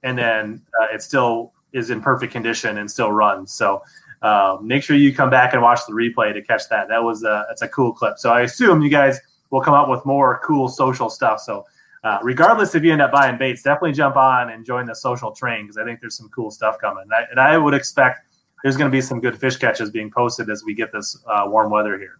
and 0.04 0.16
then 0.16 0.62
uh, 0.80 0.94
it 0.94 1.02
still 1.02 1.52
is 1.72 1.90
in 1.90 2.00
perfect 2.00 2.32
condition 2.32 2.78
and 2.78 2.88
still 2.88 3.10
runs. 3.10 3.52
So 3.52 3.82
uh, 4.22 4.58
make 4.62 4.82
sure 4.82 4.96
you 4.96 5.14
come 5.14 5.30
back 5.30 5.52
and 5.52 5.62
watch 5.62 5.80
the 5.86 5.92
replay 5.92 6.32
to 6.32 6.42
catch 6.42 6.68
that. 6.70 6.88
That 6.88 7.02
was 7.02 7.24
a, 7.24 7.44
that's 7.48 7.62
a 7.62 7.68
cool 7.68 7.92
clip. 7.92 8.18
So 8.18 8.30
I 8.30 8.42
assume 8.42 8.82
you 8.82 8.90
guys 8.90 9.20
will 9.50 9.60
come 9.60 9.74
up 9.74 9.88
with 9.88 10.04
more 10.04 10.40
cool 10.44 10.68
social 10.68 11.10
stuff. 11.10 11.40
So 11.40 11.64
uh, 12.04 12.18
regardless 12.22 12.74
if 12.74 12.84
you 12.84 12.92
end 12.92 13.00
up 13.00 13.12
buying 13.12 13.38
baits, 13.38 13.62
definitely 13.62 13.92
jump 13.92 14.16
on 14.16 14.50
and 14.50 14.64
join 14.64 14.86
the 14.86 14.94
social 14.94 15.32
train 15.32 15.64
because 15.64 15.78
I 15.78 15.84
think 15.84 16.00
there's 16.00 16.16
some 16.16 16.28
cool 16.28 16.50
stuff 16.50 16.78
coming. 16.78 17.04
And 17.04 17.12
I, 17.12 17.26
and 17.30 17.40
I 17.40 17.56
would 17.56 17.74
expect 17.74 18.26
there's 18.62 18.76
going 18.76 18.90
to 18.90 18.94
be 18.94 19.00
some 19.00 19.20
good 19.20 19.38
fish 19.38 19.56
catches 19.56 19.90
being 19.90 20.10
posted 20.10 20.50
as 20.50 20.64
we 20.64 20.74
get 20.74 20.92
this 20.92 21.22
uh, 21.26 21.44
warm 21.46 21.70
weather 21.70 21.98
here. 21.98 22.18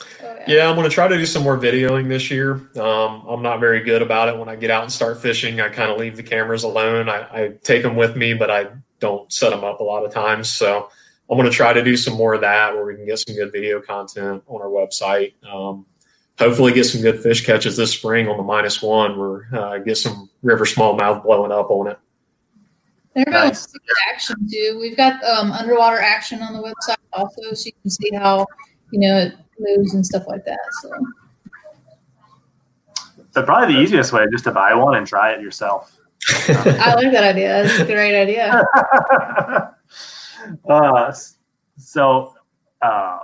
oh, 0.00 0.04
yeah. 0.22 0.44
Yeah, 0.46 0.68
I'm 0.68 0.76
going 0.76 0.88
to 0.88 0.94
try 0.94 1.08
to 1.08 1.16
do 1.16 1.26
some 1.26 1.42
more 1.42 1.58
videoing 1.58 2.08
this 2.08 2.30
year. 2.30 2.54
Um, 2.78 3.24
I'm 3.28 3.42
not 3.42 3.60
very 3.60 3.80
good 3.80 4.00
about 4.00 4.28
it. 4.28 4.38
When 4.38 4.48
I 4.48 4.56
get 4.56 4.70
out 4.70 4.82
and 4.82 4.92
start 4.92 5.20
fishing, 5.20 5.60
I 5.60 5.68
kind 5.68 5.90
of 5.90 5.98
leave 5.98 6.16
the 6.16 6.22
cameras 6.22 6.62
alone. 6.62 7.08
I, 7.08 7.20
I 7.32 7.52
take 7.62 7.82
them 7.82 7.96
with 7.96 8.16
me, 8.16 8.34
but 8.34 8.50
I 8.50 8.68
don't 9.00 9.32
set 9.32 9.50
them 9.50 9.64
up 9.64 9.80
a 9.80 9.84
lot 9.84 10.04
of 10.04 10.12
times. 10.12 10.50
So 10.50 10.90
I'm 11.30 11.36
going 11.36 11.48
to 11.50 11.54
try 11.54 11.72
to 11.72 11.82
do 11.84 11.96
some 11.96 12.14
more 12.14 12.34
of 12.34 12.40
that 12.40 12.74
where 12.74 12.84
we 12.84 12.96
can 12.96 13.04
get 13.04 13.18
some 13.18 13.34
good 13.34 13.52
video 13.52 13.80
content 13.80 14.42
on 14.46 14.62
our 14.62 14.68
website. 14.68 15.34
Um, 15.46 15.84
hopefully, 16.38 16.72
get 16.72 16.84
some 16.84 17.02
good 17.02 17.20
fish 17.20 17.44
catches 17.44 17.76
this 17.76 17.92
spring 17.92 18.28
on 18.28 18.36
the 18.38 18.42
minus 18.42 18.80
one 18.82 19.18
where 19.18 19.48
uh, 19.52 19.78
get 19.78 19.96
some 19.98 20.30
river 20.42 20.64
smallmouth 20.64 21.22
blowing 21.22 21.52
up 21.52 21.70
on 21.70 21.88
it. 21.88 21.98
Everybody 23.14 23.48
Nice. 23.48 23.60
wants 23.60 23.72
to 23.72 23.80
action 24.12 24.36
too. 24.50 24.78
We've 24.80 24.96
got 24.96 25.22
um, 25.24 25.52
underwater 25.52 25.98
action 25.98 26.40
on 26.40 26.52
the 26.54 26.60
website 26.62 26.96
also, 27.12 27.52
so 27.52 27.66
you 27.66 27.72
can 27.82 27.90
see 27.90 28.10
how 28.14 28.46
you 28.90 29.00
know 29.00 29.18
it 29.18 29.34
moves 29.58 29.94
and 29.94 30.06
stuff 30.06 30.24
like 30.28 30.44
that. 30.44 30.58
So 30.82 30.90
So 33.32 33.42
probably 33.42 33.74
the 33.74 33.80
easiest 33.82 34.12
way 34.12 34.22
is 34.22 34.30
just 34.32 34.44
to 34.44 34.52
buy 34.52 34.72
one 34.74 34.96
and 34.96 35.06
try 35.06 35.32
it 35.32 35.42
yourself. 35.42 35.98
I 36.48 36.94
like 36.94 37.12
that 37.12 37.24
idea. 37.24 37.64
That's 37.64 37.80
a 37.80 37.84
great 37.84 38.18
idea. 38.18 38.62
uh, 40.68 41.12
so, 41.76 42.34
uh, 42.82 42.86
I 42.86 43.20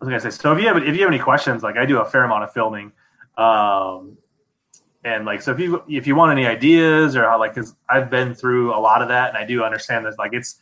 was 0.00 0.08
gonna 0.08 0.20
say, 0.20 0.30
so 0.30 0.52
if 0.52 0.62
you 0.62 0.68
have 0.68 0.78
if 0.78 0.94
you 0.94 1.02
have 1.02 1.10
any 1.10 1.18
questions, 1.18 1.62
like 1.62 1.76
I 1.76 1.84
do 1.84 1.98
a 1.98 2.04
fair 2.04 2.24
amount 2.24 2.44
of 2.44 2.52
filming, 2.52 2.92
um, 3.36 4.16
and 5.04 5.24
like 5.26 5.42
so 5.42 5.52
if 5.52 5.60
you 5.60 5.82
if 5.88 6.06
you 6.06 6.14
want 6.14 6.32
any 6.32 6.46
ideas 6.46 7.16
or 7.16 7.24
how 7.24 7.38
like 7.38 7.54
because 7.54 7.74
I've 7.88 8.08
been 8.10 8.34
through 8.34 8.74
a 8.74 8.80
lot 8.80 9.02
of 9.02 9.08
that 9.08 9.28
and 9.28 9.38
I 9.38 9.44
do 9.44 9.62
understand 9.62 10.06
that 10.06 10.18
like 10.18 10.32
it's 10.32 10.58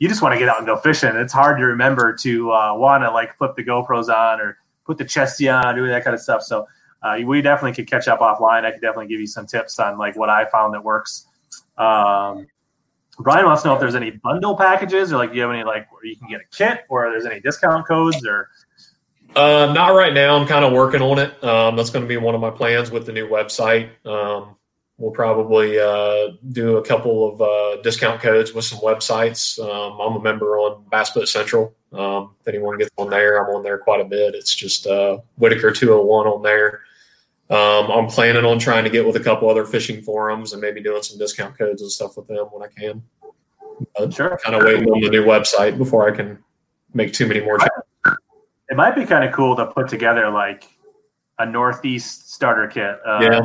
you 0.00 0.08
just 0.08 0.22
want 0.22 0.32
to 0.32 0.38
get 0.38 0.48
out 0.48 0.58
and 0.58 0.66
go 0.66 0.76
fishing. 0.76 1.10
It's 1.14 1.32
hard 1.32 1.58
to 1.58 1.64
remember 1.64 2.14
to 2.22 2.52
uh, 2.52 2.74
want 2.74 3.04
to 3.04 3.10
like 3.10 3.36
flip 3.36 3.54
the 3.54 3.62
GoPros 3.62 4.08
on 4.08 4.40
or 4.40 4.58
put 4.84 4.98
the 4.98 5.04
chesty 5.04 5.48
on, 5.48 5.76
doing 5.76 5.90
that 5.90 6.02
kind 6.02 6.14
of 6.14 6.20
stuff. 6.20 6.42
So 6.42 6.66
uh, 7.02 7.18
we 7.24 7.42
definitely 7.42 7.74
could 7.74 7.88
catch 7.88 8.08
up 8.08 8.20
offline. 8.20 8.64
I 8.64 8.72
could 8.72 8.80
definitely 8.80 9.08
give 9.08 9.20
you 9.20 9.26
some 9.26 9.46
tips 9.46 9.78
on 9.78 9.98
like 9.98 10.16
what 10.16 10.30
I 10.30 10.46
found 10.46 10.74
that 10.74 10.82
works. 10.82 11.26
Um, 11.78 12.46
Brian 13.22 13.46
wants 13.46 13.62
to 13.62 13.68
know 13.68 13.74
if 13.74 13.80
there's 13.80 13.94
any 13.94 14.10
bundle 14.10 14.56
packages 14.56 15.12
or 15.12 15.16
like 15.16 15.30
do 15.30 15.36
you 15.36 15.42
have 15.42 15.50
any 15.50 15.64
like 15.64 15.90
where 15.92 16.04
you 16.04 16.16
can 16.16 16.28
get 16.28 16.40
a 16.40 16.44
kit 16.56 16.84
or 16.88 17.10
there's 17.10 17.26
any 17.26 17.40
discount 17.40 17.86
codes 17.86 18.24
or 18.26 18.48
Uh, 19.36 19.72
not 19.72 19.94
right 19.94 20.12
now. 20.12 20.36
I'm 20.36 20.46
kind 20.46 20.64
of 20.64 20.72
working 20.72 21.02
on 21.02 21.18
it. 21.20 21.42
Um, 21.44 21.76
that's 21.76 21.90
going 21.90 22.04
to 22.04 22.08
be 22.08 22.16
one 22.16 22.34
of 22.34 22.40
my 22.40 22.50
plans 22.50 22.90
with 22.90 23.06
the 23.06 23.12
new 23.12 23.28
website. 23.28 23.88
Um, 24.04 24.56
we'll 24.98 25.12
probably 25.12 25.78
uh, 25.78 26.32
do 26.50 26.78
a 26.78 26.84
couple 26.84 27.28
of 27.32 27.40
uh, 27.40 27.80
discount 27.82 28.20
codes 28.20 28.52
with 28.52 28.64
some 28.64 28.80
websites. 28.80 29.58
Um, 29.60 30.00
I'm 30.00 30.16
a 30.16 30.20
member 30.20 30.58
on 30.58 30.84
Bass 30.90 31.10
Boat 31.10 31.28
Central. 31.28 31.74
Um, 31.92 32.34
if 32.40 32.48
anyone 32.48 32.76
gets 32.76 32.90
on 32.98 33.08
there, 33.08 33.42
I'm 33.42 33.54
on 33.54 33.62
there 33.62 33.78
quite 33.78 34.00
a 34.00 34.04
bit. 34.04 34.34
It's 34.34 34.54
just 34.54 34.86
uh, 34.86 35.18
Whitaker 35.36 35.70
201 35.70 36.26
on 36.26 36.42
there. 36.42 36.80
Um, 37.50 37.90
I'm 37.90 38.06
planning 38.06 38.44
on 38.44 38.58
trying 38.60 38.84
to 38.84 38.90
get 38.90 39.04
with 39.04 39.16
a 39.16 39.20
couple 39.20 39.50
other 39.50 39.64
fishing 39.64 40.02
forums 40.02 40.52
and 40.52 40.62
maybe 40.62 40.80
doing 40.80 41.02
some 41.02 41.18
discount 41.18 41.58
codes 41.58 41.82
and 41.82 41.90
stuff 41.90 42.16
with 42.16 42.28
them 42.28 42.46
when 42.52 42.62
I 42.62 42.72
can. 42.72 43.02
But 43.96 44.14
Sure. 44.14 44.38
Kind 44.44 44.54
of 44.54 44.62
waiting 44.62 44.88
on 44.88 45.00
the 45.00 45.10
new 45.10 45.24
website 45.24 45.76
before 45.76 46.08
I 46.08 46.14
can 46.14 46.38
make 46.94 47.12
too 47.12 47.26
many 47.26 47.40
more 47.40 47.58
it 48.70 48.76
might 48.76 48.94
be 48.94 49.04
kind 49.04 49.24
of 49.24 49.32
cool 49.32 49.56
to 49.56 49.66
put 49.66 49.88
together 49.88 50.30
like 50.30 50.64
a 51.38 51.46
northeast 51.46 52.32
starter 52.32 52.68
kit 52.68 52.98
uh, 53.06 53.18
Yeah. 53.20 53.40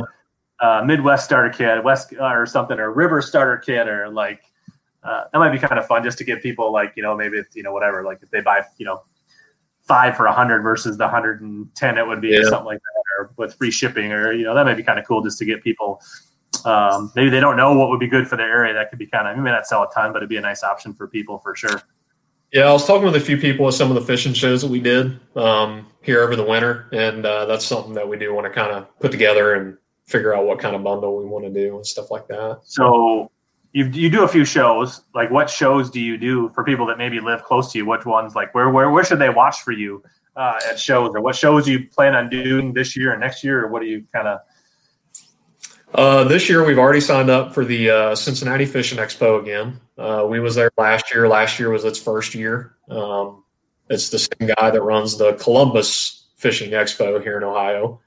uh, 0.60 0.84
midwest 0.84 1.24
starter 1.24 1.50
kit 1.50 1.82
west 1.82 2.14
uh, 2.18 2.24
or 2.24 2.46
something 2.46 2.78
or 2.78 2.92
river 2.92 3.20
starter 3.20 3.56
kit 3.58 3.88
or 3.88 4.08
like 4.08 4.40
uh, 5.02 5.24
that 5.32 5.38
might 5.38 5.50
be 5.50 5.58
kind 5.58 5.78
of 5.78 5.86
fun 5.86 6.02
just 6.02 6.18
to 6.18 6.24
give 6.24 6.40
people 6.42 6.72
like 6.72 6.92
you 6.96 7.02
know 7.02 7.16
maybe 7.16 7.38
if, 7.38 7.46
you 7.54 7.62
know 7.62 7.72
whatever 7.72 8.02
like 8.02 8.18
if 8.22 8.30
they 8.30 8.40
buy 8.40 8.62
you 8.78 8.86
know 8.86 9.02
five 9.82 10.16
for 10.16 10.26
a 10.26 10.32
hundred 10.32 10.62
versus 10.62 10.96
the 10.96 11.08
hundred 11.08 11.40
and 11.42 11.74
ten 11.74 11.98
it 11.98 12.06
would 12.06 12.20
be 12.20 12.36
or 12.36 12.44
something 12.44 12.66
like 12.66 12.78
that 12.78 13.02
or 13.18 13.32
with 13.36 13.54
free 13.54 13.70
shipping 13.70 14.12
or 14.12 14.32
you 14.32 14.44
know 14.44 14.54
that 14.54 14.64
might 14.64 14.76
be 14.76 14.82
kind 14.82 14.98
of 14.98 15.06
cool 15.06 15.22
just 15.22 15.38
to 15.38 15.44
get 15.44 15.62
people 15.62 16.00
um, 16.64 17.12
maybe 17.14 17.30
they 17.30 17.40
don't 17.40 17.56
know 17.56 17.74
what 17.74 17.90
would 17.90 18.00
be 18.00 18.08
good 18.08 18.26
for 18.26 18.36
their 18.36 18.50
area 18.50 18.74
that 18.74 18.90
could 18.90 18.98
be 18.98 19.06
kind 19.06 19.28
of 19.28 19.36
you 19.36 19.42
may 19.42 19.50
not 19.50 19.66
sell 19.66 19.82
a 19.82 19.88
ton 19.94 20.12
but 20.12 20.18
it'd 20.18 20.28
be 20.28 20.36
a 20.36 20.40
nice 20.40 20.62
option 20.62 20.94
for 20.94 21.06
people 21.06 21.38
for 21.38 21.54
sure 21.54 21.82
Yeah, 22.52 22.68
I 22.68 22.72
was 22.72 22.86
talking 22.86 23.04
with 23.04 23.16
a 23.16 23.20
few 23.20 23.36
people 23.36 23.66
at 23.66 23.74
some 23.74 23.90
of 23.90 23.96
the 23.96 24.00
fishing 24.00 24.32
shows 24.32 24.62
that 24.62 24.70
we 24.70 24.80
did 24.80 25.18
um, 25.36 25.86
here 26.02 26.22
over 26.22 26.36
the 26.36 26.44
winter, 26.44 26.88
and 26.92 27.26
uh, 27.26 27.44
that's 27.44 27.66
something 27.66 27.92
that 27.94 28.08
we 28.08 28.16
do 28.16 28.32
want 28.32 28.46
to 28.46 28.50
kind 28.50 28.70
of 28.70 28.86
put 29.00 29.10
together 29.10 29.54
and 29.54 29.76
figure 30.06 30.34
out 30.34 30.46
what 30.46 30.58
kind 30.58 30.76
of 30.76 30.84
bundle 30.84 31.18
we 31.18 31.24
want 31.24 31.44
to 31.44 31.50
do 31.50 31.76
and 31.76 31.84
stuff 31.84 32.10
like 32.10 32.28
that. 32.28 32.60
So 32.64 33.30
you 33.72 33.86
you 33.86 34.08
do 34.08 34.22
a 34.22 34.28
few 34.28 34.44
shows. 34.44 35.02
Like 35.14 35.30
what 35.30 35.50
shows 35.50 35.90
do 35.90 36.00
you 36.00 36.16
do 36.16 36.50
for 36.54 36.64
people 36.64 36.86
that 36.86 36.98
maybe 36.98 37.20
live 37.20 37.42
close 37.42 37.72
to 37.72 37.78
you? 37.78 37.84
Which 37.84 38.06
ones 38.06 38.34
like 38.34 38.54
where 38.54 38.70
where 38.70 38.90
where 38.90 39.04
should 39.04 39.18
they 39.18 39.28
watch 39.28 39.62
for 39.62 39.72
you 39.72 40.02
uh, 40.36 40.58
at 40.68 40.78
shows? 40.78 41.10
Or 41.14 41.20
what 41.20 41.34
shows 41.34 41.64
do 41.64 41.72
you 41.72 41.88
plan 41.88 42.14
on 42.14 42.28
doing 42.28 42.72
this 42.72 42.96
year 42.96 43.12
and 43.12 43.20
next 43.20 43.42
year? 43.42 43.64
Or 43.64 43.68
what 43.68 43.82
do 43.82 43.88
you 43.88 44.04
kind 44.12 44.28
of 44.28 44.40
Uh, 45.94 46.24
this 46.24 46.48
year, 46.48 46.64
we've 46.64 46.78
already 46.78 47.00
signed 47.00 47.30
up 47.30 47.54
for 47.54 47.64
the 47.64 47.90
uh, 47.90 48.14
Cincinnati 48.14 48.66
Fishing 48.66 48.98
Expo 48.98 49.40
again. 49.40 49.80
Uh, 49.96 50.26
we 50.28 50.40
was 50.40 50.54
there 50.54 50.70
last 50.76 51.14
year. 51.14 51.26
Last 51.28 51.58
year 51.58 51.70
was 51.70 51.84
its 51.84 51.98
first 51.98 52.34
year. 52.34 52.76
Um, 52.90 53.44
it's 53.88 54.10
the 54.10 54.18
same 54.18 54.50
guy 54.58 54.70
that 54.70 54.82
runs 54.82 55.16
the 55.16 55.34
Columbus 55.34 56.26
Fishing 56.36 56.72
Expo 56.72 57.22
here 57.22 57.38
in 57.38 57.44
Ohio. 57.44 58.00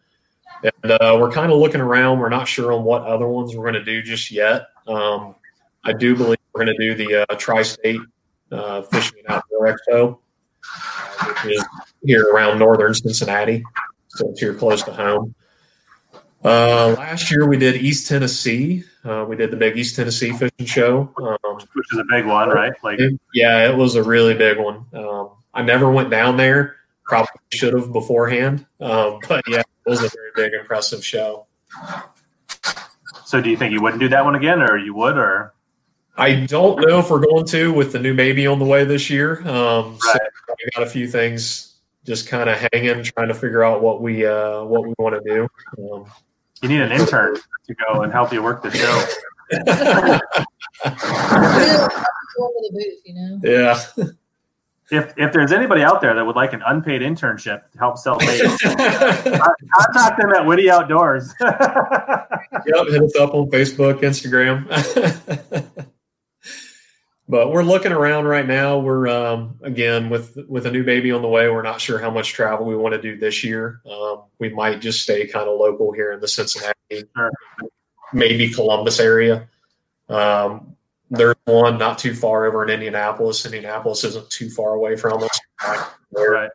And 0.61 0.91
uh, 0.91 1.18
we're 1.19 1.31
kind 1.31 1.51
of 1.51 1.57
looking 1.57 1.81
around. 1.81 2.19
We're 2.19 2.30
not 2.30 2.47
sure 2.47 2.73
on 2.73 2.84
what 2.84 3.03
other 3.03 3.27
ones 3.27 3.56
we're 3.56 3.64
going 3.64 3.73
to 3.76 3.84
do 3.84 4.03
just 4.03 4.30
yet. 4.30 4.68
Um, 4.88 5.35
I 5.85 5.93
do 5.93 6.15
believe 6.15 6.38
we're 6.53 6.65
going 6.65 6.77
to 6.77 6.84
do 6.85 6.95
the 6.95 7.23
uh, 7.23 7.35
Tri-State 7.35 8.01
uh, 8.51 8.81
Fishing 8.84 9.19
and 9.19 9.35
Outdoor 9.35 9.73
Expo, 9.73 10.19
uh, 11.22 11.34
which 11.43 11.56
is 11.56 11.65
here 12.03 12.26
around 12.34 12.59
northern 12.59 12.93
Cincinnati, 12.93 13.63
so 14.09 14.30
it's 14.30 14.39
here 14.39 14.53
close 14.53 14.84
to 14.84 14.91
home. 14.93 15.35
Uh, 16.43 16.95
last 16.97 17.30
year 17.31 17.47
we 17.47 17.57
did 17.57 17.76
East 17.76 18.07
Tennessee. 18.07 18.84
Uh, 19.03 19.26
we 19.27 19.35
did 19.35 19.51
the 19.51 19.57
big 19.57 19.77
East 19.77 19.95
Tennessee 19.95 20.31
fishing 20.31 20.65
show. 20.65 21.11
Um, 21.17 21.55
which 21.73 21.85
is 21.91 21.99
a 21.99 22.05
big 22.09 22.26
one, 22.26 22.49
right? 22.49 22.71
Like 22.84 22.99
yeah, 23.34 23.69
it 23.69 23.76
was 23.76 23.95
a 23.95 24.03
really 24.03 24.34
big 24.34 24.57
one. 24.57 24.85
Um, 24.93 25.31
I 25.53 25.61
never 25.63 25.91
went 25.91 26.09
down 26.09 26.38
there. 26.38 26.77
Probably 27.03 27.31
should 27.51 27.73
have 27.73 27.91
beforehand. 27.91 28.65
Um, 28.80 29.19
but 29.27 29.43
yeah, 29.47 29.59
it 29.59 29.89
was 29.89 29.99
a 30.03 30.09
very 30.09 30.31
big, 30.35 30.53
impressive 30.53 31.03
show. 31.03 31.47
so 33.26 33.41
do 33.41 33.49
you 33.49 33.57
think 33.57 33.73
you 33.73 33.81
wouldn't 33.81 33.99
do 33.99 34.09
that 34.09 34.23
one 34.23 34.35
again 34.35 34.61
or 34.61 34.77
you 34.77 34.93
would 34.93 35.17
or 35.17 35.53
I 36.17 36.45
don't 36.45 36.80
know 36.85 36.99
if 36.99 37.09
we're 37.09 37.19
going 37.26 37.45
to 37.47 37.73
with 37.73 37.91
the 37.93 37.99
new 37.99 38.13
baby 38.13 38.45
on 38.45 38.59
the 38.59 38.65
way 38.65 38.84
this 38.84 39.09
year. 39.09 39.39
Um, 39.47 39.97
so 39.99 40.09
Right. 40.11 40.21
we 40.49 40.69
got 40.76 40.85
a 40.85 40.89
few 40.89 41.07
things 41.07 41.68
just 42.05 42.27
kind 42.27 42.49
of 42.49 42.57
hanging, 42.73 43.03
trying 43.03 43.27
to 43.27 43.34
figure 43.34 43.63
out 43.63 43.81
what 43.81 44.01
we 44.01 44.26
uh, 44.26 44.63
what 44.63 44.88
we 44.88 44.93
want 44.97 45.21
to 45.23 45.34
do. 45.34 45.47
Um, 45.77 46.05
you 46.61 46.69
need 46.69 46.81
an 46.81 46.91
intern 46.91 47.35
to 47.35 47.76
go 47.76 48.01
and 48.01 48.11
help 48.11 48.34
you 48.34 48.43
work 48.43 48.63
the 48.63 48.71
show? 48.71 49.05
Going 52.38 52.53
to 52.53 52.61
the 52.61 52.71
booth, 52.73 53.01
you 53.05 53.13
know. 53.15 53.39
yeah. 53.43 53.80
If 54.91 55.13
if 55.17 55.34
there's 55.34 55.51
anybody 55.51 55.84
out 55.84 56.01
there 56.01 56.15
that 56.15 56.26
would 56.26 56.35
like 56.35 56.53
an 56.53 56.63
unpaid 56.65 57.01
internship 57.01 57.69
to 57.71 57.77
help 57.77 57.97
sell 57.97 58.17
bait, 58.17 58.41
contact 58.61 60.19
them 60.19 60.31
at 60.35 60.45
Witty 60.45 60.69
Outdoors. 60.69 61.34
Yep, 62.65 62.88
hit 62.88 63.03
us 63.03 63.15
up 63.15 63.34
on 63.34 63.49
Facebook, 63.51 64.01
Instagram. 64.01 64.65
but 67.30 67.51
we're 67.53 67.64
looking 67.64 67.91
around 67.91 68.26
right 68.26 68.47
now. 68.47 68.80
We're 68.80 69.07
um, 69.07 69.60
again 69.61 70.10
with 70.10 70.35
with 70.47 70.65
a 70.65 70.72
new 70.72 70.84
baby 70.84 71.11
on 71.11 71.22
the 71.22 71.27
way. 71.27 71.47
We're 71.47 71.61
not 71.61 71.80
sure 71.80 71.99
how 71.99 72.10
much 72.10 72.34
travel 72.34 72.65
we 72.65 72.76
want 72.76 72.95
to 72.95 73.01
do 73.01 73.18
this 73.18 73.43
year. 73.43 73.81
Um, 73.89 74.23
we 74.39 74.49
might 74.49 74.81
just 74.81 75.03
stay 75.03 75.27
kind 75.27 75.47
of 75.47 75.60
local 75.60 75.91
here 75.91 76.11
in 76.11 76.19
the 76.19 76.27
Cincinnati, 76.27 77.03
maybe 78.11 78.49
Columbus 78.49 78.99
area. 78.99 79.47
Um, 80.10 80.76
there's 81.11 81.35
one 81.45 81.77
not 81.77 81.99
too 81.99 82.15
far 82.15 82.45
over 82.45 82.64
in 82.64 82.72
Indianapolis. 82.72 83.45
Indianapolis 83.45 84.03
isn't 84.03 84.30
too 84.31 84.49
far 84.49 84.73
away 84.73 84.95
from 84.95 85.22
us. 85.22 85.39
right. 86.18 86.49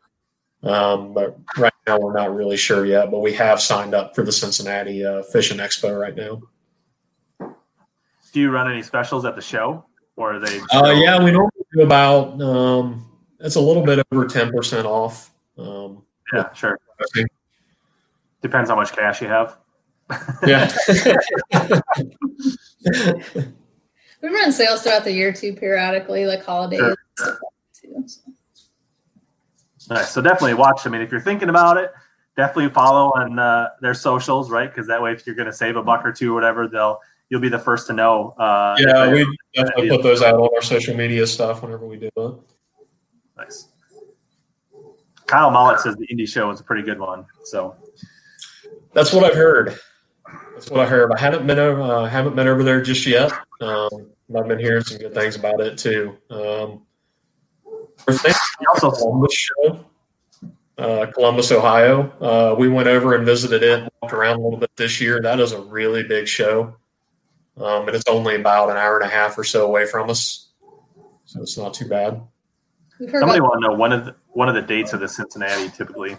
Um, 0.64 1.12
but 1.12 1.38
right 1.56 1.72
now 1.86 2.01
we're 2.01 2.14
not 2.14 2.34
really 2.34 2.56
sure 2.56 2.84
yet. 2.84 3.12
But 3.12 3.20
we 3.20 3.32
have 3.34 3.60
signed 3.60 3.94
up 3.94 4.16
for 4.16 4.24
the 4.24 4.32
Cincinnati 4.32 5.05
uh, 5.05 5.22
Fishing 5.22 5.59
Expo 5.59 5.98
right 6.01 6.16
now. 6.16 6.42
Do 8.32 8.40
you 8.40 8.51
run 8.51 8.68
any 8.68 8.82
specials 8.82 9.24
at 9.24 9.36
the 9.36 9.42
show, 9.42 9.84
or 10.16 10.34
are 10.34 10.38
they? 10.38 10.60
Uh, 10.72 10.90
yeah, 10.90 11.22
we 11.22 11.30
normally 11.30 11.50
do 11.72 11.82
about 11.82 12.40
um, 12.40 13.06
it's 13.40 13.56
a 13.56 13.60
little 13.60 13.82
bit 13.82 14.04
over 14.12 14.26
ten 14.26 14.50
percent 14.50 14.86
off. 14.86 15.30
Um, 15.58 16.02
yeah, 16.32 16.52
sure. 16.52 16.78
Depends 18.42 18.70
how 18.70 18.76
much 18.76 18.92
cash 18.92 19.22
you 19.22 19.28
have. 19.28 19.56
yeah, 20.46 20.70
We 24.24 24.30
run 24.30 24.50
sales 24.52 24.82
throughout 24.82 25.04
the 25.04 25.12
year 25.12 25.34
too, 25.34 25.52
periodically, 25.52 26.24
like 26.24 26.42
holidays. 26.42 26.80
Sure. 26.80 26.88
and 26.88 26.96
stuff 27.18 27.38
like 27.42 27.52
too, 27.74 28.02
so. 28.06 28.22
Nice. 29.94 30.12
So 30.12 30.22
definitely 30.22 30.54
watch. 30.54 30.86
I 30.86 30.90
mean, 30.90 31.02
if 31.02 31.12
you're 31.12 31.20
thinking 31.20 31.50
about 31.50 31.76
it, 31.76 31.92
definitely 32.34 32.72
follow 32.72 33.10
on 33.10 33.38
uh, 33.38 33.68
their 33.82 33.92
socials, 33.92 34.50
right? 34.50 34.70
Because 34.70 34.86
that 34.86 35.02
way, 35.02 35.12
if 35.12 35.26
you're 35.26 35.36
going 35.36 35.44
to 35.44 35.52
save 35.52 35.76
a 35.76 35.82
buck 35.82 36.06
or 36.06 36.12
two 36.12 36.32
or 36.32 36.34
whatever, 36.34 36.66
they'll 36.66 37.00
you'll 37.28 37.40
be 37.40 37.48
the 37.48 37.59
first 37.59 37.86
to 37.88 37.92
know. 37.92 38.30
Uh, 38.38 38.76
yeah, 38.78 39.12
we 39.12 39.38
definitely 39.55 39.88
put 39.88 40.02
those 40.02 40.22
out 40.22 40.34
on 40.34 40.48
our 40.55 40.62
social 40.62 40.96
media 40.96 41.26
stuff 41.26 41.62
whenever 41.62 41.86
we 41.86 41.96
do 41.96 42.10
it. 42.16 42.34
nice. 43.36 43.68
Kyle 45.26 45.51
Mollett 45.51 45.80
says 45.80 45.96
the 45.96 46.06
indie 46.09 46.28
show 46.28 46.51
is 46.51 46.60
a 46.60 46.64
pretty 46.64 46.82
good 46.82 46.98
one. 46.98 47.24
So 47.44 47.76
That's 48.92 49.12
what 49.12 49.24
I've 49.24 49.34
heard. 49.34 49.78
That's 50.52 50.70
what 50.70 50.80
I 50.80 50.86
heard. 50.86 51.12
I 51.12 51.18
haven't 51.18 51.46
been 51.46 51.59
over. 51.59 51.80
Uh, 51.80 52.06
haven't 52.06 52.36
been 52.36 52.46
over 52.46 52.62
there 52.62 52.80
just 52.80 53.06
yet. 53.06 53.32
Um, 53.60 53.88
but 54.28 54.42
I've 54.42 54.48
been 54.48 54.59
hearing 54.59 54.84
some 54.84 54.98
good 54.98 55.14
things 55.14 55.36
about 55.36 55.60
it 55.60 55.78
too. 55.78 56.16
Um, 56.30 56.82
we're 58.06 58.14
thinking 58.14 58.40
he 58.60 58.66
also 58.66 58.90
Columbus 58.90 59.34
show, 59.34 59.84
uh, 60.78 61.06
Columbus, 61.12 61.51
Ohio. 61.52 62.10
Uh, 62.20 62.55
we 62.59 62.68
went 62.68 62.88
over 62.88 63.14
and 63.14 63.24
visited 63.24 63.62
it, 63.62 63.92
walked 64.02 64.14
around 64.14 64.36
a 64.36 64.40
little 64.42 64.59
bit 64.59 64.70
this 64.76 65.01
year. 65.01 65.20
That 65.20 65.40
is 65.40 65.52
a 65.52 65.60
really 65.60 66.02
big 66.02 66.28
show, 66.28 66.76
um, 67.56 67.86
and 67.86 67.97
it's 67.97 68.09
only 68.09 68.35
about 68.35 68.70
an 68.70 68.76
hour 68.76 68.98
and 68.98 69.09
a 69.09 69.12
half 69.12 69.39
or 69.39 69.44
so 69.44 69.66
away 69.66 69.86
from 69.86 70.10
us, 70.10 70.48
so 71.24 71.40
it's 71.40 71.56
not 71.56 71.74
too 71.74 71.89
bad. 71.89 72.20
Somebody 72.98 73.39
about 73.39 73.43
want 73.43 73.62
to 73.62 73.68
know 73.68 73.74
one 73.74 73.93
of 73.93 74.05
the, 74.05 74.14
one 74.28 74.48
of 74.48 74.55
the 74.55 74.62
dates 74.62 74.93
of 74.93 75.01
the 75.01 75.09
Cincinnati 75.09 75.68
typically. 75.70 76.16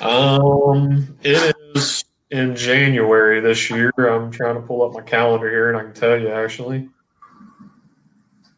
Um, 0.00 1.16
it 1.22 1.54
is 1.74 2.04
in 2.30 2.56
January 2.56 3.40
this 3.40 3.70
year. 3.70 3.92
I'm 3.98 4.32
trying 4.32 4.56
to 4.56 4.62
pull 4.62 4.82
up 4.82 4.92
my 4.92 5.00
calendar 5.00 5.48
here, 5.48 5.68
and 5.68 5.78
I 5.78 5.82
can 5.82 5.94
tell 5.94 6.18
you 6.18 6.28
actually. 6.28 6.88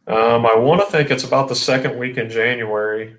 Um, 0.06 0.46
I 0.46 0.54
want 0.56 0.80
to 0.80 0.86
think 0.86 1.10
it's 1.10 1.24
about 1.24 1.48
the 1.48 1.54
second 1.54 1.98
week 1.98 2.16
in 2.16 2.30
January. 2.30 3.16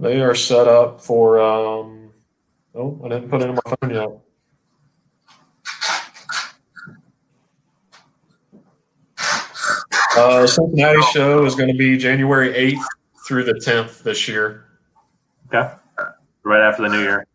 They 0.00 0.20
are 0.20 0.34
set 0.34 0.66
up 0.66 1.00
for. 1.00 1.40
Um, 1.40 2.01
oh, 2.74 3.00
I 3.04 3.08
didn't 3.08 3.28
put 3.28 3.42
it 3.42 3.48
in 3.48 3.54
my 3.54 3.76
phone 3.80 3.90
yet. 3.94 4.08
Uh, 10.14 10.46
Cincinnati 10.46 11.00
show 11.12 11.44
is 11.46 11.54
going 11.54 11.68
to 11.68 11.76
be 11.76 11.96
January 11.96 12.52
8th 12.52 12.84
through 13.26 13.44
the 13.44 13.54
10th 13.54 14.02
this 14.02 14.28
year. 14.28 14.66
Okay. 15.46 15.72
Right 16.42 16.60
after 16.60 16.82
the 16.82 16.88
new 16.88 17.00
year. 17.00 17.26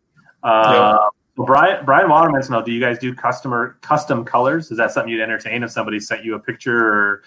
Uh, 0.43 1.09
well, 1.37 1.47
Brian 1.47 1.85
Brian 1.85 2.09
Waterman, 2.09 2.41
know, 2.49 2.61
do 2.61 2.71
you 2.71 2.79
guys 2.79 2.99
do 2.99 3.13
customer 3.13 3.77
custom 3.81 4.25
colors? 4.25 4.71
Is 4.71 4.77
that 4.77 4.91
something 4.91 5.11
you'd 5.11 5.21
entertain 5.21 5.63
if 5.63 5.71
somebody 5.71 5.99
sent 5.99 6.23
you 6.23 6.35
a 6.35 6.39
picture 6.39 6.77
or 6.77 7.23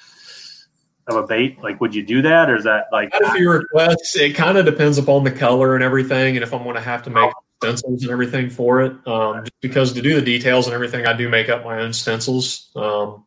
of 1.07 1.17
a 1.17 1.27
bait? 1.27 1.63
Like, 1.63 1.81
would 1.81 1.95
you 1.95 2.05
do 2.05 2.23
that, 2.23 2.51
or 2.51 2.57
is 2.57 2.65
that 2.65 2.87
like? 2.93 3.13
Had 3.13 3.23
a 3.23 3.33
few 3.33 3.51
requests. 3.51 4.17
It 4.17 4.35
kind 4.35 4.59
of 4.59 4.65
depends 4.65 4.99
upon 4.99 5.25
the 5.25 5.31
color 5.31 5.75
and 5.75 5.85
everything, 5.85 6.37
and 6.37 6.43
if 6.43 6.53
I'm 6.53 6.65
going 6.65 6.75
to 6.75 6.81
have 6.81 7.05
to 7.05 7.11
make 7.11 7.31
stencils 7.61 8.03
and 8.03 8.11
everything 8.11 8.49
for 8.49 8.81
it. 8.83 8.93
Um, 9.07 9.45
just 9.45 9.61
because 9.61 9.93
to 9.93 10.03
do 10.03 10.15
the 10.15 10.23
details 10.23 10.67
and 10.67 10.75
everything, 10.75 11.07
I 11.07 11.13
do 11.13 11.29
make 11.29 11.49
up 11.49 11.65
my 11.65 11.81
own 11.81 11.93
stencils. 11.93 12.71
Um, 12.75 13.25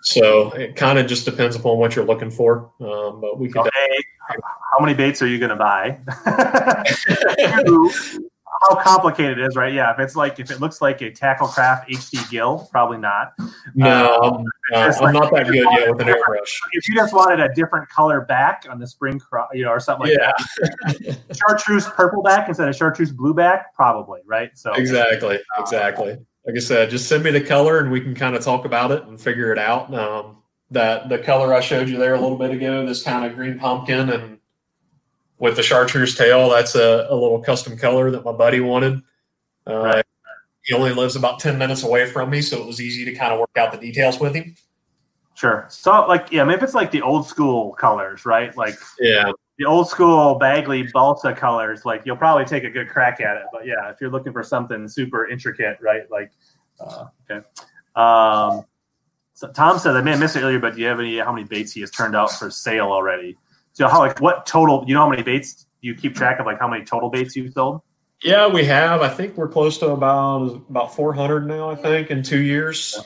so 0.00 0.52
it 0.52 0.76
kind 0.76 0.98
of 0.98 1.06
just 1.06 1.24
depends 1.24 1.56
upon 1.56 1.78
what 1.78 1.96
you're 1.96 2.04
looking 2.04 2.30
for. 2.30 2.70
Um, 2.80 3.20
but 3.20 3.38
we 3.38 3.48
could. 3.48 3.60
Okay. 3.66 4.02
How 4.30 4.84
many 4.84 4.94
baits 4.94 5.22
are 5.22 5.26
you 5.26 5.38
going 5.38 5.50
to 5.50 5.56
buy? 5.56 5.98
how 8.60 8.74
complicated 8.82 9.38
it 9.38 9.46
is, 9.46 9.56
right? 9.56 9.72
Yeah, 9.72 9.92
if 9.92 9.98
it's 9.98 10.16
like 10.16 10.40
if 10.40 10.50
it 10.50 10.60
looks 10.60 10.80
like 10.80 11.00
a 11.00 11.10
Tacklecraft 11.10 11.88
HD 11.88 12.30
gill, 12.30 12.68
probably 12.70 12.98
not. 12.98 13.34
No, 13.74 14.18
um, 14.22 14.44
uh, 14.74 14.92
I'm 15.00 15.12
not 15.12 15.32
that 15.32 15.46
good 15.46 15.56
yet 15.56 15.90
with 15.90 16.00
an 16.00 16.08
airbrush. 16.08 16.52
If 16.72 16.88
you 16.88 16.94
just 16.94 17.14
wanted 17.14 17.40
a 17.40 17.54
different 17.54 17.88
color 17.88 18.22
back 18.22 18.66
on 18.68 18.78
the 18.78 18.86
spring, 18.86 19.18
crop, 19.18 19.50
you 19.54 19.64
know, 19.64 19.70
or 19.70 19.80
something 19.80 20.08
like 20.08 20.18
yeah. 20.18 20.32
that, 20.86 21.36
chartreuse 21.36 21.86
purple 21.86 22.22
back 22.22 22.48
instead 22.48 22.68
of 22.68 22.74
chartreuse 22.74 23.12
blue 23.12 23.34
back, 23.34 23.74
probably, 23.74 24.20
right? 24.26 24.50
So 24.56 24.72
exactly, 24.72 25.38
exactly. 25.58 26.18
Like 26.46 26.56
I 26.56 26.60
said, 26.60 26.90
just 26.90 27.08
send 27.08 27.24
me 27.24 27.30
the 27.30 27.42
color 27.42 27.78
and 27.78 27.90
we 27.90 28.00
can 28.00 28.14
kind 28.14 28.34
of 28.34 28.42
talk 28.42 28.64
about 28.64 28.90
it 28.90 29.04
and 29.04 29.20
figure 29.20 29.52
it 29.52 29.58
out. 29.58 29.92
Um, 29.92 30.36
that 30.70 31.08
the 31.08 31.18
color 31.18 31.54
I 31.54 31.60
showed 31.60 31.88
you 31.88 31.98
there 31.98 32.14
a 32.14 32.20
little 32.20 32.36
bit 32.36 32.50
ago, 32.50 32.84
this 32.84 33.02
kind 33.02 33.24
of 33.24 33.34
green 33.34 33.58
pumpkin 33.58 34.10
and 34.10 34.37
with 35.38 35.56
the 35.56 35.62
chartreuse 35.62 36.16
tail, 36.16 36.50
that's 36.50 36.74
a, 36.74 37.06
a 37.10 37.14
little 37.14 37.40
custom 37.40 37.76
color 37.76 38.10
that 38.10 38.24
my 38.24 38.32
buddy 38.32 38.60
wanted. 38.60 39.02
Uh, 39.66 39.78
right. 39.78 40.04
He 40.64 40.74
only 40.74 40.92
lives 40.92 41.16
about 41.16 41.40
10 41.40 41.56
minutes 41.56 41.82
away 41.82 42.10
from 42.10 42.30
me, 42.30 42.42
so 42.42 42.60
it 42.60 42.66
was 42.66 42.80
easy 42.80 43.04
to 43.06 43.14
kind 43.14 43.32
of 43.32 43.38
work 43.38 43.56
out 43.56 43.72
the 43.72 43.78
details 43.78 44.20
with 44.20 44.34
him. 44.34 44.54
Sure. 45.34 45.66
So, 45.70 46.06
like, 46.06 46.32
yeah, 46.32 46.42
I 46.42 46.44
mean, 46.44 46.56
if 46.56 46.62
it's 46.62 46.74
like 46.74 46.90
the 46.90 47.00
old 47.00 47.26
school 47.26 47.72
colors, 47.74 48.26
right? 48.26 48.54
Like, 48.56 48.74
yeah, 48.98 49.30
the 49.56 49.64
old 49.64 49.88
school 49.88 50.34
Bagley 50.34 50.82
Balsa 50.92 51.32
colors, 51.32 51.84
like, 51.84 52.02
you'll 52.04 52.16
probably 52.16 52.44
take 52.44 52.64
a 52.64 52.70
good 52.70 52.88
crack 52.88 53.20
at 53.20 53.36
it. 53.36 53.44
But 53.52 53.64
yeah, 53.64 53.88
if 53.88 54.00
you're 54.00 54.10
looking 54.10 54.32
for 54.32 54.42
something 54.42 54.88
super 54.88 55.28
intricate, 55.28 55.78
right? 55.80 56.10
Like, 56.10 56.32
uh, 56.80 57.06
okay. 57.30 57.46
Um, 57.94 58.64
so 59.34 59.48
Tom 59.52 59.78
said 59.78 59.94
I 59.94 60.02
may 60.02 60.10
have 60.10 60.20
missed 60.20 60.34
it 60.34 60.42
earlier, 60.42 60.58
but 60.58 60.74
do 60.74 60.80
you 60.80 60.88
have 60.88 60.98
any 60.98 61.18
how 61.18 61.32
many 61.32 61.46
baits 61.46 61.70
he 61.70 61.80
has 61.82 61.92
turned 61.92 62.16
out 62.16 62.32
for 62.32 62.50
sale 62.50 62.86
already? 62.86 63.36
So 63.78 63.86
how 63.86 64.00
like 64.00 64.20
what 64.20 64.44
total? 64.44 64.84
You 64.88 64.94
know 64.94 65.02
how 65.02 65.08
many 65.08 65.22
baits? 65.22 65.64
Do 65.80 65.86
you 65.86 65.94
keep 65.94 66.16
track 66.16 66.40
of 66.40 66.46
like 66.46 66.58
how 66.58 66.66
many 66.66 66.84
total 66.84 67.10
baits 67.10 67.36
you've 67.36 67.52
sold? 67.52 67.80
Yeah, 68.24 68.48
we 68.48 68.64
have. 68.64 69.02
I 69.02 69.08
think 69.08 69.36
we're 69.36 69.46
close 69.46 69.78
to 69.78 69.90
about 69.90 70.64
about 70.68 70.96
400 70.96 71.46
now. 71.46 71.70
I 71.70 71.76
think 71.76 72.10
in 72.10 72.24
two 72.24 72.40
years. 72.40 72.98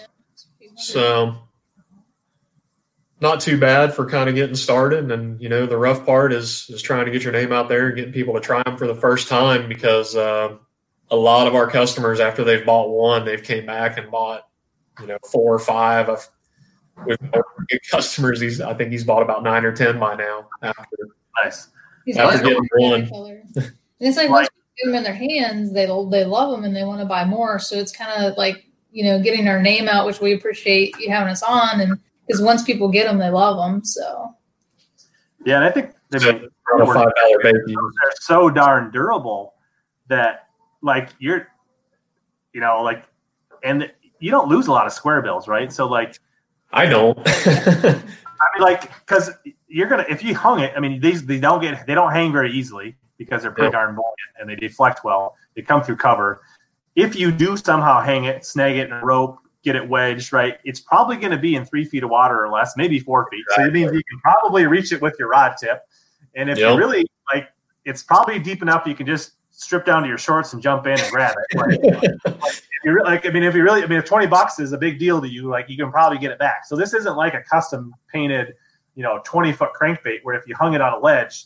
So 0.77 1.37
not 3.21 3.43
too 3.43 3.59
bad 3.59 3.93
for 3.93 4.09
kind 4.09 4.31
of 4.31 4.35
getting 4.35 4.55
started. 4.57 5.13
And 5.13 5.39
you 5.43 5.51
know, 5.51 5.67
the 5.67 5.77
rough 5.77 6.07
part 6.07 6.33
is 6.33 6.71
is 6.71 6.81
trying 6.81 7.05
to 7.05 7.13
get 7.13 7.23
your 7.23 7.35
name 7.35 7.53
out 7.53 7.69
there 7.69 7.89
and 7.89 7.97
getting 7.97 8.15
people 8.15 8.33
to 8.33 8.41
try 8.41 8.63
them 8.63 8.79
for 8.79 8.87
the 8.87 8.95
first 8.95 9.29
time 9.29 9.69
because 9.69 10.17
uh, 10.17 10.57
a 11.11 11.17
lot 11.17 11.49
of 11.49 11.55
our 11.55 11.69
customers 11.69 12.19
after 12.19 12.45
they've 12.45 12.65
bought 12.65 12.89
one, 12.89 13.27
they've 13.27 13.45
came 13.45 13.67
back 13.67 13.99
and 13.99 14.11
bought 14.11 14.49
you 14.99 15.07
know 15.07 15.19
four 15.31 15.55
or 15.55 15.59
five. 15.59 16.09
I've, 16.09 16.27
with 17.07 17.21
customers, 17.91 18.41
he's 18.41 18.61
I 18.61 18.75
think 18.75 18.91
he's 18.91 19.05
bought 19.05 19.23
about 19.23 19.43
nine 19.43 19.65
or 19.65 19.73
ten 19.73 19.99
by 19.99 20.15
now. 20.15 20.49
After 20.63 20.97
nice, 21.43 21.69
he's 22.05 22.17
after 22.17 22.43
getting 22.43 22.69
one. 22.75 23.11
and 23.55 23.73
it's 24.01 24.17
like 24.17 24.31
once 24.31 24.49
you 24.55 24.85
get 24.85 24.91
them 24.91 24.97
in 24.97 25.03
their 25.05 25.15
hands, 25.15 25.73
they 25.73 25.87
they 25.87 26.25
love 26.25 26.51
them 26.51 26.65
and 26.65 26.75
they 26.75 26.85
want 26.85 27.01
to 27.01 27.07
buy 27.07 27.25
more. 27.25 27.59
So 27.59 27.77
it's 27.77 27.93
kind 27.93 28.25
of 28.25 28.37
like 28.37 28.65
you 28.91 29.05
know 29.05 29.23
getting 29.23 29.49
our 29.49 29.61
name 29.61 29.89
out, 29.89 30.07
which 30.07 30.21
we 30.21 30.35
appreciate 30.35 30.99
you 30.99 31.11
having 31.11 31.31
us 31.31 31.43
on, 31.43 31.81
and 31.81 31.99
because 32.27 32.41
once 32.41 32.63
people 32.63 32.89
get 32.89 33.07
them, 33.07 33.19
they 33.19 33.31
love 33.31 33.57
them. 33.57 33.85
So 33.85 34.35
yeah, 35.45 35.57
and 35.57 35.65
I 35.65 35.71
think 35.71 35.93
they 36.11 36.19
five 36.19 36.39
dollar 36.95 37.39
baby. 37.43 37.59
They're 37.67 38.13
so 38.21 38.51
darn 38.51 38.91
durable 38.91 39.55
that 40.09 40.49
like 40.83 41.11
you're, 41.19 41.49
you 42.53 42.61
know, 42.61 42.83
like 42.83 43.05
and 43.65 43.91
you 44.21 44.31
don't 44.31 44.49
lose 44.49 44.67
a 44.67 44.73
lot 44.73 44.87
of 44.87 44.93
square 44.93 45.23
bills, 45.23 45.49
right? 45.49 45.73
So 45.73 45.87
like, 45.87 46.19
I 46.73 46.87
don't. 46.87 47.19
I 47.27 48.47
mean, 48.55 48.63
like, 48.63 48.93
because 49.01 49.31
you're 49.69 49.89
gonna 49.89 50.07
if 50.09 50.23
you 50.25 50.35
hung 50.35 50.61
it. 50.61 50.73
I 50.77 50.81
mean, 50.81 51.01
these 51.01 51.25
they 51.25 51.39
don't 51.39 51.61
get 51.61 51.87
they 51.87 51.95
don't 51.95 52.13
hang 52.13 52.33
very 52.33 52.53
easily 52.53 52.97
because 53.19 53.43
they're 53.43 53.53
pretty 53.53 53.67
yep. 53.67 53.73
darn 53.73 53.95
buoyant 53.95 54.17
and 54.41 54.49
they 54.49 54.57
deflect 54.57 55.05
well. 55.05 55.37
They 55.55 55.63
come 55.63 55.83
through 55.83 55.97
cover. 55.97 56.43
If 56.95 57.17
you 57.17 57.31
do 57.31 57.57
somehow 57.57 58.01
hang 58.01 58.25
it, 58.25 58.45
snag 58.45 58.77
it 58.77 58.89
in 58.89 58.93
a 58.93 59.05
rope, 59.05 59.39
get 59.63 59.77
it 59.77 59.89
wedged 59.89 60.33
right, 60.33 60.59
it's 60.65 60.81
probably 60.81 61.17
going 61.17 61.31
to 61.31 61.39
be 61.39 61.55
in 61.55 61.65
three 61.65 61.85
feet 61.85 62.03
of 62.03 62.11
water 62.11 62.45
or 62.45 62.51
less, 62.51 62.77
maybe 62.77 62.99
four 62.99 63.29
feet. 63.31 63.45
So 63.57 63.65
it 63.65 63.73
means 63.73 63.93
you 63.93 64.03
can 64.11 64.19
probably 64.21 64.67
reach 64.67 64.93
it 64.93 65.01
with 65.01 65.15
your 65.19 65.29
rod 65.29 65.55
tip. 65.59 65.83
And 66.35 66.51
if 66.51 66.59
yep. 66.59 66.73
you 66.73 66.79
really 66.79 67.07
like, 67.33 67.49
it's 67.85 68.03
probably 68.03 68.39
deep 68.39 68.63
enough 68.63 68.87
you 68.87 68.95
can 68.95 69.07
just 69.07 69.33
strip 69.63 69.85
down 69.85 70.03
to 70.03 70.09
your 70.09 70.19
shorts 70.19 70.53
and 70.53 70.63
jump 70.63 70.87
in 70.87 70.99
and 70.99 71.11
grab 71.11 71.35
it. 71.51 71.57
Like, 71.57 71.81
if 72.25 72.85
you're 72.85 73.03
like, 73.05 73.25
I 73.27 73.31
mean, 73.31 73.45
if 73.45 73.55
you 73.55 73.63
really, 73.63 73.83
I 73.83 73.87
mean, 73.87 73.99
if 73.99 74.05
20 74.05 74.27
bucks 74.27 74.59
is 74.59 74.73
a 74.73 74.79
big 74.79 74.99
deal 74.99 75.21
to 75.21 75.29
you, 75.29 75.49
like 75.49 75.69
you 75.69 75.77
can 75.77 75.91
probably 75.91 76.19
get 76.19 76.33
it 76.33 76.39
back. 76.39 76.67
So 76.67 76.77
this 76.77 76.95
isn't 76.95 77.17
like 77.17 77.35
a 77.35 77.43
custom 77.43 77.95
painted, 78.13 78.55
you 78.95 79.03
know, 79.03 79.21
20 79.25 79.53
foot 79.53 79.71
crankbait 79.81 80.19
where 80.25 80.35
if 80.35 80.47
you 80.47 80.57
hung 80.57 80.75
it 80.75 80.81
on 80.81 80.93
a 80.93 80.99
ledge, 80.99 81.45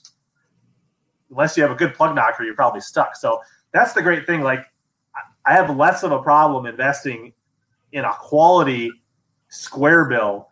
unless 1.31 1.57
you 1.57 1.63
have 1.63 1.73
a 1.73 1.77
good 1.77 1.95
plug 1.95 2.15
knocker, 2.15 2.45
you're 2.45 2.55
probably 2.55 2.81
stuck. 2.81 3.17
So 3.17 3.41
that's 3.73 3.93
the 3.93 4.03
great 4.03 4.27
thing. 4.27 4.41
Like 4.41 4.65
I 5.45 5.53
have 5.53 5.77
less 5.77 6.03
of 6.03 6.13
a 6.13 6.23
problem 6.23 6.67
investing 6.67 7.35
in 7.93 8.05
a 8.05 8.13
quality 8.15 8.91
square 9.49 10.07
bill 10.07 10.49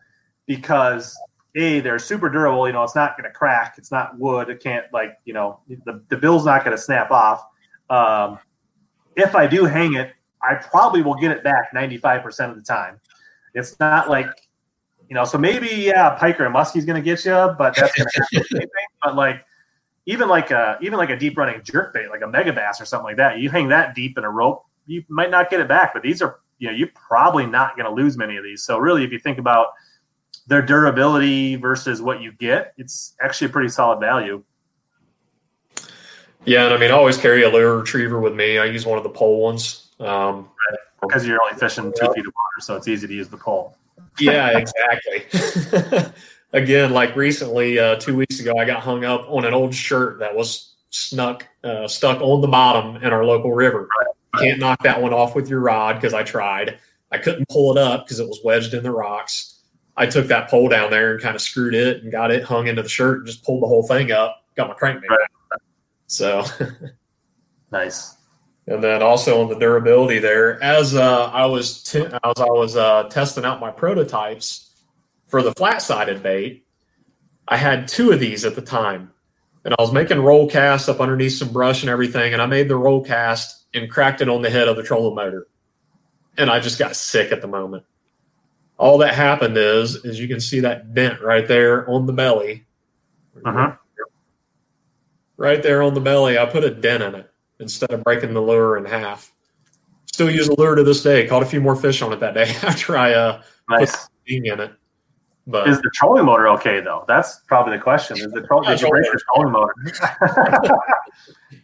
because 0.47 1.17
a 1.57 1.81
they're 1.81 1.99
super 1.99 2.29
durable 2.29 2.67
you 2.67 2.73
know 2.73 2.83
it's 2.83 2.95
not 2.95 3.17
going 3.17 3.29
to 3.29 3.35
crack 3.35 3.75
it's 3.77 3.91
not 3.91 4.19
wood 4.19 4.49
it 4.49 4.63
can't 4.63 4.87
like 4.93 5.19
you 5.25 5.33
know 5.33 5.61
the, 5.85 6.03
the 6.09 6.17
bill's 6.17 6.45
not 6.45 6.65
going 6.65 6.77
to 6.77 6.83
snap 6.83 7.11
off 7.11 7.45
um, 7.91 8.39
if 9.17 9.35
I 9.35 9.47
do 9.47 9.65
hang 9.65 9.95
it, 9.95 10.13
I 10.43 10.57
probably 10.57 11.03
will 11.03 11.15
get 11.15 11.31
it 11.31 11.43
back 11.43 11.73
95% 11.75 12.51
of 12.51 12.57
the 12.57 12.63
time. 12.63 13.01
It's 13.55 13.79
not 13.81 14.11
like, 14.11 14.29
you 15.09 15.15
know, 15.15 15.25
so 15.25 15.39
maybe, 15.39 15.69
yeah, 15.69 16.11
Piker 16.11 16.45
and 16.45 16.55
Muskie's 16.55 16.85
going 16.85 17.03
to 17.03 17.05
get 17.05 17.25
you, 17.25 17.55
but 17.59 17.77
that's 17.77 17.95
going 17.97 18.09
to 18.09 18.45
happen. 18.51 18.69
but 19.03 19.17
like, 19.17 19.45
even 20.07 20.29
like 20.29 20.51
a 20.51 20.77
even 20.83 20.99
like 20.99 21.11
a 21.11 21.17
deep 21.17 21.37
running 21.37 21.63
jerk 21.63 21.95
bait, 21.95 22.09
like 22.11 22.21
a 22.21 22.27
Megabass 22.27 22.81
or 22.81 22.85
something 22.85 23.05
like 23.05 23.17
that, 23.17 23.39
you 23.39 23.49
hang 23.49 23.69
that 23.69 23.95
deep 23.95 24.19
in 24.19 24.25
a 24.25 24.31
rope, 24.31 24.65
you 24.87 25.03
might 25.09 25.31
not 25.31 25.51
get 25.51 25.61
it 25.61 25.69
back. 25.69 25.95
But 25.95 26.03
these 26.03 26.21
are, 26.21 26.41
you 26.59 26.69
know, 26.69 26.75
you're 26.75 26.91
probably 26.95 27.47
not 27.47 27.77
going 27.77 27.87
to 27.87 27.93
lose 27.93 28.19
many 28.19 28.37
of 28.37 28.45
these. 28.45 28.63
So 28.63 28.79
really, 28.79 29.03
if 29.03 29.13
you 29.13 29.19
think 29.19 29.39
about 29.39 29.69
their 30.47 30.61
durability 30.61 31.57
versus 31.57 32.03
what 32.03 32.21
you 32.21 32.33
get, 32.33 32.75
it's 32.77 33.15
actually 33.23 33.47
a 33.47 33.51
pretty 33.51 33.71
solid 33.71 33.99
value. 33.99 34.43
Yeah, 36.45 36.67
and 36.67 36.75
I 36.75 36.79
mean, 36.79 36.91
I 36.91 36.95
always 36.95 37.17
carry 37.17 37.43
a 37.43 37.49
lure 37.49 37.79
retriever 37.79 38.21
with 38.21 38.35
me. 38.35 38.59
I 38.59 38.67
use 38.67 38.85
one 38.87 38.99
of 38.99 39.05
the 39.05 39.11
pole 39.11 39.41
ones. 39.41 39.89
Um, 40.01 40.49
right. 40.71 40.79
Because 41.01 41.27
you're 41.27 41.39
only 41.45 41.59
fishing 41.59 41.93
two 41.99 42.13
feet 42.13 42.27
of 42.27 42.33
water, 42.35 42.61
so 42.61 42.77
it's 42.77 42.89
easy 42.89 43.07
to 43.07 43.13
use 43.13 43.29
the 43.29 43.37
pole. 43.37 43.77
yeah, 44.19 44.59
exactly. 44.59 46.13
Again, 46.53 46.93
like 46.93 47.17
recently, 47.17 47.79
uh, 47.79 47.97
two 47.97 48.17
weeks 48.17 48.41
ago, 48.41 48.57
I 48.57 48.65
got 48.65 48.81
hung 48.81 49.05
up 49.05 49.27
on 49.29 49.45
an 49.45 49.53
old 49.53 49.75
shirt 49.75 50.21
that 50.21 50.35
was 50.35 50.75
snuck 50.91 51.47
uh, 51.65 51.89
stuck 51.89 52.21
on 52.21 52.41
the 52.41 52.47
bottom 52.49 52.97
in 53.03 53.13
our 53.13 53.25
local 53.25 53.53
river. 53.53 53.89
You 54.35 54.41
can't 54.41 54.61
knock 54.61 54.83
that 54.85 55.01
one 55.03 55.13
off 55.13 55.35
with 55.35 55.49
your 55.49 55.61
rod 55.61 55.97
because 55.97 56.15
I 56.15 56.23
tried. 56.23 56.79
I 57.11 57.19
couldn't 57.19 57.49
pull 57.49 57.77
it 57.77 57.79
up 57.79 58.05
because 58.05 58.21
it 58.21 58.27
was 58.27 58.41
wedged 58.45 58.75
in 58.75 58.83
the 58.83 58.91
rocks. 58.91 59.61
I 59.97 60.07
took 60.07 60.27
that 60.29 60.49
pole 60.49 60.69
down 60.69 60.91
there 60.91 61.13
and 61.13 61.23
kind 61.23 61.37
of 61.37 61.43
screwed 61.43 61.75
it 61.75 62.03
and 62.03 62.11
got 62.11 62.31
it 62.31 62.43
hung 62.43 62.67
into 62.67 62.83
the 62.83 62.89
shirt 62.89 63.19
and 63.19 63.27
just 63.27 63.45
pulled 63.45 63.63
the 63.63 63.67
whole 63.67 63.87
thing 63.87 64.11
up. 64.13 64.45
Got 64.57 64.69
my 64.69 64.75
crankbait. 64.75 65.09
Right. 65.09 65.29
So 66.07 66.45
nice. 67.71 68.17
And 68.67 68.83
then 68.83 69.03
also 69.03 69.43
on 69.43 69.51
the 69.51 69.59
durability 69.59 70.21
there, 70.21 70.63
as 70.63 70.95
uh, 70.95 71.27
I 71.27 71.45
was 71.45 71.83
t- 71.83 72.07
as 72.07 72.41
I 72.41 72.47
was 72.47 72.77
uh, 72.77 73.03
testing 73.11 73.45
out 73.45 73.61
my 73.61 73.71
prototypes 73.71 74.71
for 75.27 75.43
the 75.43 75.53
flat 75.53 75.83
sided 75.83 76.23
bait, 76.23 76.65
I 77.47 77.59
had 77.59 77.89
two 77.89 78.11
of 78.11 78.21
these 78.21 78.47
at 78.47 78.55
the 78.55 78.63
time, 78.63 79.13
and 79.67 79.75
I 79.79 79.83
was 79.83 79.93
making 79.93 80.19
roll 80.19 80.49
casts 80.49 80.89
up 80.89 80.99
underneath 80.99 81.35
some 81.35 81.53
brush 81.53 81.83
and 81.83 81.91
everything, 81.91 82.33
and 82.33 82.41
I 82.41 82.47
made 82.47 82.69
the 82.69 82.77
roll 82.77 83.05
cast 83.05 83.67
and 83.75 83.91
cracked 83.91 84.23
it 84.23 84.31
on 84.31 84.41
the 84.41 84.49
head 84.49 84.67
of 84.67 84.77
the 84.77 84.83
trolling 84.83 85.15
motor, 85.15 85.47
and 86.39 86.49
I 86.49 86.59
just 86.59 86.79
got 86.79 86.97
sick 86.97 87.33
at 87.33 87.43
the 87.43 87.49
moment. 87.49 87.85
All 88.79 88.97
that 88.99 89.13
happened 89.13 89.59
is, 89.59 90.07
is 90.07 90.19
you 90.19 90.27
can 90.27 90.41
see 90.41 90.61
that 90.61 90.95
dent 90.95 91.21
right 91.21 91.47
there 91.47 91.87
on 91.87 92.07
the 92.07 92.15
belly. 92.15 92.65
Uh-huh 93.45 93.77
right 95.37 95.63
there 95.63 95.83
on 95.83 95.95
the 95.95 96.01
belly. 96.01 96.39
I 96.39 96.47
put 96.47 96.65
a 96.65 96.71
dent 96.71 97.03
in 97.03 97.15
it 97.15 97.31
instead 97.61 97.93
of 97.93 98.03
breaking 98.05 98.35
the 98.35 98.41
lure 98.41 98.77
in 98.77 98.85
half. 98.85 99.33
Still 100.07 100.31
use 100.31 100.49
the 100.49 100.55
lure 100.57 100.75
to 100.75 100.83
this 100.83 101.03
day. 101.03 101.27
Caught 101.27 101.43
a 101.43 101.47
few 101.47 101.61
more 101.61 101.77
fish 101.77 102.03
on 102.03 102.13
it 102.13 102.21
that 102.21 102.35
day 102.35 102.49
after 102.63 102.97
I 102.97 103.13
uh, 103.13 103.43
put 103.69 103.81
Nice. 103.81 104.09
the 104.27 104.27
ding 104.27 104.47
in 104.47 104.61
it. 104.61 104.73
But 105.47 105.69
Is 105.69 105.79
the 105.83 105.91
trolling 105.93 106.25
motor 106.25 106.49
okay 106.51 106.81
though? 106.81 107.05
That's 107.07 107.41
probably 107.47 107.77
the 107.77 107.83
question. 107.83 108.17
Is 108.17 108.33
the 108.33 108.41
troll, 108.43 108.65
Yeah, 108.65 108.77
break 108.89 109.05
the 109.05 109.21
trolling 109.29 109.53
motor? 109.53 109.75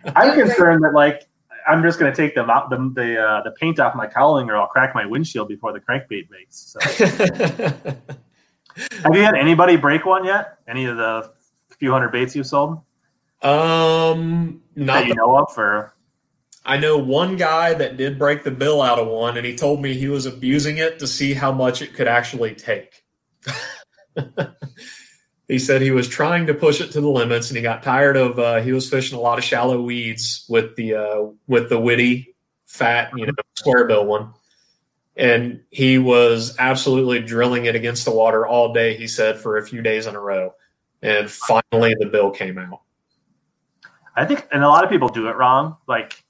I'm 0.17 0.39
concerned 0.39 0.85
that 0.85 0.93
like 0.93 1.27
I'm 1.67 1.83
just 1.83 1.99
going 1.99 2.13
to 2.13 2.17
take 2.17 2.35
the 2.35 2.45
the 2.45 2.93
the, 2.95 3.23
uh, 3.23 3.43
the 3.43 3.53
paint 3.53 3.81
off 3.81 3.95
my 3.95 4.07
cowling, 4.07 4.51
or 4.51 4.57
I'll 4.57 4.67
crack 4.67 4.95
my 4.95 5.07
windshield 5.07 5.49
before 5.49 5.73
the 5.73 5.81
crankbait 5.81 6.29
breaks. 6.29 6.77
So, 6.77 6.81
have 9.03 9.15
you 9.15 9.23
had 9.23 9.35
anybody 9.35 9.77
break 9.77 10.05
one 10.05 10.25
yet? 10.25 10.59
Any 10.69 10.87
of 10.87 10.97
the 10.97 11.33
few 11.79 11.93
hundred 11.93 12.13
baits 12.13 12.37
you've 12.37 12.47
sold 12.47 12.81
um, 13.43 14.63
not 14.77 15.01
that 15.01 15.09
you 15.09 15.15
know 15.15 15.37
of? 15.39 15.57
Or 15.57 15.95
I 16.65 16.77
know 16.77 16.99
one 16.99 17.37
guy 17.37 17.75
that 17.75 17.97
did 17.97 18.19
break 18.19 18.45
the 18.45 18.51
bill 18.51 18.83
out 18.83 18.99
of 18.99 19.09
one, 19.09 19.37
and 19.37 19.47
he 19.47 19.57
told 19.57 19.81
me 19.81 19.95
he 19.95 20.09
was 20.09 20.27
abusing 20.27 20.79
it 20.79 20.99
to 20.99 21.07
see 21.07 21.35
how 21.35 21.53
much 21.53 21.81
it 21.83 21.95
could 21.95 22.09
actually 22.09 22.55
take. 22.55 23.03
he 25.49 25.59
said 25.59 25.81
he 25.81 25.91
was 25.91 26.09
trying 26.09 26.47
to 26.47 26.55
push 26.55 26.81
it 26.81 26.93
to 26.93 27.01
the 27.01 27.09
limits, 27.09 27.49
and 27.49 27.57
he 27.57 27.63
got 27.63 27.83
tired 27.83 28.17
of. 28.17 28.39
Uh, 28.39 28.61
he 28.61 28.73
was 28.73 28.91
fishing 28.91 29.17
a 29.19 29.21
lot 29.21 29.39
of 29.39 29.45
shallow 29.45 29.81
weeds 29.81 30.45
with 30.49 30.77
the 30.77 30.95
uh, 30.95 31.25
with 31.47 31.71
the 31.71 31.81
witty, 31.81 32.35
fat, 32.67 33.11
you 33.17 33.25
know, 33.25 33.33
square 33.57 33.87
bill 33.87 34.05
one, 34.05 34.35
and 35.17 35.63
he 35.71 35.97
was 35.97 36.57
absolutely 36.59 37.21
drilling 37.21 37.65
it 37.65 37.75
against 37.75 38.05
the 38.05 38.11
water 38.11 38.47
all 38.47 38.75
day. 38.75 38.97
He 38.97 39.07
said 39.07 39.39
for 39.39 39.57
a 39.57 39.67
few 39.67 39.81
days 39.81 40.07
in 40.07 40.15
a 40.15 40.21
row, 40.21 40.55
and 41.01 41.31
finally 41.31 41.95
the 41.99 42.11
bill 42.13 42.31
came 42.31 42.59
out. 42.59 42.83
I 44.17 44.25
think, 44.25 44.47
and 44.53 44.63
a 44.65 44.69
lot 44.69 44.85
of 44.85 44.91
people 44.91 45.09
do 45.09 45.29
it 45.29 45.37
wrong. 45.37 45.77
Like 45.89 46.23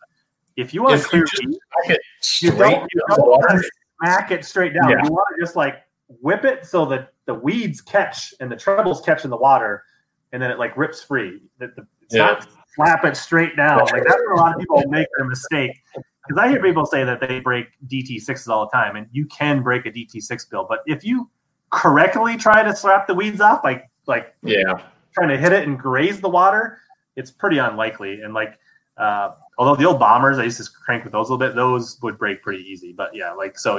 if 0.57 0.75
you 0.75 0.83
want 0.83 0.95
If 0.97 1.03
to 1.05 1.09
clear 1.09 1.21
you 1.23 1.27
just 1.27 1.45
weeds, 1.47 1.59
Smack 1.85 1.91
it 1.97 2.01
you 2.43 2.51
straight 2.51 2.59
don't, 2.59 2.89
you 2.95 3.01
don't 3.09 3.21
water. 3.27 3.47
want 3.55 3.63
to 3.63 3.71
smack 4.03 4.31
it 4.31 4.45
straight 4.45 4.75
down. 4.75 4.91
Yeah. 4.91 4.97
You 5.05 5.11
want 5.11 5.27
to 5.37 5.43
just 5.43 5.57
like 5.57 5.83
whip 6.21 6.45
it 6.45 6.67
so 6.67 6.85
that 6.87 7.13
the 7.27 7.35
weeds 7.35 7.81
catch 7.81 8.35
and 8.41 8.51
the 8.51 8.57
trebles 8.57 9.01
catch 9.01 9.25
in 9.25 9.31
the 9.31 9.37
water, 9.37 9.85
and 10.33 10.43
then 10.43 10.51
it 10.51 10.59
like 10.59 10.77
rips 10.77 11.03
free. 11.03 11.43
The- 11.59 11.69
the- 11.77 11.87
It's 12.03 12.15
Yeah. 12.17 12.27
not 12.27 12.47
slap 12.75 13.05
it 13.05 13.17
straight 13.17 13.57
down. 13.57 13.79
Like 13.81 14.05
that's 14.05 14.17
where 14.17 14.33
a 14.33 14.37
lot 14.37 14.53
of 14.55 14.59
people 14.61 14.83
make 14.89 15.07
their 15.17 15.27
mistake. 15.27 15.81
Because 15.95 16.39
I 16.39 16.49
hear 16.49 16.61
people 16.63 16.85
say 16.87 17.03
that 17.05 17.21
they 17.21 17.41
break 17.41 17.67
DT6s 17.87 18.49
all 18.49 18.67
the 18.67 18.71
time, 18.77 18.97
and 18.97 19.07
you 19.13 19.27
can 19.27 19.63
break 19.63 19.87
a 19.87 19.91
DT6 19.91 20.45
bill. 20.51 20.67
But 20.69 20.81
if 20.87 21.05
you 21.05 21.31
correctly 21.71 22.37
try 22.37 22.63
to 22.63 22.75
slap 22.75 23.07
the 23.07 23.15
weeds 23.15 23.41
off, 23.41 23.63
like 23.65 23.89
like 24.07 24.35
Yeah. 24.43 24.81
trying 25.15 25.29
to 25.29 25.37
hit 25.39 25.53
it 25.53 25.67
and 25.69 25.79
graze 25.79 26.21
the 26.21 26.29
water, 26.29 26.79
it's 27.21 27.31
pretty 27.31 27.59
unlikely. 27.59 28.23
And 28.23 28.35
like, 28.35 28.59
uh, 28.97 29.33
although 29.59 29.77
the 29.77 29.85
old 29.85 30.01
bombers, 30.01 30.39
I 30.39 30.45
used 30.45 30.59
to 30.59 30.69
crank 30.85 31.05
with 31.05 31.13
those 31.13 31.29
a 31.29 31.33
little 31.33 31.47
bit, 31.47 31.55
those 31.55 31.99
would 32.03 32.19
break 32.19 32.43
pretty 32.43 32.65
easy. 32.65 32.93
But 32.93 33.15
yeah, 33.15 33.33
like 33.33 33.59
so. 33.59 33.79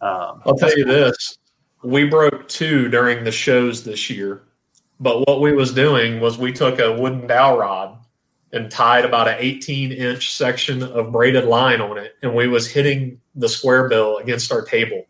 Um, 0.00 0.42
I'll 0.46 0.56
tell 0.56 0.76
you 0.76 0.84
this: 0.84 1.38
we 1.82 2.04
broke 2.04 2.48
two 2.48 2.88
during 2.88 3.24
the 3.24 3.32
shows 3.32 3.84
this 3.84 4.08
year, 4.08 4.44
but 5.00 5.26
what 5.26 5.40
we 5.40 5.52
was 5.52 5.72
doing 5.72 6.20
was 6.20 6.38
we 6.38 6.52
took 6.52 6.78
a 6.78 6.92
wooden 6.92 7.26
dowel 7.26 7.58
rod 7.58 7.98
and 8.52 8.70
tied 8.70 9.04
about 9.04 9.26
an 9.26 9.36
18 9.38 9.90
inch 9.90 10.32
section 10.34 10.82
of 10.82 11.10
braided 11.10 11.44
line 11.44 11.80
on 11.80 11.98
it, 11.98 12.14
and 12.22 12.34
we 12.34 12.46
was 12.46 12.70
hitting 12.70 13.20
the 13.34 13.48
square 13.48 13.88
bill 13.88 14.18
against 14.18 14.52
our 14.52 14.62
table 14.62 15.04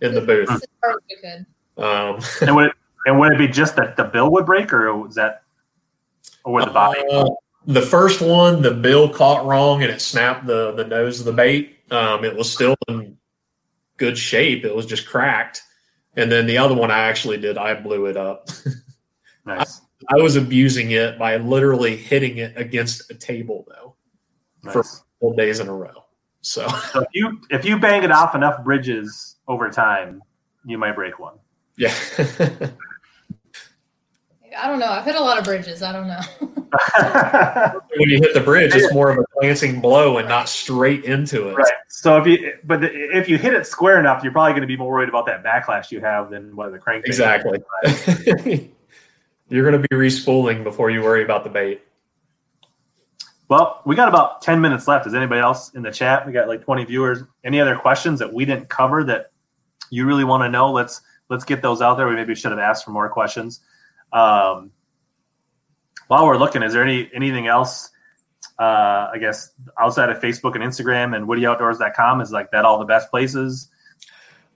in 0.00 0.12
the 0.14 0.20
booth. 0.20 0.50
As 0.50 0.64
far 0.80 0.90
as 0.90 0.96
we 1.08 1.16
could. 1.16 1.46
Um, 1.82 2.20
and 2.48 2.56
would 2.56 2.66
it, 2.66 2.72
and 3.06 3.18
would 3.18 3.32
it 3.32 3.38
be 3.38 3.48
just 3.48 3.76
that 3.76 3.96
the 3.96 4.04
bill 4.04 4.30
would 4.32 4.46
break, 4.46 4.72
or 4.72 4.94
was 4.96 5.14
that, 5.14 5.42
or 6.44 6.54
would 6.54 6.68
the 6.68 6.72
body? 6.72 7.00
uh, 7.12 7.28
the 7.66 7.82
first 7.82 8.20
one, 8.20 8.62
the 8.62 8.72
bill 8.72 9.08
caught 9.08 9.44
wrong 9.46 9.82
and 9.82 9.90
it 9.90 10.00
snapped 10.00 10.46
the 10.46 10.72
the 10.72 10.84
nose 10.84 11.20
of 11.20 11.26
the 11.26 11.32
bait. 11.32 11.78
Um, 11.90 12.24
it 12.24 12.36
was 12.36 12.52
still 12.52 12.76
in 12.88 13.16
good 13.96 14.16
shape. 14.16 14.64
It 14.64 14.74
was 14.74 14.86
just 14.86 15.06
cracked. 15.06 15.62
And 16.16 16.30
then 16.30 16.46
the 16.46 16.58
other 16.58 16.74
one 16.74 16.90
I 16.90 17.00
actually 17.00 17.38
did, 17.38 17.56
I 17.56 17.74
blew 17.74 18.06
it 18.06 18.16
up. 18.16 18.48
nice, 19.46 19.80
I 20.08 20.16
was 20.16 20.36
abusing 20.36 20.90
it 20.90 21.18
by 21.18 21.36
literally 21.36 21.96
hitting 21.96 22.38
it 22.38 22.56
against 22.56 23.10
a 23.10 23.14
table 23.14 23.66
though, 23.68 23.94
for 24.72 24.78
nice. 24.78 25.02
full 25.20 25.34
days 25.34 25.60
in 25.60 25.68
a 25.68 25.74
row. 25.74 26.04
So 26.40 26.66
So 26.92 27.00
if 27.00 27.08
you 27.12 27.40
if 27.50 27.64
you 27.64 27.78
bang 27.78 28.02
it 28.02 28.10
off 28.10 28.34
enough 28.34 28.64
bridges 28.64 29.36
over 29.46 29.70
time, 29.70 30.22
you 30.64 30.78
might 30.78 30.96
break 30.96 31.18
one. 31.18 31.34
yeah, 31.76 31.94
I 34.62 34.68
don't 34.68 34.78
know. 34.78 34.86
I've 34.86 35.04
hit 35.04 35.16
a 35.16 35.22
lot 35.22 35.38
of 35.38 35.44
bridges. 35.44 35.82
I 35.82 35.92
don't 35.92 36.06
know. 36.06 36.20
when 37.96 38.08
you 38.10 38.18
hit 38.18 38.34
the 38.34 38.40
bridge, 38.40 38.74
it's 38.74 38.92
more 38.92 39.10
of 39.10 39.18
a 39.18 39.24
glancing 39.38 39.80
blow 39.80 40.18
and 40.18 40.28
not 40.28 40.48
straight 40.48 41.04
into 41.04 41.48
it. 41.48 41.56
Right. 41.56 41.72
So 41.88 42.16
if 42.18 42.26
you 42.26 42.54
but 42.64 42.80
the, 42.80 42.90
if 43.16 43.28
you 43.28 43.38
hit 43.38 43.54
it 43.54 43.66
square 43.66 43.98
enough, 43.98 44.22
you're 44.22 44.32
probably 44.32 44.52
going 44.52 44.62
to 44.62 44.68
be 44.68 44.76
more 44.76 44.90
worried 44.90 45.08
about 45.08 45.26
that 45.26 45.42
backlash 45.42 45.90
you 45.90 46.00
have 46.00 46.30
than 46.30 46.54
what 46.54 46.70
the 46.72 46.78
crank. 46.78 47.04
Exactly. 47.06 47.60
You're 49.48 49.68
going 49.68 49.82
to 49.82 49.88
be 49.88 49.96
respooling 49.96 50.62
before 50.62 50.90
you 50.90 51.02
worry 51.02 51.24
about 51.24 51.42
the 51.42 51.50
bait. 51.50 51.82
Well, 53.48 53.82
we 53.84 53.96
got 53.96 54.06
about 54.06 54.42
ten 54.42 54.60
minutes 54.60 54.86
left. 54.86 55.08
Is 55.08 55.14
anybody 55.14 55.40
else 55.40 55.74
in 55.74 55.82
the 55.82 55.90
chat? 55.90 56.24
We 56.24 56.32
got 56.32 56.46
like 56.46 56.62
twenty 56.62 56.84
viewers. 56.84 57.24
Any 57.42 57.60
other 57.60 57.74
questions 57.74 58.20
that 58.20 58.32
we 58.32 58.44
didn't 58.44 58.68
cover 58.68 59.02
that 59.04 59.32
you 59.90 60.06
really 60.06 60.22
want 60.22 60.44
to 60.44 60.48
know? 60.48 60.70
Let's 60.70 61.00
let's 61.28 61.44
get 61.44 61.62
those 61.62 61.82
out 61.82 61.96
there. 61.96 62.06
We 62.06 62.14
maybe 62.14 62.36
should 62.36 62.52
have 62.52 62.60
asked 62.60 62.84
for 62.84 62.92
more 62.92 63.08
questions. 63.08 63.60
Um, 64.12 64.72
while 66.08 66.26
we're 66.26 66.38
looking, 66.38 66.62
is 66.62 66.72
there 66.72 66.82
any 66.82 67.10
anything 67.14 67.46
else? 67.46 67.90
Uh, 68.58 69.10
I 69.14 69.18
guess 69.18 69.52
outside 69.78 70.10
of 70.10 70.20
Facebook 70.20 70.54
and 70.54 70.64
Instagram 70.64 71.16
and 71.16 71.26
WittyOutdoors.com 71.26 72.20
is 72.20 72.30
like 72.30 72.50
that 72.50 72.64
all 72.64 72.78
the 72.78 72.84
best 72.84 73.10
places. 73.10 73.68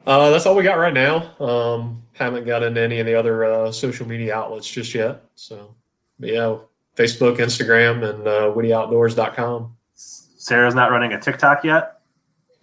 Uh, 0.07 0.31
that's 0.31 0.45
all 0.45 0.55
we 0.55 0.63
got 0.63 0.79
right 0.79 0.93
now. 0.93 1.35
Um, 1.41 2.03
haven't 2.13 2.45
got 2.45 2.63
into 2.63 2.81
any 2.81 3.01
of 3.01 3.07
the 3.07 3.15
other 3.15 3.45
uh, 3.45 3.73
social 3.73 4.07
media 4.07 4.35
outlets 4.35 4.71
just 4.71 4.95
yet. 4.95 5.23
So, 5.35 5.75
but 6.21 6.29
yeah, 6.29 6.57
Facebook, 6.97 7.39
Instagram, 7.39 8.09
and 8.09 8.27
uh, 8.27 8.53
WittyOutdoors.com. 8.55 9.77
Sarah's 9.95 10.75
not 10.75 10.91
running 10.91 11.15
a 11.15 11.21
TikTok 11.21 11.65
yet. 11.65 12.01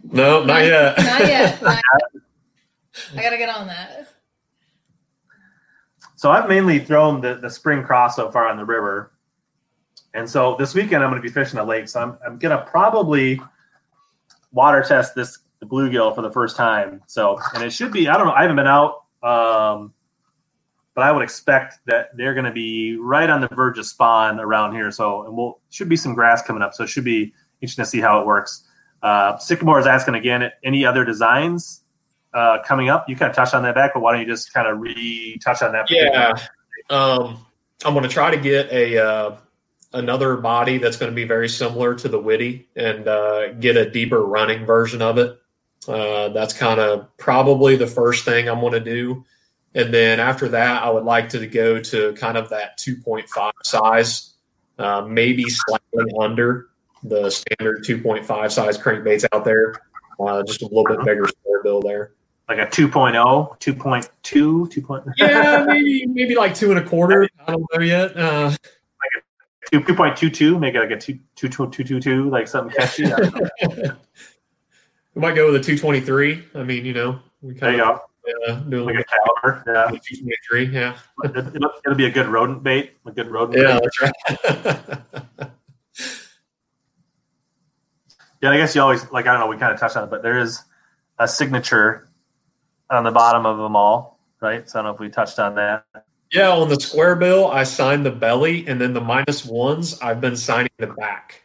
No, 0.03 0.43
not 0.43 0.63
yet. 0.63 0.97
Not 0.97 1.21
yet. 1.21 1.61
Not 1.63 1.81
yet. 2.13 2.21
I 3.17 3.21
gotta 3.21 3.37
get 3.37 3.49
on 3.49 3.67
that. 3.67 4.10
So 6.21 6.29
I've 6.29 6.47
mainly 6.47 6.77
thrown 6.77 7.19
the, 7.19 7.33
the 7.33 7.49
spring 7.49 7.81
craws 7.81 8.15
so 8.15 8.29
far 8.29 8.47
on 8.47 8.55
the 8.55 8.63
river. 8.63 9.11
And 10.13 10.29
so 10.29 10.55
this 10.59 10.75
weekend 10.75 11.03
I'm 11.03 11.09
going 11.09 11.19
to 11.19 11.27
be 11.27 11.33
fishing 11.33 11.57
a 11.57 11.63
lake. 11.63 11.87
So 11.89 11.99
I'm, 11.99 12.15
I'm 12.23 12.37
going 12.37 12.55
to 12.55 12.63
probably 12.63 13.41
water 14.51 14.83
test 14.87 15.15
this 15.15 15.39
the 15.61 15.65
bluegill 15.65 16.13
for 16.13 16.21
the 16.21 16.29
first 16.29 16.55
time. 16.55 17.01
So, 17.07 17.39
and 17.55 17.63
it 17.63 17.73
should 17.73 17.91
be, 17.91 18.07
I 18.07 18.19
don't 18.19 18.27
know, 18.27 18.33
I 18.33 18.43
haven't 18.43 18.57
been 18.57 18.67
out, 18.67 19.05
um, 19.23 19.95
but 20.93 21.01
I 21.01 21.11
would 21.11 21.23
expect 21.23 21.79
that 21.87 22.15
they're 22.15 22.35
going 22.35 22.45
to 22.45 22.51
be 22.51 22.97
right 22.97 23.27
on 23.27 23.41
the 23.41 23.47
verge 23.47 23.79
of 23.79 23.87
spawn 23.87 24.39
around 24.39 24.75
here. 24.75 24.91
So, 24.91 25.25
and 25.25 25.35
we'll, 25.35 25.59
should 25.71 25.89
be 25.89 25.95
some 25.95 26.13
grass 26.13 26.43
coming 26.43 26.61
up. 26.61 26.75
So 26.75 26.83
it 26.83 26.87
should 26.87 27.03
be 27.03 27.33
interesting 27.61 27.83
to 27.83 27.89
see 27.89 27.99
how 27.99 28.19
it 28.19 28.27
works. 28.27 28.67
Uh, 29.01 29.39
Sycamore 29.39 29.79
is 29.79 29.87
asking 29.87 30.13
again, 30.13 30.51
any 30.63 30.85
other 30.85 31.03
designs 31.03 31.80
uh, 32.33 32.59
coming 32.65 32.89
up? 32.89 33.07
You 33.09 33.15
kind 33.15 33.29
of 33.29 33.35
touched 33.35 33.53
on 33.53 33.63
that 33.63 33.75
back, 33.75 33.91
but 33.93 34.01
why 34.01 34.13
don't 34.13 34.21
you 34.21 34.27
just 34.27 34.53
kind 34.53 34.67
of 34.67 34.79
re-touch 34.79 35.61
on 35.61 35.71
that? 35.73 35.89
Yeah. 35.89 36.33
Um, 36.89 37.45
I'm 37.83 37.93
going 37.93 38.03
to 38.03 38.09
try 38.09 38.31
to 38.31 38.37
get 38.37 38.71
a 38.71 39.03
uh, 39.03 39.37
another 39.93 40.37
body 40.37 40.77
that's 40.77 40.97
going 40.97 41.11
to 41.11 41.15
be 41.15 41.25
very 41.25 41.49
similar 41.49 41.95
to 41.95 42.07
the 42.07 42.19
Witty 42.19 42.69
and 42.75 43.07
uh, 43.07 43.53
get 43.53 43.77
a 43.77 43.89
deeper 43.89 44.21
running 44.21 44.65
version 44.65 45.01
of 45.01 45.17
it. 45.17 45.37
Uh, 45.87 46.29
that's 46.29 46.53
kind 46.53 46.79
of 46.79 47.15
probably 47.17 47.75
the 47.75 47.87
first 47.87 48.25
thing 48.25 48.47
I'm 48.47 48.59
going 48.59 48.73
to 48.73 48.79
do. 48.79 49.25
And 49.73 49.93
then 49.93 50.19
after 50.19 50.49
that, 50.49 50.83
I 50.83 50.89
would 50.89 51.05
like 51.05 51.29
to 51.29 51.47
go 51.47 51.79
to 51.79 52.13
kind 52.13 52.37
of 52.37 52.49
that 52.49 52.77
2.5 52.77 53.51
size, 53.63 54.33
uh, 54.77 55.01
maybe 55.01 55.45
slightly 55.47 56.13
under 56.19 56.69
the 57.03 57.29
standard 57.29 57.83
2.5 57.83 58.51
size 58.51 58.77
crankbaits 58.77 59.25
out 59.33 59.45
there. 59.45 59.73
Uh, 60.19 60.43
just 60.43 60.61
a 60.61 60.65
little 60.65 60.85
bit 60.85 61.03
bigger 61.03 61.25
bill 61.63 61.81
there. 61.81 62.11
Like 62.51 62.67
a 62.67 62.69
2.0, 62.69 63.59
2.2, 63.61 64.69
2. 64.71 64.81
Point, 64.81 65.05
Yeah, 65.17 65.63
maybe 65.65 66.05
maybe 66.07 66.35
like 66.35 66.53
two 66.53 66.69
and 66.71 66.79
a 66.79 66.83
quarter. 66.83 67.29
I 67.47 67.51
don't 67.53 67.65
know 67.73 67.81
yet. 67.81 68.17
Uh, 68.17 68.51
2, 69.71 69.79
2.22, 69.79 70.59
make 70.59 70.75
it 70.75 70.81
like 70.81 70.91
a 70.91 70.97
2, 70.99 71.17
2, 71.37 71.47
2, 71.47 71.69
2, 71.69 71.83
2, 71.85 71.99
2 72.01 72.29
like 72.29 72.49
something 72.49 72.75
catchy. 72.75 73.05
I 73.05 73.15
don't 73.19 73.33
know. 73.35 73.49
we 75.15 75.21
might 75.21 75.33
go 75.33 75.45
with 75.49 75.61
a 75.61 75.63
223. 75.63 76.43
I 76.55 76.63
mean, 76.63 76.83
you 76.83 76.91
know, 76.93 77.19
we 77.41 77.53
there 77.53 77.71
kind 77.71 77.77
you 77.77 77.83
of 77.85 78.69
do 78.69 78.83
a 78.83 78.83
Like 78.83 78.95
a 78.99 79.05
caliber. 79.05 79.63
Yeah. 79.67 79.97
223. 79.97 80.65
Yeah, 80.65 80.97
It- 81.23 81.55
It'll, 81.55 81.71
it'll 81.85 81.95
be 81.97 82.07
a 82.07 82.11
good 82.11 82.27
rodent 82.27 82.63
bait. 82.63 82.97
A 83.05 83.11
good 83.11 83.31
rodent 83.31 83.59
yeah, 83.65 83.79
bait. 83.79 83.89
that's 84.27 85.39
right. 85.39 85.51
Yeah, 88.41 88.49
I 88.49 88.57
guess 88.57 88.73
you 88.75 88.81
always, 88.81 89.09
like, 89.11 89.27
I 89.27 89.31
don't 89.33 89.39
know, 89.41 89.47
we 89.47 89.57
kind 89.57 89.71
of 89.71 89.79
touched 89.79 89.95
on 89.95 90.03
it, 90.05 90.09
but 90.09 90.23
there 90.23 90.39
is 90.39 90.63
a 91.19 91.27
signature 91.27 92.09
on 92.91 93.03
the 93.03 93.11
bottom 93.11 93.45
of 93.45 93.57
them 93.57 93.75
all, 93.75 94.19
right? 94.41 94.69
So 94.69 94.79
I 94.79 94.83
don't 94.83 94.91
know 94.91 94.95
if 94.95 94.99
we 94.99 95.09
touched 95.09 95.39
on 95.39 95.55
that. 95.55 95.85
Yeah, 96.31 96.49
on 96.49 96.69
the 96.69 96.79
square 96.79 97.15
bill, 97.15 97.47
I 97.47 97.63
signed 97.63 98.05
the 98.05 98.11
belly, 98.11 98.65
and 98.67 98.79
then 98.79 98.93
the 98.93 99.01
minus 99.01 99.45
ones, 99.45 99.99
I've 100.01 100.21
been 100.21 100.37
signing 100.37 100.71
the 100.77 100.87
back. 100.87 101.43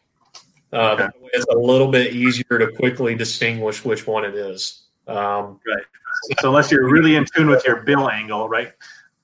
Uh, 0.72 0.96
Okay. 0.98 1.08
It's 1.32 1.46
a 1.46 1.58
little 1.58 1.90
bit 1.90 2.14
easier 2.14 2.58
to 2.58 2.70
quickly 2.72 3.14
distinguish 3.14 3.84
which 3.84 4.06
one 4.06 4.24
it 4.24 4.34
is. 4.34 4.84
Um, 5.08 5.60
So 6.40 6.48
unless 6.48 6.70
you're 6.70 6.90
really 6.90 7.16
in 7.16 7.24
tune 7.34 7.48
with 7.48 7.66
your 7.66 7.82
bill 7.82 8.08
angle, 8.10 8.48
right? 8.48 8.72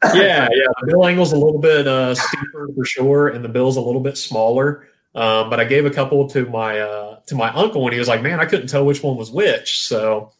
yeah, 0.15 0.49
yeah. 0.53 0.66
The 0.81 0.86
bill 0.89 1.07
angle's 1.07 1.32
a 1.32 1.36
little 1.36 1.61
bit 1.61 1.86
uh, 1.86 2.15
steeper 2.15 2.69
for 2.74 2.85
sure, 2.85 3.28
and 3.28 3.44
the 3.44 3.49
bill's 3.49 3.77
a 3.77 3.81
little 3.81 4.01
bit 4.01 4.19
smaller. 4.19 4.89
Um, 5.15 5.49
but 5.49 5.61
I 5.61 5.65
gave 5.65 5.86
a 5.86 5.90
couple 5.90 6.28
to 6.31 6.47
my 6.47 6.81
uh, 6.81 7.20
to 7.27 7.35
my 7.35 7.53
uncle, 7.53 7.85
and 7.85 7.93
he 7.93 7.99
was 7.99 8.09
like, 8.09 8.23
"Man, 8.23 8.40
I 8.40 8.47
couldn't 8.47 8.66
tell 8.66 8.85
which 8.85 9.03
one 9.03 9.16
was 9.16 9.31
which." 9.31 9.81
So 9.82 10.32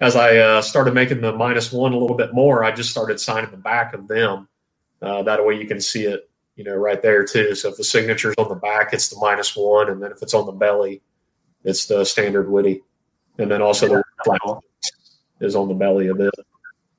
as 0.00 0.16
I 0.16 0.38
uh, 0.38 0.62
started 0.62 0.94
making 0.94 1.20
the 1.20 1.32
minus 1.32 1.72
one 1.72 1.92
a 1.92 1.98
little 1.98 2.16
bit 2.16 2.32
more, 2.32 2.64
I 2.64 2.72
just 2.72 2.90
started 2.90 3.20
signing 3.20 3.50
the 3.50 3.56
back 3.56 3.92
of 3.92 4.08
them. 4.08 4.48
Uh, 5.02 5.22
that 5.22 5.44
way, 5.44 5.58
you 5.60 5.66
can 5.66 5.80
see 5.80 6.04
it, 6.04 6.30
you 6.56 6.64
know, 6.64 6.74
right 6.74 7.00
there 7.00 7.24
too. 7.24 7.54
So 7.54 7.68
if 7.68 7.76
the 7.76 7.84
signature's 7.84 8.34
on 8.38 8.48
the 8.48 8.54
back, 8.54 8.92
it's 8.92 9.08
the 9.08 9.18
minus 9.20 9.54
one, 9.54 9.90
and 9.90 10.02
then 10.02 10.10
if 10.10 10.22
it's 10.22 10.34
on 10.34 10.46
the 10.46 10.52
belly, 10.52 11.02
it's 11.64 11.86
the 11.86 12.04
standard 12.04 12.50
witty, 12.50 12.82
and 13.38 13.50
then 13.50 13.60
also 13.62 13.88
the 13.88 14.60
is 15.40 15.54
on 15.54 15.68
the 15.68 15.74
belly 15.74 16.08
of 16.08 16.20
it. 16.20 16.32
A 16.38 16.44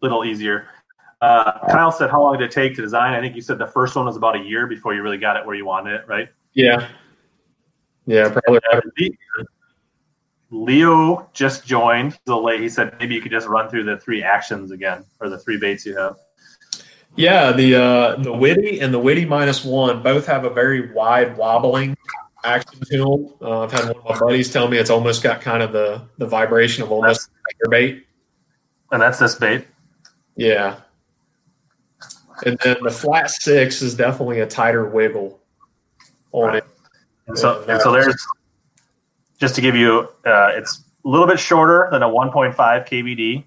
little 0.01 0.25
easier. 0.25 0.67
Uh, 1.21 1.67
Kyle 1.67 1.91
said, 1.91 2.09
"How 2.09 2.21
long 2.21 2.37
did 2.37 2.45
it 2.45 2.51
take 2.51 2.75
to 2.75 2.81
design?" 2.81 3.13
I 3.13 3.21
think 3.21 3.35
you 3.35 3.41
said 3.41 3.59
the 3.59 3.67
first 3.67 3.95
one 3.95 4.05
was 4.05 4.17
about 4.17 4.35
a 4.35 4.39
year 4.39 4.65
before 4.65 4.95
you 4.95 5.03
really 5.03 5.19
got 5.19 5.37
it 5.37 5.45
where 5.45 5.55
you 5.55 5.65
wanted 5.65 5.93
it, 5.93 6.07
right? 6.07 6.29
Yeah, 6.53 6.87
yeah, 8.07 8.29
probably. 8.29 8.59
Le- 8.73 9.45
Leo 10.51 11.29
just 11.33 11.65
joined. 11.65 12.19
He 12.27 12.69
said 12.69 12.95
maybe 12.99 13.15
you 13.15 13.21
could 13.21 13.31
just 13.31 13.47
run 13.47 13.69
through 13.69 13.85
the 13.85 13.97
three 13.97 14.21
actions 14.21 14.71
again, 14.71 15.05
or 15.19 15.29
the 15.29 15.39
three 15.39 15.57
baits 15.57 15.85
you 15.85 15.97
have. 15.97 16.17
Yeah, 17.15 17.51
the 17.51 17.75
uh, 17.75 18.15
the 18.17 18.31
witty 18.33 18.79
and 18.81 18.93
the 18.93 18.99
witty 18.99 19.25
minus 19.25 19.65
one 19.65 20.03
both 20.03 20.25
have 20.27 20.45
a 20.45 20.49
very 20.49 20.91
wide 20.93 21.35
wobbling 21.37 21.97
action 22.43 22.79
to 22.79 22.97
them. 22.97 23.33
Uh, 23.41 23.61
I've 23.61 23.71
had 23.71 23.85
one 23.85 23.97
of 23.97 24.03
my 24.05 24.19
buddies 24.19 24.51
tell 24.51 24.67
me 24.67 24.77
it's 24.77 24.89
almost 24.89 25.23
got 25.23 25.41
kind 25.41 25.63
of 25.63 25.71
the 25.71 26.01
the 26.17 26.25
vibration 26.25 26.83
of 26.83 26.91
almost 26.91 27.29
a 27.65 27.69
bait. 27.69 28.05
And 28.91 29.01
that's 29.01 29.19
this 29.19 29.35
bait. 29.35 29.65
Yeah, 30.35 30.81
and 32.45 32.57
then 32.63 32.77
the 32.81 32.91
flat 32.91 33.29
six 33.29 33.81
is 33.81 33.95
definitely 33.95 34.39
a 34.39 34.47
tighter 34.47 34.85
wiggle 34.85 35.39
on 36.31 36.55
it. 36.55 36.65
And 37.27 37.37
so, 37.37 37.63
and 37.67 37.81
so 37.81 37.91
there's 37.91 38.25
just 39.41 39.55
to 39.55 39.61
give 39.61 39.75
you, 39.75 40.07
uh, 40.23 40.51
it's 40.53 40.83
a 41.03 41.09
little 41.09 41.25
bit 41.25 41.39
shorter 41.39 41.89
than 41.91 42.03
a 42.03 42.07
1.5 42.07 42.55
KVD, 42.55 43.43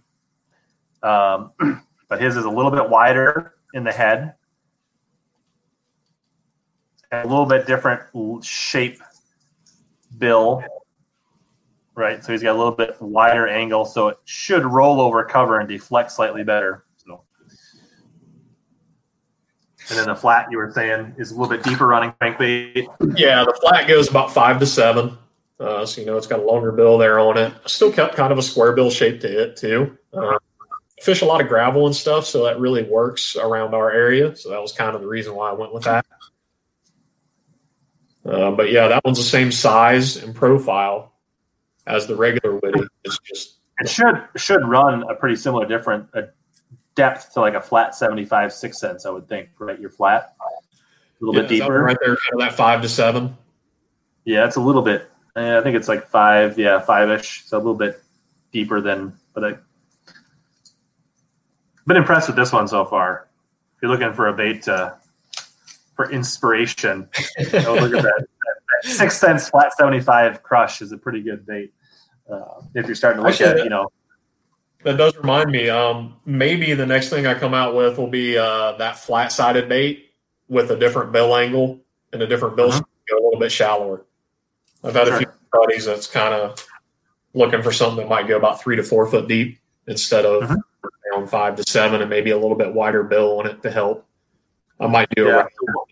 um, 1.09 1.83
but 2.09 2.21
his 2.21 2.37
is 2.37 2.45
a 2.45 2.51
little 2.51 2.73
bit 2.73 2.91
wider 2.91 3.55
in 3.75 3.85
the 3.85 3.93
head, 3.93 4.35
a 7.13 7.23
little 7.23 7.47
bit 7.47 7.67
different 7.67 8.03
shape 8.45 9.01
bill. 10.19 10.65
Right, 11.97 12.25
so 12.25 12.33
he's 12.33 12.43
got 12.43 12.57
a 12.57 12.59
little 12.59 12.75
bit 12.75 13.01
wider 13.01 13.47
angle, 13.47 13.85
so 13.85 14.09
it 14.09 14.19
should 14.25 14.65
roll 14.65 15.01
over 15.01 15.23
cover 15.25 15.61
and 15.61 15.69
deflect 15.69 16.11
slightly 16.11 16.43
better. 16.43 16.85
So, 16.97 17.23
and 19.91 19.99
then 19.99 20.07
the 20.07 20.17
flat 20.17 20.49
you 20.51 20.59
were 20.59 20.73
saying 20.73 21.15
is 21.19 21.31
a 21.31 21.39
little 21.39 21.57
bit 21.57 21.63
deeper 21.63 21.87
running 21.87 22.13
crankbait. 22.21 22.89
Yeah, 23.17 23.45
the 23.45 23.57
flat 23.61 23.87
goes 23.87 24.09
about 24.11 24.33
five 24.33 24.59
to 24.59 24.67
seven. 24.67 25.17
Uh, 25.61 25.87
so 25.87 26.01
you 26.01 26.07
know 26.07 26.17
it's 26.17 26.27
got 26.27 26.41
a 26.41 26.43
longer 26.43 26.73
bill 26.73 26.99
there 26.99 27.19
on 27.19 27.39
it. 27.39 27.53
Still 27.67 27.93
kept 27.93 28.17
kind 28.17 28.33
of 28.33 28.39
a 28.39 28.43
square 28.43 28.73
bill 28.73 28.91
shape 28.91 29.21
to 29.21 29.43
it 29.43 29.57
too. 29.57 29.97
Uh, 30.13 30.39
fish 31.01 31.23
a 31.23 31.25
lot 31.25 31.41
of 31.41 31.49
gravel 31.49 31.87
and 31.87 31.95
stuff, 31.95 32.27
so 32.27 32.45
that 32.45 32.59
really 32.59 32.83
works 32.83 33.37
around 33.37 33.75
our 33.75 33.91
area. 33.91 34.35
So 34.35 34.51
that 34.51 34.61
was 34.61 34.73
kind 34.73 34.95
of 34.95 35.01
the 35.01 35.07
reason 35.07 35.35
why 35.35 35.51
I 35.51 35.53
went 35.53 35.73
with 35.73 35.85
that. 35.85 36.05
Uh, 38.25 38.51
but 38.53 38.73
yeah, 38.73 38.89
that 38.89 39.05
one's 39.05 39.19
the 39.19 39.25
same 39.25 39.53
size 39.53 40.17
and 40.17 40.35
profile 40.35 41.13
as 41.87 42.07
the 42.07 42.17
regular 42.17 42.57
witty. 42.57 42.81
It's 43.05 43.19
just 43.19 43.59
It 43.81 43.89
should 43.89 44.27
should 44.37 44.67
run 44.67 45.05
a 45.09 45.15
pretty 45.15 45.37
similar 45.37 45.67
different 45.67 46.09
uh, 46.15 46.23
depth 46.95 47.35
to 47.35 47.41
like 47.41 47.55
a 47.55 47.61
flat 47.61 47.95
75 47.95 48.51
6th 48.51 48.75
Sense, 48.75 49.07
I 49.07 49.11
would 49.11 49.29
think, 49.29 49.51
right? 49.59 49.79
You're 49.79 49.91
flat, 49.91 50.35
a 50.41 51.25
little 51.25 51.35
yeah, 51.35 51.49
bit 51.49 51.61
deeper. 51.61 51.83
right 51.83 51.97
there, 52.01 52.17
kind 52.17 52.35
of 52.35 52.41
that 52.41 52.55
five 52.55 52.83
to 52.83 52.89
seven. 52.89 53.37
Yeah, 54.25 54.47
it's 54.47 54.57
a 54.57 54.61
little 54.61 54.83
bit. 54.83 55.11
Eh, 55.37 55.59
I 55.59 55.63
think 55.63 55.77
it's 55.77 55.89
like 55.89 56.09
five, 56.09 56.59
yeah, 56.59 56.81
five 56.81 57.11
ish. 57.11 57.45
So 57.47 57.57
a 57.57 57.59
little 57.59 57.75
bit 57.75 58.01
deeper 58.53 58.81
than, 58.81 59.15
but 59.33 59.45
I've 59.45 59.61
been 61.87 61.97
impressed 61.97 62.29
with 62.29 62.37
this 62.37 62.53
one 62.53 62.69
so 62.69 62.85
far. 62.85 63.29
If 63.77 63.83
you're 63.83 63.91
looking 63.91 64.13
for 64.13 64.29
a 64.29 64.33
bait 64.33 64.63
to, 64.63 64.97
for 65.97 66.11
inspiration, 66.11 67.09
go 67.51 67.75
look 67.75 67.95
at 67.95 68.03
that, 68.03 68.27
that, 68.83 68.89
6th 68.89 69.13
Sense 69.13 69.49
flat 69.49 69.73
75 69.75 70.43
crush 70.43 70.83
is 70.83 70.93
a 70.93 70.99
pretty 70.99 71.23
good 71.23 71.45
bait. 71.47 71.73
Uh, 72.31 72.63
if 72.75 72.87
you're 72.87 72.95
starting 72.95 73.19
to 73.19 73.23
look 73.23 73.33
Actually, 73.41 73.61
at, 73.61 73.65
you 73.65 73.71
know, 73.71 73.89
That 74.85 74.97
does 74.97 75.17
remind 75.17 75.51
me. 75.51 75.69
Um, 75.69 76.17
maybe 76.25 76.75
the 76.75 76.87
next 76.87 77.11
thing 77.11 77.27
I 77.27 77.35
come 77.35 77.55
out 77.55 77.75
with 77.75 77.99
will 77.99 78.07
be 78.07 78.39
uh, 78.39 78.73
that 78.73 78.99
flat 78.99 79.33
sided 79.33 79.69
bait 79.69 80.11
with 80.49 80.71
a 80.71 80.77
different 80.77 81.11
bill 81.13 81.35
angle 81.37 81.81
and 82.13 82.23
a 82.23 82.27
different 82.27 82.57
bill 82.57 82.71
go 82.71 83.17
a 83.19 83.23
little 83.23 83.41
bit 83.41 83.51
shallower. 83.51 84.05
I've 84.85 84.95
had 84.95 85.09
a 85.09 85.17
few 85.19 85.27
buddies 85.53 85.87
that's 85.87 86.07
kind 86.07 86.35
of 86.35 86.65
looking 87.33 87.63
for 87.63 87.73
something 87.73 87.97
that 87.97 88.09
might 88.09 88.29
go 88.29 88.37
about 88.37 88.61
three 88.61 88.77
to 88.77 88.83
four 88.83 89.07
foot 89.07 89.27
deep 89.29 89.59
instead 89.87 90.25
of 90.27 90.51
around 91.13 91.29
five 91.29 91.57
to 91.57 91.63
seven, 91.65 92.01
and 92.01 92.11
maybe 92.11 92.31
a 92.31 92.37
little 92.37 92.57
bit 92.57 92.73
wider 92.73 93.03
bill 93.03 93.39
on 93.39 93.47
it 93.47 93.63
to 93.63 93.71
help. 93.71 94.07
I 94.81 94.87
might 94.87 95.09
do 95.17 95.27
a 95.29 95.31
Yeah. 95.31 95.47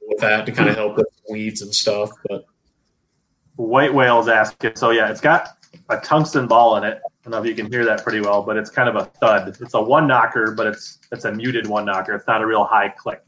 with 0.09 0.21
that 0.21 0.47
to 0.47 0.53
kind 0.53 0.69
of 0.69 0.77
help 0.77 0.97
with 0.97 1.07
weeds 1.31 1.63
and 1.63 1.75
stuff, 1.75 2.11
but 2.29 2.45
White 3.57 3.95
Whale's 3.95 4.29
asking. 4.29 4.77
So 4.77 4.91
yeah, 4.91 5.11
it's 5.11 5.21
got 5.21 5.49
a 5.89 5.99
tungsten 5.99 6.47
ball 6.47 6.77
in 6.77 6.85
it. 6.85 7.01
I 7.05 7.09
don't 7.25 7.33
know 7.33 7.41
if 7.41 7.47
you 7.47 7.55
can 7.55 7.71
hear 7.71 7.85
that 7.85 8.03
pretty 8.03 8.21
well, 8.21 8.43
but 8.43 8.57
it's 8.57 8.71
kind 8.71 8.89
of 8.89 8.97
a 8.97 9.05
thud. 9.21 9.57
It's 9.61 9.75
a 9.75 9.81
one 9.81 10.07
knocker, 10.07 10.53
but 10.53 10.67
it's 10.67 10.99
it's 11.13 11.25
a 11.25 11.33
muted 11.33 11.67
one 11.67 11.85
knocker. 11.85 12.15
It's 12.15 12.27
not 12.27 12.43
a 12.43 12.47
real 12.47 12.65
high 12.65 12.89
click. 12.89 13.23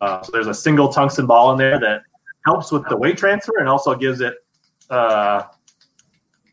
Uh, 0.00 0.22
so 0.22 0.32
there's 0.32 0.46
a 0.46 0.54
single 0.54 0.88
tungsten 0.88 1.26
ball 1.26 1.52
in 1.52 1.58
there 1.58 1.78
that 1.78 2.02
helps 2.46 2.72
with 2.72 2.88
the 2.88 2.96
weight 2.96 3.18
transfer 3.18 3.58
and 3.58 3.68
also 3.68 3.94
gives 3.94 4.20
it 4.20 4.41
uh, 4.92 5.44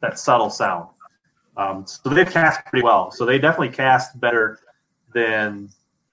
that 0.01 0.17
subtle 0.17 0.49
sound. 0.49 0.87
Um, 1.57 1.85
so 1.85 2.09
they've 2.09 2.29
cast 2.29 2.65
pretty 2.65 2.83
well. 2.83 3.11
So 3.11 3.25
they 3.25 3.37
definitely 3.37 3.75
cast 3.75 4.19
better 4.19 4.59
than 5.13 5.69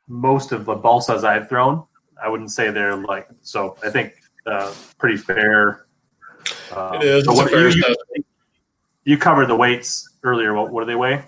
most 0.08 0.52
of 0.52 0.64
the 0.64 0.74
balsas 0.74 1.24
I've 1.24 1.48
thrown. 1.48 1.84
I 2.22 2.28
wouldn't 2.28 2.50
say 2.50 2.70
they're 2.70 2.96
like 2.96 3.28
so. 3.42 3.76
I 3.84 3.90
think 3.90 4.14
uh, 4.46 4.74
pretty 4.98 5.16
fair. 5.16 5.86
Uh, 6.72 6.98
it 7.00 7.04
is. 7.04 7.24
so 7.24 7.32
what- 7.32 7.50
fair 7.50 7.68
you, 7.68 7.84
you, 8.14 8.24
you 9.04 9.18
covered 9.18 9.46
the 9.46 9.56
weights 9.56 10.08
earlier. 10.24 10.52
What, 10.54 10.72
what 10.72 10.80
do 10.80 10.86
they 10.86 10.94
weigh? 10.96 11.24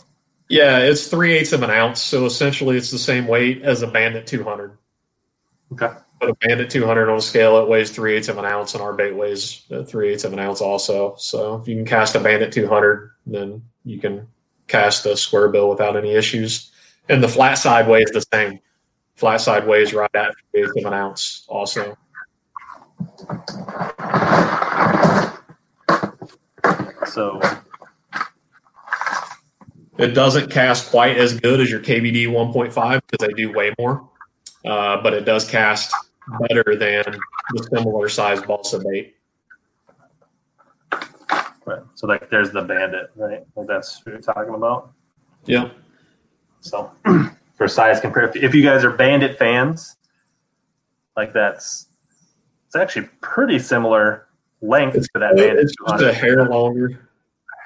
Yeah, 0.49 0.79
it's 0.79 1.09
three 1.09 1.33
eighths 1.33 1.53
of 1.53 1.63
an 1.63 1.71
ounce. 1.71 2.01
So 2.01 2.25
essentially, 2.25 2.77
it's 2.77 2.91
the 2.91 2.99
same 2.99 3.27
weight 3.27 3.63
as 3.63 3.83
a 3.83 3.87
Bandit 3.87 4.27
200. 4.27 4.77
Okay. 5.73 5.91
But 6.21 6.31
a 6.31 6.35
Bandit 6.35 6.71
200 6.71 7.09
on 7.09 7.19
a 7.19 7.21
scale, 7.21 7.59
it 7.59 7.69
weighs 7.69 7.91
three 7.91 8.17
eighths 8.17 8.29
of 8.29 8.39
an 8.39 8.45
ounce, 8.45 8.75
and 8.75 8.83
our 8.83 8.93
bait 8.93 9.13
weighs 9.13 9.63
uh, 9.71 9.85
three 9.85 10.11
eighths 10.13 10.25
of 10.25 10.33
an 10.33 10.39
ounce 10.39 10.61
also. 10.61 11.15
So 11.17 11.57
if 11.57 11.69
you 11.69 11.77
can 11.77 11.85
cast 11.85 12.15
a 12.15 12.21
Bandit 12.21 12.53
200, 12.53 13.13
then 13.27 13.63
you 13.85 14.01
can 14.01 14.27
cast 14.67 15.07
a 15.07 15.17
square 15.17 15.49
bill 15.49 15.69
without 15.69 15.97
any 15.97 16.13
issues. 16.13 16.73
And 17.09 17.23
the 17.23 17.29
flat 17.29 17.55
side 17.55 17.89
weighs 17.89 18.11
the 18.11 18.25
same. 18.33 18.59
Flat 19.15 19.41
side 19.41 19.67
weighs 19.67 19.95
right 19.95 20.11
at 20.15 20.35
three 20.51 20.63
eighths 20.63 20.73
of 20.77 20.85
an 20.87 20.95
ounce 20.95 21.45
also. 21.49 21.97
So 27.07 27.41
It 29.99 30.15
doesn't 30.15 30.51
cast 30.51 30.91
quite 30.91 31.19
as 31.19 31.39
good 31.41 31.61
as 31.61 31.69
your 31.69 31.81
KVD 31.81 32.29
1.5 32.29 33.01
because 33.11 33.27
they 33.27 33.33
do 33.35 33.53
way 33.53 33.75
more, 33.81 34.09
uh, 34.65 35.03
but 35.03 35.13
it 35.13 35.25
does 35.25 35.49
cast 35.49 35.93
better 36.41 36.77
than 36.77 37.05
the 37.55 37.69
similar 37.75 38.09
size 38.09 38.43
balsa 38.43 38.79
bait. 38.81 39.15
right. 41.65 41.83
So 41.95 42.07
like 42.07 42.31
there's 42.31 42.51
the 42.51 42.63
bandit, 42.63 43.11
right? 43.17 43.45
Like 43.57 43.67
that's 43.67 44.05
what 44.05 44.13
you're 44.13 44.21
talking 44.21 44.55
about. 44.55 44.93
Yeah. 45.47 45.71
So 46.61 46.91
for 47.57 47.69
size 47.69 48.01
compared, 48.01 48.37
if 48.37 48.55
you 48.55 48.63
guys 48.63 48.85
are 48.85 48.91
bandit 48.91 49.39
fans, 49.39 49.97
like 51.17 51.33
that's 51.33 51.87
it's 52.67 52.77
actually 52.77 53.09
pretty 53.21 53.59
similar 53.59 54.27
length 54.61 54.95
to 54.95 55.19
that 55.19 55.37
bandit. 55.37 55.59
It's 55.59 55.75
just 55.89 56.03
a 56.03 56.13
hair 56.13 56.45
longer. 56.49 57.09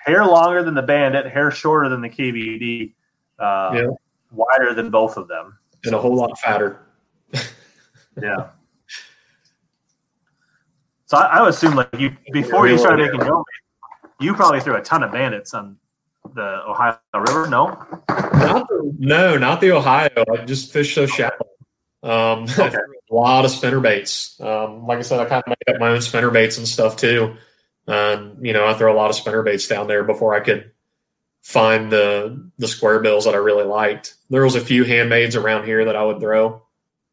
hair 0.04 0.24
longer 0.24 0.62
than 0.62 0.74
the 0.74 0.82
bandit, 0.82 1.26
hair 1.26 1.50
shorter 1.50 1.88
than 1.88 2.00
the 2.00 2.08
KVD, 2.10 2.94
uh, 3.38 3.72
Yeah. 3.74 3.86
wider 4.30 4.74
than 4.74 4.90
both 4.90 5.16
of 5.16 5.28
them. 5.28 5.58
and 5.84 5.94
a 5.94 5.98
whole 5.98 6.14
lot 6.14 6.38
fatter. 6.38 6.81
Yeah. 8.20 8.48
So 11.06 11.18
I, 11.18 11.38
I 11.38 11.42
would 11.42 11.50
assume 11.50 11.74
like 11.74 11.88
you 11.98 12.16
before 12.32 12.68
you 12.68 12.78
started 12.78 13.04
making 13.12 13.26
your 13.26 13.44
you 14.20 14.34
probably 14.34 14.60
threw 14.60 14.76
a 14.76 14.82
ton 14.82 15.02
of 15.02 15.12
bandits 15.12 15.52
on 15.54 15.76
the 16.34 16.62
Ohio 16.66 16.98
River. 17.14 17.48
No, 17.48 17.66
Not 18.08 18.68
the, 18.68 18.94
no, 18.98 19.36
not 19.36 19.60
the 19.60 19.72
Ohio. 19.72 20.24
I 20.32 20.44
just 20.44 20.72
fish 20.72 20.94
so 20.94 21.06
shallow. 21.06 21.32
Um, 22.02 22.10
I 22.58 22.62
Okay. 22.62 22.70
threw 22.70 22.94
a 23.10 23.14
lot 23.14 23.44
of 23.44 23.50
spinner 23.50 23.80
baits. 23.80 24.40
Um, 24.40 24.86
like 24.86 24.98
I 24.98 25.02
said, 25.02 25.20
I 25.20 25.24
kind 25.26 25.42
of 25.46 25.54
made 25.66 25.74
up 25.74 25.80
my 25.80 25.88
own 25.90 26.00
spinner 26.00 26.30
baits 26.30 26.56
and 26.58 26.66
stuff 26.66 26.96
too. 26.96 27.36
And 27.86 28.44
you 28.46 28.52
know, 28.52 28.66
I 28.66 28.74
throw 28.74 28.92
a 28.94 28.96
lot 28.96 29.10
of 29.10 29.16
spinner 29.16 29.42
baits 29.42 29.66
down 29.66 29.88
there 29.88 30.04
before 30.04 30.34
I 30.34 30.40
could 30.40 30.70
find 31.42 31.90
the 31.90 32.48
the 32.58 32.68
square 32.68 33.00
bills 33.00 33.24
that 33.24 33.34
I 33.34 33.38
really 33.38 33.64
liked. 33.64 34.14
There 34.30 34.44
was 34.44 34.54
a 34.54 34.60
few 34.60 34.84
handmaids 34.84 35.34
around 35.36 35.64
here 35.64 35.84
that 35.86 35.96
I 35.96 36.04
would 36.04 36.20
throw, 36.20 36.62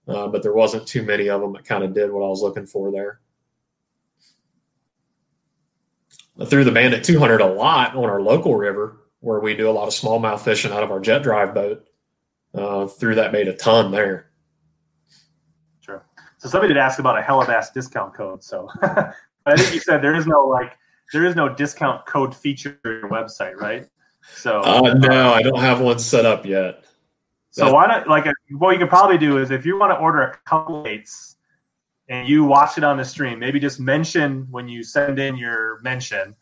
uh, 0.10 0.28
but 0.28 0.42
there 0.44 0.54
wasn't 0.54 0.88
too 0.88 1.04
many 1.04 1.30
of 1.30 1.42
them 1.42 1.54
that 1.54 1.66
kind 1.66 1.84
of 1.84 1.94
did 1.94 2.12
what 2.12 2.26
I 2.26 2.30
was 2.30 2.42
looking 2.42 2.66
for 2.66 2.92
there. 2.92 3.20
I 6.40 6.46
threw 6.46 6.64
the 6.64 6.72
Bandit 6.72 7.04
200 7.04 7.42
a 7.42 7.46
lot 7.46 7.96
on 7.96 8.06
our 8.06 8.22
local 8.22 8.56
river 8.56 8.98
where 9.20 9.40
we 9.40 9.56
do 9.56 9.70
a 9.70 9.72
lot 9.72 9.88
of 9.88 9.94
smallmouth 9.94 10.40
fishing 10.40 10.72
out 10.72 10.84
of 10.84 10.92
our 10.92 11.00
jet 11.00 11.24
drive 11.24 11.54
boat. 11.54 11.86
Uh, 12.54 12.88
threw 12.88 13.14
that 13.16 13.32
bait 13.32 13.48
a 13.48 13.54
ton 13.54 13.92
there. 13.92 14.32
Sure. 15.82 16.04
So 16.38 16.50
somebody 16.50 16.74
did 16.74 16.80
ask 16.80 16.98
about 17.00 17.18
a 17.18 17.22
hell 17.22 17.42
of 17.42 17.48
Hellabass 17.48 17.74
discount 17.74 18.14
code. 18.16 18.44
So 18.44 18.70
I 18.82 19.56
think 19.56 19.74
you 19.74 19.80
said 19.80 20.02
there 20.02 20.16
is 20.16 20.26
no 20.26 20.48
like 20.48 20.78
there 21.14 21.26
is 21.26 21.36
no 21.36 21.54
discount 21.54 22.06
code 22.06 22.36
feature 22.36 22.80
on 22.86 22.92
your 22.92 23.10
website, 23.10 23.56
right? 23.56 23.88
So 24.36 24.62
Uh, 24.62 24.94
no, 24.94 25.34
I 25.34 25.42
don't 25.44 25.60
have 25.60 25.82
one 25.82 26.00
set 26.00 26.26
up 26.26 26.46
yet. 26.46 26.86
So 27.52 27.74
why 27.74 27.88
not? 27.88 28.08
Like, 28.08 28.26
what 28.52 28.72
you 28.72 28.80
could 28.80 28.90
probably 28.90 29.18
do 29.18 29.38
is 29.38 29.52
if 29.52 29.66
you 29.66 29.78
want 29.78 29.92
to 29.92 29.98
order 29.98 30.22
a 30.22 30.38
couple 30.46 30.82
plates 30.84 31.38
and 32.08 32.28
you 32.28 32.44
watch 32.44 32.78
it 32.78 32.84
on 32.84 32.98
the 32.98 33.06
stream, 33.06 33.40
maybe 33.40 33.60
just 33.60 33.80
mention 33.80 34.48
when 34.52 34.68
you 34.68 34.84
send 34.84 35.20
in 35.20 35.36
your 35.36 35.80
mention 35.82 36.36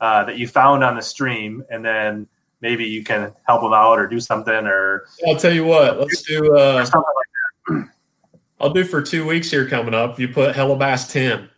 uh, 0.00 0.24
that 0.24 0.38
you 0.38 0.48
found 0.48 0.82
on 0.82 0.96
the 0.96 1.02
stream, 1.02 1.62
and 1.70 1.84
then 1.84 2.26
maybe 2.60 2.84
you 2.84 3.04
can 3.04 3.32
help 3.46 3.60
them 3.62 3.74
out 3.74 3.98
or 3.98 4.06
do 4.06 4.18
something 4.18 4.66
or 4.66 5.06
I'll 5.26 5.36
tell 5.36 5.52
you 5.52 5.64
what. 5.64 6.00
Let's 6.00 6.22
do. 6.22 6.56
Uh, 6.56 6.84
something 6.84 7.02
like 7.02 7.84
that. 7.84 7.90
I'll 8.60 8.72
do 8.72 8.84
for 8.84 9.02
two 9.02 9.26
weeks 9.26 9.50
here 9.50 9.68
coming 9.68 9.94
up. 9.94 10.18
You 10.18 10.28
put 10.28 10.54
Hellabass 10.54 11.10
ten. 11.10 11.50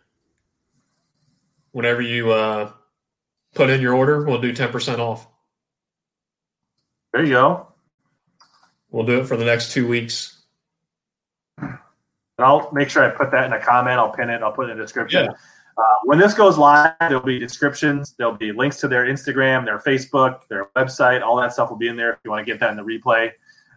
Whenever 1.71 2.01
you 2.01 2.31
uh, 2.31 2.71
put 3.55 3.69
in 3.69 3.79
your 3.81 3.93
order, 3.93 4.23
we'll 4.25 4.41
do 4.41 4.51
ten 4.51 4.69
percent 4.69 4.99
off. 4.99 5.27
There 7.13 7.23
you 7.23 7.31
go. 7.31 7.73
We'll 8.91 9.05
do 9.05 9.19
it 9.19 9.25
for 9.25 9.37
the 9.37 9.45
next 9.45 9.71
two 9.71 9.87
weeks. 9.87 10.41
And 11.59 11.77
I'll 12.39 12.71
make 12.71 12.89
sure 12.89 13.03
I 13.03 13.09
put 13.09 13.31
that 13.31 13.45
in 13.45 13.53
a 13.53 13.59
comment. 13.59 13.99
I'll 13.99 14.11
pin 14.11 14.29
it. 14.29 14.41
I'll 14.43 14.51
put 14.51 14.69
it 14.69 14.71
in 14.71 14.77
the 14.77 14.83
description. 14.83 15.25
Yeah. 15.25 15.31
Uh, 15.77 15.83
when 16.05 16.17
this 16.17 16.33
goes 16.33 16.57
live, 16.57 16.93
there'll 16.99 17.21
be 17.21 17.39
descriptions. 17.39 18.15
There'll 18.17 18.35
be 18.35 18.51
links 18.51 18.77
to 18.77 18.87
their 18.87 19.05
Instagram, 19.05 19.65
their 19.65 19.79
Facebook, 19.79 20.47
their 20.47 20.69
website. 20.75 21.21
All 21.21 21.35
that 21.37 21.53
stuff 21.53 21.69
will 21.69 21.77
be 21.77 21.87
in 21.87 21.95
there 21.95 22.13
if 22.13 22.19
you 22.23 22.31
want 22.31 22.45
to 22.45 22.51
get 22.51 22.59
that 22.59 22.71
in 22.71 22.77
the 22.77 22.83
replay. 22.83 23.31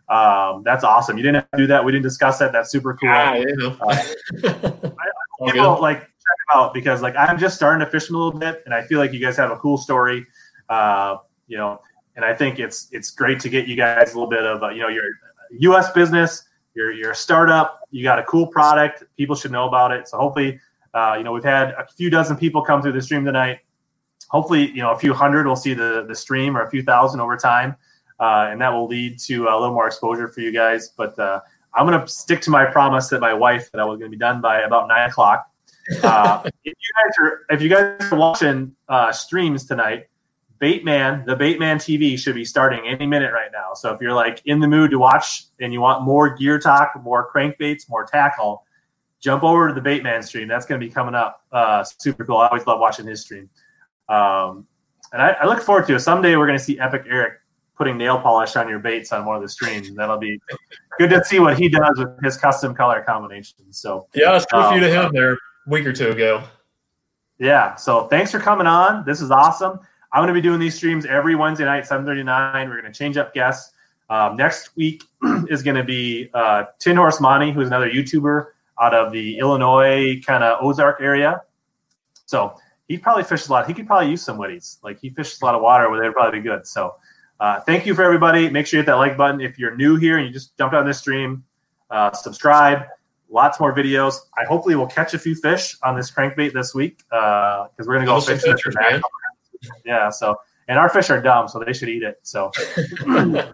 Um, 0.09 0.62
that's 0.65 0.82
awesome. 0.82 1.16
You 1.16 1.23
didn't 1.23 1.37
have 1.37 1.51
to 1.53 1.59
do 1.59 1.66
that. 1.69 1.85
We 1.85 1.93
didn't 1.93 2.05
discuss 2.05 2.39
that. 2.39 2.53
That's 2.53 2.70
super 2.70 2.95
cool. 2.95 3.11
Ah, 3.11 3.35
you 3.35 3.57
know. 3.57 3.77
All 5.41 5.51
people 5.51 5.81
like 5.81 6.01
check 6.01 6.09
them 6.09 6.55
out 6.55 6.74
because 6.74 7.01
like 7.01 7.15
I'm 7.16 7.39
just 7.39 7.57
starting 7.57 7.85
to 7.85 7.91
fish 7.91 8.07
them 8.09 8.16
a 8.16 8.19
little 8.19 8.39
bit, 8.39 8.62
and 8.66 8.74
I 8.74 8.82
feel 8.82 8.99
like 8.99 9.12
you 9.12 9.20
guys 9.20 9.37
have 9.37 9.51
a 9.51 9.57
cool 9.57 9.78
story. 9.78 10.27
Uh, 10.69 11.16
you 11.47 11.57
know, 11.57 11.81
and 12.16 12.24
I 12.24 12.35
think 12.35 12.59
it's 12.59 12.89
it's 12.93 13.11
great 13.11 13.41
to 13.41 13.49
get 13.49 13.66
you 13.66 13.77
guys 13.77 14.12
a 14.12 14.15
little 14.15 14.28
bit 14.28 14.45
of 14.45 14.62
uh, 14.62 14.69
you 14.70 14.81
know 14.81 14.89
your 14.89 15.05
U.S. 15.61 15.91
business. 15.93 16.45
You're 16.74 16.93
you're 16.93 17.12
a 17.12 17.16
startup. 17.16 17.81
You 17.91 18.03
got 18.03 18.19
a 18.19 18.23
cool 18.24 18.47
product. 18.47 19.05
People 19.16 19.37
should 19.37 19.53
know 19.53 19.66
about 19.66 19.93
it. 19.93 20.09
So 20.09 20.19
hopefully, 20.19 20.61
uh, 20.95 21.15
you 21.19 21.24
know, 21.24 21.32
we've 21.32 21.45
had 21.45 21.70
a 21.70 21.87
few 21.97 22.11
dozen 22.11 22.37
people 22.37 22.62
come 22.62 22.82
through 22.82 22.93
the 22.93 23.03
stream 23.03 23.24
tonight. 23.24 23.61
Hopefully, 24.28 24.70
you 24.70 24.82
know, 24.82 24.93
a 24.93 24.99
few 24.99 25.12
hundred 25.12 25.47
will 25.47 25.57
see 25.57 25.74
the 25.74 26.05
the 26.07 26.15
stream 26.15 26.57
or 26.57 26.62
a 26.62 26.70
few 26.70 26.82
thousand 26.82 27.20
over 27.20 27.37
time, 27.37 27.77
uh, 28.19 28.49
and 28.51 28.61
that 28.61 28.70
will 28.70 28.87
lead 28.87 29.19
to 29.20 29.45
a 29.49 29.55
little 29.59 29.74
more 29.74 29.87
exposure 29.87 30.28
for 30.28 30.41
you 30.41 30.53
guys. 30.53 30.93
But 30.97 31.19
uh, 31.19 31.41
I'm 31.74 31.87
going 31.87 32.01
to 32.01 32.07
stick 32.07 32.41
to 32.43 32.51
my 32.51 32.66
promise 32.66 33.09
that 33.09 33.20
my 33.20 33.35
wife 33.35 33.70
that 33.73 33.81
I 33.81 33.85
was 33.85 33.99
going 33.99 34.11
to 34.11 34.16
be 34.16 34.20
done 34.20 34.41
by 34.41 34.61
about 34.61 34.89
nine 34.89 35.09
o'clock. 35.09 35.47
Uh, 36.03 36.43
if 36.65 36.74
you 36.77 36.93
guys 37.05 37.15
are 37.20 37.47
if 37.51 37.62
you 37.62 37.69
guys 37.69 38.12
are 38.12 38.19
watching 38.19 38.77
uh, 38.89 39.12
streams 39.12 39.66
tonight, 39.66 40.07
Baitman, 40.61 41.24
the 41.24 41.35
Baitman 41.37 41.77
TV 41.77 42.19
should 42.19 42.35
be 42.35 42.45
starting 42.45 42.87
any 42.87 43.07
minute 43.07 43.32
right 43.32 43.51
now. 43.53 43.73
So 43.74 43.93
if 43.95 44.01
you're 44.01 44.12
like 44.12 44.43
in 44.45 44.61
the 44.61 44.69
mood 44.69 44.91
to 44.91 44.99
watch 44.99 45.45
and 45.61 45.73
you 45.73 45.81
want 45.81 46.05
more 46.05 46.35
gear 46.37 46.59
talk, 46.59 46.93
more 47.03 47.31
crankbaits, 47.35 47.89
more 47.89 48.05
tackle, 48.05 48.65
jump 49.20 49.43
over 49.43 49.69
to 49.69 49.74
the 49.74 49.81
Baitman 49.81 50.23
stream. 50.23 50.49
That's 50.49 50.66
going 50.66 50.81
to 50.81 50.87
be 50.87 50.93
coming 50.93 51.15
up. 51.15 51.45
Uh, 51.51 51.82
super 51.85 52.24
cool. 52.27 52.39
I 52.39 52.49
always 52.49 52.66
love 52.66 52.78
watching 52.78 53.07
his 53.07 53.23
stream. 53.23 53.49
Um, 54.09 54.66
and 55.12 55.23
I, 55.23 55.31
I 55.41 55.47
look 55.47 55.62
forward 55.62 55.87
to 55.87 55.95
it. 55.95 56.01
Someday 56.01 56.37
we're 56.37 56.47
going 56.47 56.59
to 56.59 56.65
see 56.65 56.78
Epic 56.78 57.05
Eric 57.09 57.35
putting 57.77 57.97
nail 57.97 58.20
polish 58.20 58.57
on 58.57 58.69
your 58.69 58.78
baits 58.78 59.11
on 59.12 59.24
one 59.24 59.37
of 59.37 59.43
the 59.43 59.49
streams. 59.49 59.91
That'll 59.95 60.19
be 60.19 60.39
good 60.99 61.09
to 61.11 61.24
see 61.24 61.39
what 61.41 61.59
he 61.59 61.70
does 61.70 61.99
with 61.99 62.23
his 62.23 62.37
custom 62.37 62.74
color 62.74 63.03
combinations. 63.03 63.78
So 63.78 64.07
Yeah, 64.15 64.31
I 64.31 64.32
was 64.35 64.47
a 64.53 64.70
few 64.73 64.81
to 64.81 64.99
Um, 64.99 65.07
him 65.07 65.12
there 65.15 65.32
a 65.32 65.37
week 65.66 65.87
or 65.87 65.93
two 65.95 66.11
ago. 66.11 66.43
Yeah. 67.39 67.74
So 67.77 68.07
thanks 68.09 68.31
for 68.31 68.39
coming 68.39 68.66
on. 68.66 69.05
This 69.07 69.23
is 69.23 69.31
awesome. 69.31 69.81
I'm 70.12 70.20
going 70.20 70.28
to 70.28 70.35
be 70.35 70.41
doing 70.41 70.59
these 70.59 70.74
streams 70.74 71.07
every 71.07 71.35
Wednesday 71.37 71.65
night, 71.65 71.85
7:39. 71.85 72.69
We're 72.69 72.81
going 72.81 72.93
to 72.93 72.99
change 72.99 73.16
up 73.16 73.32
guests. 73.32 73.73
Um, 74.09 74.37
next 74.37 74.77
week 74.77 75.05
is 75.49 75.62
going 75.62 75.77
to 75.77 75.85
be 75.85 76.31
uh, 76.35 76.65
Tin 76.81 76.97
Horse 76.97 77.20
Monty, 77.20 77.53
who's 77.53 77.69
another 77.69 77.89
YouTuber 77.89 78.47
out 78.81 78.93
of 78.93 79.12
the 79.12 79.39
Illinois 79.39 80.20
kind 80.27 80.43
of 80.43 80.59
Ozark 80.65 81.01
area. 81.01 81.43
So 82.27 82.57
he 82.89 82.99
probably 82.99 83.23
fishes 83.23 83.49
a 83.49 83.53
lot. 83.53 83.69
He 83.69 83.74
could 83.74 83.87
probably 83.87 84.11
use 84.11 84.23
some 84.23 84.37
witties. 84.37 84.78
Like 84.82 84.99
he 85.01 85.11
fishes 85.11 85.41
a 85.41 85.45
lot 85.45 85.55
of 85.55 85.62
water 85.62 85.89
where 85.91 86.01
they'd 86.01 86.12
probably 86.12 86.41
be 86.41 86.49
good. 86.49 86.66
So 86.66 86.97
uh, 87.39 87.61
thank 87.61 87.87
you 87.87 87.95
for 87.95 88.03
everybody. 88.03 88.51
Make 88.51 88.66
sure 88.66 88.78
you 88.78 88.82
hit 88.82 88.87
that 88.87 88.95
like 88.95 89.16
button 89.16 89.41
if 89.41 89.59
you're 89.59 89.77
new 89.77 89.97
here 89.97 90.19
and 90.19 90.27
you 90.27 90.32
just 90.32 90.57
jumped 90.59 90.74
on 90.74 90.87
this 90.87 90.99
stream. 90.99 91.45
Uh, 91.89 92.11
subscribe. 92.12 92.82
Lots 93.28 93.61
more 93.61 93.73
videos. 93.73 94.16
I 94.37 94.45
hopefully 94.45 94.74
will 94.74 94.89
catch 94.89 95.15
a 95.15 95.19
few 95.20 95.37
fish 95.37 95.77
on 95.85 95.97
this 95.97 96.11
crankbait 96.11 96.53
this 96.53 96.74
week 96.74 96.99
because 97.09 97.69
we're 97.87 97.95
going 97.95 98.07
to 98.07 98.07
go 98.07 98.20
fishing. 98.20 98.57
Pictures, 99.61 99.82
man. 99.85 99.97
Yeah. 99.97 100.11
So 100.11 100.37
and 100.70 100.78
our 100.78 100.89
fish 100.89 101.11
are 101.11 101.20
dumb, 101.20 101.49
so 101.49 101.59
they 101.59 101.73
should 101.73 101.89
eat 101.89 102.05
it. 102.05 102.20
So 102.23 102.53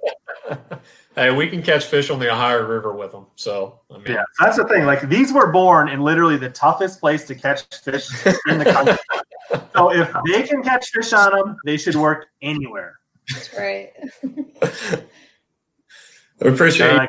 hey, 1.15 1.35
we 1.35 1.49
can 1.49 1.63
catch 1.63 1.87
fish 1.87 2.11
on 2.11 2.19
the 2.19 2.31
Ohio 2.31 2.67
River 2.67 2.93
with 2.93 3.11
them. 3.11 3.27
So 3.37 3.81
I 3.91 3.97
mean, 3.97 4.09
yeah, 4.09 4.25
that's 4.39 4.59
the 4.59 4.67
thing. 4.67 4.85
Like 4.85 5.09
these 5.09 5.33
were 5.33 5.51
born 5.51 5.89
in 5.89 6.03
literally 6.03 6.37
the 6.37 6.51
toughest 6.51 7.01
place 7.01 7.25
to 7.29 7.35
catch 7.35 7.65
fish 7.83 8.07
in 8.49 8.59
the 8.59 8.67
country. 8.67 8.99
so 9.75 9.93
if 9.93 10.15
they 10.27 10.43
can 10.43 10.63
catch 10.63 10.91
fish 10.91 11.15
on 11.15 11.33
them, 11.33 11.57
they 11.65 11.79
should 11.79 11.97
work 11.97 12.27
anywhere. 12.43 12.97
That's 13.33 13.57
right. 13.57 13.93
I 16.43 16.49
appreciate 16.49 16.91
All 16.91 16.97
it, 16.97 16.99
right, 16.99 17.09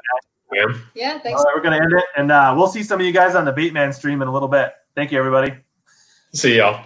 man. 0.54 0.82
Yeah, 0.96 1.20
thanks. 1.20 1.44
right, 1.44 1.54
we're 1.54 1.62
gonna 1.62 1.84
end 1.84 1.92
it, 1.92 2.06
and 2.16 2.32
uh, 2.32 2.54
we'll 2.56 2.70
see 2.70 2.82
some 2.82 3.02
of 3.02 3.06
you 3.06 3.12
guys 3.12 3.36
on 3.36 3.44
the 3.44 3.52
Baitman 3.52 3.94
stream 3.94 4.22
in 4.22 4.30
a 4.30 4.32
little 4.32 4.48
bit. 4.48 4.72
Thank 4.96 5.12
you, 5.12 5.20
everybody. 5.20 5.54
See 6.34 6.56
y'all. 6.56 6.86